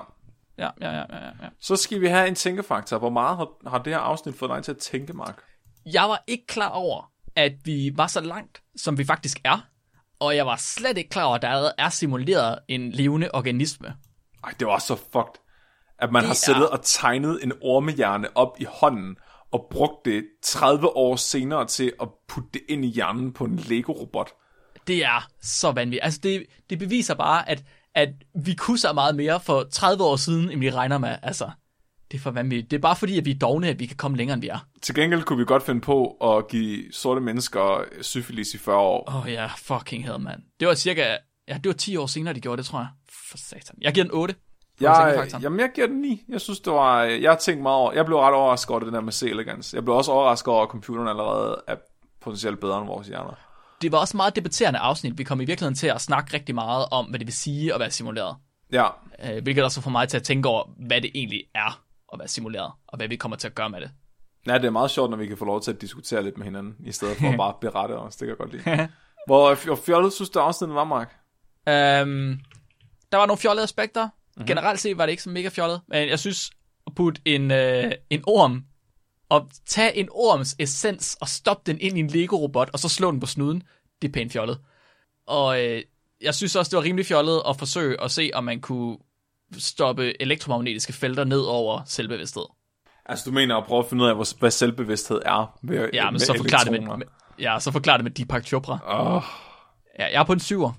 Ja, 0.58 0.68
ja, 0.80 0.90
ja, 0.90 0.96
ja, 0.98 1.26
ja. 1.42 1.48
Så 1.60 1.76
skal 1.76 2.00
vi 2.00 2.06
have 2.06 2.28
en 2.28 2.34
tænkefaktor. 2.34 2.98
Hvor 2.98 3.10
meget 3.10 3.36
har, 3.36 3.48
har 3.70 3.78
det 3.78 3.92
her 3.92 4.00
afsnit 4.00 4.38
fået 4.38 4.50
dig 4.50 4.64
til 4.64 4.72
at 4.72 4.78
tænke, 4.78 5.12
Mark? 5.12 5.38
Jeg 5.86 6.02
var 6.02 6.24
ikke 6.26 6.46
klar 6.46 6.68
over, 6.68 7.10
at 7.36 7.52
vi 7.64 7.92
var 7.94 8.06
så 8.06 8.20
langt, 8.20 8.62
som 8.76 8.98
vi 8.98 9.04
faktisk 9.04 9.40
er. 9.44 9.58
Og 10.20 10.36
jeg 10.36 10.46
var 10.46 10.56
slet 10.56 10.98
ikke 10.98 11.10
klar 11.10 11.24
over, 11.24 11.34
at 11.36 11.42
der 11.42 11.48
allerede 11.48 11.72
er 11.78 11.88
simuleret 11.88 12.58
en 12.68 12.90
levende 12.92 13.30
organisme. 13.34 13.94
Ej, 14.44 14.52
det 14.58 14.66
var 14.66 14.78
så 14.78 14.96
fucked. 14.96 15.40
At 15.98 16.12
man 16.12 16.20
Det 16.22 16.26
har 16.28 16.34
siddet 16.34 16.62
er- 16.62 16.66
og 16.66 16.80
tegnet 16.82 17.40
en 17.44 17.52
ormehjerne 17.62 18.36
op 18.36 18.56
i 18.60 18.64
hånden, 18.68 19.16
og 19.52 19.66
brugt 19.70 20.04
det 20.04 20.24
30 20.42 20.96
år 20.96 21.16
senere 21.16 21.66
til 21.66 21.92
at 22.00 22.08
putte 22.28 22.50
det 22.52 22.62
ind 22.68 22.84
i 22.84 22.88
hjernen 22.88 23.32
på 23.32 23.44
en 23.44 23.56
Lego-robot. 23.56 24.32
Det 24.86 25.04
er 25.04 25.28
så 25.42 25.72
vanvittigt. 25.72 26.04
Altså, 26.04 26.20
det, 26.22 26.46
det 26.70 26.78
beviser 26.78 27.14
bare, 27.14 27.48
at, 27.48 27.64
at 27.94 28.08
vi 28.44 28.54
kunne 28.54 28.78
så 28.78 28.92
meget 28.92 29.16
mere 29.16 29.40
for 29.40 29.66
30 29.72 30.04
år 30.04 30.16
siden, 30.16 30.50
end 30.50 30.60
vi 30.60 30.70
regner 30.70 30.98
med. 30.98 31.16
Altså, 31.22 31.50
det 32.10 32.18
er 32.18 32.22
for 32.22 32.30
vanvittigt. 32.30 32.70
Det 32.70 32.76
er 32.76 32.80
bare 32.80 32.96
fordi, 32.96 33.18
at 33.18 33.24
vi 33.24 33.30
er 33.30 33.38
dogne, 33.38 33.68
at 33.68 33.78
vi 33.78 33.86
kan 33.86 33.96
komme 33.96 34.16
længere, 34.16 34.34
end 34.34 34.40
vi 34.40 34.48
er. 34.48 34.66
Til 34.82 34.94
gengæld 34.94 35.22
kunne 35.22 35.38
vi 35.38 35.44
godt 35.44 35.62
finde 35.62 35.80
på 35.80 36.06
at 36.10 36.48
give 36.48 36.92
sorte 36.92 37.20
mennesker 37.20 37.84
syfilis 38.02 38.54
i 38.54 38.58
40 38.58 38.76
år. 38.76 39.04
Åh 39.08 39.16
oh, 39.16 39.32
ja, 39.32 39.46
fucking 39.56 40.04
hell, 40.04 40.20
mand. 40.20 40.42
Det 40.60 40.68
var 40.68 40.74
cirka... 40.74 41.16
Ja, 41.48 41.54
det 41.54 41.66
var 41.66 41.72
10 41.72 41.96
år 41.96 42.06
senere, 42.06 42.34
de 42.34 42.40
gjorde 42.40 42.56
det, 42.56 42.66
tror 42.66 42.78
jeg. 42.78 42.88
For 43.30 43.38
satan. 43.38 43.78
Jeg 43.80 43.94
giver 43.94 44.04
den 44.04 44.14
8. 44.14 44.34
Jeg, 44.80 45.28
jamen, 45.42 45.60
jeg 45.60 45.70
giver 45.74 45.86
den 45.86 46.00
9. 46.00 46.24
Jeg 46.28 46.40
synes, 46.40 46.60
det 46.60 46.72
var... 46.72 47.02
Jeg 47.02 47.30
har 47.30 47.38
tænkt 47.38 47.62
meget 47.62 47.76
over... 47.76 47.92
Jeg 47.92 48.06
blev 48.06 48.18
ret 48.18 48.34
overrasket 48.34 48.70
over 48.70 48.80
det 48.80 48.92
der 48.92 49.00
med 49.00 49.12
C-elegans. 49.12 49.74
Jeg 49.74 49.84
blev 49.84 49.96
også 49.96 50.12
overrasket 50.12 50.48
over, 50.48 50.62
at 50.62 50.68
computeren 50.68 51.08
allerede 51.08 51.62
er 51.66 51.76
potentielt 52.20 52.60
bedre 52.60 52.78
end 52.78 52.86
vores 52.86 53.08
hjerner. 53.08 53.38
Det 53.82 53.92
var 53.92 53.98
også 53.98 54.16
meget 54.16 54.36
debatterende 54.36 54.78
afsnit. 54.78 55.18
Vi 55.18 55.24
kom 55.24 55.40
i 55.40 55.44
virkeligheden 55.44 55.74
til 55.74 55.86
at 55.86 56.00
snakke 56.00 56.34
rigtig 56.34 56.54
meget 56.54 56.86
om, 56.90 57.06
hvad 57.06 57.18
det 57.18 57.26
vil 57.26 57.34
sige 57.34 57.74
at 57.74 57.80
være 57.80 57.90
simuleret. 57.90 58.36
Ja, 58.72 58.86
Øh, 59.24 59.42
hvilket 59.42 59.64
også 59.64 59.80
får 59.80 59.90
mig 59.90 60.08
til 60.08 60.16
at 60.16 60.22
tænke 60.22 60.48
over, 60.48 60.64
hvad 60.86 61.00
det 61.00 61.10
egentlig 61.14 61.44
er 61.54 61.82
at 62.12 62.18
være 62.18 62.28
simuleret, 62.28 62.72
og 62.88 62.96
hvad 62.96 63.08
vi 63.08 63.16
kommer 63.16 63.36
til 63.36 63.48
at 63.48 63.54
gøre 63.54 63.70
med 63.70 63.80
det. 63.80 63.90
Ja, 64.46 64.54
det 64.54 64.64
er 64.64 64.70
meget 64.70 64.90
sjovt, 64.90 65.10
når 65.10 65.16
vi 65.16 65.26
kan 65.26 65.36
få 65.36 65.44
lov 65.44 65.62
til 65.62 65.70
at 65.70 65.80
diskutere 65.80 66.22
lidt 66.22 66.38
med 66.38 66.44
hinanden, 66.44 66.76
i 66.86 66.92
stedet 66.92 67.16
for 67.16 67.26
at 67.32 67.36
bare 67.36 67.54
berette 67.60 67.92
os. 67.92 68.16
Det 68.16 68.18
kan 68.18 68.28
jeg 68.28 68.36
godt 68.36 68.52
lide. 68.52 68.88
Hvor 69.26 69.64
hvor 69.64 69.76
fjollet 69.76 70.12
synes 70.12 70.30
du, 70.30 70.38
afsnittet 70.38 70.74
var, 70.74 70.84
Mark? 70.84 71.16
Øhm, 71.68 72.40
der 73.12 73.18
var 73.18 73.26
nogle 73.26 73.38
fjollede 73.38 73.64
aspekter. 73.64 74.08
Mm-hmm. 74.40 74.46
Generelt 74.46 74.80
set 74.80 74.98
var 74.98 75.06
det 75.06 75.10
ikke 75.10 75.22
så 75.22 75.30
mega 75.30 75.48
fjollet, 75.48 75.80
men 75.88 76.08
jeg 76.08 76.18
synes 76.18 76.50
at 76.86 76.94
putte 76.94 77.20
en, 77.24 77.50
øh, 77.50 77.92
en 78.10 78.22
orm 78.26 78.64
og 79.28 79.48
tage 79.66 79.96
en 79.96 80.08
orms 80.10 80.56
essens 80.58 81.16
og 81.20 81.28
stoppe 81.28 81.72
den 81.72 81.80
ind 81.80 81.96
i 81.96 82.00
en 82.00 82.06
Lego-robot, 82.06 82.70
og 82.72 82.78
så 82.78 82.88
slå 82.88 83.10
den 83.10 83.20
på 83.20 83.26
snuden, 83.26 83.62
det 84.02 84.08
er 84.08 84.12
pænt 84.12 84.32
fjollet. 84.32 84.58
Og 85.26 85.62
øh, 85.64 85.82
jeg 86.22 86.34
synes 86.34 86.56
også, 86.56 86.70
det 86.70 86.76
var 86.76 86.82
rimelig 86.82 87.06
fjollet 87.06 87.42
at 87.48 87.56
forsøge 87.56 88.02
at 88.02 88.10
se, 88.10 88.30
om 88.34 88.44
man 88.44 88.60
kunne 88.60 88.96
stoppe 89.58 90.22
elektromagnetiske 90.22 90.92
felter 90.92 91.24
ned 91.24 91.40
over 91.40 91.80
selvbevidsthed. 91.86 92.44
Altså, 93.06 93.24
du 93.30 93.34
mener 93.34 93.56
at 93.56 93.64
prøve 93.64 93.78
at 93.78 93.86
finde 93.86 94.04
ud 94.04 94.08
af, 94.08 94.34
hvad 94.38 94.50
selvbevidsthed 94.50 95.22
er 95.24 95.58
med, 95.62 95.90
Ja, 95.92 96.04
men 96.04 96.12
med 96.12 96.20
så 96.20 96.34
forklar 96.36 96.58
det 96.58 96.72
med, 96.72 96.96
med, 96.96 97.06
ja, 97.38 97.56
så 97.60 97.72
forklar 97.72 97.96
det 97.96 98.04
med 98.04 98.10
Deepak 98.10 98.46
Chopra. 98.46 98.78
Åh, 99.16 99.22
Ja, 99.98 100.04
jeg 100.04 100.20
er 100.20 100.24
på 100.24 100.32
en 100.32 100.40
syver, 100.40 100.72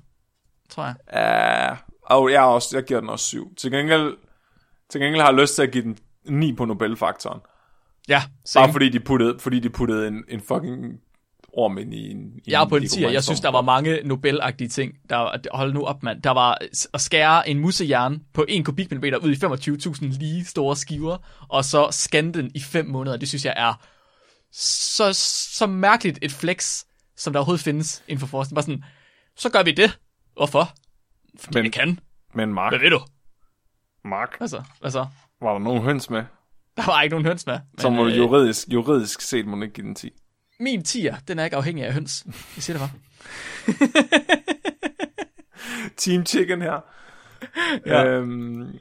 tror 0.69 0.83
jeg. 0.85 0.95
ja. 1.13 1.75
Og 2.11 2.31
jeg, 2.31 2.41
også, 2.41 2.77
jeg 2.77 2.83
giver 2.83 2.99
den 2.99 3.09
også 3.09 3.25
7. 3.25 3.55
Til 3.55 3.71
gengæld, 3.71 4.17
til 4.89 5.01
gengæld 5.01 5.21
har 5.21 5.29
jeg 5.29 5.39
lyst 5.41 5.55
til 5.55 5.61
at 5.61 5.71
give 5.71 5.83
den 5.83 5.97
9 6.29 6.53
på 6.53 6.65
Nobelfaktoren. 6.65 7.39
Ja, 8.09 8.19
Bare 8.19 8.29
same. 8.45 8.71
fordi 8.73 8.89
de 8.89 8.99
puttede, 8.99 9.39
fordi 9.39 9.59
de 9.59 9.69
puttede 9.69 10.07
en, 10.07 10.23
en 10.29 10.41
fucking 10.41 10.99
orm 11.53 11.77
ind 11.77 11.93
i 11.93 12.11
en... 12.11 12.31
Jeg 12.47 12.61
er 12.63 12.67
på 12.67 12.75
en 12.75 12.87
10, 12.87 13.01
jeg 13.03 13.23
synes, 13.23 13.39
der 13.39 13.51
var 13.51 13.61
mange 13.61 13.95
Nobel-agtige 14.03 14.69
ting. 14.69 14.93
Der, 15.09 15.37
hold 15.57 15.73
nu 15.73 15.83
op, 15.83 16.03
mand. 16.03 16.21
Der 16.21 16.31
var 16.31 16.57
at 16.93 17.01
skære 17.01 17.49
en 17.49 17.59
musehjerne 17.59 18.19
på 18.33 18.45
1 18.47 18.65
kubikmillimeter 18.65 19.17
ud 19.17 19.31
i 19.31 19.35
25.000 20.13 20.19
lige 20.19 20.45
store 20.45 20.75
skiver, 20.75 21.17
og 21.49 21.65
så 21.65 21.87
scanne 21.91 22.33
den 22.33 22.51
i 22.55 22.59
5 22.59 22.85
måneder. 22.85 23.17
Det 23.17 23.27
synes 23.29 23.45
jeg 23.45 23.53
er 23.57 23.73
så, 24.53 25.13
så 25.57 25.67
mærkeligt 25.67 26.19
et 26.21 26.31
flex, 26.31 26.83
som 27.17 27.33
der 27.33 27.39
overhovedet 27.39 27.63
findes 27.63 28.03
inden 28.07 28.19
for 28.19 28.27
forskning. 28.27 28.55
Bare 28.55 28.63
sådan, 28.63 28.83
så 29.37 29.49
gør 29.49 29.63
vi 29.63 29.71
det. 29.71 29.99
Hvorfor? 30.35 30.73
Fordi 31.39 31.57
Men- 31.57 31.63
vi 31.63 31.69
kan. 31.69 31.99
Men 32.33 32.53
Mark, 32.53 32.71
Hvad 32.71 32.79
ved 32.79 32.89
du? 32.89 32.99
Mark, 34.05 34.37
Altså, 34.41 34.63
hvad 34.79 34.91
så? 34.91 35.05
var 35.41 35.51
der 35.51 35.59
nogen 35.59 35.81
høns 35.83 36.09
med? 36.09 36.23
Der 36.77 36.85
var 36.85 37.01
ikke 37.01 37.13
nogen 37.13 37.25
høns 37.25 37.45
med. 37.45 37.59
Så 37.77 37.89
må 37.89 38.03
du 38.03 38.09
øh, 38.09 38.17
juridisk, 38.17 38.67
juridisk 38.67 39.21
set 39.21 39.45
må 39.47 39.61
ikke 39.61 39.73
give 39.73 39.87
den 39.87 39.95
10. 39.95 40.11
Min 40.59 40.83
tier, 40.83 41.15
den 41.27 41.39
er 41.39 41.43
ikke 41.43 41.57
afhængig 41.57 41.85
af 41.85 41.93
høns. 41.93 42.23
Jeg 42.55 42.63
siger 42.63 42.77
det 42.77 42.89
bare. 42.89 42.99
Team 45.97 46.25
Chicken 46.25 46.61
her. 46.61 46.79
Ja. 47.85 48.05
Øhm, 48.05 48.73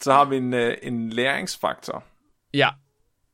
så 0.00 0.12
har 0.12 0.24
vi 0.24 0.36
en, 0.36 0.54
øh, 0.54 0.76
en 0.82 1.10
læringsfaktor. 1.10 2.04
Ja. 2.54 2.68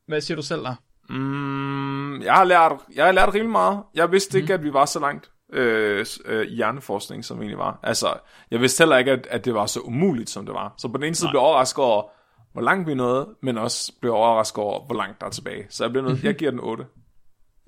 Hvad 0.07 0.21
siger 0.21 0.37
du 0.37 0.43
selv 0.43 0.61
der? 0.63 0.75
Mm, 1.09 2.23
jeg, 2.23 2.35
har 2.35 2.45
lært, 2.45 2.73
jeg 2.95 3.05
har 3.05 3.13
lært 3.13 3.29
rimelig 3.35 3.51
meget. 3.53 3.83
Jeg 3.95 4.13
vidste 4.13 4.41
ikke, 4.41 4.55
at 4.55 4.63
vi 4.63 4.73
var 4.73 4.85
så 4.87 5.01
langt 5.01 5.31
øh, 5.53 6.07
øh, 6.25 6.49
hjerneforskning, 6.49 7.25
som 7.25 7.39
egentlig 7.39 7.59
var. 7.59 7.81
Altså, 7.83 8.15
jeg 8.51 8.61
vidste 8.61 8.81
heller 8.81 8.97
ikke, 8.97 9.11
at, 9.13 9.27
at 9.31 9.45
det 9.45 9.55
var 9.55 9.67
så 9.67 9.81
umuligt, 9.81 10.31
som 10.31 10.47
det 10.47 10.55
var. 10.55 10.75
Så 10.79 10.89
på 10.89 10.97
den 10.97 11.05
ene 11.05 11.15
side 11.15 11.31
blev 11.31 11.41
jeg 11.41 11.47
overrasket 11.47 11.85
over, 11.85 12.03
hvor 12.53 12.63
langt 12.63 12.89
vi 12.89 12.95
nåede, 12.95 13.29
men 13.43 13.59
også 13.59 13.93
blev 14.01 14.13
overrasket 14.13 14.65
over, 14.65 14.87
hvor 14.87 14.95
langt 14.95 15.21
der 15.21 15.27
er 15.27 15.31
tilbage. 15.31 15.67
Så 15.71 15.85
jeg, 15.85 15.91
blev 15.91 16.03
nødt, 16.05 16.25
jeg 16.25 16.35
giver 16.35 16.51
den 16.51 16.61
8. 16.61 16.85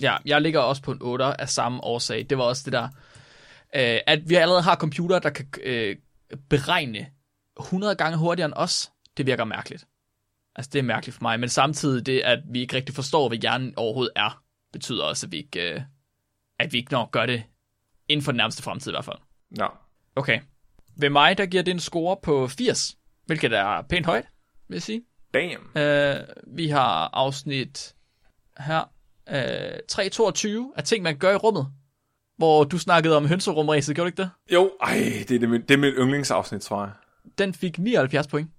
Ja, 0.02 0.16
jeg 0.24 0.40
ligger 0.40 0.60
også 0.60 0.82
på 0.82 0.92
en 0.92 0.98
8 1.00 1.40
af 1.40 1.48
samme 1.48 1.84
årsag. 1.84 2.26
Det 2.30 2.38
var 2.38 2.44
også 2.44 2.62
det 2.64 2.72
der, 2.72 2.88
øh, 3.76 4.00
at 4.06 4.28
vi 4.28 4.34
allerede 4.34 4.62
har 4.62 4.76
computer, 4.76 5.18
der 5.18 5.30
kan 5.30 5.46
øh, 5.62 5.96
beregne 6.50 7.06
100 7.60 7.94
gange 7.94 8.18
hurtigere 8.18 8.46
end 8.46 8.54
os. 8.56 8.90
det 9.16 9.26
virker 9.26 9.44
mærkeligt. 9.44 9.86
Altså, 10.56 10.70
det 10.72 10.78
er 10.78 10.82
mærkeligt 10.82 11.16
for 11.16 11.22
mig, 11.22 11.40
men 11.40 11.48
samtidig 11.48 12.06
det, 12.06 12.20
at 12.20 12.38
vi 12.52 12.60
ikke 12.60 12.76
rigtig 12.76 12.94
forstår, 12.94 13.28
hvad 13.28 13.38
hjernen 13.38 13.74
overhovedet 13.76 14.12
er, 14.16 14.42
betyder 14.72 15.04
også, 15.04 15.26
at 15.26 15.32
vi 15.32 15.36
ikke, 15.36 15.74
øh, 15.74 15.80
at 16.58 16.72
vi 16.72 16.78
ikke 16.78 16.92
nok 16.92 17.10
gør 17.10 17.26
det 17.26 17.42
inden 18.10 18.24
for 18.24 18.32
den 18.32 18.36
nærmeste 18.36 18.62
fremtid 18.62 18.90
i 18.90 18.94
hvert 18.94 19.04
fald. 19.04 19.16
Ja. 19.58 19.66
Okay. 20.16 20.40
Ved 20.96 21.10
mig, 21.10 21.38
der 21.38 21.46
giver 21.46 21.62
det 21.62 21.70
en 21.72 21.80
score 21.80 22.16
på 22.22 22.48
80, 22.48 22.96
hvilket 23.26 23.52
er 23.52 23.82
pænt 23.82 24.06
højt, 24.06 24.24
vil 24.68 24.74
jeg 24.76 24.82
sige. 24.82 25.02
Damn. 25.34 25.78
Øh, 25.82 26.16
vi 26.46 26.68
har 26.68 27.10
afsnit 27.12 27.94
her, 28.58 28.90
øh, 29.28 29.78
322 29.88 30.72
af 30.76 30.84
ting, 30.84 31.02
man 31.02 31.18
gør 31.18 31.32
i 31.32 31.36
rummet, 31.36 31.66
hvor 32.36 32.64
du 32.64 32.78
snakkede 32.78 33.16
om 33.16 33.26
hønserumræset, 33.26 33.94
gjorde 33.94 34.10
du 34.10 34.12
ikke 34.12 34.22
det? 34.22 34.30
Jo, 34.52 34.72
ej, 34.82 34.94
det 35.28 35.34
er, 35.34 35.38
det, 35.38 35.50
mit, 35.50 35.68
det 35.68 35.74
er 35.74 35.78
mit 35.78 35.94
yndlingsafsnit, 35.98 36.60
tror 36.62 36.82
jeg. 36.84 36.92
Den 37.38 37.54
fik 37.54 37.78
79 37.78 38.26
point. 38.26 38.50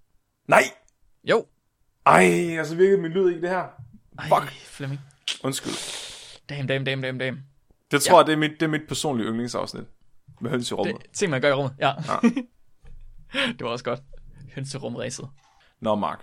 Nej! 0.48 0.64
Jo. 1.24 1.46
Ej, 2.06 2.58
og 2.60 2.66
så 2.66 2.76
virkede 2.76 3.02
min 3.02 3.12
lyd 3.12 3.30
ikke 3.30 3.42
det 3.42 3.50
her. 3.50 3.66
Ej, 4.20 4.28
Fuck. 4.28 4.52
Flemming. 4.52 5.02
Undskyld. 5.44 5.74
Damn, 6.50 6.68
damn, 6.68 6.86
damn, 6.86 7.02
damn, 7.02 7.18
damn. 7.20 7.44
Det 7.92 8.02
tror 8.02 8.20
jeg, 8.20 8.28
det 8.28 8.34
er, 8.34 8.38
mit, 8.38 8.52
det 8.52 8.62
er 8.62 8.68
mit 8.68 8.82
personlige 8.88 9.28
yndlingsafsnit. 9.28 9.84
Med 10.42 10.52
høns 10.52 10.72
i 10.72 10.74
rummet. 10.74 10.96
Det, 11.02 11.12
ting, 11.14 11.32
man 11.32 11.42
gør 11.42 11.50
i 11.50 11.54
rummet, 11.54 11.74
ja. 11.80 11.88
Ja. 11.88 12.30
det 13.58 13.62
var 13.62 13.70
også 13.70 13.86
godt. 13.86 14.00
Hønserumræset. 14.56 15.30
Nå, 15.82 15.96
Mark. 15.96 16.20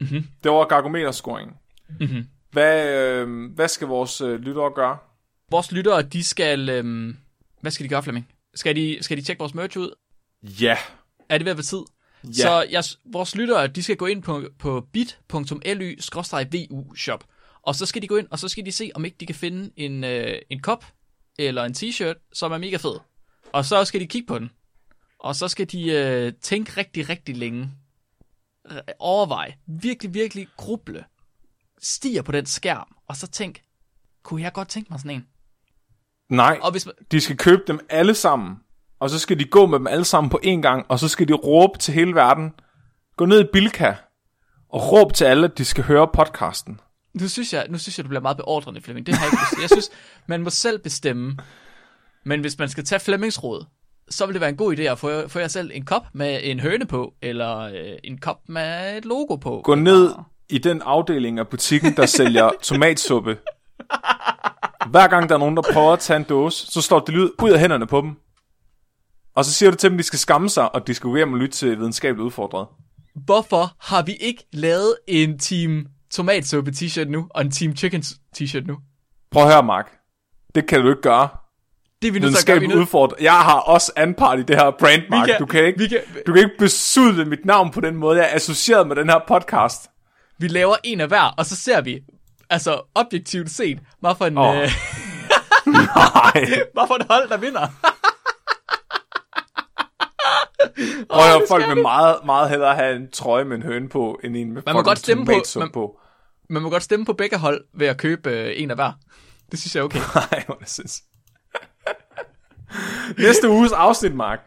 Mm-hmm. 0.00 0.26
Det 0.44 0.52
var 0.52 0.64
gargometerscoringen. 0.64 1.56
Mhm. 2.00 2.26
Hvad, 2.50 2.98
øh, 2.98 3.54
hvad 3.54 3.68
skal 3.68 3.88
vores 3.88 4.20
øh, 4.20 4.40
lyttere 4.40 4.72
gøre? 4.74 4.98
Vores 5.50 5.72
lyttere, 5.72 6.02
de 6.02 6.24
skal... 6.24 6.68
Øhm, 6.68 7.16
hvad 7.60 7.70
skal 7.70 7.84
de 7.84 7.88
gøre, 7.88 8.02
Flemming? 8.02 8.28
Skal 8.54 8.76
de, 8.76 8.98
skal 9.00 9.16
de 9.16 9.22
tjekke 9.22 9.40
vores 9.40 9.54
merch 9.54 9.78
ud? 9.78 9.90
Ja. 10.42 10.76
Er 11.28 11.38
det 11.38 11.44
ved 11.44 11.50
at 11.50 11.56
være 11.56 11.62
tid? 11.62 11.82
Ja. 12.24 12.32
Så 12.32 12.66
jeg, 12.70 12.84
vores 13.12 13.36
lyttere, 13.36 13.66
de 13.66 13.82
skal 13.82 13.96
gå 13.96 14.06
ind 14.06 14.22
på, 14.22 14.42
på 14.58 14.86
bit.ly-vu 14.92 16.94
shop, 16.94 17.24
og 17.62 17.74
så 17.74 17.86
skal 17.86 18.02
de 18.02 18.08
gå 18.08 18.16
ind, 18.16 18.26
og 18.30 18.38
så 18.38 18.48
skal 18.48 18.66
de 18.66 18.72
se, 18.72 18.90
om 18.94 19.04
ikke 19.04 19.16
de 19.20 19.26
kan 19.26 19.34
finde 19.34 19.70
en, 19.76 20.04
øh, 20.04 20.38
en 20.50 20.60
kop 20.60 20.84
eller 21.38 21.64
en 21.64 21.72
t-shirt, 21.72 22.28
som 22.32 22.52
er 22.52 22.58
mega 22.58 22.76
fed. 22.76 22.98
Og 23.52 23.64
så 23.64 23.84
skal 23.84 24.00
de 24.00 24.06
kigge 24.06 24.26
på 24.26 24.38
den. 24.38 24.50
Og 25.20 25.36
så 25.36 25.48
skal 25.48 25.66
de 25.66 25.90
øh, 25.92 26.32
tænke 26.42 26.72
rigtig, 26.76 27.08
rigtig 27.08 27.36
længe. 27.36 27.70
R- 28.68 28.80
overveje. 28.98 29.56
Virkelig, 29.66 30.14
virkelig 30.14 30.48
gruble. 30.56 31.04
Stiger 31.82 32.22
på 32.22 32.32
den 32.32 32.46
skærm, 32.46 32.96
og 33.08 33.16
så 33.16 33.26
tænk, 33.26 33.62
kunne 34.22 34.42
jeg 34.42 34.52
godt 34.52 34.68
tænke 34.68 34.86
mig 34.90 35.00
sådan 35.00 35.10
en? 35.16 35.26
Nej, 36.30 36.58
Og 36.62 36.70
hvis 36.70 36.86
man, 36.86 36.94
de 37.12 37.20
skal 37.20 37.36
købe 37.36 37.62
dem 37.66 37.80
alle 37.88 38.14
sammen. 38.14 38.56
Og 39.00 39.10
så 39.10 39.18
skal 39.18 39.38
de 39.38 39.44
gå 39.44 39.66
med 39.66 39.78
dem 39.78 39.86
alle 39.86 40.04
sammen 40.04 40.30
på 40.30 40.40
én 40.44 40.60
gang. 40.60 40.86
Og 40.88 40.98
så 40.98 41.08
skal 41.08 41.28
de 41.28 41.32
råbe 41.32 41.78
til 41.78 41.94
hele 41.94 42.14
verden. 42.14 42.50
Gå 43.16 43.24
ned 43.26 43.40
i 43.40 43.48
Bilka. 43.52 43.94
Og 44.68 44.92
råb 44.92 45.12
til 45.12 45.24
alle, 45.24 45.44
at 45.44 45.58
de 45.58 45.64
skal 45.64 45.84
høre 45.84 46.08
podcasten. 46.14 46.80
Nu 47.20 47.28
synes 47.28 47.52
jeg, 47.52 47.66
nu 47.70 47.78
synes 47.78 47.98
jeg, 47.98 48.04
du 48.04 48.08
bliver 48.08 48.22
meget 48.22 48.36
beordrende, 48.36 48.80
Flemming. 48.80 49.06
Det 49.06 49.14
har 49.14 49.24
jeg 49.24 49.32
ikke 49.32 49.42
lyst 49.42 49.50
til. 49.52 49.60
Jeg 49.60 49.68
synes, 49.70 49.90
man 50.26 50.42
må 50.42 50.50
selv 50.50 50.78
bestemme. 50.78 51.36
Men 52.24 52.40
hvis 52.40 52.58
man 52.58 52.68
skal 52.68 52.84
tage 52.84 53.00
Flemmings 53.00 53.42
råd, 53.42 53.64
så 54.10 54.26
vil 54.26 54.32
det 54.32 54.40
være 54.40 54.50
en 54.50 54.56
god 54.56 54.76
idé 54.76 54.82
at 54.82 54.98
få, 54.98 55.28
få 55.28 55.38
jer 55.38 55.48
selv 55.48 55.70
en 55.74 55.84
kop 55.84 56.02
med 56.12 56.40
en 56.42 56.60
høne 56.60 56.86
på, 56.86 57.14
eller 57.22 57.58
øh, 57.58 57.98
en 58.04 58.18
kop 58.18 58.40
med 58.48 58.96
et 58.96 59.04
logo 59.04 59.36
på. 59.36 59.60
Gå 59.64 59.74
ned 59.74 60.14
i 60.48 60.58
den 60.58 60.82
afdeling 60.84 61.38
af 61.38 61.48
butikken, 61.48 61.96
der 61.96 62.06
sælger 62.06 62.50
tomatsuppe. 62.62 63.38
Hver 64.90 65.08
gang 65.08 65.28
der 65.28 65.34
er 65.34 65.38
nogen, 65.38 65.56
der 65.56 65.62
prøver 65.72 65.92
at 65.92 65.98
tage 65.98 66.16
en 66.16 66.24
dåse, 66.28 66.66
så 66.66 66.82
slår 66.82 67.00
det 67.00 67.14
lyd 67.14 67.30
ud 67.42 67.50
af 67.50 67.60
hænderne 67.60 67.86
på 67.86 68.00
dem. 68.00 68.16
Og 69.34 69.44
så 69.44 69.52
siger 69.52 69.70
du 69.70 69.76
til 69.76 69.90
dem, 69.90 69.96
at 69.96 69.98
de 69.98 70.04
skal 70.04 70.18
skamme 70.18 70.48
sig, 70.48 70.74
og 70.74 70.86
de 70.86 70.94
skal 70.94 71.10
gå 71.10 71.16
hjem 71.16 71.32
og 71.32 71.38
lytte 71.38 71.56
til 71.56 71.78
videnskabeligt 71.78 72.24
udfordret. 72.24 72.66
Hvorfor 73.14 73.74
har 73.78 74.02
vi 74.02 74.12
ikke 74.20 74.44
lavet 74.52 74.94
en 75.06 75.38
Team 75.38 75.86
Tomatsuppe 76.10 76.70
t-shirt 76.70 77.08
nu, 77.08 77.26
og 77.30 77.42
en 77.42 77.50
Team 77.50 77.76
Chicken 77.76 78.02
t-shirt 78.36 78.66
nu? 78.66 78.78
Prøv 79.30 79.42
at 79.42 79.52
høre, 79.52 79.62
Mark. 79.62 79.92
Det 80.54 80.66
kan 80.66 80.80
du 80.82 80.88
ikke 80.88 81.02
gøre. 81.02 81.28
Det 82.02 82.14
vi 82.14 82.20
til 82.20 82.26
at 82.26 82.46
gøre. 82.46 82.60
Vi 82.60 82.66
nødt- 82.66 82.78
udfordret. 82.78 83.20
Jeg 83.20 83.32
har 83.40 83.58
også 83.60 83.92
anpart 83.96 84.38
i 84.38 84.42
det 84.42 84.56
her 84.56 84.70
brand, 84.80 85.02
Mark. 85.10 85.26
kan- 85.26 85.36
du, 85.38 85.46
kan 85.46 85.64
ikke, 85.64 85.88
kan- 85.88 85.98
du 86.26 86.32
kan 86.32 86.42
ikke 86.42 86.56
besudle 86.58 87.24
mit 87.24 87.44
navn 87.44 87.70
på 87.70 87.80
den 87.80 87.96
måde. 87.96 88.18
Jeg 88.18 88.30
er 88.30 88.34
associeret 88.34 88.88
med 88.88 88.96
den 88.96 89.08
her 89.10 89.18
podcast. 89.28 89.90
Vi 90.38 90.48
laver 90.48 90.76
en 90.84 91.00
af 91.00 91.08
hver, 91.08 91.34
og 91.38 91.46
så 91.46 91.56
ser 91.56 91.80
vi, 91.80 92.00
altså 92.50 92.80
objektivt 92.94 93.50
set, 93.50 93.78
hvad 94.00 94.14
for 94.18 94.26
en, 94.26 94.38
oh. 94.38 94.56
øh, 94.56 94.62
hvad 96.74 96.86
for 96.86 96.94
et 96.94 97.06
hold, 97.10 97.28
der 97.28 97.36
vinder. 97.36 97.66
Prøv 101.10 101.34
at 101.34 101.40
det 101.40 101.48
folk 101.48 101.68
vil 101.68 101.82
meget, 101.82 102.16
meget 102.24 102.50
hellere 102.50 102.74
have 102.74 102.96
en 102.96 103.10
trøje 103.10 103.44
med 103.44 103.56
en 103.56 103.62
høne 103.62 103.88
på, 103.88 104.20
end 104.24 104.36
en 104.36 104.52
med 104.52 104.62
Man 104.66 104.74
må 104.74 104.82
godt 104.82 104.98
stemme 104.98 105.26
på- 105.26 105.42
man- 105.58 105.70
på. 105.72 106.00
Man 106.50 106.62
må 106.62 106.70
godt 106.70 106.82
stemme 106.82 107.04
på 107.06 107.12
begge 107.12 107.38
hold 107.38 107.64
ved 107.74 107.86
at 107.86 107.96
købe 107.98 108.30
øh, 108.30 108.52
en 108.56 108.70
af 108.70 108.76
hver. 108.76 108.92
Det 109.50 109.58
synes 109.60 109.74
jeg 109.74 109.80
er 109.80 109.84
okay. 109.84 109.98
Nej, 110.32 110.42
hvor 110.46 110.54
det 110.54 110.68
sindssygt. 110.68 111.04
Næste 113.18 113.48
uges 113.48 113.72
afsnit, 113.72 114.14
Mark, 114.14 114.38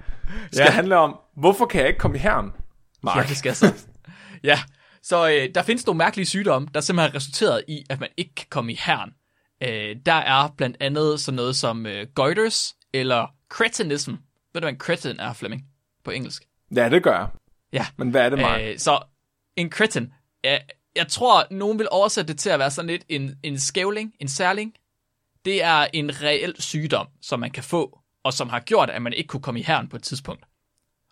skal 0.51 0.63
Ja. 0.65 0.71
handle 0.71 0.97
om, 0.97 1.15
hvorfor 1.37 1.65
kan 1.65 1.79
jeg 1.81 1.87
ikke 1.87 1.99
komme 1.99 2.17
i 2.17 2.19
herren? 2.19 2.51
Mark. 3.03 3.17
Ja, 3.17 3.29
det 3.29 3.37
skal 3.37 3.55
så. 3.55 3.73
Ja, 4.43 4.59
så 5.03 5.29
øh, 5.29 5.49
der 5.55 5.61
findes 5.63 5.85
nogle 5.85 5.97
mærkelige 5.97 6.25
sygdomme, 6.25 6.67
der 6.73 6.81
simpelthen 6.81 7.11
har 7.11 7.15
resulteret 7.15 7.63
i, 7.67 7.83
at 7.89 7.99
man 7.99 8.09
ikke 8.17 8.35
kan 8.35 8.47
komme 8.49 8.71
i 8.71 8.79
herren. 8.85 9.09
Øh, 9.63 9.95
der 10.05 10.13
er 10.13 10.53
blandt 10.57 10.77
andet 10.79 11.19
sådan 11.19 11.35
noget 11.35 11.55
som 11.55 11.85
øh, 11.85 12.07
goiters 12.15 12.73
eller 12.93 13.27
cretinism. 13.49 14.11
Ved 14.11 14.61
du, 14.61 14.65
hvad 14.65 14.69
en 14.73 14.79
cretin 14.79 15.19
er, 15.19 15.33
Flemming, 15.33 15.61
på 16.03 16.11
engelsk? 16.11 16.43
Ja, 16.75 16.89
det 16.89 17.03
gør 17.03 17.17
jeg. 17.17 17.27
Ja. 17.73 17.85
Men 17.97 18.09
hvad 18.09 18.21
er 18.21 18.29
det, 18.29 18.39
Mark? 18.39 18.61
Øh, 18.61 18.79
så 18.79 18.99
en 19.55 19.71
cretin, 19.71 20.13
øh, 20.45 20.59
jeg 20.95 21.07
tror, 21.07 21.47
nogen 21.51 21.79
vil 21.79 21.87
oversætte 21.91 22.33
det 22.33 22.39
til 22.39 22.49
at 22.49 22.59
være 22.59 22.71
sådan 22.71 22.89
lidt 22.89 23.05
en, 23.09 23.35
en 23.43 23.59
skævling, 23.59 24.13
en 24.19 24.27
særling. 24.27 24.73
Det 25.45 25.63
er 25.63 25.87
en 25.93 26.21
reel 26.21 26.61
sygdom, 26.61 27.07
som 27.21 27.39
man 27.39 27.51
kan 27.51 27.63
få, 27.63 27.99
og 28.23 28.33
som 28.33 28.49
har 28.49 28.59
gjort, 28.59 28.89
at 28.89 29.01
man 29.01 29.13
ikke 29.13 29.27
kunne 29.27 29.41
komme 29.41 29.59
i 29.59 29.63
herren 29.63 29.89
på 29.89 29.95
et 29.95 30.03
tidspunkt. 30.03 30.45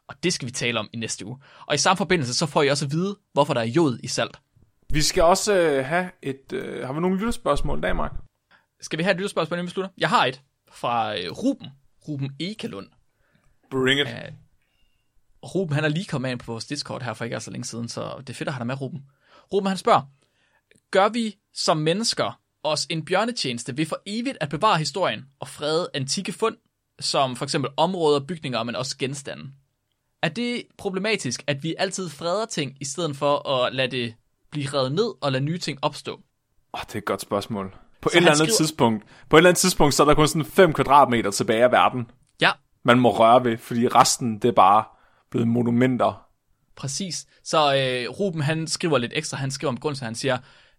Og 0.08 0.16
det 0.24 0.34
skal 0.34 0.46
vi 0.46 0.52
tale 0.52 0.80
om 0.80 0.90
i 0.94 0.98
næste 0.98 1.26
uge. 1.26 1.38
Og 1.68 1.76
i 1.76 1.78
samme 1.78 1.98
forbindelse, 1.98 2.34
så 2.34 2.46
får 2.46 2.64
I 2.64 2.68
også 2.70 2.86
at 2.86 2.92
vide, 2.92 3.18
hvorfor 3.34 3.54
der 3.54 3.62
er 3.62 3.66
jod 3.66 4.00
i 4.04 4.08
salt. 4.08 4.40
Vi 4.90 5.02
skal 5.02 5.24
også 5.24 5.54
øh, 5.54 5.86
have 5.86 6.12
et... 6.22 6.54
Øh, 6.54 6.86
har 6.86 6.94
vi 6.94 7.00
nogle 7.00 7.18
lytterspørgsmål 7.18 7.78
i 7.78 7.82
dag, 7.82 7.96
Mark? 7.96 8.12
Skal 8.82 9.00
vi 9.00 9.04
have 9.04 9.12
et 9.12 9.18
lytterspørgsmål, 9.18 9.58
inden 9.58 9.68
vi 9.68 9.72
slutter? 9.72 9.90
Jeg 9.98 10.10
har 10.10 10.26
et 10.26 10.42
fra 10.72 11.20
øh, 11.20 11.32
Ruben. 11.32 11.68
Ruben 12.08 12.36
Ekelund. 12.40 12.88
Bring 13.72 14.00
it. 14.00 14.08
Og 15.42 15.56
Ruben, 15.56 15.76
han 15.76 15.84
er 15.84 15.88
lige 15.90 16.06
kommet 16.06 16.32
ind 16.32 16.40
på 16.40 16.52
vores 16.52 16.66
Discord 16.66 17.04
her 17.04 17.14
for 17.14 17.26
ikke 17.26 17.40
så 17.40 17.52
længe 17.52 17.66
siden, 17.66 17.90
så 17.90 18.14
det 18.20 18.30
er 18.30 18.34
fedt 18.34 18.48
at 18.50 18.54
have 18.54 18.60
dig 18.60 18.68
med, 18.68 18.82
Ruben. 18.82 19.04
Ruben, 19.54 19.68
han 19.68 19.78
spørger, 19.78 20.02
gør 20.92 21.10
vi 21.10 21.36
som 21.54 21.78
mennesker 21.78 22.40
os 22.64 22.88
en 22.90 23.06
bjørnetjeneste 23.06 23.78
ved 23.78 23.86
for 23.86 23.98
evigt 24.06 24.38
at 24.42 24.50
bevare 24.50 24.78
historien 24.78 25.26
og 25.40 25.48
frede 25.48 25.90
antikke 25.94 26.32
fund, 26.34 26.58
som 27.00 27.36
for 27.36 27.46
eksempel 27.46 27.72
områder, 27.78 28.20
bygninger, 28.20 28.64
men 28.64 28.76
også 28.76 28.98
genstande? 28.98 29.44
Er 30.22 30.30
det 30.30 30.64
problematisk, 30.78 31.44
at 31.48 31.64
vi 31.64 31.76
altid 31.78 32.10
freder 32.10 32.46
ting, 32.46 32.78
i 32.82 32.86
stedet 32.86 33.16
for 33.16 33.50
at 33.50 33.76
lade 33.76 33.92
det 33.92 34.14
blive 34.52 34.68
revet 34.74 34.92
ned 34.92 35.14
og 35.22 35.32
lade 35.32 35.44
nye 35.44 35.58
ting 35.58 35.80
opstå? 35.82 36.12
Åh, 36.14 36.20
oh, 36.74 36.82
det 36.88 36.94
er 36.96 37.00
et 37.00 37.06
godt 37.06 37.22
spørgsmål. 37.22 37.76
På 38.02 38.10
Så 38.10 38.14
et 38.14 38.18
eller 38.18 38.32
andet 38.32 38.38
skriver- 38.48 38.58
tidspunkt, 38.58 39.06
på 39.30 39.36
et 39.36 39.40
eller 39.40 39.50
andet 39.50 39.60
tidspunkt, 39.60 39.94
så 39.94 40.04
er 40.04 40.08
der 40.08 40.14
kun 40.16 40.28
sådan 40.28 40.46
5 40.46 40.74
kvadratmeter 40.74 41.32
tilbage 41.32 41.64
af 41.64 41.72
verden, 41.72 42.12
Ja, 42.42 42.52
man 42.84 43.00
må 43.00 43.12
røre 43.18 43.44
ved, 43.44 43.58
fordi 43.58 43.88
resten, 43.88 44.40
det 44.40 44.48
er 44.48 44.52
bare 44.52 44.84
blevet 45.32 45.48
monumenter. 45.48 46.26
Præcis. 46.76 47.26
Så 47.44 47.58
øh, 47.58 48.10
Ruben, 48.10 48.42
han 48.42 48.68
skriver 48.68 48.98
lidt 48.98 49.12
ekstra. 49.16 49.38
Han 49.38 49.52
skriver 49.52 49.72
om 49.72 49.80
grund 49.80 49.96
til, 49.96 50.06
han 50.06 50.16
siger, 50.16 50.38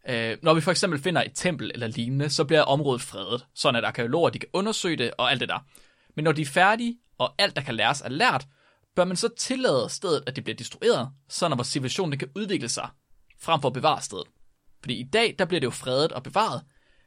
øh, 0.09 0.36
når 0.43 0.55
vi 0.55 0.60
for 0.60 0.70
eksempel 0.70 1.01
finder 1.01 1.22
et 1.22 1.32
tempel 1.35 1.70
eller 1.74 1.86
lignende, 1.86 2.31
så 2.31 2.44
bliver 2.44 2.62
området 2.62 3.02
fredet, 3.02 3.47
sådan 3.55 3.78
at 3.78 3.85
arkeologer 3.85 4.31
de 4.31 4.39
kan 4.39 4.48
undersøge 4.52 4.97
det 4.97 5.10
og 5.18 5.31
alt 5.31 5.40
det 5.40 5.48
der. 5.48 5.66
Men 6.16 6.24
når 6.24 6.32
de 6.32 6.43
er 6.43 6.47
færdige, 6.47 6.98
og 7.18 7.35
alt, 7.39 7.56
der 7.56 7.62
kan 7.62 7.74
læres, 7.74 8.01
er 8.01 8.09
lært, 8.09 8.47
bør 8.97 9.05
man 9.05 9.16
så 9.16 9.28
tillade 9.39 9.89
stedet, 9.89 10.22
at 10.27 10.36
det 10.36 10.44
bliver 10.44 10.56
destrueret, 10.56 11.10
sådan 11.28 11.52
at 11.52 11.59
vores 11.59 11.68
civilisation 11.68 12.18
kan 12.18 12.28
udvikle 12.36 12.68
sig, 12.68 12.89
frem 13.40 13.60
for 13.60 13.68
at 13.68 13.74
bevare 13.74 14.02
stedet. 14.02 14.24
Fordi 14.81 14.94
i 14.94 15.05
dag, 15.05 15.35
der 15.39 15.44
bliver 15.44 15.60
det 15.60 15.64
jo 15.64 15.70
fredet 15.70 16.12
og 16.12 16.22
bevaret, 16.22 16.62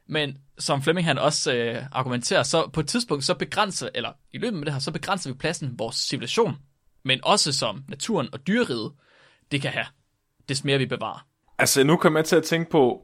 men 0.08 0.38
som 0.58 0.82
Flemming 0.82 1.06
han 1.06 1.18
også 1.18 1.54
øh, 1.54 1.86
argumenterer, 1.92 2.42
så 2.42 2.68
på 2.72 2.80
et 2.80 2.88
tidspunkt, 2.88 3.24
så 3.24 3.34
begrænser, 3.34 3.88
eller 3.94 4.12
i 4.32 4.38
løbet 4.38 4.58
af 4.58 4.64
det 4.64 4.74
her, 4.74 4.80
så 4.80 4.92
begrænser 4.92 5.30
vi 5.30 5.36
pladsen 5.36 5.78
vores 5.78 5.96
civilisation, 5.96 6.56
men 7.04 7.20
også 7.22 7.52
som 7.52 7.84
naturen 7.88 8.28
og 8.32 8.46
dyreriget, 8.46 8.92
det 9.52 9.62
kan 9.62 9.70
have, 9.70 9.86
des 10.48 10.64
mere 10.64 10.78
vi 10.78 10.86
bevarer. 10.86 11.26
Altså, 11.58 11.84
nu 11.84 11.96
kommer 11.96 12.18
jeg 12.20 12.26
til 12.26 12.36
at 12.36 12.44
tænke 12.44 12.70
på, 12.70 13.02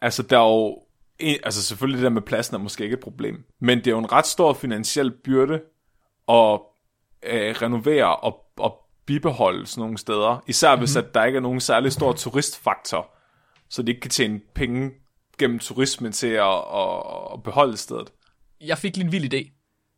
altså, 0.00 0.22
der 0.22 0.38
er 0.38 0.48
jo, 0.48 0.82
altså 1.20 1.62
selvfølgelig 1.62 1.98
det 1.98 2.04
der 2.04 2.10
med 2.10 2.22
pladsen 2.22 2.54
er 2.54 2.58
måske 2.60 2.84
ikke 2.84 2.94
et 2.94 3.00
problem, 3.00 3.44
men 3.60 3.78
det 3.78 3.86
er 3.86 3.90
jo 3.90 3.98
en 3.98 4.12
ret 4.12 4.26
stor 4.26 4.52
finansiel 4.52 5.10
byrde 5.10 5.54
at 6.28 6.60
øh, 7.22 7.54
renovere 7.62 8.16
og, 8.16 8.44
og 8.56 8.82
bibeholde 9.06 9.66
sådan 9.66 9.80
nogle 9.80 9.98
steder, 9.98 10.44
især 10.46 10.70
mm-hmm. 10.70 10.80
hvis 10.80 10.96
at 10.96 11.14
der 11.14 11.24
ikke 11.24 11.36
er 11.36 11.40
nogen 11.40 11.60
særlig 11.60 11.92
stor 11.92 12.12
turistfaktor, 12.12 13.10
så 13.68 13.82
de 13.82 13.90
ikke 13.90 14.00
kan 14.00 14.10
tjene 14.10 14.40
penge 14.54 14.90
gennem 15.38 15.58
turisme 15.58 16.12
til 16.12 16.26
at, 16.26 16.64
at, 16.74 17.00
at 17.32 17.42
beholde 17.42 17.76
stedet. 17.76 18.12
Jeg 18.60 18.78
fik 18.78 18.96
lige 18.96 19.06
en 19.06 19.12
vild 19.12 19.34
idé, 19.34 19.50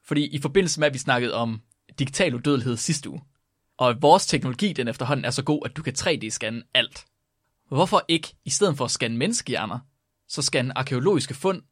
fordi 0.05 0.27
i 0.27 0.41
forbindelse 0.41 0.81
med, 0.81 0.87
at 0.87 0.95
vi 0.95 0.99
snakkede 0.99 1.35
om 1.35 1.61
digital 1.99 2.35
udødelighed 2.35 2.77
sidste 2.77 3.11
uge, 3.11 3.21
Og 3.79 4.03
vores 4.03 4.27
teknologi, 4.27 4.73
den 4.73 4.89
efterhånden 4.89 5.25
er 5.25 5.31
så 5.31 5.43
god, 5.43 5.63
at 5.65 5.77
du 5.77 5.83
kan 5.83 5.93
3D-scanne 5.99 6.71
alt. 6.75 7.05
Hvorfor 7.69 8.05
ikke, 8.09 8.35
i 8.45 8.51
stedet 8.51 8.77
for 8.77 8.85
at 8.85 8.91
scanne 8.91 9.17
menneskehjerner, 9.17 9.79
så 10.29 10.43
scanne 10.43 10.79
arkeologiske 10.79 11.35
fund, 11.35 11.63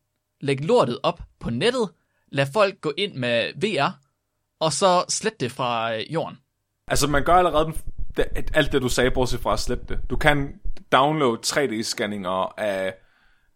lægge 0.41 0.67
lortet 0.67 0.99
op 1.03 1.23
på 1.41 1.51
nettet, 1.51 1.91
lad 2.33 2.47
folk 2.53 2.81
gå 2.81 2.93
ind 2.97 3.15
med 3.15 3.53
VR, 3.57 3.91
og 4.61 4.73
så 4.73 5.05
slet 5.09 5.41
det 5.41 5.53
fra 5.53 5.95
øh, 5.95 6.13
jorden. 6.13 6.39
Altså, 6.89 7.07
man 7.07 7.25
gør 7.25 7.35
allerede 7.35 7.73
alt 8.55 8.73
det, 8.73 8.83
du 8.83 8.89
sagde, 8.89 9.11
bortset 9.11 9.41
fra 9.41 9.53
at 9.53 9.61
slette 9.61 9.85
det. 9.89 10.11
Du 10.11 10.17
kan 10.17 10.61
downloade 10.93 11.41
3D-scanninger 11.47 12.61
af 12.61 12.95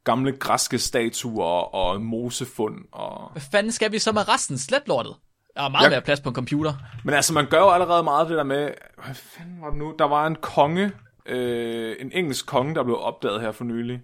gamle 0.05 0.33
græske 0.33 0.79
statuer 0.79 1.75
og 1.75 2.01
mosefund. 2.01 2.85
Og... 2.93 3.33
Hvad 3.33 3.43
fanden 3.53 3.73
skal 3.73 3.93
vi 3.93 3.99
så 3.99 4.13
med 4.13 4.29
resten? 4.29 4.59
Slet 4.59 4.83
lortet. 4.87 5.17
Der 5.57 5.63
er 5.63 5.69
meget 5.69 5.83
Jeg- 5.85 5.91
mere 5.91 6.01
plads 6.01 6.21
på 6.21 6.29
en 6.29 6.35
computer. 6.35 6.73
Men 7.05 7.15
altså, 7.15 7.33
man 7.35 7.47
gør 7.47 7.59
jo 7.59 7.71
allerede 7.71 8.03
meget 8.03 8.29
det 8.29 8.37
der 8.37 8.45
med... 8.45 8.71
Hvad 9.05 9.15
fanden 9.15 9.61
var 9.63 9.69
det 9.71 9.79
nu? 9.79 9.95
Der 9.99 10.05
var 10.05 10.27
en 10.27 10.35
konge, 10.37 10.93
øh, 11.27 11.97
en 12.01 12.13
engelsk 12.13 12.47
konge, 12.47 12.75
der 12.75 12.83
blev 12.85 12.97
opdaget 13.01 13.41
her 13.41 13.53
for 13.53 13.65
nylig. 13.65 14.01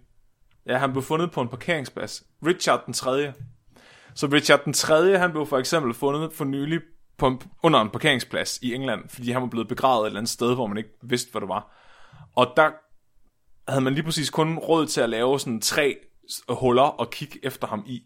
Ja, 0.66 0.78
han 0.78 0.93
blev 0.93 1.02
fundet 1.02 1.31
på 1.31 1.40
en 1.40 1.48
parkeringsplads. 1.48 2.23
Richard 2.47 2.82
den 2.86 2.94
3. 2.94 3.32
Så 4.14 4.27
Richard 4.32 4.64
den 4.64 4.73
3. 4.73 5.18
han 5.18 5.31
blev 5.31 5.47
for 5.47 5.59
eksempel 5.59 5.94
fundet 5.94 6.32
for 6.32 6.44
nylig 6.44 6.81
på 7.18 7.27
en, 7.27 7.40
under 7.62 7.81
en 7.81 7.90
parkeringsplads 7.90 8.59
i 8.62 8.74
England, 8.74 9.09
fordi 9.09 9.31
han 9.31 9.43
var 9.43 9.48
blevet 9.48 9.68
begravet 9.68 10.02
et 10.02 10.06
eller 10.06 10.20
andet 10.20 10.31
sted, 10.31 10.55
hvor 10.55 10.66
man 10.66 10.77
ikke 10.77 10.90
vidste, 11.02 11.31
hvad 11.32 11.40
det 11.40 11.48
var. 11.48 11.73
Og 12.36 12.52
der 12.56 12.70
havde 13.68 13.85
man 13.85 13.94
lige 13.94 14.05
præcis 14.05 14.31
kun 14.31 14.59
råd 14.59 14.86
til 14.86 15.01
at 15.01 15.09
lave 15.10 15.40
sådan 15.40 15.60
tre 15.60 15.97
huller 16.48 16.82
og 16.82 17.10
kigge 17.10 17.39
efter 17.43 17.66
ham 17.66 17.85
i. 17.86 18.02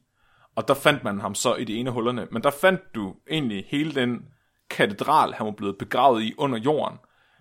Og 0.56 0.68
der 0.68 0.74
fandt 0.74 1.04
man 1.04 1.20
ham 1.20 1.34
så 1.34 1.54
i 1.54 1.64
de 1.64 1.74
ene 1.74 1.90
af 1.90 1.94
hullerne. 1.94 2.26
Men 2.30 2.42
der 2.42 2.50
fandt 2.50 2.94
du 2.94 3.14
egentlig 3.30 3.64
hele 3.68 3.94
den 3.94 4.22
katedral, 4.70 5.34
han 5.34 5.46
var 5.46 5.52
blevet 5.52 5.78
begravet 5.78 6.22
i 6.22 6.34
under 6.38 6.58
jorden. 6.58 6.98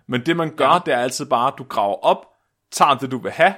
Men 0.08 0.26
det 0.26 0.36
man 0.36 0.56
gør, 0.56 0.68
ja. 0.68 0.78
det 0.86 0.94
er 0.94 0.98
altid 0.98 1.26
bare, 1.26 1.52
at 1.52 1.54
du 1.58 1.64
graver 1.64 2.04
op, 2.04 2.26
tager 2.72 2.94
det 2.94 3.10
du 3.10 3.18
vil 3.18 3.32
have, 3.32 3.54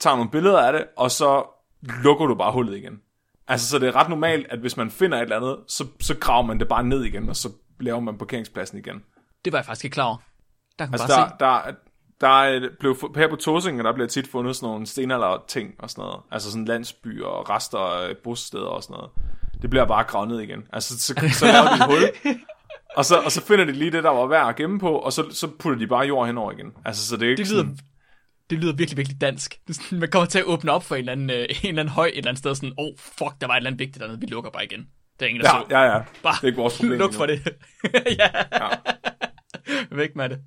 tager 0.00 0.16
nogle 0.16 0.30
billeder 0.30 0.66
af 0.66 0.72
det, 0.72 0.86
og 0.96 1.10
så 1.10 1.44
lukker 1.82 2.26
du 2.26 2.34
bare 2.34 2.52
hullet 2.52 2.76
igen. 2.76 3.00
Altså, 3.48 3.68
så 3.68 3.78
det 3.78 3.88
er 3.88 3.96
ret 3.96 4.08
normalt, 4.08 4.46
at 4.50 4.58
hvis 4.58 4.76
man 4.76 4.90
finder 4.90 5.18
et 5.18 5.22
eller 5.22 5.36
andet, 5.36 5.58
så, 5.68 5.86
så 6.00 6.16
graver 6.20 6.42
man 6.42 6.60
det 6.60 6.68
bare 6.68 6.82
ned 6.84 7.04
igen, 7.04 7.28
og 7.28 7.36
så 7.36 7.48
laver 7.80 8.00
man 8.00 8.18
parkeringspladsen 8.18 8.78
igen. 8.78 9.02
Det 9.44 9.52
var 9.52 9.58
jeg 9.58 9.66
faktisk 9.66 9.84
ikke 9.84 9.94
klar 9.94 10.04
over. 10.04 10.16
Der 10.78 10.84
kan 10.84 10.94
Altså, 10.94 11.08
bare 11.08 11.28
der, 11.38 11.62
se. 11.62 11.66
der, 11.66 11.74
der 12.20 12.28
er, 12.28 12.68
blev, 12.80 12.96
her 13.16 13.28
på 13.28 13.36
Tåsingen, 13.36 13.84
der 13.84 13.92
bliver 13.92 14.08
tit 14.08 14.28
fundet 14.28 14.56
sådan 14.56 14.66
nogle 14.66 14.86
stenalder 14.86 15.44
ting 15.48 15.74
og 15.78 15.90
sådan 15.90 16.02
noget. 16.02 16.20
Altså 16.30 16.50
sådan 16.50 16.64
landsbyer 16.64 17.26
og 17.26 17.50
rester 17.50 17.78
af 17.78 18.16
bosteder 18.24 18.66
og 18.66 18.82
sådan 18.82 18.94
noget. 18.94 19.10
Det 19.62 19.70
bliver 19.70 19.84
bare 19.86 20.04
gravet 20.04 20.28
ned 20.28 20.40
igen. 20.40 20.66
Altså, 20.72 20.98
så, 20.98 21.14
så 21.32 21.46
laver 21.46 21.68
de 21.68 21.74
et 21.74 21.86
hul, 22.24 22.34
og 22.96 23.04
så, 23.04 23.16
og 23.20 23.32
så 23.32 23.44
finder 23.46 23.64
de 23.64 23.72
lige 23.72 23.90
det, 23.90 24.04
der 24.04 24.10
var 24.10 24.26
værd 24.26 24.48
at 24.48 24.56
gemme 24.56 24.78
på, 24.80 24.98
og 24.98 25.12
så, 25.12 25.24
så 25.30 25.48
putter 25.58 25.78
de 25.78 25.86
bare 25.86 26.06
jord 26.06 26.26
henover 26.26 26.52
igen. 26.52 26.72
Altså, 26.84 27.06
så 27.08 27.16
det 27.16 27.26
er 27.26 27.30
ikke 27.30 27.42
Det 27.42 27.50
lyder, 27.50 27.60
sådan, 27.62 27.78
det 28.50 28.58
lyder 28.58 28.72
virkelig, 28.72 28.96
virkelig 28.96 29.20
dansk. 29.20 29.60
Sådan, 29.70 29.98
man 30.00 30.10
kommer 30.10 30.26
til 30.26 30.38
at 30.38 30.44
åbne 30.44 30.72
op 30.72 30.84
for 30.84 30.94
en 30.94 30.98
eller 30.98 31.12
anden, 31.12 31.30
øh, 31.30 31.36
en 31.36 31.46
eller 31.62 31.80
anden 31.82 31.88
høj 31.94 32.06
et 32.06 32.18
eller 32.18 32.28
andet 32.28 32.38
sted, 32.38 32.54
sådan, 32.54 32.74
oh 32.78 32.94
fuck, 32.98 33.32
der 33.40 33.46
var 33.46 33.54
et 33.54 33.56
eller 33.56 33.70
andet 33.70 33.78
vigtigt 33.78 34.00
dernede, 34.00 34.20
vi 34.20 34.26
lukker 34.26 34.50
bare 34.50 34.64
igen. 34.64 34.86
Det 35.20 35.24
er 35.26 35.28
ingen, 35.28 35.44
der 35.44 35.50
Ja, 35.56 35.60
så. 35.60 35.66
ja, 35.70 35.82
ja. 35.96 36.02
Bare 36.22 36.34
Det 36.34 36.42
er 36.42 36.46
ikke 36.46 36.58
vores 36.58 36.76
problem. 36.78 36.98
luk 36.98 37.10
endnu. 37.10 37.18
for 37.18 37.26
det. 37.26 37.40
ja. 38.18 38.28
Ja. 38.52 38.68
Væk 39.90 40.16
med 40.16 40.28
det. 40.28 40.38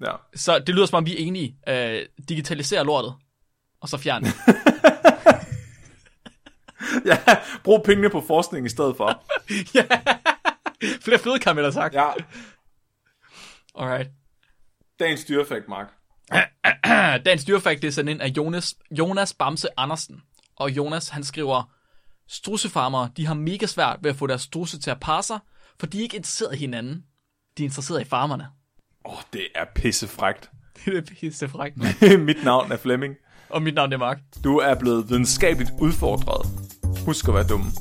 Ja. 0.00 0.12
Så 0.34 0.58
det 0.58 0.74
lyder 0.74 0.86
som 0.86 0.96
om, 0.96 1.06
vi 1.06 1.12
er 1.12 1.26
enige. 1.26 1.56
Øh, 1.68 2.06
digitalisere 2.28 2.84
lortet, 2.84 3.14
og 3.80 3.88
så 3.88 3.96
fjern 3.96 4.24
det. 4.24 4.32
ja, 7.10 7.18
brug 7.64 7.82
pengene 7.84 8.10
på 8.10 8.24
forskning 8.26 8.66
i 8.66 8.68
stedet 8.68 8.96
for. 8.96 9.22
Flere 11.04 11.18
fede, 11.18 11.38
have 11.44 11.72
sagt. 11.72 11.94
Ja, 11.94 12.10
Alright. 13.74 14.10
dagens 14.98 15.24
dyrefakt, 15.24 15.68
Mark. 15.68 15.86
Dagens 17.24 17.44
dyrefakt 17.44 17.82
det 17.82 17.88
er 17.88 17.92
sendt 17.92 18.10
ind 18.10 18.22
af 18.22 18.28
Jonas, 18.28 18.74
Jonas 18.90 19.34
Bamse 19.34 19.68
Andersen. 19.76 20.22
Og 20.56 20.70
Jonas, 20.70 21.08
han 21.08 21.24
skriver, 21.24 21.72
strussefarmere, 22.28 23.10
de 23.16 23.26
har 23.26 23.34
mega 23.34 23.66
svært 23.66 23.98
ved 24.02 24.10
at 24.10 24.16
få 24.16 24.26
deres 24.26 24.42
strusse 24.42 24.80
til 24.80 24.90
at 24.90 25.00
parre 25.00 25.22
sig, 25.22 25.38
for 25.78 25.86
de 25.86 25.98
er 25.98 26.02
ikke 26.02 26.16
interesseret 26.16 26.54
i 26.54 26.58
hinanden. 26.58 27.04
De 27.58 27.62
er 27.62 27.66
interesseret 27.66 28.00
i 28.00 28.04
farmerne. 28.04 28.48
Åh, 29.04 29.12
oh, 29.12 29.18
det 29.32 29.46
er 29.54 29.64
pissefrægt. 29.74 30.50
Det 30.84 30.96
er 30.96 31.02
pisse 31.20 31.48
frækt. 31.48 31.76
Mit 32.28 32.44
navn 32.44 32.72
er 32.72 32.76
Flemming. 32.76 33.14
Og 33.50 33.62
mit 33.62 33.74
navn 33.74 33.92
er 33.92 33.98
Mark. 33.98 34.18
Du 34.44 34.56
er 34.56 34.74
blevet 34.74 35.10
videnskabeligt 35.10 35.70
udfordret. 35.80 36.46
Husk 37.06 37.28
at 37.28 37.34
være 37.34 37.46
dum. 37.46 37.72